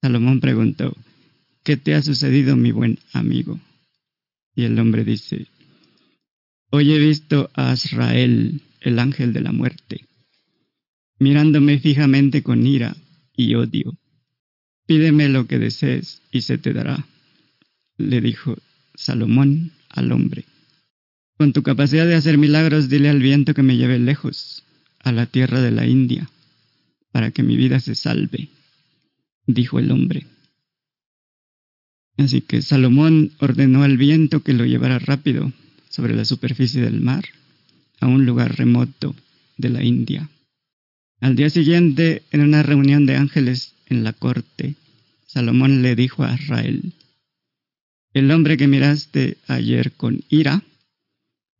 Salomón 0.00 0.40
preguntó, 0.40 0.96
¿qué 1.62 1.76
te 1.76 1.94
ha 1.94 2.02
sucedido, 2.02 2.56
mi 2.56 2.72
buen 2.72 2.98
amigo? 3.12 3.60
Y 4.54 4.64
el 4.64 4.78
hombre 4.78 5.04
dice, 5.04 5.48
Hoy 6.70 6.92
he 6.92 6.98
visto 6.98 7.50
a 7.54 7.72
Azrael, 7.72 8.62
el 8.80 8.98
ángel 8.98 9.32
de 9.32 9.40
la 9.40 9.52
muerte, 9.52 10.06
mirándome 11.18 11.78
fijamente 11.78 12.42
con 12.42 12.66
ira 12.66 12.96
y 13.36 13.54
odio. 13.54 13.98
Pídeme 14.86 15.28
lo 15.28 15.46
que 15.46 15.58
desees 15.58 16.22
y 16.32 16.40
se 16.40 16.58
te 16.58 16.72
dará, 16.72 17.06
le 17.98 18.20
dijo 18.20 18.56
Salomón 18.94 19.72
al 19.90 20.12
hombre. 20.12 20.44
Con 21.36 21.52
tu 21.52 21.62
capacidad 21.62 22.06
de 22.06 22.14
hacer 22.14 22.38
milagros, 22.38 22.88
dile 22.88 23.08
al 23.08 23.20
viento 23.20 23.54
que 23.54 23.62
me 23.62 23.76
lleve 23.76 23.98
lejos, 23.98 24.64
a 24.98 25.12
la 25.12 25.26
tierra 25.26 25.60
de 25.60 25.70
la 25.70 25.86
India, 25.86 26.30
para 27.12 27.30
que 27.30 27.42
mi 27.42 27.56
vida 27.56 27.80
se 27.80 27.94
salve, 27.94 28.48
dijo 29.46 29.78
el 29.78 29.90
hombre. 29.90 30.26
Así 32.18 32.42
que 32.42 32.60
Salomón 32.60 33.32
ordenó 33.38 33.82
al 33.82 33.96
viento 33.96 34.42
que 34.42 34.52
lo 34.52 34.66
llevara 34.66 34.98
rápido 34.98 35.52
sobre 35.88 36.14
la 36.14 36.24
superficie 36.24 36.82
del 36.82 37.00
mar, 37.00 37.24
a 38.00 38.06
un 38.06 38.26
lugar 38.26 38.56
remoto 38.56 39.14
de 39.56 39.70
la 39.70 39.82
India. 39.82 40.28
Al 41.20 41.36
día 41.36 41.50
siguiente, 41.50 42.22
en 42.30 42.40
una 42.42 42.62
reunión 42.62 43.06
de 43.06 43.16
ángeles 43.16 43.74
en 43.86 44.04
la 44.04 44.12
corte, 44.12 44.74
Salomón 45.26 45.82
le 45.82 45.94
dijo 45.96 46.24
a 46.24 46.34
Israel, 46.34 46.92
El 48.12 48.30
hombre 48.32 48.56
que 48.56 48.66
miraste 48.66 49.36
ayer 49.46 49.92
con 49.92 50.24
ira, 50.28 50.62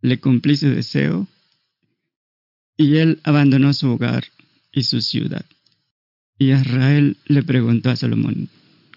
le 0.02 0.18
cumplí 0.18 0.56
su 0.56 0.68
deseo, 0.68 1.28
y 2.76 2.96
él 2.96 3.20
abandonó 3.22 3.72
su 3.72 3.88
hogar 3.88 4.24
y 4.72 4.82
su 4.82 5.00
ciudad. 5.00 5.44
Y 6.38 6.52
Israel 6.52 7.18
le 7.26 7.42
preguntó 7.42 7.90
a 7.90 7.96
Salomón, 7.96 8.48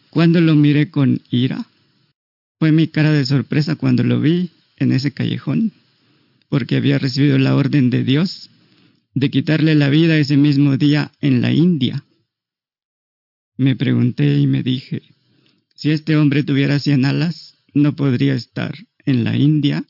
¿cuándo 0.09 0.41
lo 0.41 0.55
miré 0.55 0.89
con 0.89 1.21
ira? 1.29 1.67
Fue 2.59 2.71
mi 2.71 2.87
cara 2.87 3.11
de 3.11 3.25
sorpresa 3.25 3.75
cuando 3.75 4.03
lo 4.03 4.19
vi 4.19 4.49
en 4.77 4.91
ese 4.91 5.11
callejón, 5.11 5.73
porque 6.49 6.77
había 6.77 6.97
recibido 6.97 7.37
la 7.37 7.55
orden 7.55 7.89
de 7.89 8.03
Dios 8.03 8.49
de 9.13 9.29
quitarle 9.29 9.75
la 9.75 9.89
vida 9.89 10.17
ese 10.17 10.37
mismo 10.37 10.77
día 10.77 11.11
en 11.21 11.41
la 11.41 11.51
India. 11.51 12.03
Me 13.57 13.75
pregunté 13.75 14.39
y 14.39 14.47
me 14.47 14.63
dije, 14.63 15.03
si 15.83 15.91
este 15.91 16.15
hombre 16.15 16.45
tuviera 16.45 16.79
cien 16.79 17.03
alas, 17.03 17.57
no 17.73 17.93
podría 17.93 18.35
estar 18.35 18.73
en 19.05 19.25
la 19.25 19.35
India 19.35 19.83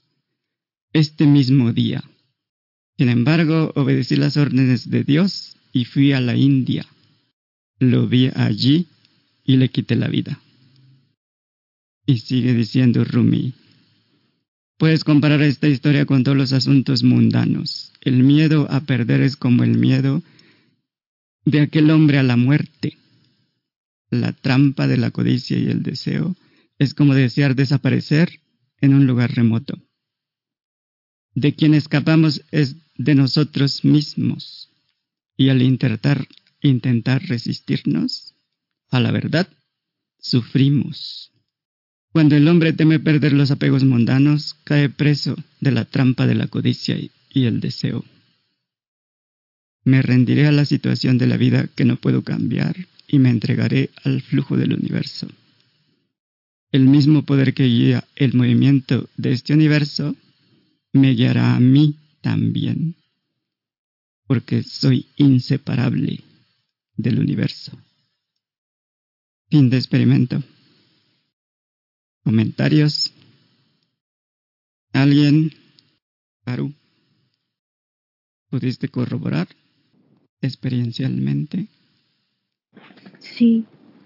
este 0.92 1.28
mismo 1.28 1.72
día. 1.72 2.04
Sin 2.98 3.10
embargo, 3.10 3.72
obedecí 3.76 4.16
las 4.16 4.36
órdenes 4.36 4.90
de 4.90 5.04
Dios 5.04 5.56
y 5.72 5.86
fui 5.86 6.12
a 6.12 6.20
la 6.20 6.36
India. 6.36 6.88
Lo 7.78 8.08
vi 8.08 8.32
allí 8.34 8.88
y 9.44 9.58
le 9.58 9.70
quité 9.70 9.96
la 9.96 10.08
vida. 10.08 10.42
Y 12.08 12.18
sigue 12.18 12.56
diciendo 12.56 13.04
Rumi, 13.04 13.54
puedes 14.80 15.04
comparar 15.04 15.44
esta 15.44 15.68
historia 15.68 16.08
con 16.08 16.24
todos 16.24 16.36
los 16.36 16.54
asuntos 16.54 17.04
mundanos. 17.04 17.94
El 18.02 18.24
miedo 18.24 18.66
a 18.72 18.80
perder 18.80 19.22
es 19.22 19.36
como 19.36 19.64
el 19.64 19.78
miedo 19.78 20.24
de 21.46 21.62
aquel 21.62 21.92
hombre 21.92 22.18
a 22.18 22.24
la 22.24 22.36
muerte. 22.36 22.98
La 24.14 24.32
trampa 24.32 24.88
de 24.88 24.98
la 24.98 25.10
codicia 25.10 25.58
y 25.58 25.66
el 25.70 25.82
deseo 25.82 26.36
es 26.78 26.94
como 26.94 27.16
desear 27.16 27.56
desaparecer 27.56 28.42
en 28.80 28.94
un 28.94 29.08
lugar 29.08 29.34
remoto. 29.34 29.82
De 31.34 31.56
quien 31.56 31.74
escapamos 31.74 32.44
es 32.52 32.76
de 32.96 33.16
nosotros 33.16 33.84
mismos. 33.84 34.70
Y 35.36 35.50
al 35.50 35.64
intentar, 35.64 36.28
intentar 36.62 37.24
resistirnos 37.24 38.36
a 38.92 39.00
la 39.00 39.10
verdad, 39.10 39.48
sufrimos. 40.20 41.32
Cuando 42.12 42.36
el 42.36 42.48
hombre 42.48 42.72
teme 42.72 43.00
perder 43.00 43.34
los 43.34 43.50
apegos 43.50 43.84
mundanos, 43.84 44.54
cae 44.64 44.90
preso 44.90 45.36
de 45.60 45.72
la 45.72 45.86
trampa 45.86 46.28
de 46.28 46.36
la 46.36 46.46
codicia 46.46 46.96
y 47.00 47.46
el 47.46 47.62
deseo. 47.62 48.06
Me 49.84 50.04
rendiré 50.04 50.46
a 50.46 50.52
la 50.52 50.66
situación 50.66 51.18
de 51.18 51.26
la 51.26 51.38
vida 51.38 51.68
que 51.76 51.84
no 51.84 51.96
puedo 51.96 52.24
cambiar 52.24 52.76
y 53.08 53.20
me 53.20 53.30
entregaré 53.30 53.90
al 54.04 54.22
flujo 54.22 54.58
del 54.58 54.74
universo. 54.74 55.28
El 56.72 56.86
mismo 56.86 57.24
poder 57.24 57.54
que 57.54 57.66
guía 57.66 58.04
el 58.16 58.34
movimiento 58.34 59.10
de 59.16 59.34
este 59.34 59.54
universo 59.54 60.16
me 60.92 61.12
guiará 61.12 61.56
a 61.56 61.60
mí 61.60 61.96
también, 62.22 62.96
porque 64.26 64.64
soy 64.64 65.08
inseparable 65.18 66.24
del 66.96 67.20
universo. 67.20 67.78
Fin 69.50 69.70
de 69.70 69.78
experimento. 69.78 70.42
¿Comentarios? 72.24 73.14
¿Alguien? 74.94 75.52
Aru, 76.46 76.74
¿pudiste 78.50 78.88
corroborar 78.90 79.48
experiencialmente? 80.42 81.68
Sí. 83.20 83.66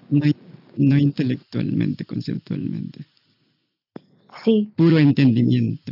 No, 0.10 0.98
intelectualmente, 0.98 2.06
conceptualmente. 2.06 3.06
Sí. 4.44 4.72
Puro 4.76 5.00
entendimiento. 5.00 5.92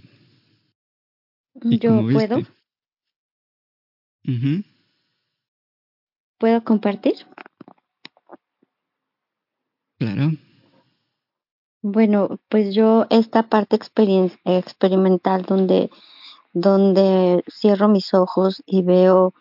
Yo 1.56 2.02
puedo. 2.12 2.40
¿Puedo 6.38 6.64
compartir? 6.64 7.16
Claro. 9.98 10.32
Bueno, 11.82 12.40
pues 12.50 12.74
yo 12.74 13.06
esta 13.10 13.48
parte 13.48 13.76
experimental 13.76 15.44
donde, 15.44 15.90
donde 16.52 17.44
cierro 17.48 17.88
mis 17.88 18.14
ojos 18.14 18.64
y 18.66 18.82
veo 18.82 19.34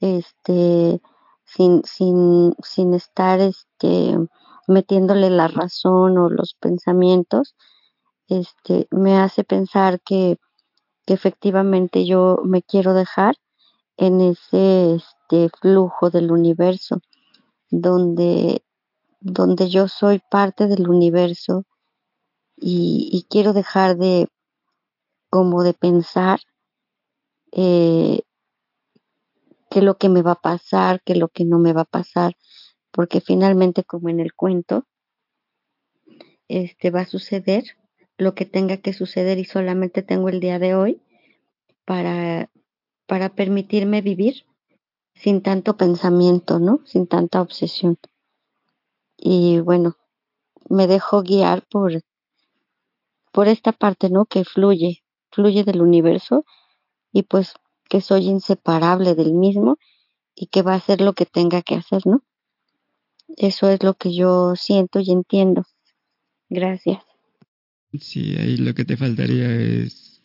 este 0.00 1.00
sin, 1.46 1.82
sin, 1.84 2.54
sin 2.62 2.94
estar 2.94 3.40
este 3.40 4.16
metiéndole 4.68 5.30
la 5.30 5.48
razón 5.48 6.18
o 6.18 6.28
los 6.28 6.54
pensamientos, 6.54 7.54
este 8.28 8.88
me 8.90 9.18
hace 9.18 9.44
pensar 9.44 10.00
que, 10.00 10.38
que 11.06 11.14
efectivamente 11.14 12.04
yo 12.04 12.40
me 12.44 12.62
quiero 12.62 12.94
dejar 12.94 13.36
en 13.96 14.20
ese 14.20 14.96
este 14.96 15.48
flujo 15.60 16.10
del 16.10 16.32
universo 16.32 17.00
donde 17.70 18.62
donde 19.20 19.68
yo 19.68 19.88
soy 19.88 20.20
parte 20.30 20.66
del 20.68 20.88
universo 20.88 21.64
y, 22.58 23.26
quiero 23.28 23.52
dejar 23.52 23.96
de 23.96 24.28
como 25.30 25.62
de 25.62 25.74
pensar 25.74 26.40
eh, 27.52 28.22
qué 29.76 29.82
lo 29.82 29.98
que 29.98 30.08
me 30.08 30.22
va 30.22 30.32
a 30.32 30.40
pasar, 30.40 31.02
qué 31.04 31.14
lo 31.14 31.28
que 31.28 31.44
no 31.44 31.58
me 31.58 31.74
va 31.74 31.82
a 31.82 31.84
pasar, 31.84 32.34
porque 32.90 33.20
finalmente 33.20 33.84
como 33.84 34.08
en 34.08 34.20
el 34.20 34.32
cuento, 34.32 34.86
este 36.48 36.90
va 36.90 37.02
a 37.02 37.06
suceder 37.06 37.64
lo 38.16 38.34
que 38.34 38.46
tenga 38.46 38.78
que 38.78 38.94
suceder 38.94 39.38
y 39.38 39.44
solamente 39.44 40.00
tengo 40.02 40.30
el 40.30 40.40
día 40.40 40.58
de 40.58 40.74
hoy 40.74 41.02
para, 41.84 42.50
para 43.06 43.34
permitirme 43.34 44.00
vivir 44.00 44.46
sin 45.14 45.42
tanto 45.42 45.76
pensamiento, 45.76 46.58
¿no? 46.58 46.80
Sin 46.86 47.06
tanta 47.06 47.42
obsesión. 47.42 47.98
Y 49.18 49.60
bueno, 49.60 49.98
me 50.70 50.86
dejo 50.86 51.20
guiar 51.22 51.66
por, 51.68 51.92
por 53.30 53.46
esta 53.46 53.72
parte, 53.72 54.08
¿no? 54.08 54.24
Que 54.24 54.46
fluye, 54.46 55.04
fluye 55.30 55.64
del 55.64 55.82
universo 55.82 56.46
y 57.12 57.24
pues 57.24 57.52
que 57.88 58.00
soy 58.00 58.26
inseparable 58.26 59.14
del 59.14 59.32
mismo 59.32 59.78
y 60.34 60.46
que 60.46 60.62
va 60.62 60.74
a 60.74 60.76
hacer 60.76 61.00
lo 61.00 61.14
que 61.14 61.26
tenga 61.26 61.62
que 61.62 61.74
hacer, 61.74 62.06
¿no? 62.06 62.22
Eso 63.36 63.68
es 63.68 63.82
lo 63.82 63.94
que 63.94 64.14
yo 64.14 64.54
siento 64.56 65.00
y 65.00 65.10
entiendo. 65.10 65.64
Gracias. 66.48 67.02
Sí, 67.98 68.36
ahí 68.36 68.56
lo 68.56 68.74
que 68.74 68.84
te 68.84 68.96
faltaría 68.96 69.50
es 69.54 70.22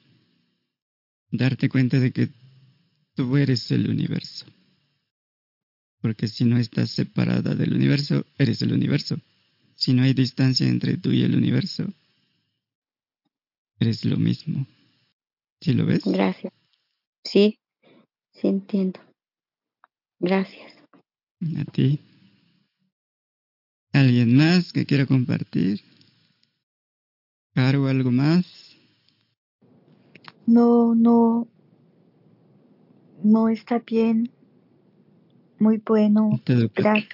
darte 1.32 1.70
cuenta 1.70 2.00
de 2.00 2.12
que 2.12 2.30
tú 3.16 3.38
eres 3.38 3.72
el 3.72 3.90
universo. 3.90 4.46
Porque 6.02 6.28
si 6.28 6.46
no 6.46 6.58
estás 6.58 6.90
separada 6.92 7.56
del 7.56 7.74
universo, 7.74 8.26
eres 8.38 8.62
el 8.62 8.74
universo. 8.74 9.18
Si 9.76 9.94
no 9.94 10.04
hay 10.04 10.14
distancia 10.14 10.68
entre 10.68 10.98
tú 10.98 11.12
y 11.12 11.24
el 11.24 11.36
universo, 11.36 11.86
eres 13.80 14.04
lo 14.06 14.18
mismo. 14.18 14.68
¿Sí 15.60 15.74
lo 15.74 15.86
ves? 15.86 16.04
Gracias. 16.06 16.54
Sí, 17.24 17.60
sí 18.34 18.48
entiendo. 18.48 19.00
Gracias. 20.20 20.74
A 21.58 21.72
ti. 21.72 22.00
¿Alguien 23.94 24.38
más 24.38 24.72
que 24.72 24.86
quiera 24.86 25.06
compartir? 25.06 25.82
¿Caro 27.54 27.88
algo 27.88 28.12
más? 28.12 28.78
No, 30.46 30.96
no. 30.96 31.48
No 33.24 33.50
está 33.50 33.80
bien. 33.80 34.32
Muy 35.60 35.78
bueno. 35.78 36.40
Gracias. 36.46 37.10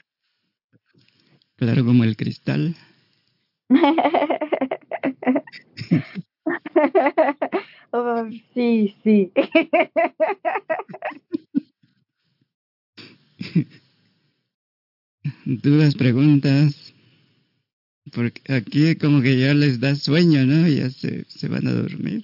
Claro 1.56 1.86
como 1.86 2.04
el 2.04 2.16
cristal. 2.16 2.76
oh, 7.92 8.26
sí, 8.54 8.96
sí. 9.04 9.32
Dudas, 15.46 15.96
preguntas. 15.96 16.94
Porque 18.14 18.42
aquí 18.54 18.96
como 18.96 19.22
que 19.22 19.40
ya 19.40 19.54
les 19.54 19.80
da 19.80 19.96
sueño, 19.96 20.46
¿no? 20.46 20.68
Ya 20.68 20.90
se, 20.90 21.26
se 21.26 21.48
van 21.48 21.68
a 21.68 21.74
dormir. 21.74 22.24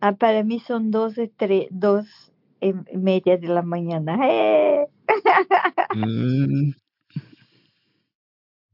Ah, 0.00 0.12
para 0.12 0.42
mí 0.42 0.60
son 0.60 0.90
dos, 0.90 1.14
tres, 1.36 1.66
dos 1.70 2.06
y 2.60 2.72
media 2.96 3.36
de 3.38 3.48
la 3.48 3.62
mañana. 3.62 4.18
¡Eh! 4.28 4.86
Ah, 5.94 6.72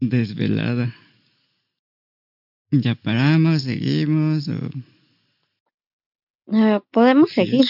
desvelada. 0.01 0.93
¿Ya 2.71 2.95
paramos, 2.95 3.63
seguimos 3.63 4.49
o...? 4.49 4.71
Eh, 6.53 6.81
podemos 6.91 7.31
seguir. 7.31 7.67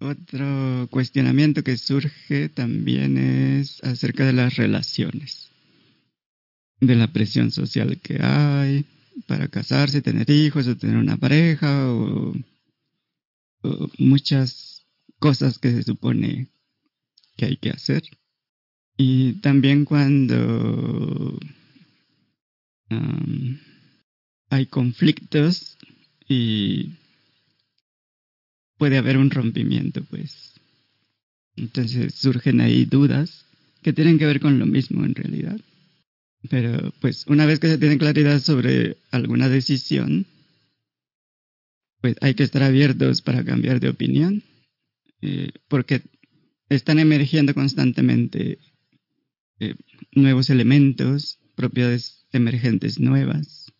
Otro 0.00 0.88
cuestionamiento 0.90 1.62
que 1.62 1.76
surge 1.76 2.48
también 2.48 3.18
es 3.18 3.82
acerca 3.84 4.24
de 4.24 4.32
las 4.32 4.56
relaciones, 4.56 5.50
de 6.80 6.94
la 6.94 7.12
presión 7.12 7.50
social 7.50 8.00
que 8.00 8.18
hay 8.22 8.86
para 9.26 9.48
casarse, 9.48 10.00
tener 10.00 10.30
hijos 10.30 10.66
o 10.66 10.76
tener 10.76 10.96
una 10.96 11.18
pareja 11.18 11.90
o, 11.92 12.34
o 13.62 13.90
muchas 13.98 14.86
cosas 15.18 15.58
que 15.58 15.70
se 15.70 15.82
supone 15.82 16.48
que 17.36 17.46
hay 17.46 17.56
que 17.58 17.70
hacer. 17.70 18.02
Y 18.96 19.34
también 19.40 19.84
cuando 19.84 21.38
hay 24.50 24.66
conflictos 24.66 25.78
y 26.28 26.94
puede 28.76 28.98
haber 28.98 29.16
un 29.16 29.30
rompimiento, 29.30 30.02
pues. 30.04 30.54
Entonces 31.56 32.14
surgen 32.14 32.60
ahí 32.60 32.84
dudas 32.84 33.46
que 33.82 33.92
tienen 33.92 34.18
que 34.18 34.26
ver 34.26 34.40
con 34.40 34.58
lo 34.58 34.66
mismo 34.66 35.04
en 35.04 35.14
realidad. 35.14 35.60
Pero 36.48 36.92
pues 37.00 37.26
una 37.26 37.46
vez 37.46 37.58
que 37.60 37.68
se 37.68 37.78
tiene 37.78 37.98
claridad 37.98 38.40
sobre 38.40 38.96
alguna 39.10 39.48
decisión, 39.48 40.26
pues 42.00 42.16
hay 42.20 42.34
que 42.34 42.44
estar 42.44 42.62
abiertos 42.62 43.20
para 43.20 43.44
cambiar 43.44 43.78
de 43.78 43.90
opinión, 43.90 44.42
eh, 45.20 45.50
porque 45.68 46.02
están 46.70 46.98
emergiendo 46.98 47.52
constantemente 47.52 48.58
eh, 49.58 49.74
nuevos 50.12 50.48
elementos, 50.48 51.38
propiedades 51.56 52.19
emergentes 52.32 52.98
nuevas, 52.98 53.72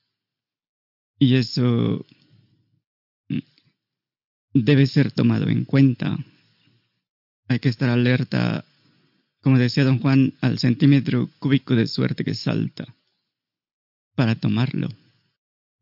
y 1.19 1.37
eso 1.37 2.05
mm, 3.29 3.39
debe 4.55 4.87
ser 4.87 5.13
tomado 5.13 5.49
en 5.49 5.65
cuenta. 5.65 6.19
Hay 7.49 7.59
que 7.59 7.69
estar 7.69 7.91
alerta, 7.91 8.65
como 9.43 9.59
decía 9.59 9.85
don 9.85 9.99
Juan, 9.99 10.35
al 10.41 10.59
centímetro 10.59 11.29
cúbico 11.39 11.75
de 11.75 11.87
suerte 11.87 12.25
que 12.25 12.35
salta 12.35 12.95
para 14.15 14.35
tomarlo. 14.35 14.89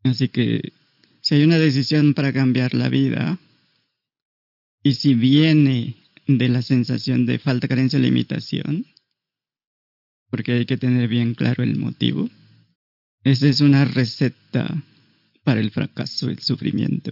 Así 0.03 0.29
que 0.29 0.73
si 1.21 1.35
hay 1.35 1.43
una 1.43 1.57
decisión 1.57 2.13
para 2.13 2.33
cambiar 2.33 2.73
la 2.73 2.89
vida, 2.89 3.37
y 4.81 4.93
si 4.93 5.13
viene 5.13 5.95
de 6.27 6.49
la 6.49 6.61
sensación 6.61 7.25
de 7.25 7.39
falta, 7.39 7.67
carencia, 7.67 7.99
limitación, 7.99 8.85
porque 10.29 10.53
hay 10.53 10.65
que 10.65 10.77
tener 10.77 11.07
bien 11.07 11.33
claro 11.33 11.63
el 11.63 11.75
motivo, 11.75 12.29
esa 13.23 13.47
es 13.47 13.61
una 13.61 13.85
receta 13.85 14.83
para 15.43 15.59
el 15.59 15.71
fracaso, 15.71 16.29
el 16.29 16.39
sufrimiento. 16.39 17.11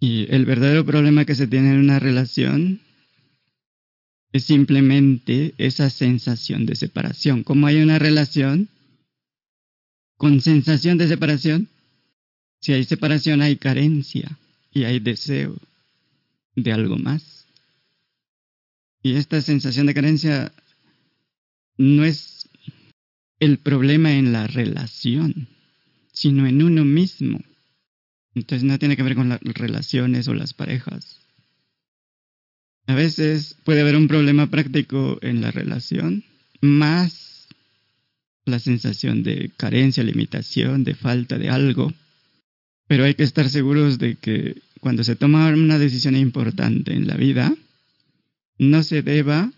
Y 0.00 0.26
el 0.34 0.46
verdadero 0.46 0.84
problema 0.84 1.24
que 1.24 1.34
se 1.34 1.46
tiene 1.46 1.70
en 1.70 1.78
una 1.78 1.98
relación 1.98 2.80
es 4.32 4.44
simplemente 4.44 5.54
esa 5.58 5.90
sensación 5.90 6.66
de 6.66 6.74
separación. 6.74 7.44
Como 7.44 7.66
hay 7.66 7.82
una 7.82 7.98
relación 7.98 8.68
con 10.16 10.40
sensación 10.40 10.98
de 10.98 11.08
separación, 11.08 11.68
si 12.60 12.72
hay 12.72 12.84
separación 12.84 13.42
hay 13.42 13.56
carencia 13.56 14.38
y 14.72 14.84
hay 14.84 15.00
deseo 15.00 15.56
de 16.56 16.72
algo 16.72 16.96
más. 16.96 17.46
Y 19.02 19.14
esta 19.14 19.42
sensación 19.42 19.86
de 19.86 19.94
carencia 19.94 20.52
no 21.76 22.04
es 22.04 22.16
el 23.42 23.58
problema 23.58 24.12
en 24.12 24.32
la 24.32 24.46
relación, 24.46 25.48
sino 26.12 26.46
en 26.46 26.62
uno 26.62 26.84
mismo. 26.84 27.40
Entonces 28.36 28.62
no 28.62 28.78
tiene 28.78 28.96
que 28.96 29.02
ver 29.02 29.16
con 29.16 29.30
las 29.30 29.40
relaciones 29.42 30.28
o 30.28 30.34
las 30.34 30.54
parejas. 30.54 31.18
A 32.86 32.94
veces 32.94 33.56
puede 33.64 33.80
haber 33.80 33.96
un 33.96 34.06
problema 34.06 34.48
práctico 34.48 35.18
en 35.22 35.40
la 35.40 35.50
relación, 35.50 36.22
más 36.60 37.48
la 38.44 38.60
sensación 38.60 39.24
de 39.24 39.50
carencia, 39.56 40.04
limitación, 40.04 40.84
de 40.84 40.94
falta 40.94 41.36
de 41.36 41.50
algo. 41.50 41.92
Pero 42.86 43.02
hay 43.02 43.14
que 43.14 43.24
estar 43.24 43.50
seguros 43.50 43.98
de 43.98 44.14
que 44.14 44.62
cuando 44.78 45.02
se 45.02 45.16
toma 45.16 45.48
una 45.48 45.80
decisión 45.80 46.14
importante 46.14 46.94
en 46.94 47.08
la 47.08 47.16
vida, 47.16 47.52
no 48.58 48.84
se 48.84 49.02
deba 49.02 49.52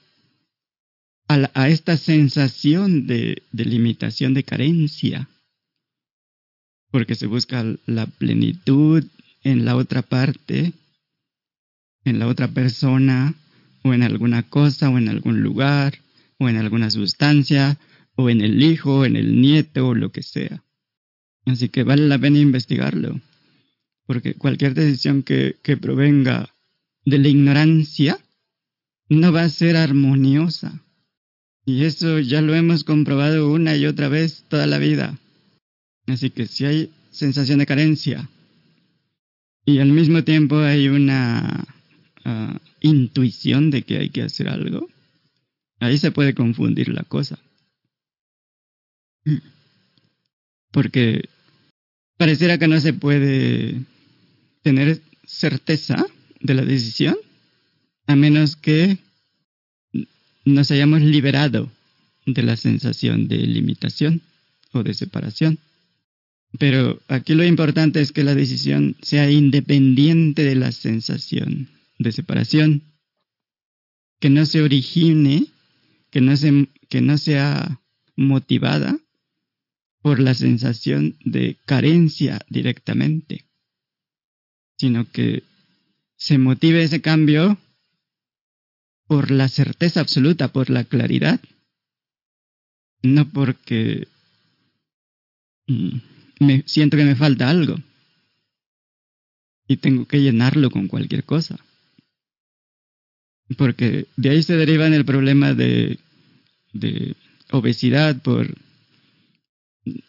a, 1.28 1.68
esta 1.68 1.96
sensación 1.96 3.06
de, 3.06 3.42
de 3.52 3.64
limitación, 3.64 4.34
de 4.34 4.44
carencia, 4.44 5.28
porque 6.90 7.14
se 7.14 7.26
busca 7.26 7.64
la 7.86 8.06
plenitud 8.06 9.04
en 9.42 9.64
la 9.64 9.76
otra 9.76 10.02
parte, 10.02 10.72
en 12.04 12.18
la 12.18 12.26
otra 12.26 12.48
persona, 12.48 13.34
o 13.82 13.92
en 13.92 14.02
alguna 14.02 14.42
cosa, 14.42 14.90
o 14.90 14.98
en 14.98 15.08
algún 15.08 15.42
lugar, 15.42 15.98
o 16.38 16.48
en 16.48 16.56
alguna 16.56 16.90
sustancia, 16.90 17.78
o 18.16 18.30
en 18.30 18.40
el 18.40 18.62
hijo, 18.62 19.00
o 19.00 19.04
en 19.04 19.16
el 19.16 19.40
nieto, 19.40 19.88
o 19.88 19.94
lo 19.94 20.10
que 20.12 20.22
sea. 20.22 20.62
Así 21.46 21.68
que 21.68 21.82
vale 21.82 22.06
la 22.06 22.18
pena 22.18 22.38
investigarlo, 22.38 23.20
porque 24.06 24.34
cualquier 24.34 24.74
decisión 24.74 25.22
que, 25.22 25.56
que 25.62 25.76
provenga 25.76 26.54
de 27.04 27.18
la 27.18 27.28
ignorancia 27.28 28.18
no 29.08 29.32
va 29.32 29.42
a 29.42 29.48
ser 29.48 29.76
armoniosa. 29.76 30.80
Y 31.66 31.84
eso 31.84 32.18
ya 32.18 32.42
lo 32.42 32.54
hemos 32.54 32.84
comprobado 32.84 33.50
una 33.50 33.76
y 33.76 33.86
otra 33.86 34.08
vez 34.08 34.44
toda 34.48 34.66
la 34.66 34.78
vida. 34.78 35.18
Así 36.06 36.30
que 36.30 36.46
si 36.46 36.66
hay 36.66 36.92
sensación 37.10 37.58
de 37.58 37.66
carencia 37.66 38.28
y 39.64 39.78
al 39.78 39.88
mismo 39.88 40.24
tiempo 40.24 40.58
hay 40.58 40.88
una 40.88 41.66
ah, 42.24 42.60
intuición 42.80 43.70
de 43.70 43.82
que 43.82 43.98
hay 43.98 44.10
que 44.10 44.22
hacer 44.22 44.48
algo, 44.48 44.88
ahí 45.80 45.96
se 45.96 46.10
puede 46.10 46.34
confundir 46.34 46.88
la 46.88 47.04
cosa. 47.04 47.38
Porque 50.70 51.28
pareciera 52.18 52.58
que 52.58 52.68
no 52.68 52.78
se 52.80 52.92
puede 52.92 53.80
tener 54.62 55.00
certeza 55.24 56.04
de 56.40 56.54
la 56.54 56.64
decisión 56.64 57.16
a 58.06 58.16
menos 58.16 58.56
que 58.56 58.98
nos 60.44 60.70
hayamos 60.70 61.02
liberado 61.02 61.70
de 62.26 62.42
la 62.42 62.56
sensación 62.56 63.28
de 63.28 63.38
limitación 63.38 64.22
o 64.72 64.82
de 64.82 64.94
separación. 64.94 65.58
Pero 66.58 67.00
aquí 67.08 67.34
lo 67.34 67.44
importante 67.44 68.00
es 68.00 68.12
que 68.12 68.24
la 68.24 68.34
decisión 68.34 68.96
sea 69.02 69.30
independiente 69.30 70.44
de 70.44 70.54
la 70.54 70.70
sensación 70.72 71.68
de 71.98 72.12
separación, 72.12 72.82
que 74.20 74.30
no 74.30 74.46
se 74.46 74.62
origine, 74.62 75.46
que 76.10 76.20
no, 76.20 77.18
sea 77.18 77.80
motivada 78.16 78.96
por 80.00 80.20
la 80.20 80.34
sensación 80.34 81.16
de 81.24 81.56
carencia 81.66 82.44
directamente, 82.48 83.46
sino 84.76 85.10
que 85.10 85.42
se 86.16 86.38
motive 86.38 86.84
ese 86.84 87.00
cambio 87.00 87.58
por 89.06 89.30
la 89.30 89.48
certeza 89.48 90.00
absoluta, 90.00 90.48
por 90.48 90.70
la 90.70 90.84
claridad, 90.84 91.40
no 93.02 93.28
porque 93.28 94.08
mm, 95.66 95.96
me 96.40 96.62
siento 96.66 96.96
que 96.96 97.04
me 97.04 97.16
falta 97.16 97.50
algo 97.50 97.76
y 99.68 99.76
tengo 99.76 100.06
que 100.06 100.20
llenarlo 100.20 100.70
con 100.70 100.88
cualquier 100.88 101.24
cosa. 101.24 101.58
Porque 103.58 104.06
de 104.16 104.30
ahí 104.30 104.42
se 104.42 104.56
deriva 104.56 104.86
el 104.86 105.04
problema 105.04 105.52
de, 105.52 105.98
de 106.72 107.14
obesidad 107.50 108.20
por 108.22 108.54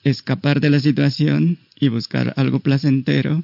escapar 0.03 0.61
de 0.61 0.69
la 0.69 0.79
situación 0.79 1.57
y 1.75 1.89
buscar 1.89 2.33
algo 2.37 2.59
placentero. 2.59 3.43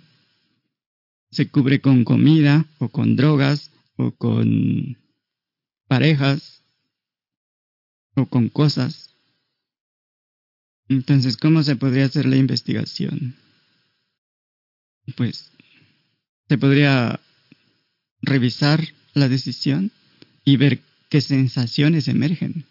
Se 1.30 1.50
cubre 1.50 1.82
con 1.82 2.04
comida 2.04 2.66
o 2.80 2.90
con 2.90 3.16
drogas 3.16 3.72
o 3.98 4.12
con 4.12 4.98
parejas 5.92 6.62
o 8.16 8.26
con 8.26 8.48
cosas. 8.48 9.10
Entonces, 10.88 11.36
¿cómo 11.36 11.64
se 11.64 11.76
podría 11.76 12.06
hacer 12.06 12.26
la 12.28 12.38
investigación? 12.38 13.36
Pues 15.18 15.52
se 16.48 16.58
podría 16.58 17.20
revisar 18.22 18.88
la 19.16 19.28
decisión 19.28 19.92
y 20.46 20.56
ver 20.56 20.80
qué 21.10 21.20
sensaciones 21.20 22.08
emergen, 22.08 22.64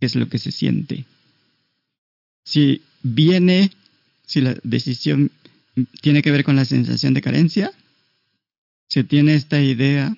qué 0.00 0.06
es 0.06 0.16
lo 0.16 0.28
que 0.28 0.40
se 0.40 0.50
siente. 0.50 1.04
Si 2.44 2.82
viene, 3.04 3.70
si 4.26 4.40
la 4.40 4.56
decisión 4.64 5.30
tiene 6.00 6.22
que 6.22 6.32
ver 6.32 6.42
con 6.42 6.56
la 6.56 6.64
sensación 6.64 7.14
de 7.14 7.22
carencia, 7.22 7.70
se 8.88 9.04
tiene 9.04 9.36
esta 9.36 9.62
idea 9.62 10.16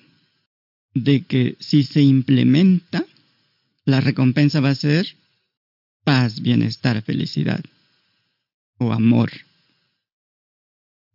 de 1.03 1.23
que 1.25 1.55
si 1.59 1.83
se 1.83 2.01
implementa, 2.01 3.05
la 3.85 4.01
recompensa 4.01 4.59
va 4.59 4.69
a 4.69 4.75
ser 4.75 5.15
paz, 6.03 6.41
bienestar, 6.41 7.01
felicidad 7.01 7.63
o 8.77 8.93
amor. 8.93 9.31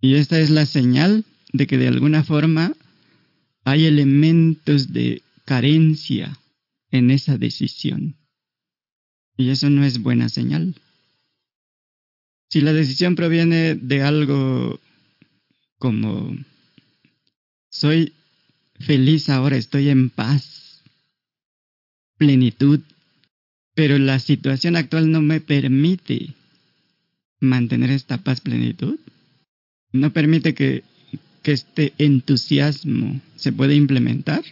Y 0.00 0.14
esta 0.14 0.38
es 0.38 0.50
la 0.50 0.66
señal 0.66 1.24
de 1.52 1.66
que 1.66 1.78
de 1.78 1.88
alguna 1.88 2.24
forma 2.24 2.74
hay 3.64 3.86
elementos 3.86 4.92
de 4.92 5.22
carencia 5.44 6.38
en 6.90 7.10
esa 7.10 7.38
decisión. 7.38 8.16
Y 9.36 9.50
eso 9.50 9.70
no 9.70 9.84
es 9.84 9.98
buena 9.98 10.28
señal. 10.28 10.74
Si 12.50 12.60
la 12.60 12.72
decisión 12.72 13.16
proviene 13.16 13.74
de 13.74 14.02
algo 14.02 14.78
como 15.78 16.36
soy 17.68 18.12
feliz 18.84 19.28
ahora, 19.28 19.56
estoy 19.56 19.88
en 19.88 20.10
paz, 20.10 20.82
plenitud, 22.16 22.80
pero 23.74 23.98
la 23.98 24.18
situación 24.18 24.76
actual 24.76 25.10
no 25.10 25.20
me 25.20 25.40
permite 25.40 26.34
mantener 27.40 27.90
esta 27.90 28.18
paz, 28.18 28.40
plenitud, 28.40 28.98
no 29.92 30.12
permite 30.12 30.54
que, 30.54 30.84
que 31.42 31.52
este 31.52 31.92
entusiasmo 31.98 33.20
se 33.36 33.52
pueda 33.52 33.74
implementar. 33.74 34.42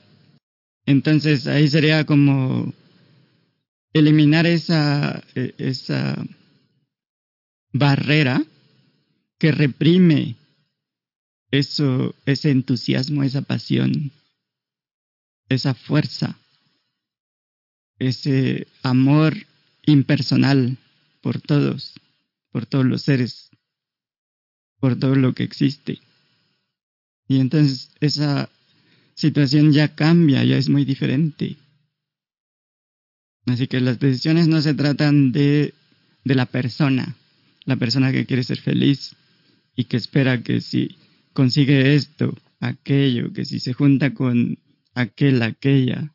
Entonces 0.86 1.46
ahí 1.46 1.68
sería 1.68 2.04
como 2.04 2.72
eliminar 3.92 4.46
esa, 4.46 5.22
e, 5.34 5.54
esa 5.59 6.24
barrera 7.72 8.42
que 9.38 9.52
reprime 9.52 10.36
eso, 11.50 12.14
ese 12.26 12.50
entusiasmo, 12.50 13.22
esa 13.22 13.42
pasión, 13.42 14.10
esa 15.52 15.74
fuerza, 15.74 16.38
ese 17.98 18.66
amor 18.82 19.34
impersonal 19.84 20.78
por 21.20 21.40
todos, 21.40 21.94
por 22.50 22.66
todos 22.66 22.84
los 22.84 23.02
seres, 23.02 23.50
por 24.80 24.98
todo 24.98 25.14
lo 25.14 25.32
que 25.34 25.44
existe. 25.44 26.00
Y 27.28 27.40
entonces 27.40 27.90
esa 28.00 28.50
situación 29.14 29.72
ya 29.72 29.94
cambia, 29.94 30.44
ya 30.44 30.56
es 30.56 30.68
muy 30.68 30.84
diferente. 30.84 31.56
Así 33.46 33.66
que 33.66 33.80
las 33.80 33.98
decisiones 33.98 34.48
no 34.48 34.60
se 34.62 34.74
tratan 34.74 35.32
de, 35.32 35.74
de 36.24 36.34
la 36.34 36.46
persona, 36.46 37.16
la 37.64 37.76
persona 37.76 38.12
que 38.12 38.26
quiere 38.26 38.44
ser 38.44 38.60
feliz 38.60 39.16
y 39.74 39.84
que 39.84 39.96
espera 39.96 40.42
que 40.42 40.60
si 40.60 40.96
consigue 41.32 41.94
esto, 41.94 42.36
aquello, 42.60 43.32
que 43.32 43.44
si 43.44 43.58
se 43.58 43.72
junta 43.72 44.14
con 44.14 44.58
aquel, 44.94 45.43
aquella, 45.43 46.14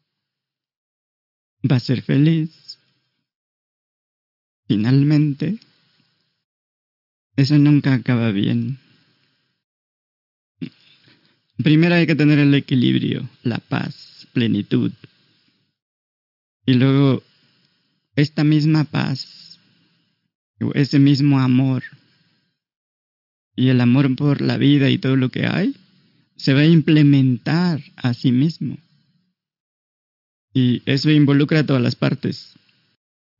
va 1.70 1.78
a 1.78 1.80
ser 1.80 2.02
feliz. 2.02 2.80
Finalmente, 4.68 5.60
eso 7.36 7.58
nunca 7.58 7.94
acaba 7.94 8.32
bien. 8.32 8.80
Primero 11.58 11.96
hay 11.96 12.06
que 12.06 12.16
tener 12.16 12.40
el 12.40 12.54
equilibrio, 12.54 13.28
la 13.44 13.58
paz, 13.58 14.28
plenitud. 14.34 14.92
Y 16.66 16.74
luego, 16.74 17.24
esta 18.16 18.44
misma 18.44 18.84
paz, 18.84 19.60
ese 20.74 21.00
mismo 21.00 21.40
amor, 21.40 21.84
y 23.56 23.70
el 23.70 23.82
amor 23.82 24.16
por 24.16 24.42
la 24.42 24.58
vida 24.58 24.90
y 24.90 25.00
todo 25.00 25.16
lo 25.16 25.30
que 25.30 25.48
hay 25.48 25.76
se 26.38 26.54
va 26.54 26.62
a 26.62 26.66
implementar 26.66 27.82
a 27.96 28.14
sí 28.14 28.32
mismo. 28.32 28.78
Y 30.54 30.82
eso 30.86 31.10
involucra 31.10 31.60
a 31.60 31.66
todas 31.66 31.82
las 31.82 31.96
partes. 31.96 32.54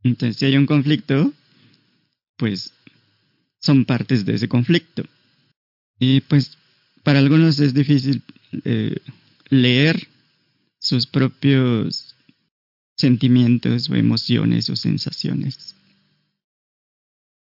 Entonces, 0.04 0.38
si 0.38 0.46
hay 0.46 0.58
un 0.58 0.66
conflicto, 0.66 1.34
pues 2.38 2.74
son 3.60 3.86
partes 3.86 4.26
de 4.26 4.36
ese 4.36 4.48
conflicto. 4.48 5.04
Y 6.00 6.22
pues 6.22 6.58
para 7.04 7.20
algunos 7.20 7.60
es 7.60 7.74
difícil 7.74 8.22
eh, 8.64 8.98
leer 9.50 10.08
sus 10.80 11.08
propios 11.08 12.16
sentimientos 12.96 13.90
o 13.90 13.96
emociones 13.96 14.70
o 14.70 14.76
sensaciones. 14.76 15.76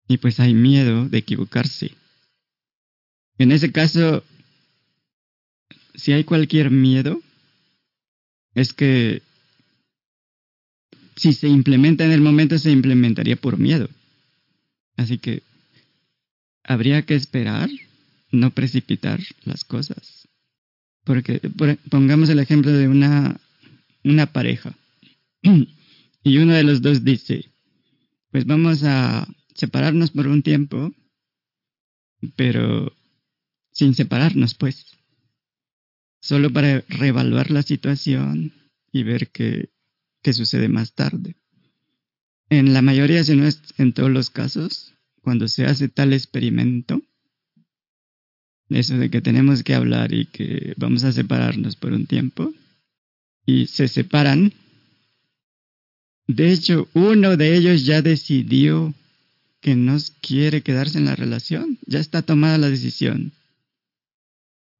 Y 0.08 0.18
pues 0.18 0.40
hay 0.40 0.54
miedo 0.54 1.08
de 1.08 1.18
equivocarse. 1.18 1.92
En 3.38 3.52
ese 3.52 3.70
caso, 3.72 4.24
si 5.94 6.12
hay 6.12 6.24
cualquier 6.24 6.70
miedo, 6.70 7.20
es 8.54 8.72
que 8.72 9.22
si 11.16 11.32
se 11.32 11.48
implementa 11.48 12.04
en 12.04 12.12
el 12.12 12.20
momento, 12.20 12.58
se 12.58 12.70
implementaría 12.70 13.36
por 13.36 13.58
miedo. 13.58 13.88
Así 14.96 15.18
que 15.18 15.42
habría 16.64 17.02
que 17.02 17.14
esperar, 17.14 17.68
no 18.30 18.50
precipitar 18.50 19.20
las 19.44 19.64
cosas. 19.64 20.28
Porque 21.04 21.40
pongamos 21.90 22.28
el 22.28 22.38
ejemplo 22.38 22.72
de 22.72 22.88
una, 22.88 23.40
una 24.04 24.32
pareja. 24.32 24.74
y 26.22 26.38
uno 26.38 26.54
de 26.54 26.64
los 26.64 26.82
dos 26.82 27.04
dice, 27.04 27.50
pues 28.30 28.46
vamos 28.46 28.82
a 28.84 29.28
separarnos 29.54 30.10
por 30.12 30.26
un 30.26 30.42
tiempo, 30.42 30.92
pero 32.36 32.94
sin 33.72 33.94
separarnos, 33.94 34.54
pues, 34.54 34.86
solo 36.20 36.52
para 36.52 36.82
reevaluar 36.88 37.50
la 37.50 37.62
situación 37.62 38.52
y 38.92 39.02
ver 39.02 39.28
qué, 39.28 39.70
qué 40.22 40.32
sucede 40.32 40.68
más 40.68 40.94
tarde. 40.94 41.36
En 42.48 42.72
la 42.72 42.82
mayoría, 42.82 43.22
si 43.24 43.36
no 43.36 43.46
es 43.46 43.62
en 43.78 43.92
todos 43.92 44.10
los 44.10 44.30
casos, 44.30 44.94
cuando 45.22 45.48
se 45.48 45.66
hace 45.66 45.88
tal 45.88 46.12
experimento, 46.12 47.02
eso 48.68 48.96
de 48.98 49.10
que 49.10 49.20
tenemos 49.20 49.62
que 49.62 49.74
hablar 49.74 50.12
y 50.12 50.26
que 50.26 50.74
vamos 50.76 51.04
a 51.04 51.12
separarnos 51.12 51.76
por 51.76 51.92
un 51.92 52.06
tiempo, 52.06 52.52
y 53.46 53.66
se 53.66 53.88
separan, 53.88 54.52
de 56.26 56.52
hecho, 56.52 56.88
uno 56.94 57.36
de 57.36 57.56
ellos 57.56 57.84
ya 57.84 58.02
decidió 58.02 58.94
que 59.60 59.74
no 59.74 59.98
quiere 60.20 60.62
quedarse 60.62 60.98
en 60.98 61.06
la 61.06 61.16
relación, 61.16 61.78
ya 61.86 61.98
está 61.98 62.22
tomada 62.22 62.58
la 62.58 62.70
decisión. 62.70 63.32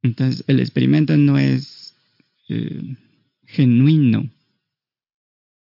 Entonces, 0.02 0.44
el 0.47 0.60
experimento 0.60 1.16
no 1.16 1.39
es 1.39 1.94
eh, 2.48 2.97
genuino. 3.47 4.31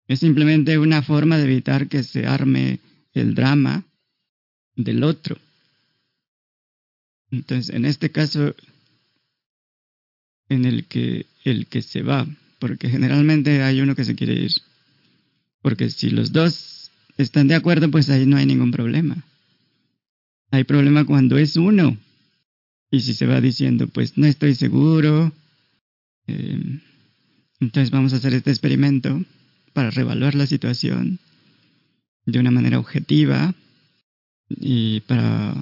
Es 0.06 0.20
simplemente 0.20 0.78
una 0.78 1.02
forma 1.02 1.36
de 1.36 1.44
evitar 1.44 1.89
que 1.89 2.02
se 2.02 2.27
arme 2.27 2.81
el 3.12 3.35
drama 3.35 3.85
del 4.77 5.02
otro. 5.05 5.36
Entonces, 7.31 7.74
en 7.74 7.85
este 7.85 8.10
caso, 8.10 8.55
en 10.48 10.65
el 10.65 10.85
que 10.86 11.27
el 11.44 11.66
que 11.66 11.82
se 11.82 12.02
va, 12.02 12.27
porque 12.59 12.89
generalmente 12.89 13.62
hay 13.62 13.81
uno 13.81 13.94
que 13.94 14.05
se 14.05 14.15
quiere 14.15 14.35
ir. 14.35 14.52
Porque 15.60 15.90
si 15.90 16.10
los 16.10 16.32
dos 16.32 16.90
están 17.19 17.48
de 17.48 17.55
acuerdo, 17.55 17.90
pues 17.90 18.09
ahí 18.09 18.24
no 18.24 18.36
hay 18.36 18.47
ningún 18.47 18.70
problema. 18.70 19.24
Hay 20.51 20.65
problema 20.65 21.05
cuando 21.05 21.36
es 21.36 21.56
uno 21.56 21.98
y 22.90 23.01
si 23.01 23.15
se 23.15 23.27
va 23.27 23.40
diciendo, 23.40 23.86
pues 23.89 24.16
no 24.16 24.27
estoy 24.27 24.55
seguro, 24.55 25.32
eh, 26.27 26.81
entonces 27.60 27.90
vamos 27.90 28.12
a 28.12 28.16
hacer 28.16 28.35
este 28.35 28.51
experimento 28.51 29.24
para 29.73 29.90
revaluar 29.90 30.35
la 30.35 30.47
situación 30.47 31.19
de 32.24 32.39
una 32.39 32.51
manera 32.51 32.78
objetiva 32.78 33.55
y 34.48 35.01
para 35.01 35.55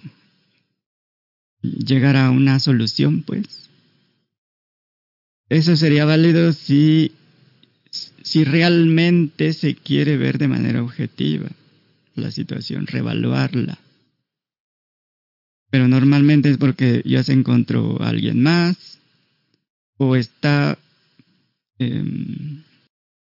llegar 1.63 2.17
a 2.17 2.31
una 2.31 2.61
solución, 2.61 3.23
pues. 3.23 3.69
Eso 5.49 5.77
sería 5.77 6.05
válido 6.05 6.53
si, 6.53 7.13
si 8.23 8.45
realmente 8.45 9.53
se 9.53 9.75
quiere 9.75 10.17
ver 10.17 10.39
de 10.39 10.49
manera 10.49 10.83
objetiva 10.83 11.49
la 12.15 12.31
situación, 12.31 12.87
revaluarla. 12.87 13.79
Pero 15.71 15.89
normalmente 15.89 16.51
es 16.51 16.59
porque 16.59 17.03
ya 17.05 17.23
se 17.23 17.33
encontró 17.33 18.01
alguien 18.01 18.43
más 18.43 18.99
o 19.99 20.17
está 20.17 20.79
em, 21.79 22.63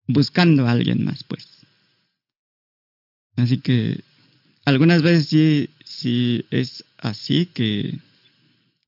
buscando 0.07 0.67
a 0.67 0.73
alguien 0.73 1.05
más, 1.05 1.25
pues. 1.25 1.47
Así 3.37 3.59
que 3.59 4.01
algunas 4.65 5.03
veces 5.03 5.29
sí, 5.29 5.71
sí 5.85 6.45
es 6.51 6.85
así 6.99 7.47
que 7.47 7.99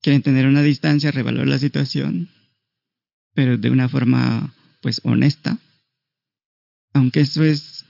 quieren 0.01 0.21
tener 0.21 0.45
una 0.45 0.61
distancia, 0.61 1.11
revalorar 1.11 1.47
la 1.47 1.59
situación, 1.59 2.29
pero 3.33 3.57
de 3.57 3.69
una 3.69 3.87
forma 3.87 4.53
pues 4.81 4.99
honesta, 5.03 5.57
aunque 6.93 7.21
eso 7.21 7.43
es 7.43 7.85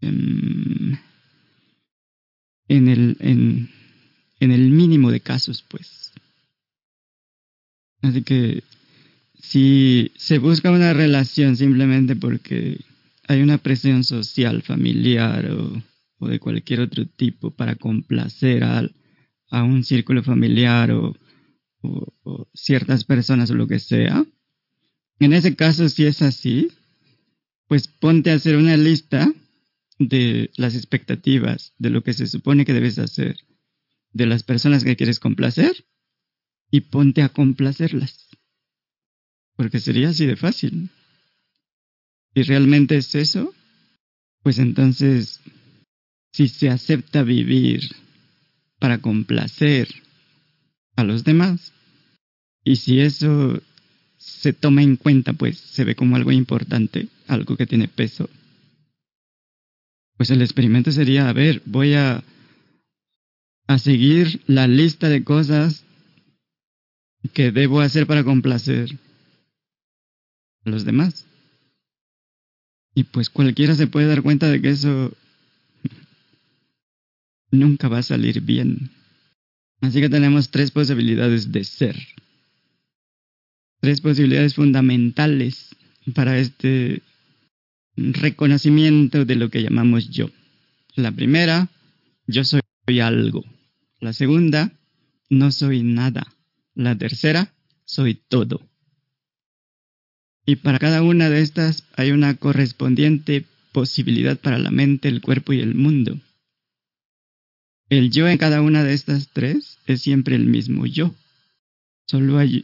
em, 0.00 0.96
en, 2.68 2.88
el, 2.88 3.16
en, 3.20 3.70
en 4.44 4.52
el 4.52 4.70
mínimo 4.70 5.10
de 5.10 5.20
casos, 5.20 5.64
pues. 5.68 6.12
Así 8.02 8.22
que 8.22 8.62
si 9.40 10.12
se 10.16 10.38
busca 10.38 10.70
una 10.70 10.92
relación 10.92 11.56
simplemente 11.56 12.16
porque 12.16 12.80
hay 13.26 13.42
una 13.42 13.58
presión 13.58 14.04
social, 14.04 14.62
familiar 14.62 15.50
o, 15.50 15.82
de 16.26 16.38
cualquier 16.38 16.80
otro 16.80 17.04
tipo 17.06 17.50
para 17.50 17.74
complacer 17.74 18.64
a, 18.64 18.88
a 19.50 19.62
un 19.62 19.84
círculo 19.84 20.22
familiar 20.22 20.90
o, 20.92 21.14
o, 21.82 22.48
ciertas 22.54 23.04
personas 23.04 23.50
o 23.50 23.54
lo 23.54 23.66
que 23.66 23.78
sea, 23.78 24.24
en 25.18 25.32
ese 25.32 25.54
caso 25.54 25.88
si 25.88 26.04
es 26.04 26.22
así, 26.22 26.68
pues 27.68 27.88
ponte 27.88 28.30
a 28.30 28.34
hacer 28.34 28.56
una 28.56 28.76
lista 28.76 29.30
de 29.98 30.50
las 30.56 30.74
expectativas, 30.74 31.74
de 31.78 31.90
lo 31.90 32.02
que 32.02 32.14
se 32.14 32.26
supone 32.26 32.64
que 32.64 32.72
debes 32.72 32.98
hacer, 32.98 33.36
de 34.14 34.26
las 34.26 34.42
personas 34.42 34.84
que 34.84 34.96
quieres 34.96 35.20
complacer 35.20 35.84
y 36.70 36.80
ponte 36.80 37.22
a 37.22 37.28
complacerlas. 37.28 38.28
Porque 39.56 39.80
sería 39.80 40.08
así 40.08 40.24
de 40.24 40.36
fácil. 40.36 40.90
Si 42.34 42.42
realmente 42.42 42.96
es 42.96 43.14
eso, 43.14 43.54
pues 44.42 44.58
entonces, 44.58 45.40
si 46.32 46.48
se 46.48 46.70
acepta 46.70 47.22
vivir 47.22 47.94
para 48.78 48.98
complacer 48.98 49.88
a 50.96 51.04
los 51.04 51.24
demás, 51.24 51.72
y 52.64 52.76
si 52.76 53.00
eso 53.00 53.62
se 54.16 54.52
toma 54.52 54.82
en 54.82 54.96
cuenta, 54.96 55.32
pues 55.32 55.58
se 55.58 55.84
ve 55.84 55.94
como 55.94 56.16
algo 56.16 56.32
importante, 56.32 57.08
algo 57.26 57.56
que 57.56 57.66
tiene 57.66 57.88
peso, 57.88 58.28
pues 60.16 60.30
el 60.30 60.42
experimento 60.42 60.92
sería, 60.92 61.28
a 61.28 61.32
ver, 61.32 61.62
voy 61.66 61.94
a, 61.94 62.22
a 63.66 63.78
seguir 63.78 64.42
la 64.46 64.66
lista 64.66 65.08
de 65.08 65.24
cosas 65.24 65.84
que 67.32 67.50
debo 67.50 67.80
hacer 67.80 68.06
para 68.06 68.24
complacer 68.24 68.98
a 70.64 70.70
los 70.70 70.84
demás. 70.84 71.26
Y 72.94 73.04
pues 73.04 73.30
cualquiera 73.30 73.74
se 73.74 73.86
puede 73.86 74.06
dar 74.06 74.22
cuenta 74.22 74.48
de 74.50 74.60
que 74.60 74.70
eso 74.70 75.12
nunca 77.50 77.88
va 77.88 77.98
a 77.98 78.02
salir 78.02 78.40
bien. 78.40 78.90
Así 79.80 80.00
que 80.00 80.08
tenemos 80.08 80.50
tres 80.50 80.70
posibilidades 80.70 81.50
de 81.50 81.64
ser. 81.64 81.96
Tres 83.80 84.00
posibilidades 84.00 84.54
fundamentales 84.54 85.74
para 86.14 86.38
este 86.38 87.02
reconocimiento 87.96 89.24
de 89.24 89.36
lo 89.36 89.50
que 89.50 89.62
llamamos 89.62 90.10
yo. 90.10 90.30
La 90.94 91.12
primera, 91.12 91.68
yo 92.26 92.44
soy 92.44 92.60
algo. 93.00 93.44
La 94.04 94.12
segunda, 94.12 94.70
no 95.30 95.50
soy 95.50 95.82
nada. 95.82 96.26
La 96.74 96.94
tercera, 96.94 97.54
soy 97.86 98.20
todo. 98.28 98.60
Y 100.44 100.56
para 100.56 100.78
cada 100.78 101.00
una 101.00 101.30
de 101.30 101.40
estas 101.40 101.84
hay 101.96 102.10
una 102.10 102.34
correspondiente 102.34 103.46
posibilidad 103.72 104.38
para 104.38 104.58
la 104.58 104.70
mente, 104.70 105.08
el 105.08 105.22
cuerpo 105.22 105.54
y 105.54 105.60
el 105.60 105.74
mundo. 105.74 106.20
El 107.88 108.10
yo 108.10 108.28
en 108.28 108.36
cada 108.36 108.60
una 108.60 108.84
de 108.84 108.92
estas 108.92 109.30
tres 109.32 109.78
es 109.86 110.02
siempre 110.02 110.36
el 110.36 110.44
mismo 110.44 110.84
yo. 110.84 111.14
Solo 112.06 112.36
hay... 112.36 112.62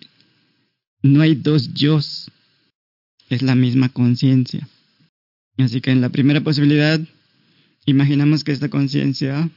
No 1.01 1.23
hay 1.23 1.37
dos 1.37 1.73
yos. 1.73 2.31
Es 3.31 3.41
la 3.41 3.55
misma 3.55 3.89
conciencia. 3.89 4.69
Así 5.57 5.81
que 5.81 5.91
en 5.91 6.03
la 6.03 6.11
primera 6.11 6.43
posibilidad, 6.43 7.01
imaginamos 7.87 8.45
que 8.45 8.53
esta 8.53 8.69
conciencia 8.69 9.51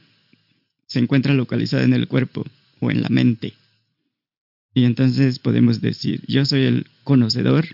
se 0.94 1.00
encuentra 1.00 1.34
localizada 1.34 1.82
en 1.82 1.92
el 1.92 2.06
cuerpo 2.06 2.46
o 2.78 2.88
en 2.88 3.02
la 3.02 3.08
mente. 3.08 3.54
Y 4.74 4.84
entonces 4.84 5.40
podemos 5.40 5.80
decir, 5.80 6.22
yo 6.28 6.44
soy 6.44 6.62
el 6.62 6.86
conocedor 7.02 7.66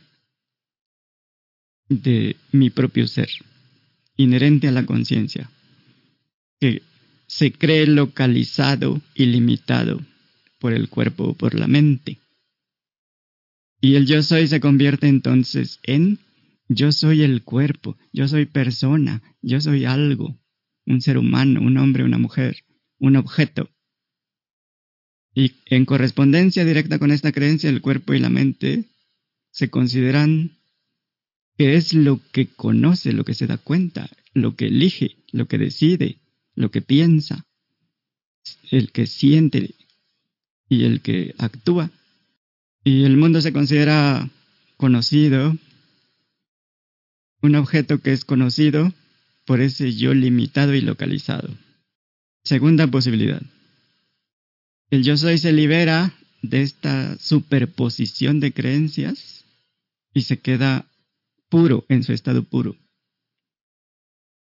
de 1.90 2.36
mi 2.50 2.70
propio 2.70 3.06
ser, 3.06 3.28
inherente 4.16 4.68
a 4.68 4.72
la 4.72 4.86
conciencia, 4.86 5.50
que 6.60 6.80
se 7.26 7.52
cree 7.52 7.86
localizado 7.86 9.02
y 9.14 9.26
limitado 9.26 10.00
por 10.58 10.72
el 10.72 10.88
cuerpo 10.88 11.24
o 11.24 11.34
por 11.34 11.54
la 11.54 11.66
mente. 11.66 12.20
Y 13.82 13.96
el 13.96 14.06
yo 14.06 14.22
soy 14.22 14.48
se 14.48 14.60
convierte 14.60 15.08
entonces 15.08 15.78
en 15.82 16.18
yo 16.68 16.90
soy 16.90 17.20
el 17.22 17.42
cuerpo, 17.42 17.98
yo 18.14 18.26
soy 18.28 18.46
persona, 18.46 19.22
yo 19.42 19.60
soy 19.60 19.84
algo, 19.84 20.38
un 20.86 21.02
ser 21.02 21.18
humano, 21.18 21.60
un 21.60 21.76
hombre, 21.76 22.02
una 22.04 22.16
mujer, 22.16 22.64
un 23.00 23.16
objeto. 23.16 23.68
Y 25.34 25.54
en 25.66 25.84
correspondencia 25.84 26.64
directa 26.64 26.98
con 26.98 27.10
esta 27.10 27.32
creencia, 27.32 27.70
el 27.70 27.80
cuerpo 27.80 28.14
y 28.14 28.20
la 28.20 28.28
mente 28.28 28.84
se 29.50 29.70
consideran 29.70 30.58
que 31.56 31.74
es 31.74 31.92
lo 31.92 32.20
que 32.32 32.46
conoce, 32.46 33.12
lo 33.12 33.24
que 33.24 33.34
se 33.34 33.46
da 33.46 33.58
cuenta, 33.58 34.08
lo 34.32 34.54
que 34.54 34.66
elige, 34.66 35.16
lo 35.32 35.46
que 35.46 35.58
decide, 35.58 36.20
lo 36.54 36.70
que 36.70 36.82
piensa, 36.82 37.46
el 38.70 38.92
que 38.92 39.06
siente 39.06 39.74
y 40.68 40.84
el 40.84 41.00
que 41.00 41.34
actúa. 41.38 41.90
Y 42.84 43.04
el 43.04 43.16
mundo 43.16 43.40
se 43.40 43.52
considera 43.52 44.30
conocido, 44.76 45.56
un 47.42 47.54
objeto 47.54 48.00
que 48.00 48.12
es 48.12 48.24
conocido 48.24 48.92
por 49.46 49.60
ese 49.60 49.94
yo 49.94 50.14
limitado 50.14 50.74
y 50.74 50.80
localizado. 50.80 51.50
Segunda 52.50 52.88
posibilidad. 52.88 53.40
El 54.90 55.04
yo 55.04 55.16
soy 55.16 55.38
se 55.38 55.52
libera 55.52 56.12
de 56.42 56.62
esta 56.62 57.16
superposición 57.16 58.40
de 58.40 58.52
creencias 58.52 59.44
y 60.12 60.22
se 60.22 60.40
queda 60.40 60.84
puro 61.48 61.84
en 61.88 62.02
su 62.02 62.12
estado 62.12 62.42
puro, 62.42 62.74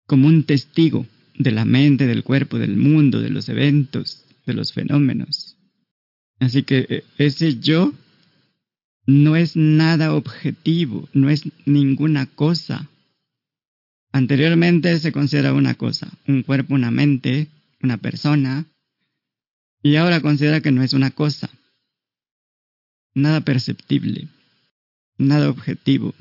como 0.08 0.28
un 0.28 0.44
testigo 0.44 1.06
de 1.38 1.52
la 1.52 1.66
mente, 1.66 2.08
del 2.08 2.24
cuerpo, 2.24 2.58
del 2.58 2.78
mundo, 2.78 3.22
de 3.22 3.30
los 3.30 3.48
eventos, 3.48 4.26
de 4.48 4.56
los 4.56 4.74
fenómenos. 4.74 5.56
Así 6.40 6.64
que 6.64 6.88
eh, 6.90 7.04
ese 7.20 7.60
yo 7.60 7.94
no 9.06 9.36
es 9.36 9.56
nada 9.56 10.16
objetivo, 10.16 11.08
no 11.14 11.30
es 11.30 11.44
ninguna 11.68 12.26
cosa. 12.26 12.90
Anteriormente 14.12 14.98
se 14.98 15.12
considera 15.12 15.54
una 15.54 15.76
cosa, 15.76 16.12
un 16.28 16.42
cuerpo, 16.42 16.74
una 16.74 16.90
mente, 16.90 17.50
una 17.82 17.98
persona, 17.98 18.66
y 19.82 19.96
ahora 19.96 20.22
considera 20.22 20.62
que 20.62 20.72
no 20.72 20.84
es 20.84 20.94
una 20.94 21.12
cosa, 21.12 21.50
nada 23.14 23.42
perceptible, 23.42 24.28
nada 25.18 25.50
objetivo. 25.50 26.14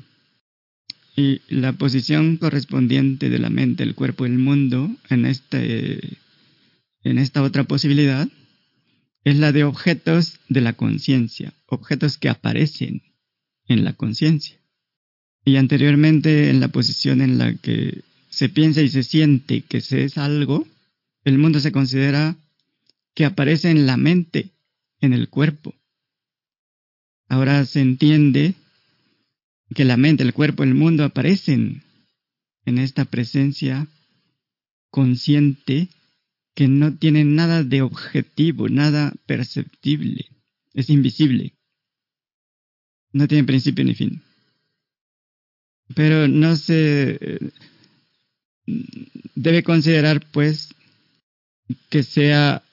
Y 1.15 1.41
la 1.49 1.73
posición 1.73 2.37
correspondiente 2.37 3.29
de 3.29 3.39
la 3.39 3.49
mente, 3.49 3.83
el 3.83 3.95
cuerpo 3.95 4.25
el 4.25 4.37
mundo 4.37 4.89
en, 5.09 5.25
este, 5.25 6.17
en 7.03 7.17
esta 7.17 7.43
otra 7.43 7.65
posibilidad 7.65 8.29
es 9.25 9.35
la 9.35 9.51
de 9.51 9.65
objetos 9.65 10.39
de 10.47 10.61
la 10.61 10.73
conciencia, 10.73 11.53
objetos 11.65 12.17
que 12.17 12.29
aparecen 12.29 13.03
en 13.67 13.83
la 13.83 13.93
conciencia. 13.93 14.57
Y 15.43 15.57
anteriormente 15.57 16.49
en 16.49 16.59
la 16.59 16.69
posición 16.69 17.21
en 17.21 17.37
la 17.37 17.53
que 17.55 18.01
se 18.29 18.49
piensa 18.49 18.81
y 18.81 18.89
se 18.89 19.03
siente 19.03 19.61
que 19.61 19.81
se 19.81 20.05
es 20.05 20.17
algo, 20.17 20.65
el 21.23 21.37
mundo 21.37 21.59
se 21.59 21.71
considera 21.71 22.35
que 23.13 23.25
aparece 23.25 23.69
en 23.69 23.85
la 23.85 23.97
mente, 23.97 24.51
en 25.01 25.13
el 25.13 25.29
cuerpo. 25.29 25.75
Ahora 27.27 27.65
se 27.65 27.81
entiende 27.81 28.55
que 29.75 29.85
la 29.85 29.97
mente, 29.97 30.23
el 30.23 30.33
cuerpo, 30.33 30.63
el 30.63 30.73
mundo 30.73 31.03
aparecen 31.03 31.83
en 32.65 32.77
esta 32.77 33.05
presencia 33.05 33.87
consciente 34.89 35.89
que 36.55 36.67
no 36.67 36.95
tiene 36.95 37.23
nada 37.23 37.63
de 37.63 37.81
objetivo, 37.81 38.67
nada 38.67 39.13
perceptible, 39.25 40.25
es 40.73 40.89
invisible, 40.89 41.53
no 43.13 43.27
tiene 43.27 43.43
principio 43.43 43.85
ni 43.85 43.95
fin. 43.95 44.21
Pero 45.95 46.27
no 46.27 46.55
se 46.55 47.17
eh, 47.19 47.39
debe 49.35 49.63
considerar 49.63 50.25
pues 50.31 50.75
que 51.89 52.03
sea 52.03 52.63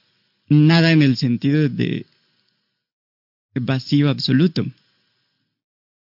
nada 0.49 0.93
en 0.93 1.03
el 1.03 1.17
sentido 1.17 1.69
de 1.69 2.07
vacío 3.55 4.11
absoluto 4.11 4.65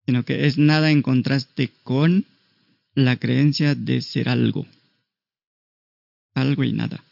sino 0.07 0.25
que 0.25 0.47
es 0.47 0.59
nada 0.59 0.91
en 0.91 1.03
contraste 1.03 1.71
con 1.83 2.27
la 2.95 3.17
creencia 3.17 3.75
de 3.75 4.01
ser 4.03 4.29
algo. 4.29 4.67
Algo 6.35 6.65
y 6.65 6.73
nada. 6.73 7.05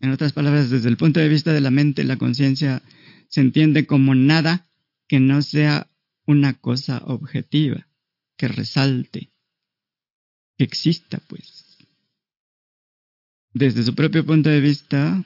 En 0.00 0.10
otras 0.10 0.32
palabras, 0.32 0.70
desde 0.70 0.88
el 0.88 0.96
punto 0.96 1.20
de 1.20 1.28
vista 1.28 1.52
de 1.52 1.60
la 1.60 1.70
mente, 1.70 2.04
la 2.04 2.16
conciencia 2.16 2.82
se 3.28 3.40
entiende 3.40 3.86
como 3.86 4.14
nada 4.14 4.66
que 5.08 5.20
no 5.20 5.42
sea 5.42 5.88
una 6.26 6.54
cosa 6.54 7.02
objetiva, 7.06 7.86
que 8.36 8.48
resalte, 8.48 9.30
que 10.56 10.64
exista, 10.64 11.20
pues. 11.28 11.61
Desde 13.54 13.82
su 13.82 13.94
propio 13.94 14.24
punto 14.24 14.48
de 14.48 14.60
vista, 14.60 15.22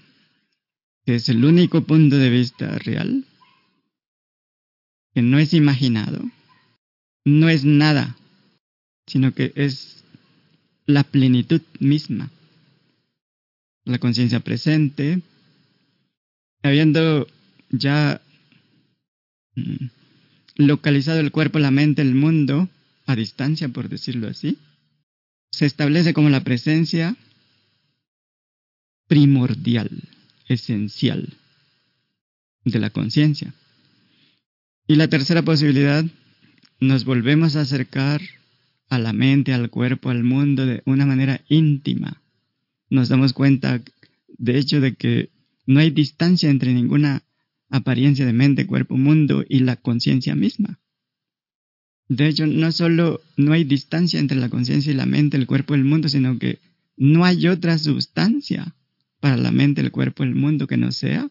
que 1.05 1.15
es 1.17 1.29
el 1.29 1.45
único 1.45 1.83
punto 1.85 2.17
de 2.17 2.31
vista 2.31 2.79
real, 2.79 3.25
que 5.15 5.23
no 5.23 5.39
es 5.39 5.55
imaginado, 5.55 6.23
no 7.25 7.49
es 7.49 7.65
nada, 7.65 8.17
sino 9.07 9.33
que 9.33 9.53
es 9.55 10.05
la 10.87 11.05
plenitud 11.05 11.63
misma. 11.79 12.31
La 13.85 13.99
conciencia 13.99 14.41
presente, 14.41 15.23
habiendo 16.63 17.29
ya 17.71 18.21
mm, 19.55 19.87
localizado 20.57 21.21
el 21.21 21.31
cuerpo, 21.31 21.61
la 21.61 21.71
mente, 21.71 22.03
el 22.03 22.15
mundo, 22.15 22.69
a 23.07 23.15
distancia, 23.15 23.69
por 23.69 23.89
decirlo 23.89 24.27
así, 24.29 24.59
se 25.53 25.67
establece 25.67 26.13
como 26.13 26.29
la 26.29 26.43
presencia 26.43 27.17
primordial 29.07 29.91
esencial 30.49 31.35
de 32.65 32.79
la 32.79 32.91
conciencia. 32.91 33.55
Y 34.87 34.97
la 34.97 35.09
tercera 35.09 35.43
posibilidad, 35.43 36.05
nos 36.81 37.05
volvemos 37.05 37.57
a 37.57 37.63
acercar 37.63 38.21
a 38.89 38.99
la 38.99 39.13
mente, 39.13 39.53
al 39.53 39.71
cuerpo, 39.71 40.11
al 40.11 40.23
mundo 40.23 40.67
de 40.67 40.83
una 40.85 41.07
manera 41.07 41.41
íntima. 41.49 42.23
Nos 42.89 43.09
damos 43.09 43.33
cuenta, 43.33 43.83
de 44.39 44.59
hecho, 44.59 44.81
de 44.81 44.95
que 44.95 45.31
no 45.67 45.81
hay 45.81 45.91
distancia 45.91 46.51
entre 46.51 46.73
ninguna 46.73 47.23
apariencia 47.69 48.25
de 48.25 48.33
mente, 48.33 48.67
cuerpo, 48.67 48.97
mundo 48.97 49.45
y 49.49 49.61
la 49.61 49.77
conciencia 49.77 50.37
misma. 50.37 50.79
De 52.09 52.29
hecho, 52.29 52.47
no 52.47 52.71
solo 52.71 53.21
no 53.37 53.53
hay 53.53 53.65
distancia 53.65 54.21
entre 54.21 54.39
la 54.39 54.49
conciencia 54.49 54.93
y 54.93 54.97
la 54.97 55.07
mente, 55.07 55.37
el 55.37 55.47
cuerpo 55.47 55.75
y 55.75 55.79
el 55.79 55.85
mundo, 55.85 56.09
sino 56.09 56.39
que 56.39 56.61
no 56.97 57.25
hay 57.25 57.49
otra 57.49 57.79
sustancia 57.79 58.75
para 59.27 59.39
la 59.39 59.51
mente, 59.51 59.81
el 59.81 59.91
cuerpo, 59.91 60.23
el 60.23 60.37
mundo 60.37 60.69
que 60.69 60.77
no 60.77 60.93
sea 60.93 61.29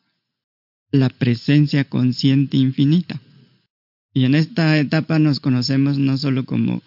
la 0.91 1.07
presencia 1.07 1.85
consciente 1.85 2.57
infinita. 2.57 3.21
Y 4.13 4.25
en 4.25 4.35
esta 4.35 4.77
etapa 4.77 5.17
nos 5.17 5.39
conocemos 5.39 5.97
no 5.97 6.17
solo 6.17 6.43
como 6.43 6.83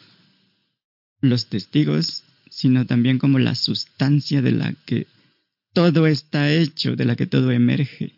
los 1.22 1.46
testigos, 1.46 2.24
sino 2.50 2.84
también 2.84 3.18
como 3.18 3.38
la 3.38 3.54
sustancia 3.54 4.42
de 4.42 4.52
la 4.52 4.74
que 4.84 5.06
todo 5.72 6.06
está 6.06 6.52
hecho, 6.52 6.94
de 6.94 7.06
la 7.06 7.16
que 7.16 7.26
todo 7.26 7.52
emerge. 7.52 8.12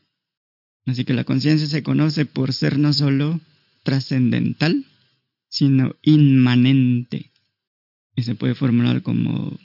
Así 0.85 1.05
que 1.05 1.15
la 1.15 1.23
conciencia 1.23 1.69
se 1.69 1.85
conoce 1.85 2.27
por 2.27 2.53
ser 2.53 2.77
no 2.77 2.93
solo 2.93 3.41
trascendental, 3.85 4.85
sino 5.49 5.95
inmanente. 6.03 7.31
Y 8.17 8.25
se 8.25 8.35
puede 8.35 8.57
formular 8.57 9.03
como 9.03 9.57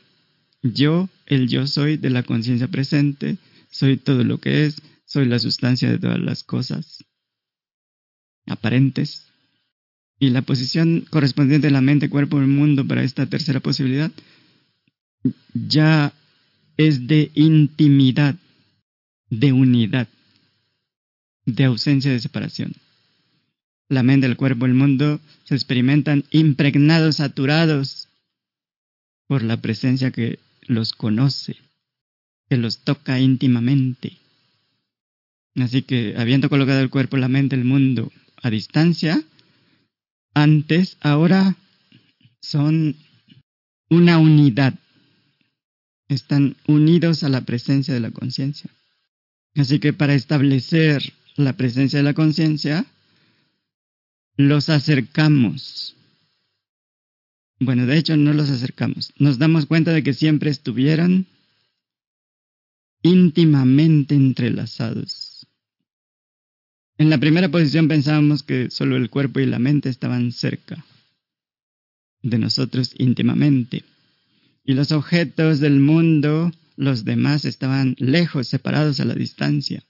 yo, 0.61 1.09
el 1.25 1.47
yo 1.47 1.67
soy 1.67 1.97
de 1.97 2.09
la 2.09 2.23
conciencia 2.23 2.67
presente, 2.67 3.37
soy 3.69 3.97
todo 3.97 4.23
lo 4.23 4.39
que 4.39 4.65
es, 4.65 4.81
soy 5.05 5.25
la 5.25 5.39
sustancia 5.39 5.89
de 5.89 5.99
todas 5.99 6.19
las 6.19 6.43
cosas 6.43 7.03
aparentes. 8.45 9.27
Y 10.17 10.29
la 10.29 10.43
posición 10.43 11.05
correspondiente 11.09 11.67
de 11.67 11.73
la 11.73 11.81
mente, 11.81 12.09
cuerpo 12.09 12.41
y 12.41 12.45
mundo 12.45 12.87
para 12.87 13.03
esta 13.03 13.25
tercera 13.25 13.59
posibilidad 13.59 14.11
ya 15.53 16.13
es 16.77 17.07
de 17.07 17.31
intimidad, 17.33 18.35
de 19.29 19.53
unidad, 19.53 20.07
de 21.45 21.63
ausencia 21.65 22.11
de 22.11 22.19
separación. 22.19 22.73
La 23.87 24.03
mente, 24.03 24.27
el 24.27 24.37
cuerpo 24.37 24.65
el 24.65 24.73
mundo 24.73 25.19
se 25.43 25.55
experimentan 25.55 26.23
impregnados, 26.31 27.17
saturados 27.17 28.09
por 29.27 29.43
la 29.43 29.61
presencia 29.61 30.11
que 30.11 30.39
los 30.67 30.93
conoce, 30.93 31.55
que 32.49 32.57
los 32.57 32.79
toca 32.79 33.19
íntimamente. 33.19 34.17
Así 35.55 35.83
que, 35.83 36.15
habiendo 36.17 36.49
colocado 36.49 36.81
el 36.81 36.89
cuerpo, 36.89 37.17
la 37.17 37.29
mente, 37.29 37.55
el 37.55 37.65
mundo 37.65 38.11
a 38.41 38.49
distancia, 38.49 39.23
antes, 40.33 40.97
ahora 41.01 41.55
son 42.41 42.95
una 43.89 44.17
unidad. 44.17 44.73
Están 46.09 46.55
unidos 46.67 47.23
a 47.23 47.29
la 47.29 47.41
presencia 47.41 47.93
de 47.93 47.99
la 47.99 48.11
conciencia. 48.11 48.69
Así 49.55 49.79
que 49.79 49.93
para 49.93 50.13
establecer 50.13 51.13
la 51.35 51.53
presencia 51.53 51.97
de 51.99 52.03
la 52.03 52.13
conciencia, 52.13 52.85
los 54.35 54.69
acercamos 54.69 55.95
bueno, 57.59 57.85
de 57.85 57.97
hecho 57.97 58.17
no 58.17 58.33
los 58.33 58.49
acercamos. 58.49 59.13
Nos 59.17 59.37
damos 59.37 59.65
cuenta 59.65 59.91
de 59.91 60.03
que 60.03 60.13
siempre 60.13 60.49
estuvieron 60.49 61.27
íntimamente 63.01 64.15
entrelazados. 64.15 65.47
En 66.97 67.09
la 67.09 67.17
primera 67.17 67.49
posición 67.49 67.87
pensábamos 67.87 68.43
que 68.43 68.69
solo 68.69 68.95
el 68.95 69.09
cuerpo 69.09 69.39
y 69.39 69.45
la 69.45 69.59
mente 69.59 69.89
estaban 69.89 70.31
cerca 70.31 70.85
de 72.21 72.39
nosotros 72.39 72.93
íntimamente. 72.97 73.83
Y 74.63 74.73
los 74.73 74.91
objetos 74.91 75.59
del 75.59 75.79
mundo, 75.79 76.51
los 76.75 77.05
demás, 77.05 77.45
estaban 77.45 77.95
lejos, 77.99 78.47
separados 78.47 78.99
a 78.99 79.05
la 79.05 79.13
distancia. 79.13 79.83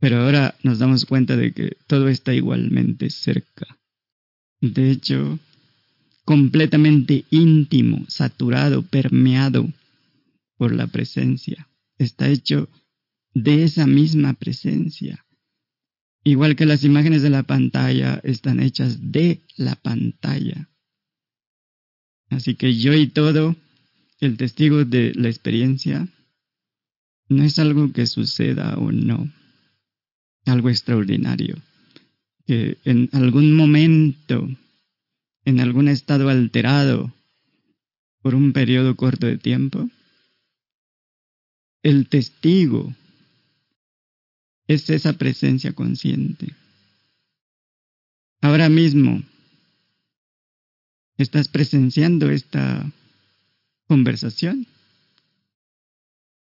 Pero 0.00 0.22
ahora 0.22 0.54
nos 0.62 0.78
damos 0.78 1.04
cuenta 1.04 1.36
de 1.36 1.52
que 1.52 1.76
todo 1.86 2.08
está 2.08 2.34
igualmente 2.34 3.10
cerca. 3.10 3.66
De 4.60 4.90
hecho, 4.90 5.38
completamente 6.26 7.24
íntimo, 7.30 8.04
saturado, 8.08 8.82
permeado 8.82 9.72
por 10.58 10.74
la 10.74 10.88
presencia. 10.88 11.68
Está 11.98 12.28
hecho 12.28 12.68
de 13.32 13.62
esa 13.62 13.86
misma 13.86 14.34
presencia. 14.34 15.24
Igual 16.24 16.56
que 16.56 16.66
las 16.66 16.82
imágenes 16.82 17.22
de 17.22 17.30
la 17.30 17.44
pantalla 17.44 18.20
están 18.24 18.58
hechas 18.60 19.12
de 19.12 19.40
la 19.56 19.76
pantalla. 19.76 20.68
Así 22.28 22.56
que 22.56 22.74
yo 22.74 22.92
y 22.92 23.06
todo, 23.06 23.54
el 24.18 24.36
testigo 24.36 24.84
de 24.84 25.12
la 25.14 25.28
experiencia, 25.28 26.08
no 27.28 27.44
es 27.44 27.60
algo 27.60 27.92
que 27.92 28.06
suceda 28.06 28.76
o 28.78 28.90
no, 28.90 29.32
algo 30.44 30.70
extraordinario, 30.70 31.56
que 32.46 32.78
en 32.84 33.08
algún 33.12 33.54
momento 33.54 34.48
en 35.46 35.60
algún 35.60 35.88
estado 35.88 36.28
alterado 36.28 37.14
por 38.20 38.34
un 38.34 38.52
periodo 38.52 38.96
corto 38.96 39.26
de 39.26 39.38
tiempo? 39.38 39.88
El 41.82 42.08
testigo 42.08 42.94
es 44.66 44.90
esa 44.90 45.14
presencia 45.14 45.72
consciente. 45.72 46.52
Ahora 48.42 48.68
mismo 48.68 49.22
estás 51.16 51.48
presenciando 51.48 52.30
esta 52.30 52.92
conversación. 53.86 54.66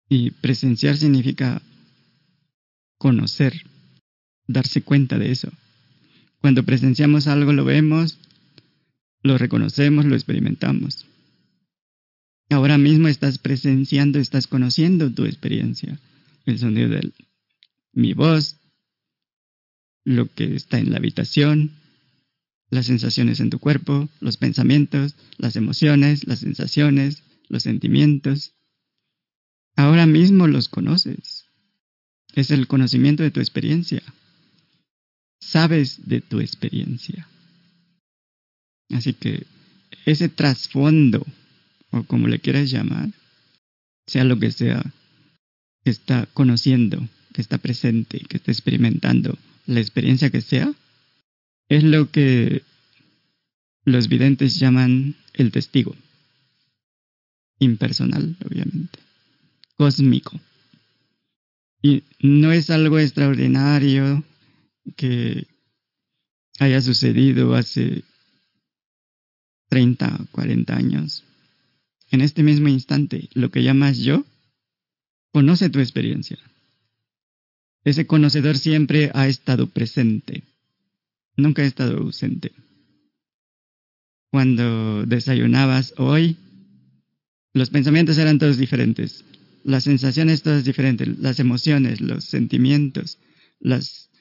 Y 0.10 0.32
presenciar 0.32 0.98
significa 0.98 1.62
conocer, 2.98 3.64
darse 4.48 4.82
cuenta 4.82 5.18
de 5.18 5.32
eso. 5.32 5.50
Cuando 6.40 6.64
presenciamos 6.64 7.28
algo 7.28 7.54
lo 7.54 7.66
vemos, 7.66 8.20
lo 9.24 9.38
reconocemos, 9.38 10.06
lo 10.06 10.16
experimentamos. 10.16 11.08
Ahora 12.50 12.78
mismo 12.78 13.08
estás 13.08 13.40
presenciando, 13.40 14.20
estás 14.20 14.48
conociendo 14.48 15.12
tu 15.12 15.26
experiencia, 15.26 16.00
el 16.46 16.60
sonido 16.60 16.90
de 16.90 17.12
mi 17.94 18.14
voz, 18.14 18.58
lo 20.04 20.32
que 20.32 20.56
está 20.56 20.78
en 20.78 20.92
la 20.92 20.98
habitación, 20.98 21.72
las 22.70 22.88
sensaciones 22.88 23.40
en 23.40 23.50
tu 23.50 23.60
cuerpo, 23.60 24.10
los 24.20 24.38
pensamientos, 24.38 25.16
las 25.38 25.56
emociones, 25.56 26.28
las 26.28 26.40
sensaciones, 26.40 27.24
los 27.48 27.64
sentimientos. 27.64 28.54
Ahora 29.76 30.06
mismo 30.06 30.48
los 30.48 30.68
conoces. 30.68 31.46
Es 32.34 32.52
el 32.52 32.68
conocimiento 32.68 33.24
de 33.24 33.32
tu 33.32 33.40
experiencia. 33.40 34.02
Sabes 35.40 36.08
de 36.08 36.22
tu 36.22 36.40
experiencia. 36.40 37.28
Así 38.94 39.14
que 39.14 39.46
ese 40.06 40.30
trasfondo, 40.30 41.26
o 41.92 42.04
como 42.04 42.28
le 42.28 42.40
quieras 42.40 42.70
llamar, 42.70 43.10
sea 44.06 44.24
lo 44.24 44.40
que 44.40 44.52
sea, 44.52 44.84
que 45.84 45.92
está 45.92 46.28
conociendo, 46.34 47.08
que 47.34 47.42
está 47.42 47.58
presente, 47.58 48.20
que 48.20 48.38
está 48.38 48.52
experimentando, 48.52 49.38
la 49.66 49.80
experiencia 49.80 50.30
que 50.30 50.42
sea, 50.42 50.74
es 51.70 51.84
lo 51.84 52.12
que 52.12 52.64
los 53.86 54.08
videntes 54.08 54.60
llaman 54.60 55.16
el 55.34 55.52
testigo. 55.52 55.96
Impersonal, 57.60 58.36
obviamente. 58.46 59.00
Cósmico. 59.76 60.40
Y 61.82 62.04
no 62.20 62.52
es 62.52 62.70
algo 62.70 63.00
extraordinario 63.00 64.24
que 64.96 65.48
haya 66.60 66.82
sucedido 66.82 67.56
hace 67.56 68.04
30, 69.74 70.28
40 70.32 70.76
años. 70.76 71.24
En 72.12 72.22
este 72.22 72.44
mismo 72.44 72.68
instante, 72.68 73.28
lo 73.34 73.50
que 73.50 73.64
llamas 73.64 73.98
yo, 73.98 74.24
conoce 75.32 75.72
tu 75.72 75.80
experiencia. 75.80 76.38
Ese 77.84 78.06
conocedor 78.06 78.60
siempre 78.60 79.10
ha 79.16 79.28
estado 79.28 79.66
presente, 79.66 80.44
nunca 81.38 81.64
ha 81.64 81.66
estado 81.66 81.98
ausente. 81.98 82.52
Cuando 84.30 85.08
desayunabas 85.08 85.96
hoy, 85.98 86.38
los 87.52 87.72
pensamientos 87.72 88.20
eran 88.20 88.38
todos 88.38 88.58
diferentes, 88.58 89.26
las 89.64 89.86
sensaciones 89.86 90.44
todas 90.44 90.66
diferentes, 90.66 91.18
las 91.18 91.40
emociones, 91.40 92.00
los 92.00 92.26
sentimientos, 92.26 93.18
las 93.60 94.12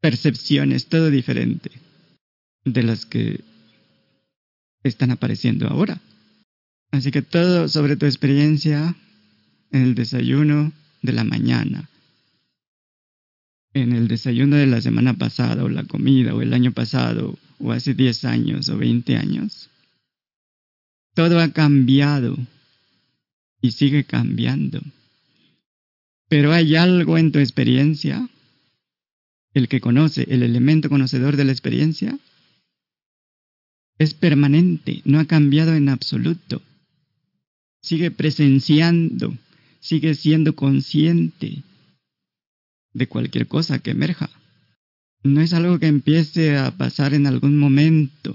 percepciones, 0.00 0.86
todo 0.86 1.10
diferente 1.10 1.70
de 2.64 2.82
las 2.84 3.04
que 3.04 3.44
están 4.84 5.10
apareciendo 5.10 5.66
ahora. 5.66 6.00
Así 6.92 7.10
que 7.10 7.22
todo 7.22 7.68
sobre 7.68 7.96
tu 7.96 8.06
experiencia 8.06 8.94
en 9.72 9.82
el 9.82 9.94
desayuno 9.94 10.72
de 11.02 11.12
la 11.12 11.24
mañana, 11.24 11.88
en 13.72 13.92
el 13.92 14.06
desayuno 14.06 14.56
de 14.56 14.66
la 14.66 14.80
semana 14.80 15.14
pasada 15.14 15.64
o 15.64 15.68
la 15.68 15.84
comida 15.84 16.34
o 16.34 16.42
el 16.42 16.54
año 16.54 16.70
pasado 16.70 17.36
o 17.58 17.72
hace 17.72 17.94
10 17.94 18.24
años 18.26 18.68
o 18.68 18.78
20 18.78 19.16
años. 19.16 19.70
Todo 21.14 21.40
ha 21.40 21.48
cambiado 21.52 22.36
y 23.60 23.72
sigue 23.72 24.04
cambiando. 24.04 24.80
Pero 26.28 26.52
hay 26.52 26.76
algo 26.76 27.18
en 27.18 27.32
tu 27.32 27.38
experiencia, 27.38 28.28
el 29.54 29.68
que 29.68 29.80
conoce, 29.80 30.26
el 30.28 30.42
elemento 30.42 30.88
conocedor 30.88 31.36
de 31.36 31.44
la 31.44 31.52
experiencia, 31.52 32.18
es 33.98 34.14
permanente, 34.14 35.02
no 35.04 35.20
ha 35.20 35.24
cambiado 35.24 35.74
en 35.74 35.88
absoluto. 35.88 36.62
Sigue 37.82 38.10
presenciando, 38.10 39.36
sigue 39.80 40.14
siendo 40.14 40.54
consciente 40.54 41.62
de 42.92 43.06
cualquier 43.06 43.46
cosa 43.46 43.78
que 43.78 43.90
emerja. 43.90 44.30
No 45.22 45.40
es 45.40 45.52
algo 45.52 45.78
que 45.78 45.86
empiece 45.86 46.56
a 46.56 46.76
pasar 46.76 47.14
en 47.14 47.26
algún 47.26 47.58
momento, 47.58 48.34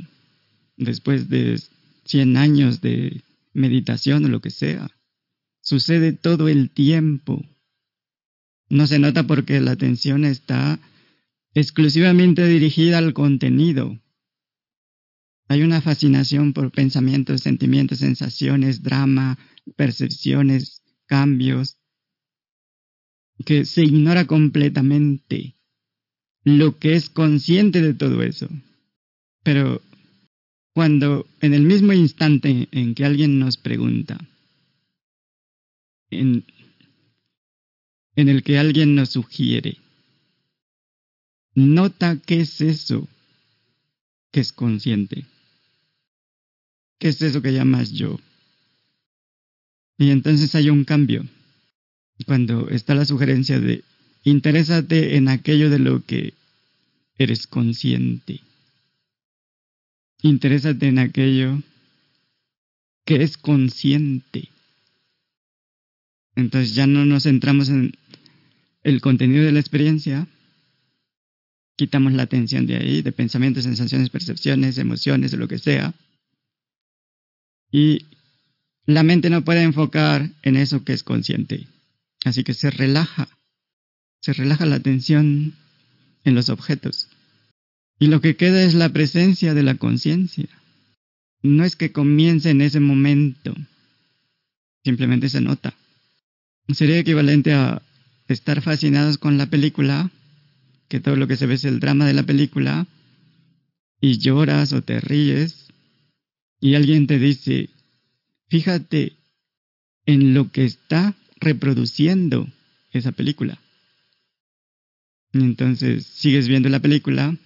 después 0.77 1.29
de 1.29 1.59
100 2.05 2.37
años 2.37 2.81
de 2.81 3.21
meditación 3.53 4.25
o 4.25 4.27
lo 4.27 4.41
que 4.41 4.49
sea. 4.49 4.89
Sucede 5.61 6.13
todo 6.13 6.47
el 6.47 6.69
tiempo. 6.69 7.45
No 8.69 8.87
se 8.87 8.99
nota 8.99 9.27
porque 9.27 9.59
la 9.59 9.71
atención 9.71 10.25
está 10.25 10.79
exclusivamente 11.53 12.45
dirigida 12.47 12.97
al 12.97 13.13
contenido, 13.13 13.99
hay 15.49 15.63
una 15.63 15.81
fascinación 15.81 16.53
por 16.53 16.71
pensamientos, 16.71 17.41
sentimientos, 17.41 17.99
sensaciones, 17.99 18.83
drama, 18.83 19.39
percepciones, 19.75 20.83
cambios, 21.07 21.77
que 23.45 23.65
se 23.65 23.83
ignora 23.83 24.27
completamente 24.27 25.55
lo 26.43 26.77
que 26.77 26.95
es 26.95 27.09
consciente 27.09 27.81
de 27.81 27.95
todo 27.95 28.21
eso. 28.21 28.47
Pero 29.41 29.81
cuando 30.73 31.25
en 31.41 31.55
el 31.55 31.63
mismo 31.63 31.93
instante 31.93 32.67
en 32.71 32.93
que 32.93 33.05
alguien 33.05 33.39
nos 33.39 33.57
pregunta, 33.57 34.19
en, 36.11 36.45
el 38.15 38.43
que 38.43 38.59
alguien 38.59 38.93
nos 38.93 39.09
sugiere, 39.09 39.77
nota 41.55 42.19
qué 42.23 42.41
es 42.41 42.61
eso 42.61 43.07
que 44.31 44.41
es 44.41 44.53
consciente. 44.53 45.25
¿Qué 46.99 47.07
es 47.07 47.21
eso 47.21 47.41
que 47.41 47.53
llamas 47.53 47.91
yo? 47.93 48.19
Y 49.97 50.11
entonces 50.11 50.53
hay 50.55 50.69
un 50.69 50.83
cambio. 50.83 51.25
Cuando 52.25 52.69
está 52.69 52.93
la 52.93 53.05
sugerencia 53.05 53.59
de 53.59 53.83
interésate 54.23 55.15
en 55.15 55.29
aquello 55.29 55.69
de 55.69 55.79
lo 55.79 56.03
que 56.05 56.33
eres 57.17 57.47
consciente. 57.47 58.41
Interésate 60.21 60.87
en 60.87 60.99
aquello 60.99 61.63
que 63.05 63.23
es 63.23 63.37
consciente. 63.37 64.49
Entonces 66.35 66.75
ya 66.75 66.85
no 66.85 67.05
nos 67.05 67.23
centramos 67.23 67.69
en 67.69 67.93
el 68.83 69.01
contenido 69.01 69.43
de 69.45 69.51
la 69.51 69.59
experiencia, 69.59 70.27
quitamos 71.75 72.13
la 72.13 72.23
atención 72.23 72.65
de 72.65 72.77
ahí, 72.77 73.01
de 73.01 73.11
pensamientos, 73.11 73.63
sensaciones, 73.63 74.09
percepciones, 74.09 74.77
emociones, 74.77 75.31
de 75.31 75.37
lo 75.37 75.47
que 75.47 75.57
sea, 75.57 75.93
y 77.71 78.05
la 78.85 79.03
mente 79.03 79.29
no 79.29 79.43
puede 79.43 79.63
enfocar 79.63 80.29
en 80.41 80.55
eso 80.55 80.83
que 80.83 80.93
es 80.93 81.03
consciente. 81.03 81.67
Así 82.25 82.43
que 82.43 82.53
se 82.53 82.71
relaja. 82.71 83.27
Se 84.21 84.33
relaja 84.33 84.65
la 84.65 84.75
atención 84.75 85.53
en 86.23 86.35
los 86.35 86.49
objetos. 86.49 87.07
Y 87.99 88.07
lo 88.07 88.21
que 88.21 88.35
queda 88.35 88.63
es 88.63 88.73
la 88.73 88.89
presencia 88.89 89.53
de 89.53 89.63
la 89.63 89.75
conciencia. 89.75 90.47
No 91.41 91.63
es 91.63 91.75
que 91.75 91.91
comience 91.91 92.49
en 92.49 92.61
ese 92.61 92.79
momento. 92.79 93.55
Simplemente 94.83 95.29
se 95.29 95.41
nota. 95.41 95.73
Sería 96.69 96.99
equivalente 96.99 97.53
a 97.53 97.81
estar 98.27 98.61
fascinados 98.61 99.17
con 99.17 99.37
la 99.37 99.47
película, 99.47 100.11
que 100.87 100.99
todo 100.99 101.15
lo 101.15 101.27
que 101.27 101.37
se 101.37 101.45
ve 101.45 101.55
es 101.55 101.65
el 101.65 101.79
drama 101.79 102.05
de 102.05 102.13
la 102.13 102.23
película, 102.23 102.87
y 104.01 104.17
lloras 104.17 104.71
o 104.73 104.81
te 104.81 104.99
ríes, 104.99 105.68
y 106.59 106.75
alguien 106.75 107.07
te 107.07 107.19
dice, 107.19 107.69
fíjate 108.49 109.13
en 110.05 110.33
lo 110.33 110.51
que 110.51 110.65
está 110.65 111.15
reproduciendo 111.39 112.47
esa 112.91 113.11
película. 113.11 113.59
Entonces 115.31 116.05
sigues 116.05 116.47
viendo 116.47 116.69
la 116.69 116.79
película, 116.79 117.37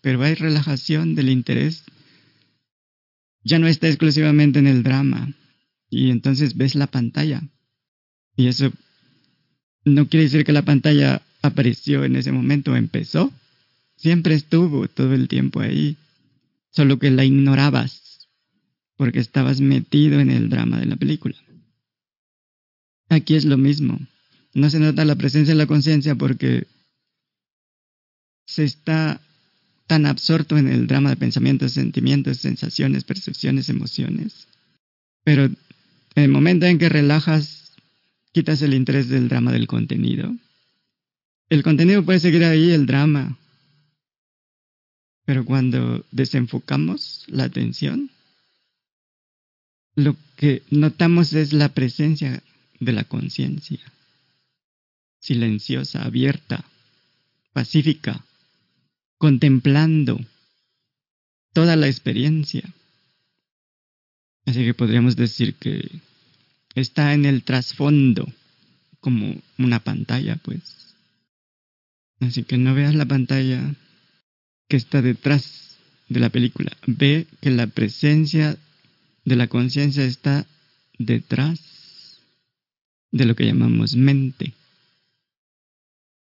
pero 0.00 0.22
hay 0.22 0.34
relajación 0.34 1.14
del 1.14 1.28
interés. 1.28 1.84
Ya 3.42 3.58
no 3.58 3.66
está 3.66 3.88
exclusivamente 3.88 4.58
en 4.60 4.66
el 4.66 4.82
drama. 4.82 5.34
Y 5.90 6.10
entonces 6.10 6.56
ves 6.56 6.74
la 6.74 6.86
pantalla. 6.86 7.42
Y 8.36 8.46
eso 8.46 8.72
no 9.84 10.08
quiere 10.08 10.24
decir 10.24 10.44
que 10.44 10.52
la 10.52 10.64
pantalla 10.64 11.22
apareció 11.42 12.04
en 12.04 12.16
ese 12.16 12.32
momento, 12.32 12.74
empezó. 12.74 13.32
Siempre 13.96 14.34
estuvo 14.34 14.88
todo 14.88 15.14
el 15.14 15.28
tiempo 15.28 15.60
ahí, 15.60 15.96
solo 16.70 16.98
que 16.98 17.10
la 17.10 17.24
ignorabas 17.24 18.03
porque 18.96 19.20
estabas 19.20 19.60
metido 19.60 20.20
en 20.20 20.30
el 20.30 20.48
drama 20.48 20.78
de 20.78 20.86
la 20.86 20.96
película. 20.96 21.36
Aquí 23.08 23.34
es 23.34 23.44
lo 23.44 23.56
mismo. 23.56 23.98
No 24.54 24.70
se 24.70 24.78
nota 24.78 25.04
la 25.04 25.16
presencia 25.16 25.54
de 25.54 25.58
la 25.58 25.66
conciencia 25.66 26.14
porque 26.14 26.66
se 28.46 28.64
está 28.64 29.20
tan 29.86 30.06
absorto 30.06 30.56
en 30.56 30.68
el 30.68 30.86
drama 30.86 31.10
de 31.10 31.16
pensamientos, 31.16 31.72
sentimientos, 31.72 32.38
sensaciones, 32.38 33.04
percepciones, 33.04 33.68
emociones. 33.68 34.46
Pero 35.24 35.44
en 35.44 35.56
el 36.14 36.28
momento 36.28 36.66
en 36.66 36.78
que 36.78 36.88
relajas, 36.88 37.72
quitas 38.32 38.62
el 38.62 38.74
interés 38.74 39.08
del 39.08 39.28
drama 39.28 39.52
del 39.52 39.66
contenido. 39.66 40.34
El 41.48 41.62
contenido 41.62 42.04
puede 42.04 42.20
seguir 42.20 42.44
ahí, 42.44 42.70
el 42.70 42.86
drama. 42.86 43.36
Pero 45.26 45.44
cuando 45.44 46.04
desenfocamos 46.10 47.24
la 47.28 47.44
atención, 47.44 48.10
lo 49.94 50.16
que 50.36 50.62
notamos 50.70 51.32
es 51.32 51.52
la 51.52 51.68
presencia 51.70 52.42
de 52.80 52.92
la 52.92 53.04
conciencia, 53.04 53.80
silenciosa, 55.20 56.04
abierta, 56.04 56.64
pacífica, 57.52 58.24
contemplando 59.18 60.20
toda 61.52 61.76
la 61.76 61.86
experiencia. 61.86 62.62
Así 64.44 64.64
que 64.64 64.74
podríamos 64.74 65.16
decir 65.16 65.54
que 65.54 66.00
está 66.74 67.14
en 67.14 67.24
el 67.24 67.42
trasfondo, 67.44 68.30
como 69.00 69.36
una 69.58 69.80
pantalla, 69.80 70.36
pues. 70.36 70.94
Así 72.20 72.42
que 72.42 72.56
no 72.56 72.74
veas 72.74 72.94
la 72.94 73.06
pantalla 73.06 73.74
que 74.68 74.76
está 74.76 75.02
detrás 75.02 75.76
de 76.08 76.20
la 76.20 76.30
película. 76.30 76.72
Ve 76.86 77.26
que 77.40 77.50
la 77.50 77.66
presencia 77.66 78.56
de 79.24 79.36
la 79.36 79.48
conciencia 79.48 80.04
está 80.04 80.46
detrás 80.98 82.20
de 83.10 83.24
lo 83.24 83.34
que 83.36 83.46
llamamos 83.46 83.96
mente. 83.96 84.54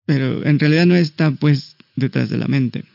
Pero 0.06 0.46
en 0.46 0.60
realidad 0.60 0.86
no 0.86 0.96
está 0.96 1.32
pues 1.32 1.76
detrás 1.96 2.30
de 2.30 2.38
la 2.38 2.48
mente. 2.48 2.86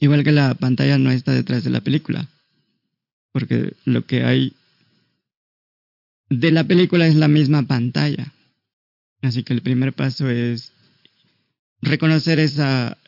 Igual 0.00 0.24
que 0.24 0.32
la 0.32 0.54
pantalla 0.54 0.98
no 0.98 1.10
está 1.10 1.32
detrás 1.32 1.64
de 1.64 1.70
la 1.70 1.80
película. 1.80 2.28
Porque 3.32 3.74
lo 3.84 4.04
que 4.04 4.24
hay 4.24 4.54
de 6.28 6.50
la 6.50 6.64
película 6.64 7.06
es 7.06 7.14
la 7.14 7.28
misma 7.28 7.62
pantalla. 7.62 8.32
Así 9.22 9.42
que 9.42 9.54
el 9.54 9.62
primer 9.62 9.92
paso 9.92 10.28
es 10.28 10.72
reconocer 11.80 12.38
esa 12.38 12.98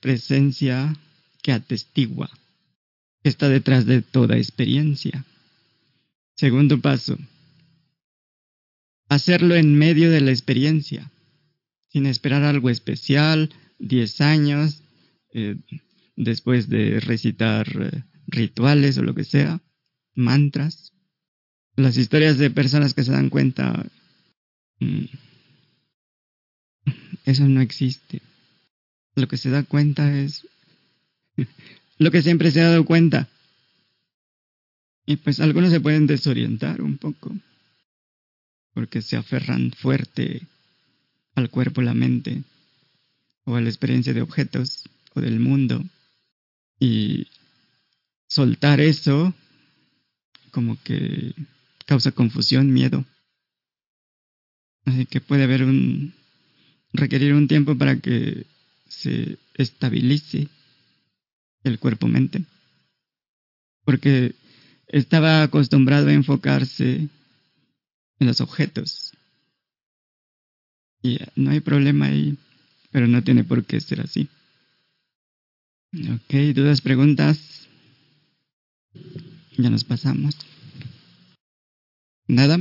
presencia 0.00 0.96
que 1.42 1.52
atestigua, 1.52 2.30
que 3.22 3.30
está 3.30 3.48
detrás 3.48 3.86
de 3.86 4.02
toda 4.02 4.36
experiencia. 4.36 5.24
Segundo 6.36 6.82
paso, 6.82 7.16
hacerlo 9.08 9.54
en 9.54 9.74
medio 9.74 10.10
de 10.10 10.20
la 10.20 10.32
experiencia, 10.32 11.10
sin 11.88 12.04
esperar 12.04 12.42
algo 12.42 12.68
especial, 12.68 13.54
10 13.78 14.20
años, 14.20 14.82
eh, 15.32 15.56
después 16.14 16.68
de 16.68 17.00
recitar 17.00 17.66
eh, 17.68 18.04
rituales 18.26 18.98
o 18.98 19.02
lo 19.02 19.14
que 19.14 19.24
sea, 19.24 19.62
mantras. 20.14 20.92
Las 21.74 21.96
historias 21.96 22.36
de 22.36 22.50
personas 22.50 22.92
que 22.92 23.04
se 23.04 23.12
dan 23.12 23.30
cuenta, 23.30 23.86
mm, 24.80 25.04
eso 27.24 27.48
no 27.48 27.62
existe. 27.62 28.20
Lo 29.14 29.26
que 29.26 29.38
se 29.38 29.48
da 29.48 29.62
cuenta 29.62 30.18
es 30.18 30.46
lo 31.98 32.10
que 32.10 32.20
siempre 32.20 32.50
se 32.50 32.60
ha 32.60 32.68
dado 32.68 32.84
cuenta. 32.84 33.30
Y 35.06 35.16
pues 35.16 35.38
algunos 35.40 35.70
se 35.70 35.80
pueden 35.80 36.08
desorientar 36.08 36.82
un 36.82 36.98
poco, 36.98 37.32
porque 38.74 39.00
se 39.00 39.16
aferran 39.16 39.70
fuerte 39.70 40.42
al 41.36 41.48
cuerpo, 41.48 41.80
la 41.80 41.94
mente, 41.94 42.42
o 43.44 43.54
a 43.54 43.60
la 43.60 43.68
experiencia 43.68 44.12
de 44.12 44.22
objetos 44.22 44.84
o 45.14 45.20
del 45.20 45.38
mundo. 45.38 45.84
Y 46.80 47.28
soltar 48.28 48.80
eso 48.80 49.32
como 50.50 50.76
que 50.82 51.34
causa 51.86 52.10
confusión, 52.10 52.72
miedo. 52.72 53.04
Así 54.86 55.06
que 55.06 55.20
puede 55.20 55.44
haber 55.44 55.62
un 55.62 56.14
requerir 56.92 57.34
un 57.34 57.46
tiempo 57.46 57.76
para 57.76 58.00
que 58.00 58.46
se 58.88 59.38
estabilice 59.54 60.48
el 61.62 61.78
cuerpo-mente. 61.78 62.44
Porque 63.84 64.34
estaba 64.98 65.42
acostumbrado 65.42 66.08
a 66.08 66.12
enfocarse 66.12 67.08
en 68.18 68.26
los 68.26 68.40
objetos. 68.40 69.12
Y 71.02 71.18
no 71.36 71.50
hay 71.50 71.60
problema 71.60 72.06
ahí, 72.06 72.36
pero 72.90 73.06
no 73.06 73.22
tiene 73.22 73.44
por 73.44 73.64
qué 73.64 73.80
ser 73.80 74.00
así. 74.00 74.28
Ok, 75.94 76.54
dudas, 76.54 76.80
preguntas. 76.80 77.68
Ya 79.58 79.70
nos 79.70 79.84
pasamos. 79.84 80.36
¿Nada? 82.26 82.58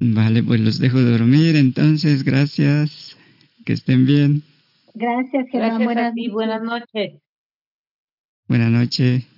Vale, 0.00 0.42
pues 0.42 0.60
los 0.60 0.78
dejo 0.78 1.00
dormir 1.00 1.56
entonces, 1.56 2.24
gracias. 2.24 3.16
Que 3.64 3.72
estén 3.74 4.06
bien. 4.06 4.42
Gracias, 4.94 5.46
Germán. 5.50 5.84
Buenas, 5.84 6.14
buenas 6.32 6.62
noches. 6.62 7.20
Buenas 8.48 8.70
noches. 8.70 9.29